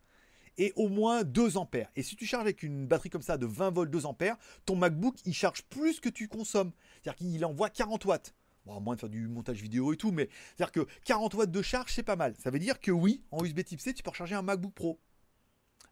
et 0.57 0.73
au 0.75 0.89
moins 0.89 1.23
2 1.23 1.57
ampères. 1.57 1.89
Et 1.95 2.03
si 2.03 2.15
tu 2.15 2.25
charges 2.25 2.43
avec 2.43 2.63
une 2.63 2.87
batterie 2.87 3.09
comme 3.09 3.21
ça 3.21 3.37
de 3.37 3.45
20 3.45 3.71
volts 3.71 3.91
2 3.91 4.05
ampères, 4.05 4.37
ton 4.65 4.75
MacBook 4.75 5.15
il 5.25 5.33
charge 5.33 5.63
plus 5.63 5.99
que 5.99 6.09
tu 6.09 6.27
consommes. 6.27 6.71
C'est-à-dire 7.01 7.15
qu'il 7.15 7.45
envoie 7.45 7.69
40 7.69 8.05
watts. 8.05 8.33
Bon, 8.69 8.79
moins 8.79 8.93
de 8.93 8.99
faire 8.99 9.09
du 9.09 9.27
montage 9.27 9.59
vidéo 9.61 9.93
et 9.93 9.97
tout, 9.97 10.11
mais 10.11 10.29
c'est-à-dire 10.55 10.71
que 10.71 10.87
40 11.05 11.33
watts 11.33 11.49
de 11.49 11.61
charge 11.63 11.91
c'est 11.91 12.03
pas 12.03 12.15
mal. 12.15 12.35
Ça 12.37 12.51
veut 12.51 12.59
dire 12.59 12.79
que 12.79 12.91
oui, 12.91 13.23
en 13.31 13.43
USB 13.43 13.63
type 13.63 13.81
C, 13.81 13.93
tu 13.95 14.03
peux 14.03 14.11
recharger 14.11 14.35
un 14.35 14.43
MacBook 14.43 14.73
Pro. 14.73 14.99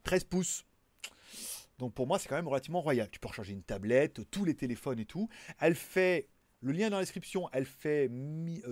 13 0.03 0.25
pouces. 0.25 0.63
Donc 1.79 1.95
pour 1.95 2.05
moi, 2.05 2.19
c'est 2.19 2.29
quand 2.29 2.35
même 2.35 2.47
relativement 2.47 2.81
royal. 2.81 3.09
Tu 3.09 3.19
peux 3.19 3.27
recharger 3.27 3.53
une 3.53 3.63
tablette, 3.63 4.29
tous 4.29 4.45
les 4.45 4.53
téléphones 4.53 4.99
et 4.99 5.05
tout. 5.05 5.27
Elle 5.59 5.73
fait 5.73 6.29
le 6.61 6.71
lien 6.71 6.91
dans 6.91 6.97
la 6.97 7.03
description, 7.03 7.49
elle 7.51 7.65
fait 7.65 8.11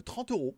30 0.06 0.32
euh, 0.32 0.34
euros 0.36 0.58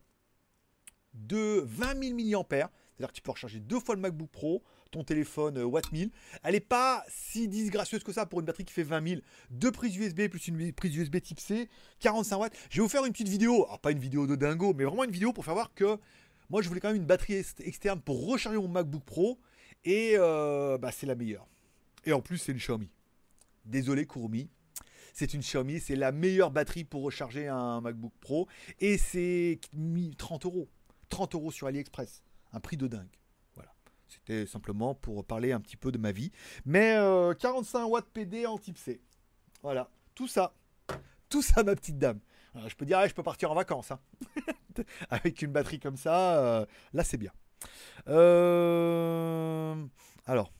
de 1.13 1.61
20 1.65 2.03
000 2.03 2.33
mAh. 2.33 2.45
C'est-à-dire 2.49 3.07
que 3.07 3.13
tu 3.13 3.21
peux 3.21 3.31
recharger 3.31 3.61
deux 3.61 3.79
fois 3.79 3.95
le 3.95 4.01
MacBook 4.01 4.29
Pro, 4.29 4.61
ton 4.87 5.03
téléphone 5.03 5.57
euh, 5.57 5.65
Watt 5.65 5.91
1000. 5.91 6.09
Elle 6.43 6.53
n'est 6.53 6.59
pas 6.59 7.03
si 7.07 7.47
disgracieuse 7.47 8.03
que 8.03 8.11
ça 8.11 8.25
pour 8.25 8.39
une 8.39 8.45
batterie 8.45 8.65
qui 8.65 8.73
fait 8.73 8.83
20 8.83 9.07
000. 9.07 9.21
Deux 9.49 9.71
prises 9.71 9.95
USB 9.95 10.27
plus 10.27 10.47
une 10.47 10.73
prise 10.73 10.95
USB 10.95 11.21
type 11.21 11.39
C, 11.39 11.69
45 11.99 12.37
watts. 12.37 12.53
Je 12.69 12.77
vais 12.77 12.83
vous 12.83 12.89
faire 12.89 13.05
une 13.05 13.11
petite 13.11 13.27
vidéo, 13.27 13.65
alors 13.65 13.79
pas 13.79 13.91
une 13.91 13.99
vidéo 13.99 14.27
de 14.27 14.35
dingo, 14.35 14.73
mais 14.73 14.83
vraiment 14.83 15.03
une 15.03 15.11
vidéo 15.11 15.33
pour 15.33 15.45
faire 15.45 15.53
voir 15.53 15.73
que 15.73 15.97
moi 16.49 16.61
je 16.61 16.67
voulais 16.67 16.79
quand 16.79 16.89
même 16.89 16.97
une 16.97 17.05
batterie 17.05 17.43
externe 17.59 18.01
pour 18.01 18.27
recharger 18.27 18.57
mon 18.57 18.67
MacBook 18.67 19.03
Pro. 19.03 19.39
Et 19.85 20.13
euh, 20.15 20.77
bah, 20.77 20.91
c'est 20.91 21.05
la 21.05 21.15
meilleure. 21.15 21.47
Et 22.05 22.13
en 22.13 22.21
plus 22.21 22.37
c'est 22.37 22.51
une 22.51 22.57
Xiaomi. 22.57 22.89
Désolé 23.65 24.05
Kurumi, 24.05 24.49
c'est 25.13 25.33
une 25.33 25.41
Xiaomi, 25.41 25.79
c'est 25.79 25.95
la 25.95 26.11
meilleure 26.11 26.51
batterie 26.51 26.83
pour 26.83 27.01
recharger 27.01 27.47
un 27.47 27.81
MacBook 27.81 28.13
Pro. 28.21 28.47
Et 28.79 28.97
c'est 28.97 29.59
30 30.17 30.45
euros. 30.45 30.69
30 31.09 31.33
euros 31.33 31.51
sur 31.51 31.65
AliExpress. 31.65 32.21
Un 32.53 32.59
prix 32.59 32.77
de 32.77 32.85
dingue. 32.85 33.09
C'était 34.07 34.45
simplement 34.45 34.95
pour 34.95 35.25
parler 35.25 35.51
un 35.51 35.59
petit 35.59 35.77
peu 35.77 35.91
de 35.91 35.97
ma 35.97 36.11
vie. 36.11 36.31
Mais 36.65 36.95
45 37.39 37.79
euh, 37.79 37.85
watts 37.85 38.09
PD 38.13 38.45
en 38.45 38.57
type 38.57 38.77
C. 38.77 39.01
Voilà. 39.61 39.89
Tout 40.15 40.27
ça. 40.27 40.53
Tout 41.29 41.41
ça, 41.41 41.63
ma 41.63 41.75
petite 41.75 41.97
dame. 41.97 42.19
je 42.67 42.75
peux 42.75 42.85
dire, 42.85 43.05
je 43.07 43.13
peux 43.13 43.23
partir 43.23 43.51
en 43.51 43.55
vacances. 43.55 43.91
Hein. 43.91 43.99
Avec 45.09 45.41
une 45.41 45.51
batterie 45.51 45.79
comme 45.79 45.97
ça, 45.97 46.37
euh, 46.37 46.65
là 46.93 47.03
c'est 47.03 47.17
bien. 47.17 47.31
Euh, 48.07 49.75
alors, 50.25 50.53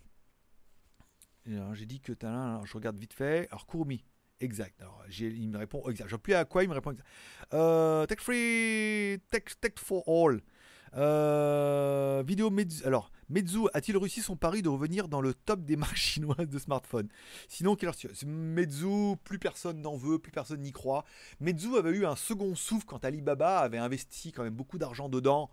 j'ai 1.45 1.85
dit 1.85 2.01
que 2.01 2.13
as, 2.25 2.61
je 2.65 2.73
regarde 2.73 2.97
vite 2.97 3.13
fait. 3.13 3.47
Alors, 3.49 3.67
Kurumi, 3.67 4.03
Exact. 4.39 4.79
Alors, 4.81 5.03
il 5.19 5.49
me 5.49 5.57
répond 5.57 5.87
exact. 5.89 6.09
Je 6.09 6.15
plus 6.15 6.33
à 6.33 6.45
quoi, 6.45 6.63
il 6.63 6.69
me 6.69 6.73
répond 6.73 6.91
exact. 6.91 7.07
Euh, 7.53 8.05
tech 8.05 8.19
free, 8.19 9.19
tech, 9.31 9.43
tech 9.59 9.73
for 9.77 10.03
all. 10.07 10.41
Euh, 10.95 12.23
vidéo. 12.25 12.51
Alors, 12.85 13.11
Meizu 13.30 13.67
a-t-il 13.73 13.97
réussi 13.97 14.21
son 14.21 14.36
pari 14.36 14.61
de 14.61 14.69
revenir 14.69 15.07
dans 15.07 15.21
le 15.21 15.34
top 15.34 15.63
des 15.65 15.75
marques 15.75 15.95
chinoises 15.97 16.47
de 16.47 16.59
smartphones? 16.59 17.09
Sinon, 17.49 17.75
quelle 17.75 17.91
Meizu, 18.25 19.15
plus 19.23 19.39
personne 19.39 19.82
n'en 19.82 19.97
veut, 19.97 20.19
plus 20.19 20.32
personne 20.32 20.61
n'y 20.61 20.71
croit. 20.71 21.03
Meizu 21.39 21.75
avait 21.78 21.91
eu 21.91 22.05
un 22.05 22.15
second 22.15 22.55
souffle 22.55 22.86
quand 22.86 23.03
Alibaba 23.05 23.59
avait 23.59 23.78
investi 23.78 24.32
quand 24.32 24.43
même 24.43 24.53
beaucoup 24.53 24.78
d'argent 24.78 25.09
dedans 25.09 25.49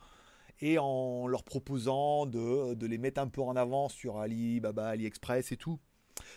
et 0.61 0.79
en 0.79 1.27
leur 1.27 1.43
proposant 1.43 2.27
de, 2.27 2.87
les 2.87 2.99
mettre 2.99 3.21
un 3.21 3.29
peu 3.29 3.43
en 3.43 3.57
avant 3.57 3.89
sur 3.89 4.19
Alibaba, 4.19 4.89
AliExpress 4.89 5.53
et 5.53 5.57
tout 5.57 5.79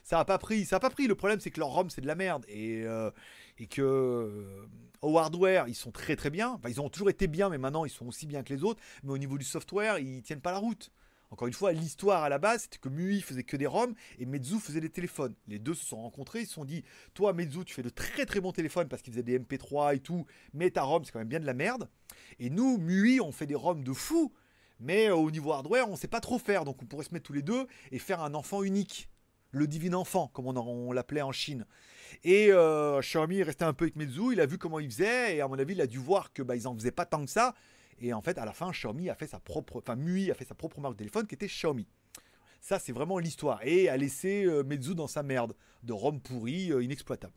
ça 0.04 0.20
a 0.20 0.26
pas 0.26 0.38
pris, 0.38 0.66
ça 0.66 0.78
a 0.78 0.80
pas 0.80 0.90
pris. 0.90 1.08
Le 1.08 1.16
problème 1.16 1.40
c'est 1.40 1.52
que 1.52 1.60
leur 1.60 1.70
ROM 1.70 1.90
c'est 1.90 2.02
de 2.02 2.08
la 2.08 2.16
merde 2.16 2.46
et, 2.48 2.84
euh, 2.84 3.12
et 3.58 3.68
que 3.68 3.82
euh, 3.82 4.66
au 5.02 5.18
hardware 5.18 5.68
ils 5.68 5.76
sont 5.76 5.92
très 5.92 6.16
très 6.16 6.30
bien. 6.30 6.60
Ils 6.68 6.82
ont 6.82 6.90
toujours 6.90 7.10
été 7.10 7.28
bien, 7.28 7.50
mais 7.50 7.58
maintenant 7.58 7.86
ils 7.86 7.92
sont 7.92 8.08
aussi 8.08 8.26
bien 8.26 8.44
que 8.44 8.54
les 8.54 8.64
autres. 8.64 8.82
Mais 9.04 9.12
au 9.12 9.18
niveau 9.18 9.38
du 9.38 9.46
software 9.46 10.00
ils 10.00 10.22
tiennent 10.24 10.42
pas 10.42 10.52
la 10.52 10.58
route. 10.58 10.92
Encore 11.30 11.48
une 11.48 11.54
fois, 11.54 11.74
l'histoire 11.74 12.24
à 12.24 12.30
la 12.30 12.38
base, 12.38 12.64
c'était 12.64 12.78
que 12.78 12.88
MUI 12.88 13.22
faisait 13.22 13.44
que 13.44 13.58
des 13.58 13.68
ROM 13.68 13.94
et 14.18 14.26
Meizu 14.26 14.60
faisait 14.60 14.80
des 14.80 14.90
téléphones. 14.90 15.36
Les 15.48 15.60
deux 15.60 15.74
se 15.74 15.86
sont 15.86 16.02
rencontrés, 16.02 16.42
ils 16.42 16.48
se 16.48 16.54
sont 16.54 16.64
dit 16.64 16.84
Toi, 17.14 17.34
Meizu, 17.34 17.66
tu 17.66 17.74
fais 17.74 17.84
de 17.84 17.90
très 17.90 18.26
très 18.26 18.40
bons 18.40 18.54
téléphones 18.54 18.88
parce 18.88 19.02
qu'ils 19.02 19.14
faisaient 19.14 19.24
des 19.24 19.40
MP3 19.40 19.96
et 19.96 20.00
tout, 20.00 20.26
mais 20.54 20.72
ta 20.72 20.84
ROM, 20.84 21.04
c'est 21.04 21.12
quand 21.12 21.20
même 21.20 21.28
bien 21.28 21.42
de 21.42 21.46
la 21.46 21.54
merde. 21.54 21.90
Et 22.40 22.50
nous, 22.50 22.78
MUI, 22.78 23.20
on 23.20 23.34
fait 23.34 23.46
des 23.46 23.56
ROM 23.56 23.84
de 23.84 23.94
fou, 23.94 24.34
mais 24.80 25.10
au 25.10 25.30
niveau 25.30 25.52
hardware, 25.52 25.90
on 25.90 25.98
sait 25.98 26.08
pas 26.08 26.22
trop 26.22 26.40
faire. 26.40 26.64
Donc 26.64 26.82
on 26.82 26.86
pourrait 26.86 27.04
se 27.04 27.14
mettre 27.14 27.26
tous 27.26 27.34
les 27.34 27.42
deux 27.42 27.68
et 27.92 28.00
faire 28.00 28.22
un 28.22 28.34
enfant 28.34 28.64
unique. 28.64 29.10
le 29.52 29.68
divin 29.68 29.94
enfant, 29.94 30.28
comme 30.28 30.46
on, 30.46 30.92
l'appelait 30.92 31.22
en 31.22 31.32
Chine. 31.32 31.66
Et 32.24 32.50
euh, 32.52 33.02
Xiaomi 33.02 33.40
est 33.40 33.44
resté 33.44 33.66
un 33.66 33.74
peu 33.74 33.86
avec 33.86 33.96
Meizu, 33.96 34.34
il 34.34 34.40
a 34.40 34.46
vu 34.46 34.58
comment 34.58 34.80
il 34.80 34.90
faisait, 34.90 35.38
et 35.38 35.42
à 35.42 35.48
mon 35.48 35.58
avis, 35.58 35.74
il 35.74 35.82
a 35.82 35.88
dû 35.88 35.98
voir 35.98 36.32
que 36.32 36.42
bah, 36.42 36.56
ils 36.56 36.68
en 36.68 36.76
faisaient 36.76 36.92
pas 36.92 37.06
tant 37.06 37.26
que 37.26 37.32
ça. 37.32 37.54
Et 38.00 38.14
en 38.14 38.22
fait, 38.22 38.38
à 38.38 38.45
la 38.45 38.54
fin, 38.54 38.72
Xiaomi 38.72 39.10
a 39.10 39.16
fait 39.16 39.28
sa 39.28 39.39
propre, 39.39 39.78
enfin 39.78 39.95
MUI 39.95 40.32
a 40.32 40.36
fait 40.36 40.45
sa 40.45 40.56
propre 40.56 40.80
marque 40.80 40.93
de 40.93 41.00
téléphone 41.00 41.26
qui 41.26 41.36
était 41.36 41.48
Xiaomi. 41.48 41.88
Ça, 42.62 42.80
c'est 42.80 42.91
vraiment 42.91 43.20
l'histoire. 43.20 43.60
Et 43.64 43.89
a 43.89 43.98
laissé 43.98 44.45
euh, 44.45 44.64
Meizu 44.64 44.95
dans 44.95 45.08
sa 45.08 45.24
merde 45.24 45.56
de 45.84 45.93
Rome 45.93 46.22
pourri, 46.22 46.72
euh, 46.72 46.84
inexploitable. 46.84 47.34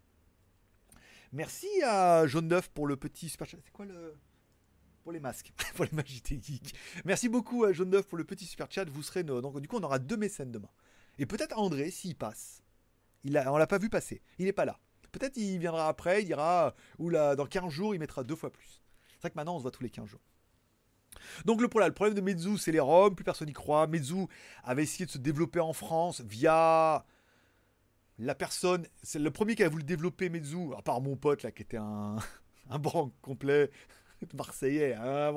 Merci 1.33 1.69
à 1.85 2.27
Jaune 2.27 2.49
d'œuf 2.49 2.69
pour 2.71 2.87
le 2.87 2.97
petit 2.97 3.29
super 3.29 3.47
chat. 3.47 3.59
C'est 3.63 3.73
quoi 3.73 3.87
le 3.87 4.17
pour 5.03 5.13
les 5.13 5.21
masques, 5.21 5.53
pour 5.75 5.85
les 5.85 5.93
magies 5.93 6.23
geek. 6.27 6.75
Merci 7.05 7.29
beaucoup 7.29 7.65
à 7.65 7.73
Jaune 7.73 7.91
d'œuf 7.91 8.07
pour 8.07 8.19
le 8.19 8.25
petit 8.25 8.45
super 8.45 8.67
chat. 8.71 8.89
Vous 8.89 9.03
serez 9.03 9.23
donc 9.23 9.59
du 9.61 9.69
coup 9.69 9.77
on 9.77 9.83
aura 9.83 9.99
deux 9.99 10.17
mécènes 10.17 10.51
demain. 10.51 10.69
Et 11.19 11.27
peut-être 11.27 11.57
André 11.59 11.91
s'il 11.91 12.17
passe. 12.17 12.63
Il 13.25 13.37
a, 13.37 13.53
on 13.53 13.57
l'a 13.57 13.67
pas 13.67 13.79
vu 13.79 13.89
passer. 13.89 14.23
Il 14.39 14.47
n'est 14.47 14.53
pas 14.53 14.65
là. 14.65 14.79
Peut-être 15.13 15.37
il 15.37 15.59
viendra 15.59 15.89
après, 15.89 16.23
il 16.23 16.27
dira 16.27 16.75
ou 16.99 17.09
là 17.09 17.37
dans 17.37 17.47
15 17.47 17.71
jours, 17.71 17.95
il 17.95 17.99
mettra 17.99 18.25
deux 18.25 18.37
fois 18.37 18.51
plus. 18.51 18.83
C'est 19.13 19.21
vrai 19.21 19.31
que 19.31 19.37
maintenant 19.37 19.55
on 19.55 19.59
se 19.59 19.63
voit 19.63 19.71
tous 19.71 19.83
les 19.83 19.91
15 19.91 20.07
jours. 20.07 20.21
Donc 21.45 21.61
le 21.61 21.69
problème, 21.69 22.15
de 22.15 22.21
Meizu, 22.21 22.59
c'est 22.59 22.73
les 22.73 22.81
ROM, 22.81 23.15
plus 23.15 23.25
personne 23.25 23.49
n'y 23.49 23.53
croit. 23.53 23.87
Meizu 23.87 24.27
avait 24.65 24.83
essayé 24.83 25.07
de 25.07 25.11
se 25.11 25.19
développer 25.19 25.61
en 25.61 25.73
France 25.73 26.23
via 26.23 27.05
la 28.19 28.35
personne, 28.35 28.87
c'est 29.03 29.19
le 29.19 29.31
premier 29.31 29.55
qui 29.55 29.65
a 29.65 29.69
voulu 29.69 29.83
développer 29.83 30.29
Meizu, 30.29 30.75
à 30.77 30.83
part 30.83 31.01
mon 31.01 31.17
pote 31.17 31.43
là 31.43 31.51
qui 31.51 31.63
était 31.63 31.79
un, 31.79 32.17
un 32.71 32.79
complet 33.23 33.71
marseillais, 34.35 34.95
hein. 34.95 35.33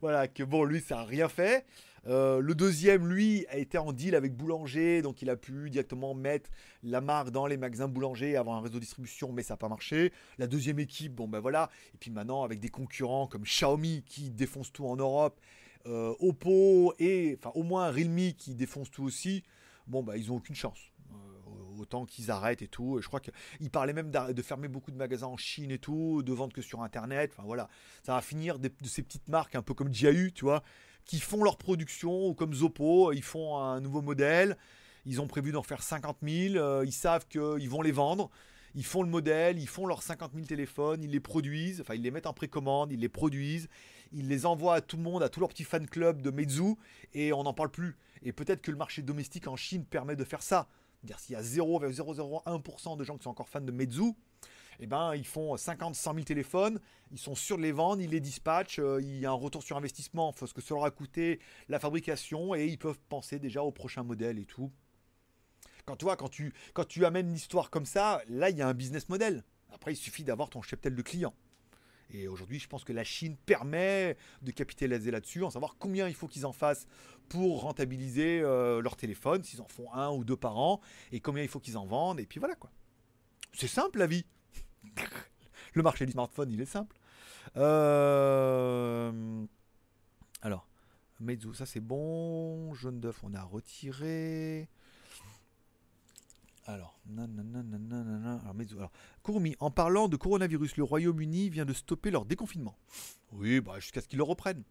Voilà, 0.00 0.28
que 0.28 0.42
bon, 0.42 0.64
lui, 0.64 0.80
ça 0.80 0.96
n'a 0.96 1.04
rien 1.04 1.28
fait. 1.28 1.64
Euh, 2.06 2.40
le 2.40 2.54
deuxième, 2.54 3.08
lui, 3.08 3.46
a 3.48 3.56
été 3.56 3.78
en 3.78 3.92
deal 3.92 4.14
avec 4.14 4.36
Boulanger, 4.36 5.00
donc 5.00 5.22
il 5.22 5.30
a 5.30 5.36
pu 5.36 5.70
directement 5.70 6.14
mettre 6.14 6.50
la 6.82 7.00
marque 7.00 7.30
dans 7.30 7.46
les 7.46 7.56
magasins 7.56 7.88
Boulanger, 7.88 8.32
et 8.32 8.36
avoir 8.36 8.56
un 8.56 8.60
réseau 8.60 8.74
de 8.74 8.80
distribution, 8.80 9.32
mais 9.32 9.42
ça 9.42 9.54
n'a 9.54 9.58
pas 9.58 9.68
marché. 9.68 10.12
La 10.38 10.46
deuxième 10.46 10.78
équipe, 10.78 11.14
bon 11.14 11.28
ben 11.28 11.40
voilà. 11.40 11.70
Et 11.94 11.98
puis 11.98 12.10
maintenant, 12.10 12.42
avec 12.42 12.60
des 12.60 12.68
concurrents 12.68 13.26
comme 13.26 13.42
Xiaomi 13.42 14.02
qui 14.06 14.30
défonce 14.30 14.72
tout 14.72 14.86
en 14.86 14.96
Europe, 14.96 15.40
euh, 15.86 16.14
Oppo 16.18 16.94
et, 16.98 17.38
enfin, 17.38 17.52
au 17.54 17.62
moins 17.62 17.90
Realme 17.90 18.32
qui 18.36 18.54
défonce 18.54 18.90
tout 18.90 19.04
aussi, 19.04 19.42
bon 19.86 20.02
ben 20.02 20.16
ils 20.16 20.30
ont 20.32 20.36
aucune 20.36 20.54
chance 20.54 20.78
autant 21.80 22.04
qu'ils 22.04 22.30
arrêtent 22.30 22.62
et 22.62 22.68
tout. 22.68 22.98
Je 23.00 23.06
crois 23.08 23.20
qu'ils 23.20 23.70
parlaient 23.70 23.92
même 23.92 24.10
de 24.10 24.42
fermer 24.42 24.68
beaucoup 24.68 24.90
de 24.90 24.96
magasins 24.96 25.26
en 25.26 25.36
Chine 25.36 25.70
et 25.70 25.78
tout, 25.78 26.22
de 26.22 26.32
vendre 26.32 26.52
que 26.52 26.62
sur 26.62 26.82
Internet. 26.82 27.32
Enfin 27.32 27.44
voilà, 27.46 27.68
ça 28.02 28.14
va 28.14 28.20
finir 28.20 28.58
de, 28.58 28.70
ces 28.84 29.02
petites 29.02 29.28
marques 29.28 29.54
un 29.54 29.62
peu 29.62 29.74
comme 29.74 29.92
Jiahu, 29.92 30.32
tu 30.32 30.44
vois, 30.44 30.62
qui 31.04 31.20
font 31.20 31.42
leur 31.42 31.56
production, 31.56 32.28
ou 32.28 32.34
comme 32.34 32.54
Zoppo, 32.54 33.12
ils 33.12 33.22
font 33.22 33.58
un 33.58 33.80
nouveau 33.80 34.02
modèle. 34.02 34.56
Ils 35.06 35.20
ont 35.20 35.26
prévu 35.26 35.52
d'en 35.52 35.62
faire 35.62 35.82
50 35.82 36.18
000. 36.22 36.56
Euh, 36.56 36.84
ils 36.86 36.92
savent 36.92 37.26
qu'ils 37.28 37.68
vont 37.68 37.82
les 37.82 37.92
vendre. 37.92 38.30
Ils 38.76 38.84
font 38.84 39.02
le 39.02 39.08
modèle, 39.08 39.58
ils 39.58 39.68
font 39.68 39.86
leurs 39.86 40.02
50 40.02 40.32
000 40.34 40.46
téléphones, 40.46 41.02
ils 41.04 41.10
les 41.10 41.20
produisent, 41.20 41.80
enfin 41.80 41.94
ils 41.94 42.02
les 42.02 42.10
mettent 42.10 42.26
en 42.26 42.32
précommande, 42.32 42.90
ils 42.90 42.98
les 42.98 43.08
produisent, 43.08 43.68
ils 44.10 44.26
les 44.26 44.46
envoient 44.46 44.74
à 44.74 44.80
tout 44.80 44.96
le 44.96 45.02
monde, 45.04 45.22
à 45.22 45.28
tous 45.28 45.38
leurs 45.38 45.50
petits 45.50 45.62
fan 45.62 45.86
club 45.88 46.22
de 46.22 46.30
Meizu, 46.30 46.74
et 47.12 47.32
on 47.32 47.44
n'en 47.44 47.54
parle 47.54 47.70
plus. 47.70 47.96
Et 48.22 48.32
peut-être 48.32 48.62
que 48.62 48.72
le 48.72 48.76
marché 48.76 49.02
domestique 49.02 49.46
en 49.46 49.54
Chine 49.54 49.84
permet 49.84 50.16
de 50.16 50.24
faire 50.24 50.42
ça 50.42 50.68
dire 51.04 51.18
s'il 51.18 51.34
y 51.34 51.36
a 51.36 51.42
0,001% 51.42 52.96
de 52.96 53.04
gens 53.04 53.16
qui 53.16 53.24
sont 53.24 53.30
encore 53.30 53.48
fans 53.48 53.60
de 53.60 53.72
Meizu, 53.72 54.14
eh 54.80 54.86
ben, 54.86 55.14
ils 55.14 55.26
font 55.26 55.56
50, 55.56 55.94
100 55.94 56.14
000 56.14 56.24
téléphones, 56.24 56.80
ils 57.12 57.18
sont 57.18 57.34
sûrs 57.34 57.56
de 57.56 57.62
les 57.62 57.72
vendre, 57.72 58.02
ils 58.02 58.10
les 58.10 58.20
dispatchent, 58.20 58.80
euh, 58.80 59.00
il 59.00 59.18
y 59.18 59.26
a 59.26 59.30
un 59.30 59.34
retour 59.34 59.62
sur 59.62 59.76
investissement, 59.76 60.34
ce 60.36 60.52
que 60.52 60.60
ça 60.60 60.74
leur 60.74 60.84
a 60.84 60.90
coûté 60.90 61.40
la 61.68 61.78
fabrication, 61.78 62.54
et 62.54 62.66
ils 62.66 62.78
peuvent 62.78 62.98
penser 63.08 63.38
déjà 63.38 63.62
au 63.62 63.70
prochain 63.70 64.02
modèle 64.02 64.38
et 64.38 64.46
tout. 64.46 64.72
Quand 65.86 65.96
tu 65.96 66.06
vois, 66.06 66.16
quand 66.16 66.28
tu, 66.28 66.52
quand 66.72 66.86
tu 66.86 67.04
amènes 67.04 67.32
l'histoire 67.32 67.70
comme 67.70 67.86
ça, 67.86 68.22
là, 68.28 68.50
il 68.50 68.56
y 68.56 68.62
a 68.62 68.68
un 68.68 68.74
business 68.74 69.08
model. 69.08 69.44
Après, 69.70 69.92
il 69.92 69.96
suffit 69.96 70.24
d'avoir 70.24 70.48
ton 70.48 70.62
cheptel 70.62 70.94
de 70.94 71.02
clients. 71.02 71.34
Et 72.14 72.28
aujourd'hui, 72.28 72.60
je 72.60 72.68
pense 72.68 72.84
que 72.84 72.92
la 72.92 73.02
Chine 73.02 73.36
permet 73.44 74.16
de 74.42 74.52
capitaliser 74.52 75.10
là-dessus, 75.10 75.42
en 75.42 75.50
savoir 75.50 75.74
combien 75.80 76.06
il 76.06 76.14
faut 76.14 76.28
qu'ils 76.28 76.46
en 76.46 76.52
fassent 76.52 76.86
pour 77.28 77.62
rentabiliser 77.62 78.40
euh, 78.40 78.80
leur 78.80 78.96
téléphone, 78.96 79.42
s'ils 79.42 79.60
en 79.60 79.66
font 79.66 79.92
un 79.92 80.10
ou 80.10 80.22
deux 80.22 80.36
par 80.36 80.56
an, 80.56 80.80
et 81.10 81.18
combien 81.18 81.42
il 81.42 81.48
faut 81.48 81.58
qu'ils 81.58 81.76
en 81.76 81.86
vendent, 81.86 82.20
et 82.20 82.26
puis 82.26 82.38
voilà 82.38 82.54
quoi. 82.54 82.70
C'est 83.52 83.66
simple 83.66 83.98
la 83.98 84.06
vie. 84.06 84.24
Le 85.74 85.82
marché 85.82 86.06
du 86.06 86.12
smartphone, 86.12 86.52
il 86.52 86.60
est 86.60 86.66
simple. 86.66 86.96
Euh, 87.56 89.44
alors, 90.40 90.68
Meizu, 91.18 91.52
ça 91.54 91.66
c'est 91.66 91.80
bon. 91.80 92.74
Jaune 92.74 93.00
d'œuf, 93.00 93.24
on 93.24 93.34
a 93.34 93.42
retiré. 93.42 94.68
Alors, 96.66 96.98
alors, 97.18 98.54
alors, 98.78 98.92
Kurumi, 99.22 99.54
en 99.60 99.70
parlant 99.70 100.08
de 100.08 100.16
coronavirus, 100.16 100.76
le 100.78 100.84
Royaume-Uni 100.84 101.50
vient 101.50 101.66
de 101.66 101.74
stopper 101.74 102.10
leur 102.10 102.24
déconfinement. 102.24 102.76
Oui, 103.32 103.60
bah, 103.60 103.78
jusqu'à 103.80 104.00
ce 104.00 104.08
qu'ils 104.08 104.18
le 104.18 104.24
reprennent. 104.24 104.64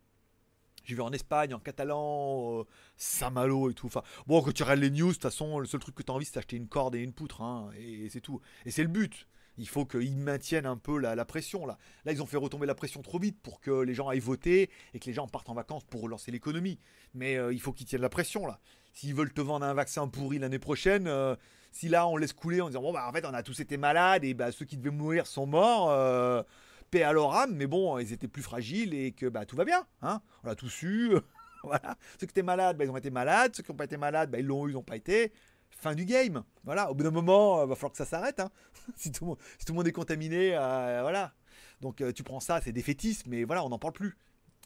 J'ai 0.84 0.96
vu 0.96 1.02
en 1.02 1.12
Espagne, 1.12 1.54
en 1.54 1.60
Catalan, 1.60 2.60
euh, 2.60 2.64
Saint-Malo 2.98 3.70
et 3.70 3.74
tout. 3.74 3.88
Enfin, 3.88 4.04
bon, 4.28 4.42
quand 4.42 4.52
tu 4.52 4.64
regardes 4.64 4.80
les 4.80 4.90
news, 4.90 5.10
de 5.10 5.14
toute 5.14 5.22
façon, 5.22 5.60
le 5.60 5.66
seul 5.66 5.80
truc 5.80 5.96
que 5.96 6.04
tu 6.04 6.12
as 6.12 6.16
envie, 6.16 6.26
c'est 6.26 6.36
d'acheter 6.36 6.58
une 6.58 6.68
corde 6.68 6.96
et 6.96 7.00
une 7.00 7.14
poutre. 7.14 7.42
Hein, 7.42 7.70
et, 7.78 8.10
c'est 8.10 8.22
tout. 8.22 8.42
Et 8.66 8.72
c'est 8.72 8.84
le 8.84 8.90
but. 8.90 9.28
Il 9.58 9.68
faut 9.68 9.86
qu'ils 9.86 10.18
maintiennent 10.18 10.66
un 10.66 10.78
peu 10.78 10.98
la, 10.98 11.26
pression. 11.26 11.66
Là. 11.66 11.78
là, 12.06 12.12
ils 12.12 12.22
ont 12.24 12.26
fait 12.26 12.38
retomber 12.38 12.66
la 12.66 12.76
pression 12.76 13.04
trop 13.04 13.20
vite 13.20 13.40
pour 13.42 13.62
que 13.62 13.72
les 13.72 13.94
gens 13.94 14.10
aillent 14.10 14.20
voter 14.20 14.72
et 14.96 15.00
que 15.00 15.06
les 15.06 15.14
gens 15.14 15.28
partent 15.28 15.50
en 15.50 15.54
vacances 15.54 15.84
pour 15.84 16.02
relancer 16.02 16.32
l'économie. 16.32 16.80
Mais 17.14 17.38
euh, 17.38 17.54
il 17.54 17.62
faut 17.62 17.72
qu'ils 17.72 17.86
tiennent 17.86 18.02
la 18.02 18.10
pression. 18.10 18.48
là. 18.48 18.60
S'ils 18.94 19.16
veulent 19.16 19.34
te 19.34 19.42
vendre 19.42 19.66
un 19.66 19.74
vaccin 19.74 20.08
pourri 20.08 20.38
l'année 20.38 20.60
prochaine, 20.60 21.08
euh, 21.08 21.36
si 21.72 21.90
là 21.90 22.08
on 22.08 22.16
laisse 22.16 22.32
couler 22.32 22.62
en 22.62 22.68
disant 22.68 22.82
bon 22.82 22.94
bah 22.94 23.08
en 23.10 23.12
fait 23.12 23.26
on 23.26 23.34
a 23.34 23.42
tous 23.42 23.60
été 23.60 23.76
malades 23.76 24.24
et 24.24 24.36
bah 24.36 24.52
ceux 24.52 24.66
qui 24.66 24.78
devaient 24.78 24.92
mourir 24.92 25.26
sont 25.26 25.48
morts, 25.48 25.90
euh, 25.90 26.44
paix 26.92 27.02
à 27.02 27.12
leur 27.12 27.34
âme, 27.34 27.56
mais 27.56 27.66
bon 27.66 27.98
ils 27.98 28.14
étaient 28.14 28.28
plus 28.28 28.44
fragiles 28.44 28.94
et 28.94 29.12
que 29.12 29.26
bah 29.26 29.48
tout 29.48 29.56
va 29.56 29.66
bien, 29.66 29.88
hein 30.04 30.22
on 30.44 30.48
l'a 30.48 30.56
tous 30.56 30.84
eu, 30.84 31.16
voilà. 31.64 31.98
Ceux 32.20 32.28
qui 32.28 32.32
étaient 32.32 32.44
malades, 32.44 32.78
bah, 32.78 32.86
ils 32.86 32.92
ont 32.92 32.98
été 32.98 33.10
malades, 33.10 33.56
ceux 33.56 33.64
qui 33.64 33.72
n'ont 33.72 33.78
pas 33.78 33.86
été 33.86 33.98
malades, 33.98 34.30
bah, 34.30 34.38
ils 34.40 34.46
l'ont 34.46 34.68
eu, 34.68 34.70
ils 34.70 34.76
n'ont 34.76 34.84
pas 34.84 34.96
été. 34.96 35.34
Fin 35.72 35.96
du 35.96 36.06
game, 36.06 36.44
voilà. 36.64 36.92
Au 36.92 36.94
bout 36.94 37.04
d'un 37.04 37.12
moment, 37.12 37.60
il 37.60 37.64
euh, 37.64 37.66
va 37.66 37.76
falloir 37.76 37.92
que 37.92 37.98
ça 37.98 38.06
s'arrête, 38.06 38.40
hein. 38.40 38.52
si, 38.96 39.12
tout 39.12 39.38
le 39.68 39.74
monde, 39.74 39.88
est 39.88 39.92
contaminé, 39.92 40.52
voilà. 40.52 41.34
Donc 41.82 42.04
tu 42.14 42.24
prends 42.24 42.40
ça, 42.40 42.62
c'est 42.62 42.72
défaitisme, 42.72 43.30
mais 43.32 43.44
voilà, 43.44 43.66
on 43.66 43.70
n'en 43.70 43.80
parle 43.80 43.94
plus. 43.94 44.16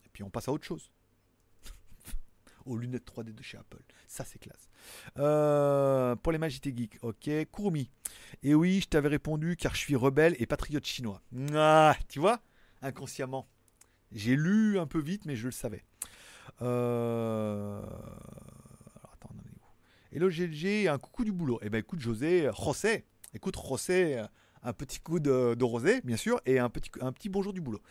Et 0.05 0.09
puis 0.11 0.23
on 0.23 0.29
passe 0.29 0.49
à 0.49 0.51
autre 0.51 0.65
chose 0.65 0.91
aux 2.67 2.77
lunettes 2.77 3.05
3D 3.05 3.33
de 3.33 3.43
chez 3.43 3.57
Apple. 3.57 3.81
Ça, 4.07 4.23
c'est 4.23 4.39
classe. 4.39 4.69
Euh, 5.17 6.15
pour 6.15 6.31
les 6.31 6.37
Magité 6.37 6.73
Geek, 6.75 6.97
ok. 7.01 7.29
Kurumi. 7.51 7.89
Et 8.43 8.53
oui, 8.53 8.81
je 8.81 8.87
t'avais 8.87 9.09
répondu 9.09 9.55
car 9.55 9.73
je 9.75 9.79
suis 9.79 9.95
rebelle 9.95 10.35
et 10.39 10.45
patriote 10.45 10.85
chinois. 10.85 11.21
Ah, 11.53 11.95
tu 12.07 12.19
vois 12.19 12.41
Inconsciemment. 12.81 13.47
J'ai 14.11 14.35
lu 14.35 14.79
un 14.79 14.87
peu 14.87 14.99
vite, 14.99 15.25
mais 15.25 15.35
je 15.35 15.45
le 15.45 15.51
savais. 15.51 15.83
Euh... 16.61 17.79
Alors, 17.81 19.11
attends, 19.13 19.29
on 19.33 19.39
est 19.39 19.51
où? 19.51 20.15
Hello 20.15 20.29
GLG, 20.29 20.87
un 20.87 20.97
coucou 20.97 21.23
du 21.23 21.31
boulot. 21.31 21.59
Eh 21.61 21.69
ben 21.69 21.79
écoute, 21.79 21.99
José, 21.99 22.49
José, 22.55 23.05
écoute, 23.33 23.57
José, 23.67 24.23
un 24.63 24.73
petit 24.73 24.99
coup 24.99 25.19
de, 25.19 25.63
rosé, 25.63 26.01
bien 26.01 26.17
sûr, 26.17 26.41
et 26.45 26.59
un 26.59 26.69
petit, 26.69 26.91
un 27.01 27.11
petit 27.11 27.29
bonjour 27.29 27.53
du 27.53 27.61
boulot. 27.61 27.81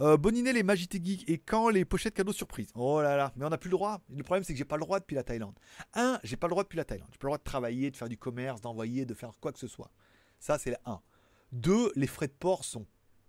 Euh, 0.00 0.16
Boninet, 0.16 0.52
les 0.52 0.62
Magité 0.62 1.00
Geek, 1.02 1.28
et 1.28 1.38
quand 1.38 1.68
les 1.68 1.84
pochettes 1.84 2.14
cadeaux 2.14 2.32
surprise 2.32 2.68
Oh 2.74 3.00
là 3.00 3.16
là, 3.16 3.32
mais 3.36 3.44
on 3.44 3.50
n'a 3.50 3.58
plus 3.58 3.70
le 3.70 3.76
droit. 3.76 4.00
Le 4.14 4.22
problème, 4.22 4.44
c'est 4.44 4.52
que 4.52 4.58
j'ai 4.58 4.64
pas 4.64 4.76
le 4.76 4.82
droit 4.82 5.00
depuis 5.00 5.14
la 5.14 5.22
Thaïlande. 5.22 5.58
Un, 5.94 6.18
j'ai 6.22 6.36
pas 6.36 6.46
le 6.46 6.52
droit 6.52 6.62
depuis 6.62 6.76
la 6.76 6.84
Thaïlande. 6.84 7.08
J'ai 7.12 7.18
pas 7.18 7.26
le 7.26 7.30
droit 7.30 7.38
de 7.38 7.44
travailler, 7.44 7.90
de 7.90 7.96
faire 7.96 8.08
du 8.08 8.16
commerce, 8.18 8.60
d'envoyer, 8.60 9.04
de 9.04 9.14
faire 9.14 9.32
quoi 9.40 9.52
que 9.52 9.58
ce 9.58 9.68
soit. 9.68 9.90
Ça, 10.38 10.58
c'est 10.58 10.70
la 10.70 10.80
1. 10.86 11.00
Deux, 11.52 11.92
les 11.96 12.06
frais 12.06 12.28
de 12.28 12.32
port 12.32 12.64
sont 12.64 12.86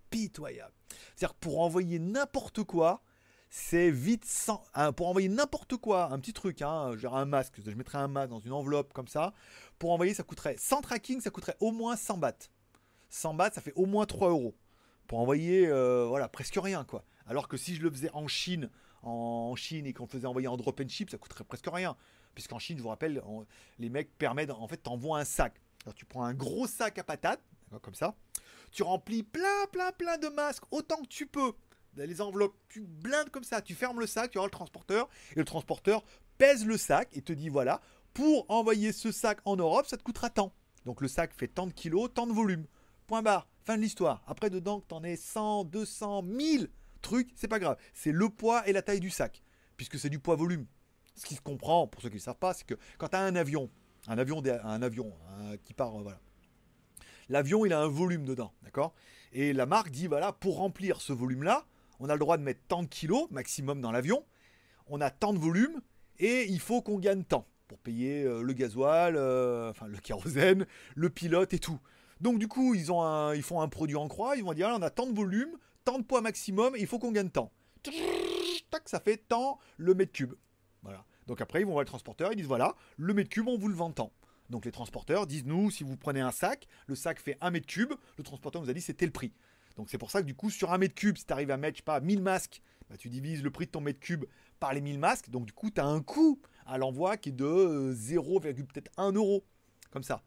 pitoyables. 0.10 0.74
C'est-à-dire, 1.16 1.36
pour 1.36 1.62
envoyer 1.62 2.00
n'importe 2.00 2.64
quoi, 2.64 3.02
c'est 3.50 3.92
vite 3.92 4.26
sans. 4.26 4.64
pour 4.96 5.08
envoyer 5.08 5.30
n'importe 5.30 5.78
quoi, 5.78 6.12
un 6.12 6.20
petit 6.20 6.34
truc, 6.34 6.62
hein, 6.62 6.96
genre 6.98 7.16
un 7.16 7.26
masque, 7.26 7.56
je 7.66 7.72
mettrais 7.72 7.98
un 7.98 8.08
masque 8.08 8.30
dans 8.30 8.40
une 8.40 8.52
enveloppe 8.52 8.94
comme 8.94 9.08
ça. 9.08 9.34
Pour 9.80 9.92
envoyer, 9.92 10.14
ça 10.14 10.24
coûterait, 10.24 10.56
sans 10.58 10.82
tracking, 10.82 11.22
ça 11.22 11.30
coûterait 11.30 11.56
au 11.60 11.72
moins 11.72 11.96
100 11.96 12.18
bahts. 12.18 12.50
100 13.10 13.34
bahts, 13.34 13.51
ça 13.53 13.62
fait 13.62 13.74
au 13.76 13.86
moins 13.86 14.05
3 14.05 14.30
euros. 14.30 14.55
Pour 15.08 15.20
envoyer, 15.20 15.68
euh, 15.68 16.05
voilà, 16.08 16.28
presque 16.28 16.60
rien, 16.62 16.84
quoi. 16.84 17.03
Alors 17.26 17.47
que 17.47 17.58
si 17.58 17.76
je 17.76 17.82
le 17.82 17.89
faisais 17.89 18.10
en 18.14 18.28
Chine, 18.28 18.70
en 19.03 19.55
Chine 19.55 19.86
et 19.86 19.93
qu'on 19.93 20.03
le 20.03 20.10
faisait 20.10 20.28
envoyer 20.28 20.47
en 20.47 20.58
drop 20.58 20.80
and 20.82 20.89
ship, 20.89 21.10
ça 21.10 21.18
coûterait 21.18 21.43
presque 21.43 21.68
rien. 21.72 21.95
Puisqu'en 22.34 22.60
Chine, 22.60 22.78
je 22.78 22.84
vous 22.84 22.89
rappelle, 22.89 23.22
les 23.80 23.89
mecs 23.89 24.16
permettent, 24.18 24.51
en 24.51 24.68
fait, 24.68 24.78
t'envoies 24.78 25.20
un 25.20 25.26
sac. 25.26 25.62
Alors 25.86 25.95
tu 25.95 26.05
prends 26.05 26.24
un 26.24 26.34
gros 26.34 26.68
sac 26.68 26.97
à 26.97 27.03
patates, 27.03 27.41
comme 27.82 27.95
ça. 27.95 28.16
Tu 28.72 28.84
remplis 28.84 29.24
plein, 29.24 29.66
plein, 29.72 29.91
plein 29.91 30.18
de 30.18 30.28
masques, 30.28 30.64
autant 30.72 31.01
que 31.01 31.08
tu 31.08 31.26
peux. 31.26 31.53
Les 31.95 32.22
enveloppes, 32.22 32.55
tu 32.70 32.82
blindes 32.82 33.30
comme 33.30 33.43
ça, 33.43 33.62
tu 33.62 33.74
fermes 33.74 33.99
le 33.99 34.05
sac, 34.05 34.32
tu 34.32 34.38
auras 34.38 34.47
le 34.47 34.51
transporteur, 34.51 35.10
et 35.32 35.39
le 35.39 35.45
transporteur 35.45 36.03
pèse 36.38 36.66
le 36.66 36.78
sac 36.78 37.10
et 37.14 37.22
te 37.22 37.34
dit 37.34 37.49
voilà, 37.49 37.82
pour 38.14 38.45
envoyer 38.49 38.91
ce 38.91 39.12
sac 39.12 39.39
en 39.45 39.55
Europe, 39.55 39.88
ça 39.88 39.97
te 39.97 40.03
coûtera 40.03 40.30
tant. 40.30 40.53
Donc 40.86 41.01
le 41.01 41.08
sac 41.08 41.34
fait 41.34 41.47
tant 41.47 41.66
de 41.66 41.74
kilos, 41.74 42.12
tant 42.14 42.28
de 42.28 42.34
volume. 42.34 42.66
Point 43.08 43.22
barre. 43.22 43.47
Fin 43.64 43.78
de 43.78 43.82
l'histoire. 43.82 44.22
Après, 44.28 44.49
dedans, 44.49 44.82
que 44.82 44.88
t'en 44.88 45.01
aies 45.03 45.16
100, 45.16 45.64
200, 45.64 46.24
1000 46.24 46.70
trucs, 47.01 47.30
c'est 47.36 47.47
pas 47.47 47.60
grave. 47.60 47.78
C'est 47.93 48.12
le 48.12 48.30
poids 48.30 48.68
et 48.68 48.74
la 48.74 48.82
taille 48.82 48.99
du 48.99 49.10
sac. 49.10 49.41
Puisque 49.78 49.97
c'est 49.97 50.10
du 50.10 50.20
poids-volume. 50.20 50.66
Ce 51.16 51.26
qui 51.26 51.36
se 51.36 51.41
comprend, 51.41 51.88
pour 51.88 52.01
ceux 52.01 52.10
qui 52.10 52.16
ne 52.16 52.22
savent 52.22 52.36
pas, 52.36 52.53
c'est 52.53 52.66
que 52.66 52.76
quand 52.97 53.08
tu 53.08 53.16
as 53.16 53.22
un 53.22 53.36
avion, 53.36 53.70
Un 54.10 54.18
avion, 54.18 54.43
un 54.45 54.82
avion 54.82 55.14
qui 55.66 55.74
part, 55.74 55.91
voilà. 55.91 56.20
L'avion, 57.30 57.66
il 57.66 57.74
a 57.74 57.80
un 57.80 57.88
volume 57.88 58.26
dedans, 58.26 58.53
d'accord? 58.64 58.93
Et 59.34 59.53
la 59.53 59.66
marque 59.66 59.89
dit, 59.89 60.08
voilà, 60.08 60.32
pour 60.34 60.58
remplir 60.58 61.01
ce 61.01 61.14
volume-là, 61.14 61.66
on 61.99 62.10
a 62.10 62.14
le 62.14 62.20
droit 62.20 62.38
de 62.38 62.43
mettre 62.43 62.62
tant 62.68 62.84
de 62.84 62.88
kilos 62.88 63.30
maximum 63.32 63.82
dans 63.82 63.91
l'avion, 63.91 64.24
on 64.88 65.01
a 65.01 65.10
tant 65.12 65.34
de 65.34 65.39
volume, 65.39 65.82
et 66.20 66.45
il 66.45 66.60
faut 66.60 66.82
qu'on 66.82 66.99
gagne 66.99 67.24
tant 67.24 67.45
pour 67.68 67.80
payer 67.80 68.24
euh, 68.24 68.41
le 68.41 68.53
gasoil, 68.53 69.16
euh, 69.18 69.72
enfin 69.72 69.88
le 69.88 69.97
kérosène, 69.97 70.66
le 70.95 71.10
pilote 71.10 71.53
et 71.53 71.60
tout. 71.60 71.80
Donc 72.22 72.39
du 72.39 72.47
coup, 72.47 72.74
ils, 72.74 72.91
ont 72.91 73.34
ils 73.34 73.43
font 73.43 73.61
un 73.61 73.68
produit 73.68 73.95
en 73.95 74.07
croix, 74.07 74.36
ils 74.36 74.43
vont 74.43 74.53
dire, 74.53 74.70
on 74.70 74.82
a 74.82 74.89
tant 74.89 75.07
de 75.07 75.15
volume, 75.15 75.57
tant 75.86 75.99
de 75.99 76.03
poids 76.03 76.22
maximum, 76.22 76.76
il 76.78 76.88
faut 76.88 76.99
qu'on 76.99 77.11
gagne 77.11 77.30
tant. 77.30 77.51
Tac, 78.70 78.89
ça 78.89 78.99
fait 78.99 79.18
tant 79.18 79.59
le 79.78 79.93
mètre 79.93 80.11
cube. 80.11 80.34
Voilà. 80.84 81.05
Donc 81.28 81.41
après, 81.41 81.61
ils 81.61 81.65
vont 81.65 81.72
voir 81.72 81.84
le 81.84 81.88
transporteur, 81.88 82.32
ils 82.32 82.38
disent, 82.38 82.47
voilà, 82.47 82.76
le 82.97 83.13
mètre 83.13 83.30
cube, 83.30 83.47
on 83.47 83.57
vous 83.57 83.68
le 83.68 83.76
vend 83.76 83.91
tant. 83.91 84.11
Donc 84.49 84.65
les 84.65 84.72
transporteurs 84.72 85.28
disent 85.28 85.45
nous, 85.45 85.72
si 85.72 85.84
vous 85.84 85.97
prenez 85.97 86.22
un 86.22 86.32
sac, 86.32 86.68
le 86.88 86.95
sac 86.95 87.20
fait 87.20 87.38
un 87.41 87.51
mètre 87.51 87.68
cube, 87.68 87.93
le 88.18 88.24
transporteur 88.24 88.61
nous 88.61 88.70
a 88.70 88.74
dit 88.74 88.82
c'était 88.82 89.05
le 89.05 89.11
prix. 89.11 89.34
Donc 89.76 89.89
c'est 89.89 89.97
pour 89.97 90.09
ça 90.09 90.22
que 90.22 90.26
du 90.26 90.36
coup 90.36 90.49
sur 90.49 90.72
un 90.72 90.78
mètre 90.78 90.95
cube, 90.95 91.18
si 91.18 91.26
tu 91.26 91.34
arrives 91.34 91.51
à 91.51 91.57
mettre, 91.57 91.76
je 91.76 91.82
sais 91.82 91.86
pas, 91.86 91.99
1000 91.99 92.22
masques, 92.22 92.61
bah, 92.89 92.95
tu 92.97 93.09
divises 93.09 93.43
le 93.43 93.51
prix 93.51 93.65
de 93.65 93.72
ton 93.72 93.82
mètre 93.82 93.99
cube 93.99 94.26
par 94.59 94.74
les 94.74 94.82
1000 94.82 94.99
masques, 94.99 95.30
donc 95.30 95.45
du 95.45 95.53
coup 95.53 95.70
tu 95.70 95.82
as 95.82 95.86
un 95.86 96.01
coût 96.01 96.39
à 96.65 96.78
l'envoi 96.78 97.18
qui 97.18 97.30
est 97.30 97.34
de 97.34 97.91
0, 97.93 98.38
euh, 98.38 98.53
peut-être 98.53 98.91
1 98.97 99.11
euro. 99.11 99.43
Comme 99.91 100.03
ça. 100.03 100.24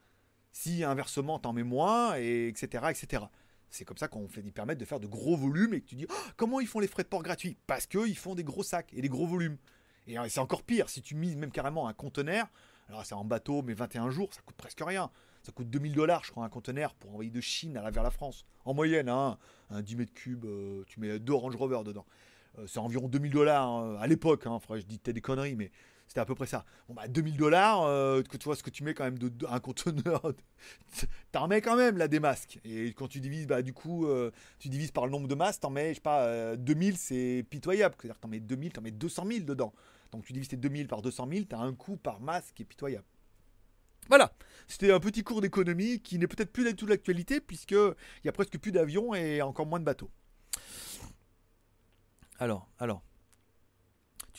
Si 0.53 0.84
inversement 0.84 1.38
t'en 1.38 1.53
mets 1.53 1.62
moins, 1.62 2.16
et 2.16 2.48
etc. 2.48 2.84
etc. 2.90 3.24
C'est 3.70 3.84
comme 3.84 3.96
ça 3.96 4.09
qu'on 4.09 4.26
fait 4.28 4.42
ils 4.44 4.53
permettent 4.53 4.78
de 4.78 4.84
faire 4.84 4.98
de 4.98 5.07
gros 5.07 5.36
volumes 5.36 5.74
et 5.74 5.80
que 5.80 5.86
tu 5.86 5.94
dis 5.94 6.07
oh, 6.09 6.14
comment 6.36 6.61
ils 6.61 6.66
font 6.66 6.80
les 6.80 6.88
frais 6.88 7.05
de 7.05 7.09
port 7.09 7.22
gratuits? 7.22 7.57
Parce 7.66 7.86
qu'ils 7.86 8.18
font 8.18 8.34
des 8.34 8.44
gros 8.44 8.64
sacs 8.64 8.92
et 8.92 9.01
des 9.01 9.09
gros 9.09 9.26
volumes. 9.26 9.59
Et 10.07 10.18
euh, 10.18 10.26
c'est 10.28 10.40
encore 10.40 10.62
pire, 10.62 10.88
si 10.88 11.03
tu 11.03 11.14
mises 11.14 11.36
même 11.36 11.53
carrément 11.53 11.86
un 11.86 11.92
conteneur, 11.92 12.48
alors 12.88 13.07
c'est 13.07 13.14
en 13.14 13.24
bateau, 13.24 13.62
mais 13.62 13.74
21 13.74 14.11
jours, 14.11 14.34
ça 14.34 14.40
coûte 14.44 14.57
presque 14.57 14.82
rien. 14.84 15.11
Ça 15.42 15.53
coûte 15.53 15.70
2000 15.70 15.94
dollars, 15.94 16.24
je 16.24 16.32
crois, 16.32 16.44
un 16.44 16.48
conteneur 16.48 16.94
pour 16.94 17.12
envoyer 17.12 17.30
de 17.30 17.40
Chine 17.40 17.76
à 17.76 17.82
la, 17.82 17.90
vers 17.90 18.03
la 18.03 18.11
France. 18.11 18.44
En 18.64 18.74
moyenne, 18.74 19.09
hein, 19.09 19.38
un 19.70 19.80
10 19.80 19.96
mètres 19.96 20.12
cubes, 20.12 20.44
euh, 20.44 20.84
tu 20.86 21.01
mets 21.01 21.18
deux 21.18 21.32
Range 21.32 21.55
Rover 21.55 21.82
dedans. 21.84 22.05
Euh, 22.59 22.66
c'est 22.66 22.78
environ 22.78 23.09
2000 23.09 23.32
dollars 23.32 23.66
hein, 23.66 23.96
à 24.01 24.07
l'époque. 24.07 24.46
Hein, 24.46 24.59
je 24.68 24.82
dis 24.82 24.98
peut-être 24.98 25.14
des 25.14 25.20
conneries, 25.20 25.57
mais 25.57 25.70
c'était 26.11 26.21
à 26.21 26.25
peu 26.25 26.35
près 26.35 26.47
ça. 26.47 26.65
Bon, 26.89 26.95
bah 26.95 27.07
2000 27.07 27.37
dollars, 27.37 27.83
euh, 27.85 28.21
que 28.25 28.37
tu 28.37 28.45
vois 28.45 28.57
ce 28.57 28.65
que 28.65 28.71
tu 28.71 28.83
mets 28.83 28.95
quand 28.95 29.05
même 29.05 29.19
de, 29.19 29.31
un 29.47 29.61
conteneur, 29.61 30.35
t'en 31.33 31.47
mets 31.47 31.61
quand 31.61 31.77
même 31.77 31.97
là 31.99 32.09
des 32.09 32.19
masques. 32.19 32.59
Et 32.65 32.89
quand 32.89 33.07
tu 33.07 33.21
divises, 33.21 33.47
bah 33.47 33.63
du 33.63 33.73
coup, 33.73 34.09
tu 34.59 34.69
divises 34.69 34.91
par 34.91 35.07
le 35.07 35.13
nombre 35.13 35.29
de 35.29 35.37
masques, 35.37 35.61
t'en 35.61 35.71
mets, 35.71 35.91
je 35.91 35.95
sais 35.95 36.01
pas, 36.01 36.57
2000, 36.57 36.97
c'est 36.97 37.47
pitoyable. 37.49 37.95
C'est-à-dire 37.97 38.17
que 38.17 38.23
t'en 38.23 38.29
mets 38.29 38.41
2000, 38.41 38.73
t'en 38.73 38.83
mets 38.83 38.91
200 38.91 39.25
000 39.25 39.41
dedans. 39.45 39.73
Donc 40.11 40.25
tu 40.25 40.33
divises 40.33 40.49
tes 40.49 40.57
2000 40.57 40.89
par 40.89 41.01
200 41.01 41.29
000, 41.31 41.45
tu 41.49 41.55
as 41.55 41.61
un 41.61 41.73
coût 41.75 41.97
par 41.97 42.21
masse 42.21 42.51
qui 42.53 42.63
est 42.63 42.67
pitoyable. 42.67 43.05
Voilà, 44.09 44.33
c'était 44.67 44.91
un 44.91 44.99
petit 44.99 45.23
cours 45.23 45.41
d'économie 45.41 46.01
qui 46.01 46.19
n'est 46.19 46.27
peut-être 46.27 46.53
plus 46.53 46.65
du 46.65 46.75
tout 46.75 46.87
l'actualité 46.87 47.41
puisqu'il 47.41 47.95
y 48.25 48.29
a 48.29 48.33
presque 48.33 48.59
plus 48.59 48.73
d'avions 48.73 49.15
et 49.15 49.41
encore 49.41 49.67
moins 49.67 49.79
de 49.79 49.85
bateaux. 49.85 50.11
Alors, 52.41 52.69
alors, 52.79 53.03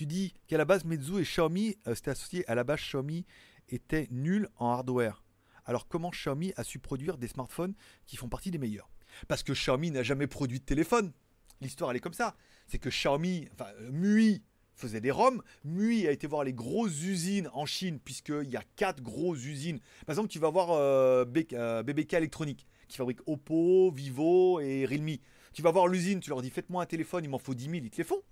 tu 0.01 0.07
dis 0.07 0.33
qu'à 0.47 0.57
la 0.57 0.65
base 0.65 0.83
Meizu 0.83 1.19
et 1.19 1.23
Xiaomi, 1.23 1.77
euh, 1.85 1.93
c'était 1.93 2.43
à 2.47 2.55
la 2.55 2.63
base 2.63 2.79
Xiaomi 2.79 3.23
était 3.69 4.07
nul 4.09 4.49
en 4.57 4.71
hardware. 4.71 5.23
Alors 5.63 5.87
comment 5.87 6.09
Xiaomi 6.09 6.53
a 6.55 6.63
su 6.63 6.79
produire 6.79 7.19
des 7.19 7.27
smartphones 7.27 7.75
qui 8.07 8.17
font 8.17 8.27
partie 8.27 8.49
des 8.49 8.57
meilleurs? 8.57 8.89
Parce 9.27 9.43
que 9.43 9.53
Xiaomi 9.53 9.91
n'a 9.91 10.01
jamais 10.01 10.25
produit 10.25 10.59
de 10.59 10.65
téléphone. 10.65 11.11
L'histoire 11.59 11.91
elle 11.91 11.97
est 11.97 11.99
comme 11.99 12.15
ça. 12.15 12.35
C'est 12.65 12.79
que 12.79 12.89
Xiaomi, 12.89 13.47
enfin 13.53 13.69
euh, 13.79 13.91
MUI 13.91 14.41
faisait 14.73 15.01
des 15.01 15.11
ROM. 15.11 15.43
MUI 15.65 16.07
a 16.07 16.11
été 16.11 16.25
voir 16.25 16.43
les 16.45 16.53
grosses 16.53 17.03
usines 17.03 17.47
en 17.53 17.67
Chine, 17.67 17.99
puisqu'il 18.03 18.49
y 18.49 18.57
a 18.57 18.63
quatre 18.75 19.03
grosses 19.03 19.45
usines. 19.45 19.81
Par 20.07 20.13
exemple, 20.13 20.29
tu 20.29 20.39
vas 20.39 20.49
voir 20.49 20.71
euh, 20.71 21.25
BBK 21.25 21.53
euh, 21.53 22.17
Électronique, 22.17 22.65
qui 22.87 22.97
fabrique 22.97 23.19
Oppo, 23.27 23.91
Vivo 23.91 24.59
et 24.61 24.83
Realme. 24.83 25.17
Tu 25.53 25.61
vas 25.61 25.69
voir 25.69 25.87
l'usine, 25.87 26.21
tu 26.21 26.31
leur 26.31 26.41
dis 26.41 26.49
faites-moi 26.49 26.81
un 26.81 26.87
téléphone, 26.87 27.23
il 27.23 27.29
m'en 27.29 27.37
faut 27.37 27.53
10 27.53 27.65
000, 27.65 27.75
ils 27.83 27.91
te 27.91 27.97
les 27.97 28.03
font. 28.03 28.23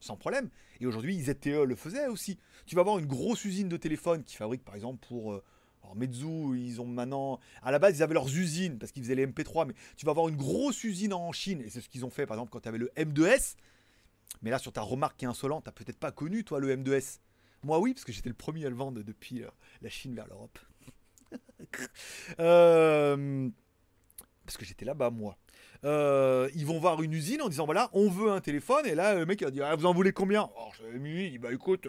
Sans 0.00 0.16
problème. 0.16 0.48
Et 0.80 0.86
aujourd'hui, 0.86 1.20
ZTE 1.20 1.64
le 1.66 1.74
faisait 1.76 2.08
aussi. 2.08 2.38
Tu 2.66 2.74
vas 2.74 2.82
voir 2.82 2.98
une 2.98 3.06
grosse 3.06 3.44
usine 3.44 3.68
de 3.68 3.76
téléphone 3.76 4.24
qui 4.24 4.36
fabrique 4.36 4.64
par 4.64 4.74
exemple 4.74 5.06
pour. 5.06 5.32
Euh, 5.32 5.44
alors 5.82 5.96
Meizu, 5.96 6.58
ils 6.58 6.80
ont 6.80 6.86
maintenant. 6.86 7.38
À 7.62 7.70
la 7.70 7.78
base, 7.78 7.98
ils 7.98 8.02
avaient 8.02 8.14
leurs 8.14 8.34
usines 8.34 8.78
parce 8.78 8.92
qu'ils 8.92 9.02
faisaient 9.02 9.14
les 9.14 9.26
MP3, 9.26 9.66
mais 9.66 9.74
tu 9.96 10.06
vas 10.06 10.12
voir 10.12 10.28
une 10.28 10.36
grosse 10.36 10.84
usine 10.84 11.12
en 11.12 11.32
Chine, 11.32 11.62
et 11.62 11.70
c'est 11.70 11.80
ce 11.80 11.88
qu'ils 11.88 12.04
ont 12.04 12.10
fait 12.10 12.26
par 12.26 12.36
exemple 12.36 12.50
quand 12.50 12.60
tu 12.60 12.68
avais 12.68 12.78
le 12.78 12.90
M2S. 12.96 13.56
Mais 14.42 14.50
là, 14.50 14.58
sur 14.58 14.72
ta 14.72 14.80
remarque 14.80 15.16
qui 15.16 15.24
est 15.24 15.28
insolente, 15.28 15.64
t'as 15.64 15.72
peut-être 15.72 15.98
pas 15.98 16.12
connu, 16.12 16.44
toi, 16.44 16.60
le 16.60 16.74
M2S. 16.74 17.18
Moi, 17.62 17.78
oui, 17.78 17.92
parce 17.92 18.04
que 18.04 18.12
j'étais 18.12 18.28
le 18.28 18.34
premier 18.34 18.64
à 18.64 18.70
le 18.70 18.76
vendre 18.76 19.02
depuis 19.02 19.42
euh, 19.42 19.48
la 19.82 19.90
Chine 19.90 20.14
vers 20.14 20.26
l'Europe. 20.26 20.58
Euh, 22.40 23.48
parce 24.44 24.56
que 24.56 24.64
j'étais 24.64 24.84
là-bas, 24.84 25.10
moi. 25.10 25.36
Euh, 25.84 26.50
ils 26.54 26.66
vont 26.66 26.78
voir 26.78 27.02
une 27.02 27.12
usine 27.12 27.40
en 27.40 27.48
disant 27.48 27.64
voilà, 27.64 27.88
on 27.92 28.10
veut 28.10 28.30
un 28.30 28.40
téléphone. 28.40 28.86
Et 28.86 28.94
là, 28.94 29.14
le 29.14 29.26
mec 29.26 29.42
va 29.42 29.50
dire 29.50 29.66
ah, 29.66 29.76
vous 29.76 29.86
en 29.86 29.94
voulez 29.94 30.12
combien? 30.12 30.50
Alors, 30.56 30.72
je 30.74 30.96
il 30.96 31.30
dit 31.30 31.38
bah 31.38 31.52
écoute, 31.52 31.86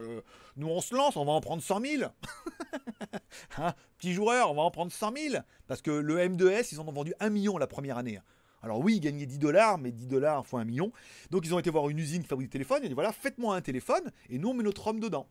nous 0.58 0.68
on 0.68 0.82
se 0.82 0.96
lance, 0.96 1.16
on 1.18 1.26
va 1.26 1.34
en 1.34 1.42
prendre 1.42 1.62
100 1.62 1.82
000. 1.82 2.04
hein, 3.58 3.74
petit 3.98 4.14
joueur, 4.14 4.52
on 4.52 4.56
va 4.56 4.62
en 4.62 4.72
prendre 4.72 4.92
100 4.92 5.14
000. 5.16 5.36
Parce 5.68 5.82
que 5.82 5.92
le 5.92 6.18
M2S, 6.18 6.70
ils 6.72 6.80
en 6.80 6.88
ont 6.88 6.92
vendu 6.92 7.14
un 7.20 7.30
million 7.30 7.58
la 7.58 7.68
première 7.68 7.98
année. 7.98 8.20
Alors 8.64 8.80
oui, 8.80 8.98
ils 8.98 9.00
gagnaient 9.00 9.26
10 9.26 9.40
dollars, 9.40 9.78
mais 9.78 9.92
10 9.92 10.08
dollars 10.08 10.46
fois 10.46 10.62
un 10.62 10.66
million. 10.66 10.92
Donc 11.32 11.46
ils 11.46 11.54
ont 11.54 11.60
été 11.60 11.70
voir 11.70 11.90
une 11.90 12.00
usine 12.00 12.22
qui 12.22 12.28
fabrique 12.28 12.50
des 12.50 12.54
téléphones. 12.54 12.80
Ils 12.84 12.86
ont 12.86 12.90
dit 12.90 12.94
voilà, 12.94 13.12
faites-moi 13.12 13.56
un 13.56 13.62
téléphone 13.62 14.12
et 14.30 14.38
nous 14.38 14.50
on 14.50 14.54
met 14.54 14.64
notre 14.64 14.88
homme 14.88 15.00
dedans. 15.00 15.28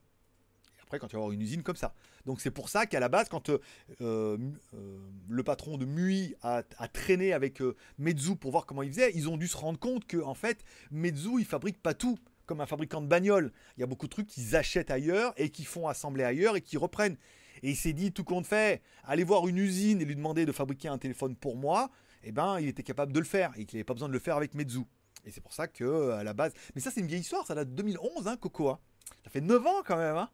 Après, 0.90 0.98
quand 0.98 1.06
tu 1.06 1.14
vas 1.14 1.20
voir 1.20 1.30
une 1.30 1.40
usine 1.40 1.62
comme 1.62 1.76
ça. 1.76 1.94
Donc 2.26 2.40
c'est 2.40 2.50
pour 2.50 2.68
ça 2.68 2.84
qu'à 2.84 2.98
la 2.98 3.08
base, 3.08 3.28
quand 3.28 3.48
euh, 3.48 3.58
euh, 4.00 4.36
le 5.28 5.42
patron 5.44 5.78
de 5.78 5.86
MUI 5.86 6.34
a, 6.42 6.64
traîné 6.92 7.32
avec 7.32 7.62
euh, 7.62 7.76
Meizu 7.98 8.34
pour 8.34 8.50
voir 8.50 8.66
comment 8.66 8.82
il 8.82 8.90
faisait, 8.90 9.12
ils 9.14 9.28
ont 9.28 9.36
dû 9.36 9.46
se 9.46 9.56
rendre 9.56 9.78
compte 9.78 10.04
que 10.04 10.16
en 10.16 10.34
fait, 10.34 10.64
Meizu 10.90 11.38
il 11.38 11.44
fabrique 11.44 11.80
pas 11.80 11.94
tout 11.94 12.18
comme 12.44 12.60
un 12.60 12.66
fabricant 12.66 13.00
de 13.00 13.06
bagnole. 13.06 13.52
Il 13.76 13.82
y 13.82 13.84
a 13.84 13.86
beaucoup 13.86 14.06
de 14.06 14.10
trucs 14.10 14.26
qu'ils 14.26 14.56
achètent 14.56 14.90
ailleurs 14.90 15.32
et 15.36 15.50
qui 15.50 15.62
font 15.62 15.86
assembler 15.86 16.24
ailleurs 16.24 16.56
et 16.56 16.60
qui 16.60 16.76
reprennent. 16.76 17.16
Et 17.62 17.70
il 17.70 17.76
s'est 17.76 17.92
dit 17.92 18.10
tout 18.10 18.24
compte 18.24 18.46
fait, 18.46 18.82
allez 19.04 19.22
voir 19.22 19.46
une 19.46 19.58
usine 19.58 20.00
et 20.00 20.04
lui 20.04 20.16
demander 20.16 20.44
de 20.44 20.50
fabriquer 20.50 20.88
un 20.88 20.98
téléphone 20.98 21.36
pour 21.36 21.54
moi 21.54 21.88
eh 22.24 22.32
ben, 22.32 22.58
il 22.58 22.66
était 22.66 22.82
capable 22.82 23.12
de 23.12 23.20
le 23.20 23.24
faire 23.24 23.52
et 23.56 23.64
qu'il 23.64 23.76
n'avait 23.76 23.84
pas 23.84 23.94
besoin 23.94 24.08
de 24.08 24.12
le 24.12 24.18
faire 24.18 24.36
avec 24.36 24.54
Meizu. 24.54 24.80
Et 25.24 25.30
c'est 25.30 25.40
pour 25.40 25.52
ça 25.52 25.68
que 25.68 25.84
euh, 25.84 26.16
à 26.16 26.24
la 26.24 26.32
base. 26.32 26.52
Mais 26.74 26.80
ça, 26.80 26.90
c'est 26.90 27.00
une 27.00 27.06
vieille 27.06 27.20
histoire, 27.20 27.46
ça 27.46 27.54
date 27.54 27.70
de 27.70 27.74
2011, 27.74 28.26
hein, 28.26 28.36
Coco. 28.36 28.76
Ça 29.24 29.30
fait 29.30 29.40
9 29.40 29.66
ans 29.66 29.82
quand 29.84 29.96
même. 29.96 30.16
Hein. 30.16 30.28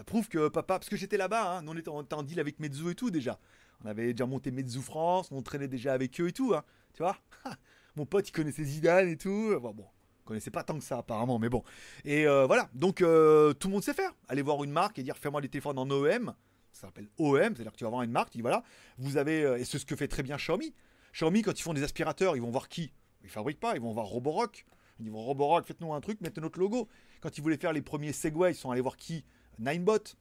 Ça 0.00 0.04
prouve 0.04 0.30
que 0.30 0.48
papa. 0.48 0.78
Parce 0.78 0.88
que 0.88 0.96
j'étais 0.96 1.18
là-bas, 1.18 1.58
hein. 1.58 1.64
on, 1.66 1.76
était, 1.76 2.14
en 2.14 2.22
deal 2.22 2.40
avec 2.40 2.58
Meizu 2.58 2.90
et 2.90 2.94
tout 2.94 3.10
déjà. 3.10 3.38
On 3.84 3.86
avait 3.86 4.14
déjà 4.14 4.24
monté 4.24 4.50
Meizu 4.50 4.80
France, 4.80 5.28
on 5.30 5.42
traînait 5.42 5.68
déjà 5.68 5.92
avec 5.92 6.18
eux 6.22 6.28
et 6.28 6.32
tout. 6.32 6.54
Hein. 6.54 6.64
Tu 6.94 7.02
vois 7.02 7.18
Mon 7.96 8.06
pote, 8.06 8.26
il 8.26 8.32
connaissait 8.32 8.64
Zidane 8.64 9.08
et 9.08 9.18
tout. 9.18 9.54
Bon, 9.60 9.74
bon, 9.74 9.84
connaissait 10.24 10.50
pas 10.50 10.64
tant 10.64 10.78
que 10.78 10.84
ça 10.84 10.96
apparemment, 10.96 11.38
mais 11.38 11.50
bon. 11.50 11.62
Et 12.06 12.26
euh, 12.26 12.46
voilà, 12.46 12.70
donc 12.72 13.02
euh, 13.02 13.52
tout 13.52 13.68
le 13.68 13.74
monde 13.74 13.84
sait 13.84 13.92
faire. 13.92 14.14
Aller 14.28 14.40
voir 14.40 14.64
une 14.64 14.70
marque 14.70 14.98
et 14.98 15.02
dire 15.02 15.18
fais-moi 15.18 15.42
des 15.42 15.50
téléphones 15.50 15.78
en 15.78 15.90
OEM. 15.90 16.32
Ça 16.72 16.86
s'appelle 16.86 17.10
OEM, 17.18 17.54
c'est-à-dire 17.54 17.72
que 17.72 17.76
tu 17.76 17.84
vas 17.84 17.90
voir 17.90 18.00
une 18.00 18.10
marque, 18.10 18.32
dit 18.32 18.40
voilà, 18.40 18.62
vous 18.96 19.18
avez, 19.18 19.42
et 19.60 19.66
c'est 19.66 19.78
ce 19.78 19.84
que 19.84 19.96
fait 19.96 20.08
très 20.08 20.22
bien 20.22 20.38
Xiaomi. 20.38 20.72
Xiaomi, 21.12 21.42
quand 21.42 21.60
ils 21.60 21.62
font 21.62 21.74
des 21.74 21.82
aspirateurs, 21.82 22.36
ils 22.36 22.42
vont 22.42 22.50
voir 22.50 22.70
qui? 22.70 22.90
Ils 23.22 23.28
fabriquent 23.28 23.60
pas, 23.60 23.74
ils 23.74 23.82
vont 23.82 23.92
voir 23.92 24.06
Roborock. 24.06 24.64
Ils 24.98 25.10
vont 25.10 25.22
Roborock, 25.22 25.66
faites-nous 25.66 25.92
un 25.92 26.00
truc, 26.00 26.22
mettez 26.22 26.40
notre 26.40 26.58
logo. 26.58 26.88
Quand 27.20 27.36
ils 27.36 27.42
voulaient 27.42 27.58
faire 27.58 27.74
les 27.74 27.82
premiers 27.82 28.14
Segway, 28.14 28.52
ils 28.52 28.54
sont 28.54 28.70
allés 28.70 28.80
voir 28.80 28.96
qui? 28.96 29.26
Ninebot. 29.60 30.16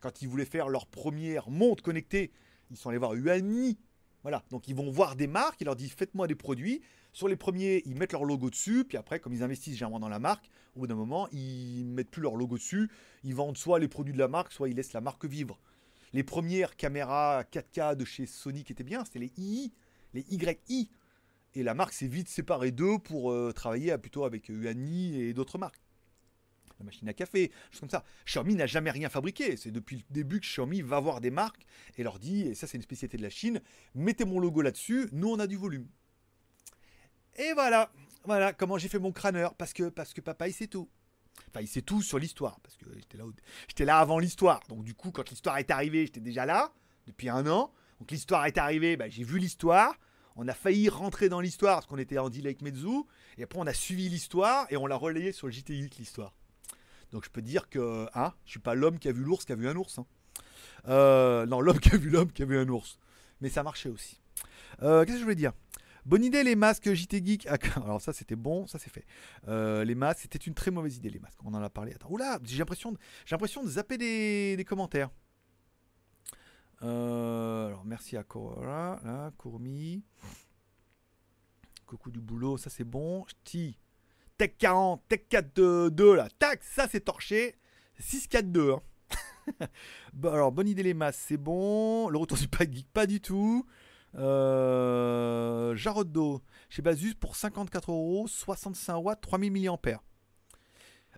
Quand 0.00 0.22
ils 0.22 0.28
voulaient 0.28 0.44
faire 0.44 0.68
leur 0.68 0.86
première 0.86 1.50
montre 1.50 1.82
connectée, 1.82 2.32
ils 2.70 2.76
sont 2.76 2.88
allés 2.88 2.98
voir 2.98 3.14
Uani. 3.14 3.78
Voilà, 4.22 4.42
donc 4.50 4.68
ils 4.68 4.74
vont 4.74 4.90
voir 4.90 5.16
des 5.16 5.26
marques, 5.26 5.60
ils 5.60 5.64
leur 5.64 5.76
disent 5.76 5.92
faites-moi 5.92 6.26
des 6.26 6.34
produits. 6.34 6.82
Sur 7.12 7.28
les 7.28 7.36
premiers, 7.36 7.82
ils 7.86 7.96
mettent 7.96 8.12
leur 8.12 8.24
logo 8.24 8.50
dessus, 8.50 8.84
puis 8.84 8.96
après, 8.96 9.18
comme 9.18 9.32
ils 9.32 9.42
investissent 9.42 9.74
généralement 9.74 10.00
dans 10.00 10.08
la 10.08 10.18
marque, 10.18 10.50
au 10.76 10.80
bout 10.80 10.86
d'un 10.86 10.94
moment, 10.94 11.28
ils 11.32 11.84
mettent 11.84 12.10
plus 12.10 12.22
leur 12.22 12.36
logo 12.36 12.56
dessus. 12.56 12.90
Ils 13.24 13.34
vendent 13.34 13.56
soit 13.56 13.78
les 13.78 13.88
produits 13.88 14.12
de 14.12 14.18
la 14.18 14.28
marque, 14.28 14.52
soit 14.52 14.68
ils 14.68 14.76
laissent 14.76 14.92
la 14.92 15.00
marque 15.00 15.24
vivre. 15.24 15.58
Les 16.12 16.22
premières 16.22 16.76
caméras 16.76 17.42
4K 17.42 17.96
de 17.96 18.04
chez 18.04 18.26
Sony 18.26 18.64
qui 18.64 18.72
étaient 18.72 18.84
bien, 18.84 19.04
c'était 19.04 19.20
les 19.20 19.32
II 19.38 19.72
les 20.14 20.24
YI. 20.28 20.90
Et 21.54 21.62
la 21.62 21.74
marque 21.74 21.92
s'est 21.92 22.06
vite 22.06 22.28
séparée 22.28 22.70
d'eux 22.70 22.98
pour 22.98 23.32
euh, 23.32 23.52
travailler 23.52 23.96
plutôt 23.98 24.24
avec 24.24 24.48
Uani 24.48 25.20
et 25.20 25.34
d'autres 25.34 25.58
marques. 25.58 25.80
La 26.80 26.84
machine 26.84 27.08
à 27.08 27.12
café, 27.12 27.52
choses 27.70 27.80
comme 27.80 27.90
ça. 27.90 28.04
Xiaomi 28.26 28.54
n'a 28.54 28.66
jamais 28.66 28.90
rien 28.90 29.08
fabriqué. 29.08 29.56
C'est 29.56 29.70
depuis 29.70 29.96
le 29.96 30.02
début 30.10 30.40
que 30.40 30.46
Xiaomi 30.46 30.80
va 30.80 30.98
voir 30.98 31.20
des 31.20 31.30
marques 31.30 31.66
et 31.96 32.02
leur 32.02 32.18
dit, 32.18 32.42
et 32.42 32.54
ça 32.54 32.66
c'est 32.66 32.78
une 32.78 32.82
spécialité 32.82 33.18
de 33.18 33.22
la 33.22 33.30
Chine, 33.30 33.60
mettez 33.94 34.24
mon 34.24 34.40
logo 34.40 34.62
là-dessus, 34.62 35.08
nous 35.12 35.28
on 35.28 35.38
a 35.38 35.46
du 35.46 35.56
volume. 35.56 35.86
Et 37.36 37.52
voilà, 37.52 37.92
voilà 38.24 38.52
comment 38.52 38.78
j'ai 38.78 38.88
fait 38.88 38.98
mon 38.98 39.12
crâneur, 39.12 39.54
parce 39.54 39.72
que, 39.72 39.90
parce 39.90 40.14
que 40.14 40.20
papa 40.20 40.48
il 40.48 40.54
sait 40.54 40.66
tout. 40.66 40.88
Enfin, 41.48 41.60
il 41.60 41.68
sait 41.68 41.82
tout 41.82 42.02
sur 42.02 42.18
l'histoire, 42.18 42.60
parce 42.60 42.76
que 42.76 42.86
j'étais 42.96 43.18
là, 43.18 43.24
j'étais 43.68 43.84
là 43.84 43.98
avant 43.98 44.18
l'histoire. 44.18 44.60
Donc 44.68 44.84
du 44.84 44.94
coup, 44.94 45.10
quand 45.10 45.28
l'histoire 45.30 45.58
est 45.58 45.70
arrivée, 45.70 46.06
j'étais 46.06 46.20
déjà 46.20 46.46
là, 46.46 46.72
depuis 47.06 47.28
un 47.28 47.46
an. 47.46 47.72
Donc 47.98 48.10
l'histoire 48.10 48.46
est 48.46 48.58
arrivée, 48.58 48.96
bah, 48.96 49.08
j'ai 49.08 49.24
vu 49.24 49.38
l'histoire. 49.38 49.94
On 50.36 50.48
a 50.48 50.54
failli 50.54 50.88
rentrer 50.88 51.28
dans 51.28 51.40
l'histoire 51.40 51.76
parce 51.76 51.86
qu'on 51.86 51.98
était 51.98 52.18
en 52.18 52.30
deal 52.30 52.46
avec 52.46 52.62
Meizu. 52.62 53.02
Et 53.36 53.42
après, 53.42 53.58
on 53.58 53.66
a 53.66 53.74
suivi 53.74 54.08
l'histoire 54.08 54.66
et 54.70 54.76
on 54.76 54.86
l'a 54.86 54.96
relayé 54.96 55.32
sur 55.32 55.48
le 55.48 55.52
JTI 55.52 55.90
l'histoire. 55.98 56.34
Donc 57.12 57.24
je 57.24 57.30
peux 57.30 57.42
dire 57.42 57.68
que 57.68 58.06
hein, 58.14 58.32
je 58.44 58.50
suis 58.50 58.60
pas 58.60 58.74
l'homme 58.74 58.98
qui 58.98 59.08
a 59.08 59.12
vu 59.12 59.22
l'ours 59.22 59.44
qui 59.44 59.52
a 59.52 59.56
vu 59.56 59.68
un 59.68 59.76
ours. 59.76 59.98
Hein. 59.98 60.06
Euh, 60.88 61.46
non, 61.46 61.60
l'homme 61.60 61.78
qui 61.80 61.94
a 61.94 61.96
vu 61.96 62.10
l'homme 62.10 62.32
qui 62.32 62.42
a 62.42 62.46
vu 62.46 62.58
un 62.58 62.68
ours. 62.68 62.98
Mais 63.40 63.48
ça 63.48 63.62
marchait 63.62 63.88
aussi. 63.88 64.20
Euh, 64.82 65.04
Qu'est-ce 65.04 65.14
que 65.14 65.18
je 65.18 65.24
voulais 65.24 65.34
dire? 65.34 65.52
Bonne 66.06 66.24
idée 66.24 66.42
les 66.44 66.56
masques 66.56 66.92
JT 66.92 67.24
Geek. 67.24 67.46
Ah, 67.46 67.56
Alors 67.84 68.00
ça 68.00 68.12
c'était 68.12 68.36
bon, 68.36 68.66
ça 68.66 68.78
c'est 68.78 68.90
fait. 68.90 69.04
Euh, 69.48 69.84
les 69.84 69.94
masques, 69.94 70.20
c'était 70.22 70.38
une 70.38 70.54
très 70.54 70.70
mauvaise 70.70 70.96
idée 70.96 71.10
les 71.10 71.18
masques. 71.18 71.38
On 71.44 71.54
en 71.54 71.62
a 71.62 71.70
parlé. 71.70 71.92
Attends, 71.92 72.10
oula, 72.10 72.38
j'ai 72.44 72.58
l'impression, 72.58 72.92
de... 72.92 73.68
zapper 73.68 73.98
des, 73.98 74.64
commentaires. 74.66 75.10
Alors 76.80 77.84
merci 77.84 78.16
à 78.16 78.22
Cora, 78.22 79.00
là, 79.04 79.30
Courmi. 79.36 80.02
Coucou 81.84 82.10
du 82.10 82.20
boulot, 82.20 82.56
ça 82.56 82.70
c'est 82.70 82.84
bon. 82.84 83.26
Ch'ti. 83.26 83.76
Tech 84.40 84.52
40, 84.56 85.02
Tech 85.06 85.20
4 85.28 85.90
2 85.90 86.14
là. 86.14 86.26
Tac, 86.38 86.64
ça 86.64 86.88
c'est 86.90 87.00
torché. 87.00 87.56
6 87.98 88.26
4 88.26 88.50
2 88.50 88.72
hein. 88.72 89.66
alors 90.24 90.50
bonne 90.50 90.66
idée 90.66 90.82
les 90.82 90.94
masques, 90.94 91.20
c'est 91.28 91.36
bon. 91.36 92.08
Le 92.08 92.16
retour 92.16 92.38
du 92.38 92.48
pack 92.48 92.72
geek, 92.72 92.90
pas 92.90 93.06
du 93.06 93.20
tout. 93.20 93.66
Euh, 94.14 95.76
Jaroddo 95.76 96.40
chez 96.70 96.80
Basus 96.80 97.12
pour 97.16 97.36
54 97.36 97.90
euros, 97.90 98.26
65 98.28 98.96
watts, 98.96 99.20
3000 99.20 99.52
mAh. 99.52 100.00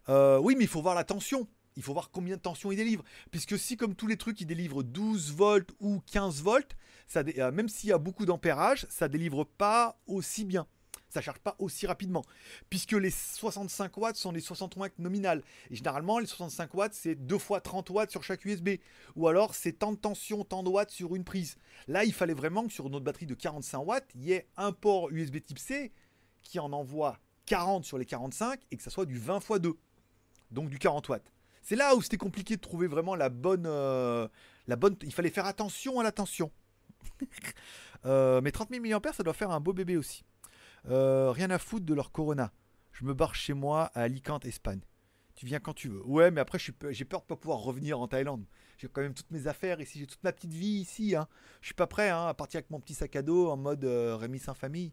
Euh, 0.09 0.39
oui, 0.39 0.57
mais 0.59 0.65
il 0.65 0.69
faut 0.69 0.83
voir 0.83 0.97
la 0.97 1.05
tension. 1.05 1.47
Il 1.77 1.85
faut 1.85 1.93
voir 1.93 2.11
combien 2.11 2.35
de 2.35 2.41
tension 2.41 2.73
il 2.73 2.77
délivre. 2.77 3.05
Puisque 3.31 3.57
si, 3.57 3.77
comme 3.77 3.95
tous 3.95 4.09
les 4.09 4.17
trucs, 4.17 4.41
il 4.41 4.47
délivre 4.47 4.83
12 4.83 5.33
volts 5.33 5.71
ou 5.79 6.01
15 6.11 6.43
volts, 6.43 6.77
euh, 7.15 7.53
même 7.53 7.69
s'il 7.69 7.91
y 7.91 7.93
a 7.93 7.99
beaucoup 7.99 8.27
d'ampérage, 8.27 8.85
ça 8.91 9.07
délivre 9.07 9.45
pas 9.45 10.01
aussi 10.09 10.45
bien. 10.45 10.67
Ça 11.13 11.21
charge 11.21 11.41
pas 11.41 11.57
aussi 11.59 11.87
rapidement. 11.87 12.25
Puisque 12.71 12.93
les 12.93 13.11
65 13.11 13.95
watts 13.99 14.17
sont 14.17 14.33
des 14.33 14.41
60 14.41 14.77
watts 14.77 14.99
nominales. 14.99 15.43
Et 15.71 15.77
généralement, 15.77 16.19
les 16.19 16.25
65 16.25 16.73
watts, 16.73 16.95
c'est 16.95 17.15
2 17.15 17.37
fois 17.37 17.61
30 17.61 17.91
watts 17.91 18.11
sur 18.11 18.23
chaque 18.25 18.47
USB. 18.47 18.71
Ou 19.15 19.29
alors, 19.29 19.55
c'est 19.55 19.73
tant 19.73 19.93
de 19.93 19.99
tension, 19.99 20.43
tant 20.43 20.63
de 20.63 20.71
watts 20.71 20.91
sur 20.91 21.15
une 21.15 21.25
prise. 21.25 21.59
Là, 21.87 22.05
il 22.05 22.15
fallait 22.15 22.33
vraiment 22.33 22.67
que 22.67 22.73
sur 22.73 22.89
notre 22.89 23.05
batterie 23.05 23.27
de 23.27 23.35
45 23.35 23.79
watts, 23.81 24.09
il 24.15 24.25
y 24.25 24.33
ait 24.33 24.49
un 24.57 24.73
port 24.73 25.11
USB 25.11 25.45
type 25.45 25.59
C 25.59 25.93
qui 26.41 26.59
en 26.59 26.73
envoie 26.73 27.19
40 27.45 27.85
sur 27.85 27.99
les 27.99 28.07
45 28.07 28.59
et 28.71 28.79
que 28.79 28.83
ça 28.83 28.89
soit 28.89 29.05
du 29.05 29.19
20 29.19 29.37
x 29.37 29.61
2. 29.61 29.77
Donc 30.51 30.71
du 30.71 30.79
40 30.79 31.11
watts. 31.11 31.31
C'est 31.61 31.77
là 31.77 31.95
où 31.95 32.01
c'était 32.01 32.17
compliqué 32.17 32.57
de 32.57 32.63
trouver 32.63 32.87
vraiment 32.87 33.17
la 33.17 33.29
bonne, 33.29 33.67
euh, 33.67 34.27
la 34.67 34.77
bonne. 34.77 34.97
Il 35.03 35.13
fallait 35.13 35.29
faire 35.29 35.45
attention 35.45 36.01
à 36.01 36.03
la 36.03 36.13
tension. 36.13 36.51
Euh, 38.05 38.41
mais 38.41 38.51
30 38.51 38.71
000 38.71 38.83
mAh, 38.83 39.13
ça 39.13 39.23
doit 39.23 39.33
faire 39.33 39.53
un 39.53 39.61
beau 39.61 39.73
bébé 39.73 39.97
aussi. 39.97 40.25
Euh, 40.89 41.31
rien 41.31 41.51
à 41.51 41.59
foutre 41.59 41.87
de 41.87 41.95
leur 41.95 42.13
Corona. 42.13 42.53
Je 42.93 43.05
me 43.05 43.15
barre 43.15 43.35
chez 43.35 43.55
moi 43.55 43.91
à 43.95 44.03
Alicante, 44.03 44.45
Espagne. 44.45 44.81
Tu 45.35 45.47
viens 45.47 45.61
quand 45.61 45.73
tu 45.73 45.89
veux. 45.89 46.05
Ouais, 46.07 46.31
mais 46.31 46.41
après, 46.41 46.59
j'ai 46.59 47.05
peur 47.05 47.21
de 47.21 47.27
pas 47.27 47.37
pouvoir 47.37 47.59
revenir 47.61 48.01
en 48.01 48.09
Thaïlande. 48.09 48.45
J'ai 48.79 48.89
quand 48.89 49.01
même 49.01 49.15
toutes 49.15 49.31
mes 49.31 49.47
affaires 49.47 49.81
ici, 49.81 49.99
j'ai 49.99 50.07
toute 50.07 50.23
ma 50.25 50.33
petite 50.33 50.53
vie 50.53 50.81
ici. 50.81 51.17
Hein. 51.17 51.27
Je 51.61 51.67
suis 51.67 51.75
pas 51.75 51.87
prêt 51.87 52.11
hein, 52.11 52.27
à 52.27 52.35
partir 52.35 52.59
avec 52.59 52.71
mon 52.71 52.81
petit 52.81 52.95
sac 52.95 53.17
à 53.17 53.23
dos 53.23 53.51
en 53.51 53.57
mode 53.57 53.85
euh, 53.85 54.17
Rémi 54.17 54.39
sans 54.39 54.55
famille. 54.55 54.93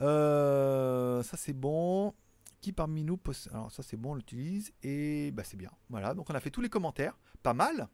Euh, 0.00 1.22
ça 1.22 1.36
c'est 1.36 1.52
bon. 1.52 2.14
Qui 2.60 2.72
parmi 2.72 3.04
nous 3.04 3.18
possède... 3.18 3.52
Alors 3.52 3.70
ça 3.70 3.82
c'est 3.82 3.96
bon, 3.98 4.12
on 4.12 4.14
l'utilise. 4.14 4.72
Et 4.82 5.32
bah 5.32 5.44
c'est 5.44 5.56
bien. 5.56 5.70
Voilà, 5.90 6.14
donc 6.14 6.30
on 6.30 6.34
a 6.34 6.40
fait 6.40 6.50
tous 6.50 6.62
les 6.62 6.70
commentaires. 6.70 7.18
Pas 7.42 7.54
mal. 7.54 7.88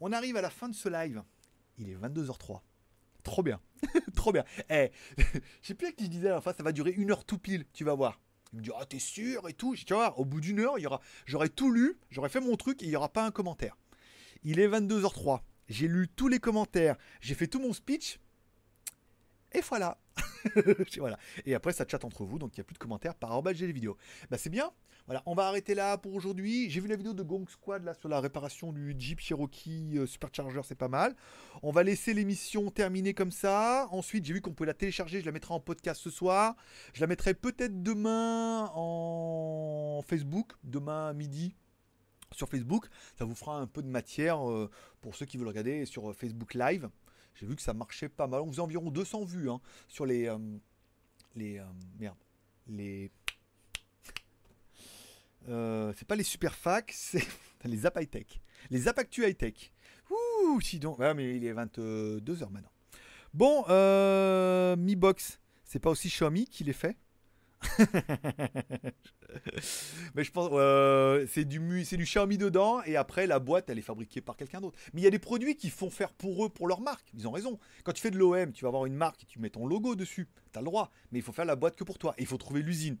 On 0.00 0.12
arrive 0.12 0.36
à 0.36 0.42
la 0.42 0.50
fin 0.50 0.68
de 0.68 0.74
ce 0.74 0.88
live. 0.88 1.22
Il 1.78 1.88
est 1.88 1.96
22h03. 1.96 2.60
Trop 3.22 3.42
bien. 3.42 3.60
Trop 4.14 4.32
bien. 4.32 4.44
Eh, 4.68 4.90
je 5.18 5.22
sais 5.62 5.74
plus 5.74 5.88
à 5.88 5.92
qui 5.92 6.04
je 6.04 6.10
disais, 6.10 6.32
enfin 6.32 6.52
ça 6.52 6.62
va 6.62 6.72
durer 6.72 6.92
une 6.92 7.10
heure 7.10 7.24
tout 7.24 7.38
pile, 7.38 7.64
tu 7.72 7.84
vas 7.84 7.94
voir. 7.94 8.20
Il 8.52 8.58
me 8.58 8.64
dit, 8.64 8.70
ah 8.76 8.84
t'es 8.84 8.98
sûr 8.98 9.48
et 9.48 9.52
tout. 9.52 9.74
Je 9.74 9.84
tu 9.84 9.94
voir, 9.94 10.18
au 10.18 10.24
bout 10.24 10.40
d'une 10.40 10.58
heure, 10.58 10.78
il 10.78 10.88
j'aurais 11.24 11.48
tout 11.48 11.70
lu, 11.70 11.98
j'aurais 12.10 12.28
fait 12.28 12.40
mon 12.40 12.56
truc 12.56 12.82
et 12.82 12.86
il 12.86 12.88
n'y 12.88 12.96
aura 12.96 13.08
pas 13.08 13.24
un 13.24 13.30
commentaire. 13.30 13.76
Il 14.42 14.58
est 14.58 14.68
22h03. 14.68 15.40
J'ai 15.68 15.86
lu 15.86 16.08
tous 16.08 16.26
les 16.26 16.40
commentaires, 16.40 16.96
j'ai 17.20 17.34
fait 17.34 17.46
tout 17.46 17.60
mon 17.60 17.72
speech. 17.72 18.18
Et 19.52 19.60
voilà. 19.60 19.98
Et 21.46 21.54
après, 21.54 21.72
ça 21.72 21.84
chatte 21.86 22.04
entre 22.04 22.24
vous, 22.24 22.38
donc 22.38 22.56
il 22.56 22.60
n'y 22.60 22.62
a 22.62 22.64
plus 22.64 22.74
de 22.74 22.78
commentaires 22.78 23.14
par 23.14 23.40
j'ai 23.52 23.66
les 23.66 23.72
vidéos. 23.72 23.96
Bah, 24.30 24.38
c'est 24.38 24.50
bien. 24.50 24.70
Voilà, 25.06 25.22
on 25.26 25.34
va 25.34 25.46
arrêter 25.46 25.74
là 25.74 25.98
pour 25.98 26.14
aujourd'hui. 26.14 26.70
J'ai 26.70 26.80
vu 26.80 26.88
la 26.88 26.96
vidéo 26.96 27.14
de 27.14 27.22
Gong 27.22 27.48
Squad 27.48 27.82
là 27.84 27.94
sur 27.94 28.08
la 28.08 28.20
réparation 28.20 28.72
du 28.72 28.94
Jeep 28.98 29.18
Cherokee 29.18 29.98
euh, 29.98 30.06
Supercharger, 30.06 30.60
c'est 30.62 30.76
pas 30.76 30.88
mal. 30.88 31.16
On 31.62 31.72
va 31.72 31.82
laisser 31.82 32.14
l'émission 32.14 32.70
terminer 32.70 33.14
comme 33.14 33.32
ça. 33.32 33.88
Ensuite, 33.90 34.24
j'ai 34.24 34.34
vu 34.34 34.40
qu'on 34.40 34.52
pouvait 34.52 34.68
la 34.68 34.74
télécharger, 34.74 35.20
je 35.20 35.26
la 35.26 35.32
mettrai 35.32 35.54
en 35.54 35.60
podcast 35.60 36.00
ce 36.00 36.10
soir. 36.10 36.54
Je 36.92 37.00
la 37.00 37.06
mettrai 37.06 37.34
peut-être 37.34 37.82
demain 37.82 38.70
en 38.74 40.02
Facebook, 40.06 40.52
demain 40.62 41.12
midi 41.12 41.56
sur 42.32 42.48
Facebook. 42.48 42.86
Ça 43.18 43.24
vous 43.24 43.34
fera 43.34 43.58
un 43.58 43.66
peu 43.66 43.82
de 43.82 43.88
matière 43.88 44.48
euh, 44.48 44.70
pour 45.00 45.16
ceux 45.16 45.26
qui 45.26 45.38
veulent 45.38 45.48
regarder 45.48 45.86
sur 45.86 46.10
euh, 46.10 46.12
Facebook 46.12 46.54
Live. 46.54 46.88
J'ai 47.34 47.46
vu 47.46 47.56
que 47.56 47.62
ça 47.62 47.72
marchait 47.72 48.08
pas 48.08 48.26
mal. 48.26 48.40
On 48.42 48.48
faisait 48.50 48.60
environ 48.60 48.90
200 48.90 49.24
vues 49.24 49.50
hein, 49.50 49.60
sur 49.88 50.06
les. 50.06 50.26
euh, 50.28 50.38
les. 51.34 51.58
euh, 51.58 51.64
merde. 51.98 52.18
Les. 52.66 53.10
Euh, 55.48 55.92
c'est 55.96 56.06
pas 56.06 56.16
les 56.16 56.22
super 56.22 56.54
facs, 56.54 56.92
c'est 56.94 57.26
les 57.64 57.78
Zap 57.78 57.98
High 58.00 58.10
Tech. 58.10 58.26
Les 58.70 58.80
Zap 58.80 58.98
Actu 58.98 59.26
High 59.26 59.36
Tech. 59.36 59.72
Ouh, 60.10 60.60
si 60.60 60.78
donc. 60.78 60.98
Ouais, 60.98 61.14
mais 61.14 61.36
il 61.36 61.44
est 61.44 61.54
22h 61.54 62.50
maintenant. 62.50 62.70
Bon, 63.32 63.64
Mi 64.76 64.96
Box, 64.96 65.40
c'est 65.64 65.78
pas 65.78 65.90
aussi 65.90 66.08
Xiaomi 66.08 66.46
qui 66.46 66.64
les 66.64 66.72
fait 66.72 66.96
mais 70.14 70.24
je 70.24 70.30
pense 70.32 70.50
euh, 70.52 71.26
c'est 71.28 71.44
du 71.44 71.84
c'est 71.84 71.96
du 71.96 72.04
Xiaomi 72.04 72.38
dedans 72.38 72.82
et 72.84 72.96
après 72.96 73.26
la 73.26 73.38
boîte 73.38 73.68
elle 73.68 73.78
est 73.78 73.82
fabriquée 73.82 74.20
par 74.20 74.36
quelqu'un 74.36 74.60
d'autre. 74.60 74.78
Mais 74.92 75.00
il 75.00 75.04
y 75.04 75.06
a 75.06 75.10
des 75.10 75.18
produits 75.18 75.56
qui 75.56 75.70
font 75.70 75.90
faire 75.90 76.12
pour 76.12 76.44
eux 76.44 76.48
pour 76.48 76.66
leur 76.68 76.80
marque. 76.80 77.08
Ils 77.14 77.28
ont 77.28 77.30
raison. 77.30 77.58
Quand 77.84 77.92
tu 77.92 78.00
fais 78.02 78.10
de 78.10 78.18
l'OM, 78.18 78.52
tu 78.52 78.64
vas 78.64 78.68
avoir 78.68 78.86
une 78.86 78.94
marque 78.94 79.22
et 79.22 79.26
tu 79.26 79.38
mets 79.38 79.50
ton 79.50 79.66
logo 79.66 79.94
dessus. 79.94 80.28
T'as 80.52 80.60
le 80.60 80.66
droit. 80.66 80.90
Mais 81.12 81.18
il 81.18 81.22
faut 81.22 81.32
faire 81.32 81.44
la 81.44 81.56
boîte 81.56 81.76
que 81.76 81.84
pour 81.84 81.98
toi. 81.98 82.14
Il 82.18 82.26
faut 82.26 82.38
trouver 82.38 82.62
l'usine. 82.62 82.96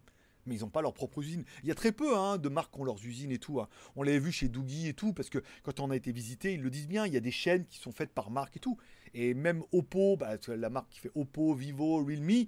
Mais 0.46 0.56
ils 0.56 0.60
n'ont 0.62 0.70
pas 0.70 0.80
leur 0.82 0.94
propre 0.94 1.20
usine. 1.20 1.44
Il 1.62 1.68
y 1.68 1.72
a 1.72 1.74
très 1.74 1.92
peu 1.92 2.16
hein, 2.16 2.38
de 2.38 2.48
marques 2.48 2.72
qui 2.74 2.80
ont 2.80 2.84
leurs 2.84 3.04
usines 3.04 3.30
et 3.30 3.38
tout. 3.38 3.60
hein. 3.60 3.68
On 3.94 4.02
l'avait 4.02 4.18
vu 4.18 4.32
chez 4.32 4.48
Doogie 4.48 4.88
et 4.88 4.94
tout, 4.94 5.12
parce 5.12 5.28
que 5.28 5.38
quand 5.62 5.80
on 5.80 5.90
a 5.90 5.96
été 5.96 6.12
visité, 6.12 6.54
ils 6.54 6.62
le 6.62 6.70
disent 6.70 6.88
bien, 6.88 7.06
il 7.06 7.12
y 7.12 7.16
a 7.18 7.20
des 7.20 7.30
chaînes 7.30 7.66
qui 7.66 7.78
sont 7.78 7.92
faites 7.92 8.10
par 8.12 8.30
marque 8.30 8.56
et 8.56 8.60
tout. 8.60 8.78
Et 9.12 9.34
même 9.34 9.62
Oppo, 9.72 10.16
bah, 10.16 10.36
la 10.48 10.70
marque 10.70 10.88
qui 10.88 11.00
fait 11.00 11.10
Oppo, 11.14 11.52
Vivo, 11.52 12.02
Realme, 12.02 12.46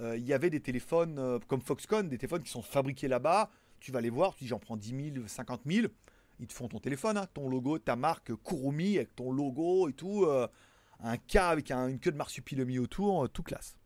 il 0.00 0.24
y 0.24 0.32
avait 0.32 0.50
des 0.50 0.60
téléphones 0.60 1.18
euh, 1.18 1.38
comme 1.46 1.60
Foxconn, 1.60 2.08
des 2.08 2.18
téléphones 2.18 2.42
qui 2.42 2.50
sont 2.50 2.62
fabriqués 2.62 3.08
là-bas. 3.08 3.50
Tu 3.80 3.92
vas 3.92 4.00
les 4.00 4.10
voir, 4.10 4.34
tu 4.34 4.44
dis 4.44 4.48
j'en 4.48 4.58
prends 4.58 4.76
10 4.76 5.12
000, 5.14 5.26
50 5.26 5.60
000. 5.66 5.86
Ils 6.40 6.46
te 6.46 6.52
font 6.52 6.68
ton 6.68 6.80
téléphone, 6.80 7.16
hein, 7.16 7.26
ton 7.32 7.48
logo, 7.48 7.78
ta 7.78 7.94
marque 7.96 8.32
Kurumi 8.42 8.96
avec 8.96 9.14
ton 9.14 9.30
logo 9.30 9.88
et 9.88 9.92
tout. 9.92 10.24
euh, 10.24 10.48
un 11.00 11.16
K 11.16 11.36
avec 11.36 11.70
un- 11.70 11.88
une 11.88 11.98
queue 12.00 12.12
de 12.12 12.16
marsupilami 12.16 12.78
autour, 12.78 13.24
euh, 13.24 13.28
tout 13.28 13.42
classe. 13.42 13.76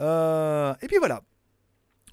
Euh, 0.00 0.74
et 0.80 0.86
puis 0.86 0.96
voilà. 0.98 1.22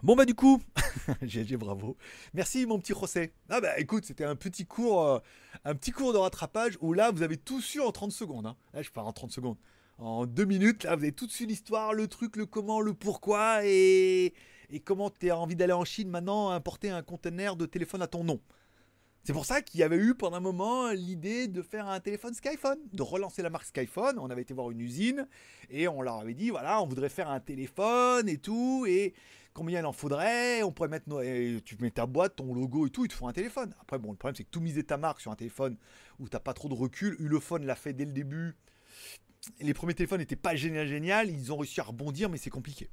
Bon 0.01 0.15
bah 0.15 0.25
du 0.25 0.33
coup, 0.33 0.61
GG 1.21 1.57
bravo. 1.57 1.97
Merci 2.33 2.65
mon 2.65 2.79
petit 2.79 2.93
José. 2.93 3.33
Ah 3.49 3.59
bah 3.59 3.77
écoute, 3.79 4.05
c'était 4.05 4.23
un 4.23 4.35
petit 4.35 4.65
cours, 4.65 5.05
euh, 5.05 5.19
un 5.65 5.75
petit 5.75 5.91
cours 5.91 6.13
de 6.13 6.17
rattrapage 6.17 6.77
où 6.79 6.93
là 6.93 7.11
vous 7.11 7.21
avez 7.21 7.35
tout 7.37 7.59
su 7.61 7.81
en 7.81 7.91
30 7.91 8.11
secondes. 8.11 8.45
hein. 8.45 8.55
Je 8.81 8.89
pars 8.91 9.05
en 9.05 9.11
30 9.11 9.31
secondes. 9.31 9.57
En 9.97 10.25
deux 10.25 10.45
minutes, 10.45 10.83
là 10.85 10.95
vous 10.95 11.03
avez 11.03 11.11
tout 11.11 11.27
su 11.27 11.45
l'histoire, 11.45 11.93
le 11.93 12.07
truc, 12.07 12.37
le 12.37 12.45
comment, 12.45 12.79
le 12.79 12.93
pourquoi 12.93 13.65
et, 13.65 14.33
et 14.69 14.79
comment 14.79 15.09
tu 15.09 15.29
as 15.29 15.37
envie 15.37 15.57
d'aller 15.57 15.73
en 15.73 15.83
Chine 15.83 16.09
maintenant 16.09 16.49
importer 16.51 16.89
un 16.89 17.01
conteneur 17.01 17.57
de 17.57 17.65
téléphone 17.65 18.01
à 18.01 18.07
ton 18.07 18.23
nom. 18.23 18.39
C'est 19.23 19.33
pour 19.33 19.45
ça 19.45 19.61
qu'il 19.61 19.79
y 19.79 19.83
avait 19.83 19.97
eu 19.97 20.15
pendant 20.15 20.37
un 20.37 20.41
moment 20.41 20.91
l'idée 20.91 21.47
de 21.47 21.61
faire 21.61 21.87
un 21.87 21.99
téléphone 21.99 22.33
Skyphone, 22.33 22.79
de 22.93 23.03
relancer 23.03 23.41
la 23.41 23.49
marque 23.49 23.65
Skyphone. 23.65 24.17
On 24.17 24.29
avait 24.29 24.41
été 24.41 24.53
voir 24.53 24.71
une 24.71 24.79
usine 24.79 25.27
et 25.69 25.87
on 25.87 26.01
leur 26.01 26.15
avait 26.15 26.33
dit 26.33 26.49
voilà, 26.49 26.81
on 26.81 26.87
voudrait 26.87 27.09
faire 27.09 27.29
un 27.29 27.39
téléphone 27.39 28.27
et 28.29 28.37
tout, 28.37 28.85
et 28.87 29.13
combien 29.53 29.79
il 29.79 29.85
en 29.85 29.91
faudrait? 29.91 30.63
On 30.63 30.71
pourrait 30.71 30.89
mettre, 30.89 31.09
nos- 31.09 31.21
tu 31.59 31.77
mets 31.79 31.91
ta 31.91 32.05
boîte, 32.05 32.37
ton 32.37 32.53
logo 32.53 32.87
et 32.87 32.89
tout, 32.89 33.05
ils 33.05 33.09
te 33.09 33.13
font 33.13 33.27
un 33.27 33.33
téléphone. 33.33 33.75
Après, 33.81 33.99
bon, 33.99 34.11
le 34.11 34.17
problème 34.17 34.35
c'est 34.35 34.45
que 34.45 34.49
tout 34.49 34.61
miser 34.61 34.83
ta 34.83 34.97
marque 34.97 35.21
sur 35.21 35.31
un 35.31 35.35
téléphone 35.35 35.77
où 36.19 36.27
t'as 36.27 36.39
pas 36.39 36.53
trop 36.53 36.69
de 36.69 36.73
recul, 36.73 37.15
Ulefone 37.19 37.65
l'a 37.65 37.75
fait 37.75 37.93
dès 37.93 38.05
le 38.05 38.13
début. 38.13 38.55
Les 39.59 39.73
premiers 39.73 39.93
téléphones 39.93 40.19
n'étaient 40.19 40.35
pas 40.35 40.55
génial, 40.55 40.87
génial, 40.87 41.29
ils 41.29 41.51
ont 41.53 41.57
réussi 41.57 41.79
à 41.81 41.83
rebondir, 41.83 42.29
mais 42.29 42.37
c'est 42.37 42.49
compliqué. 42.49 42.89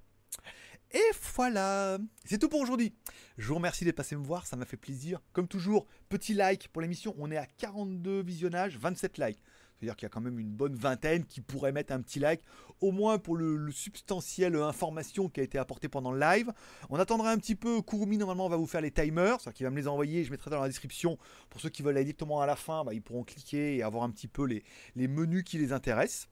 Et 0.93 1.11
voilà, 1.35 1.99
c'est 2.25 2.39
tout 2.39 2.49
pour 2.49 2.61
aujourd'hui. 2.61 2.95
Je 3.39 3.49
vous 3.49 3.57
remercie 3.57 3.85
d'être 3.85 3.97
passé 3.97 4.17
me 4.17 4.25
voir, 4.25 4.47
ça 4.47 4.57
m'a 4.57 4.65
fait 4.65 4.77
plaisir. 4.77 5.21
Comme 5.33 5.49
toujours, 5.49 5.87
petit 6.09 6.33
like 6.33 6.69
pour 6.69 6.81
l'émission. 6.81 7.15
On 7.19 7.31
est 7.31 7.37
à 7.37 7.47
42 7.47 8.23
visionnages, 8.23 8.79
27 8.79 9.19
likes. 9.19 9.43
C'est-à-dire 9.77 9.97
qu'il 9.97 10.07
y 10.07 10.07
a 10.07 10.11
quand 10.11 10.23
même 10.23 10.39
une 10.39 10.53
bonne 10.53 10.75
vingtaine 10.75 11.27
qui 11.27 11.43
pourraient 11.43 11.73
mettre 11.73 11.93
un 11.93 12.01
petit 12.01 12.19
like, 12.19 12.41
au 12.81 12.93
moins 12.93 13.19
pour 13.19 13.37
le, 13.37 13.71
substantiel 13.73 14.57
information 14.57 15.29
qui 15.29 15.41
a 15.41 15.43
été 15.43 15.59
apportée 15.59 15.89
pendant 15.89 16.13
le 16.13 16.21
live. 16.21 16.51
On 16.89 16.99
attendra 16.99 17.31
un 17.31 17.37
petit 17.37 17.57
peu. 17.57 17.83
Kurumi, 17.83 18.17
normalement, 18.17 18.49
va 18.49 18.57
vous 18.57 18.67
faire 18.67 18.81
les 18.81 18.91
timers, 18.91 19.41
c'est-à-dire 19.41 19.53
qu'il 19.55 19.67
va 19.67 19.71
me 19.71 19.77
les 19.77 19.89
envoyer. 19.89 20.25
Je 20.25 20.31
mettrai 20.31 20.51
dans 20.51 20.61
la 20.61 20.69
description. 20.69 21.19
Pour 21.51 21.61
ceux 21.61 21.69
qui 21.69 21.83
veulent 21.83 21.97
aller 21.97 22.05
directement 22.05 22.41
à 22.41 22.47
la 22.47 22.57
fin, 22.57 22.85
bah, 22.85 22.95
ils 22.95 23.03
pourront 23.03 23.25
cliquer 23.25 23.77
et 23.77 23.83
avoir 23.83 24.05
un 24.05 24.11
petit 24.11 24.29
peu 24.29 24.47
les 24.47 25.09
menus 25.09 25.45
qui 25.45 25.59
les 25.59 25.73
intéressent. 25.73 26.29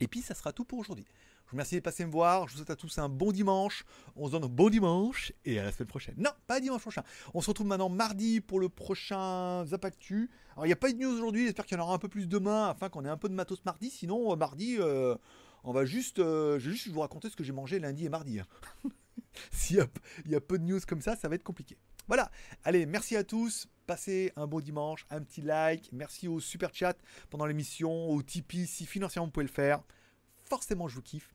Et 0.00 0.08
puis, 0.08 0.22
ça 0.22 0.34
sera 0.34 0.52
tout 0.52 0.64
pour 0.64 0.78
aujourd'hui. 0.78 1.06
Remercie 1.54 1.76
de 1.76 1.80
passer 1.82 2.04
me 2.04 2.10
voir. 2.10 2.48
Je 2.48 2.52
vous 2.54 2.56
souhaite 2.58 2.70
à 2.70 2.74
tous 2.74 2.98
un 2.98 3.08
bon 3.08 3.30
dimanche. 3.30 3.84
On 4.16 4.26
se 4.26 4.32
donne 4.32 4.42
un 4.42 4.48
bon 4.48 4.70
dimanche 4.70 5.32
et 5.44 5.60
à 5.60 5.62
la 5.62 5.70
semaine 5.70 5.86
prochaine. 5.86 6.16
Non, 6.18 6.32
pas 6.48 6.58
dimanche 6.58 6.80
prochain. 6.80 7.04
On 7.32 7.40
se 7.40 7.48
retrouve 7.48 7.68
maintenant 7.68 7.88
mardi 7.88 8.40
pour 8.40 8.58
le 8.58 8.68
prochain 8.68 9.64
Zapactu. 9.64 10.32
Alors, 10.54 10.66
il 10.66 10.70
n'y 10.70 10.72
a 10.72 10.76
pas 10.76 10.90
de 10.90 10.98
news 10.98 11.14
aujourd'hui. 11.14 11.44
J'espère 11.44 11.64
qu'il 11.64 11.78
y 11.78 11.80
en 11.80 11.84
aura 11.84 11.94
un 11.94 11.98
peu 11.98 12.08
plus 12.08 12.26
demain 12.26 12.70
afin 12.70 12.88
qu'on 12.88 13.04
ait 13.04 13.08
un 13.08 13.16
peu 13.16 13.28
de 13.28 13.34
matos 13.34 13.64
mardi. 13.64 13.88
Sinon, 13.88 14.32
euh, 14.32 14.34
mardi, 14.34 14.78
euh, 14.80 15.14
on 15.62 15.72
va 15.72 15.84
juste, 15.84 16.18
euh, 16.18 16.58
je 16.58 16.70
vais 16.70 16.74
juste 16.74 16.88
vous 16.88 16.98
raconter 16.98 17.30
ce 17.30 17.36
que 17.36 17.44
j'ai 17.44 17.52
mangé 17.52 17.78
lundi 17.78 18.04
et 18.04 18.08
mardi. 18.08 18.40
hein. 18.40 18.46
S'il 19.52 19.76
y 19.76 20.30
y 20.32 20.34
a 20.34 20.40
peu 20.40 20.58
de 20.58 20.64
news 20.64 20.80
comme 20.88 21.02
ça, 21.02 21.14
ça 21.14 21.28
va 21.28 21.36
être 21.36 21.44
compliqué. 21.44 21.78
Voilà. 22.08 22.32
Allez, 22.64 22.84
merci 22.84 23.14
à 23.14 23.22
tous. 23.22 23.68
Passez 23.86 24.32
un 24.34 24.48
bon 24.48 24.58
dimanche, 24.58 25.06
un 25.08 25.20
petit 25.20 25.40
like. 25.40 25.88
Merci 25.92 26.26
au 26.26 26.40
super 26.40 26.74
chat 26.74 26.96
pendant 27.30 27.46
l'émission, 27.46 28.10
au 28.10 28.20
Tipeee 28.24 28.66
si 28.66 28.86
financièrement 28.86 29.26
vous 29.26 29.32
pouvez 29.32 29.46
le 29.46 29.52
faire. 29.52 29.84
Forcément, 30.42 30.88
je 30.88 30.96
vous 30.96 31.02
kiffe. 31.02 31.33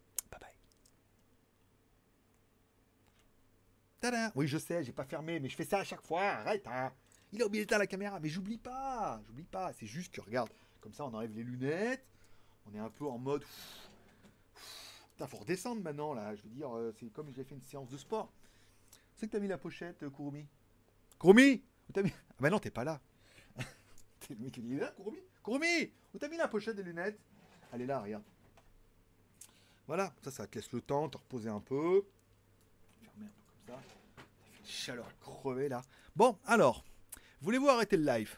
Oui, 4.36 4.48
je 4.48 4.58
sais, 4.58 4.84
j'ai 4.84 4.92
pas 4.92 5.06
fermé, 5.06 5.40
mais 5.40 5.50
je 5.50 5.56
fais 5.56 5.66
ça 5.66 5.80
à 5.80 5.84
chaque 5.84 6.02
fois. 6.02 6.22
Arrête, 6.22 6.66
hein. 6.68 6.92
Il 7.32 7.42
a 7.42 7.46
oublié 7.46 7.64
d'éteindre 7.64 7.82
la 7.82 7.88
caméra, 7.88 8.20
mais 8.20 8.30
j'oublie 8.30 8.58
pas. 8.58 9.22
J'oublie 9.28 9.46
pas. 9.46 9.72
C'est 9.74 9.86
juste 9.86 10.14
que 10.14 10.22
regarde, 10.22 10.50
comme 10.82 10.94
ça, 10.94 11.06
on 11.06 11.14
enlève 11.14 11.32
les 11.32 11.44
lunettes. 11.44 12.06
On 12.66 12.74
est 12.74 12.80
un 12.80 12.90
peu 12.90 13.06
en 13.06 13.18
mode. 13.18 13.44
Putain, 15.12 15.28
faut 15.28 15.38
redescendre 15.38 15.82
maintenant 15.82 16.14
là. 16.14 16.36
Je 16.36 16.44
veux 16.44 16.50
dire, 16.50 16.76
euh, 16.76 16.94
c'est 17.00 17.12
comme 17.12 17.30
j'avais 17.32 17.44
fait 17.44 17.56
une 17.56 17.64
séance 17.64 17.90
de 17.90 17.98
sport. 17.98 18.32
C'est 19.16 19.28
que 19.28 19.34
t'as 19.34 19.40
mis 19.40 19.48
la 19.48 19.58
pochette, 19.58 20.02
euh, 20.04 20.10
Kurumi? 20.10 20.48
Kurumi 21.20 21.62
Où 21.90 21.92
t'as 21.92 22.02
mis? 22.02 22.14
Ah 22.16 22.36
bah 22.40 22.50
non, 22.50 22.60
t'es 22.60 22.72
pas 22.72 22.84
là. 22.84 23.02
T'es 24.22 24.34
le 24.34 24.40
mec 24.40 24.54
qui 24.54 24.62
dit, 24.62 24.78
là, 24.78 24.92
Kurumi 24.96 25.20
Kurumi 25.44 25.92
Où 26.14 26.20
t'as 26.20 26.30
mis 26.30 26.38
la 26.38 26.48
pochette 26.48 26.78
des 26.78 26.84
lunettes? 26.84 27.20
Elle 27.74 27.82
est 27.82 27.86
là, 27.86 28.00
regarde. 28.00 28.24
Voilà, 29.88 30.14
ça, 30.22 30.32
ça 30.32 30.48
te 30.48 30.56
laisse 30.56 30.72
le 30.72 30.82
temps, 30.82 31.10
te 31.10 31.18
reposer 31.18 31.50
un 31.50 31.60
peu. 31.60 32.06
Fermer 33.04 33.26
un 33.26 33.30
peu 33.30 33.44
comme 33.48 33.59
chaleur 34.64 35.06
à 35.06 35.12
crever 35.20 35.70
là. 35.70 35.82
Bon, 36.16 36.38
alors, 36.46 36.84
voulez-vous 37.42 37.70
arrêter 37.70 37.98
le 37.98 38.06
live? 38.06 38.38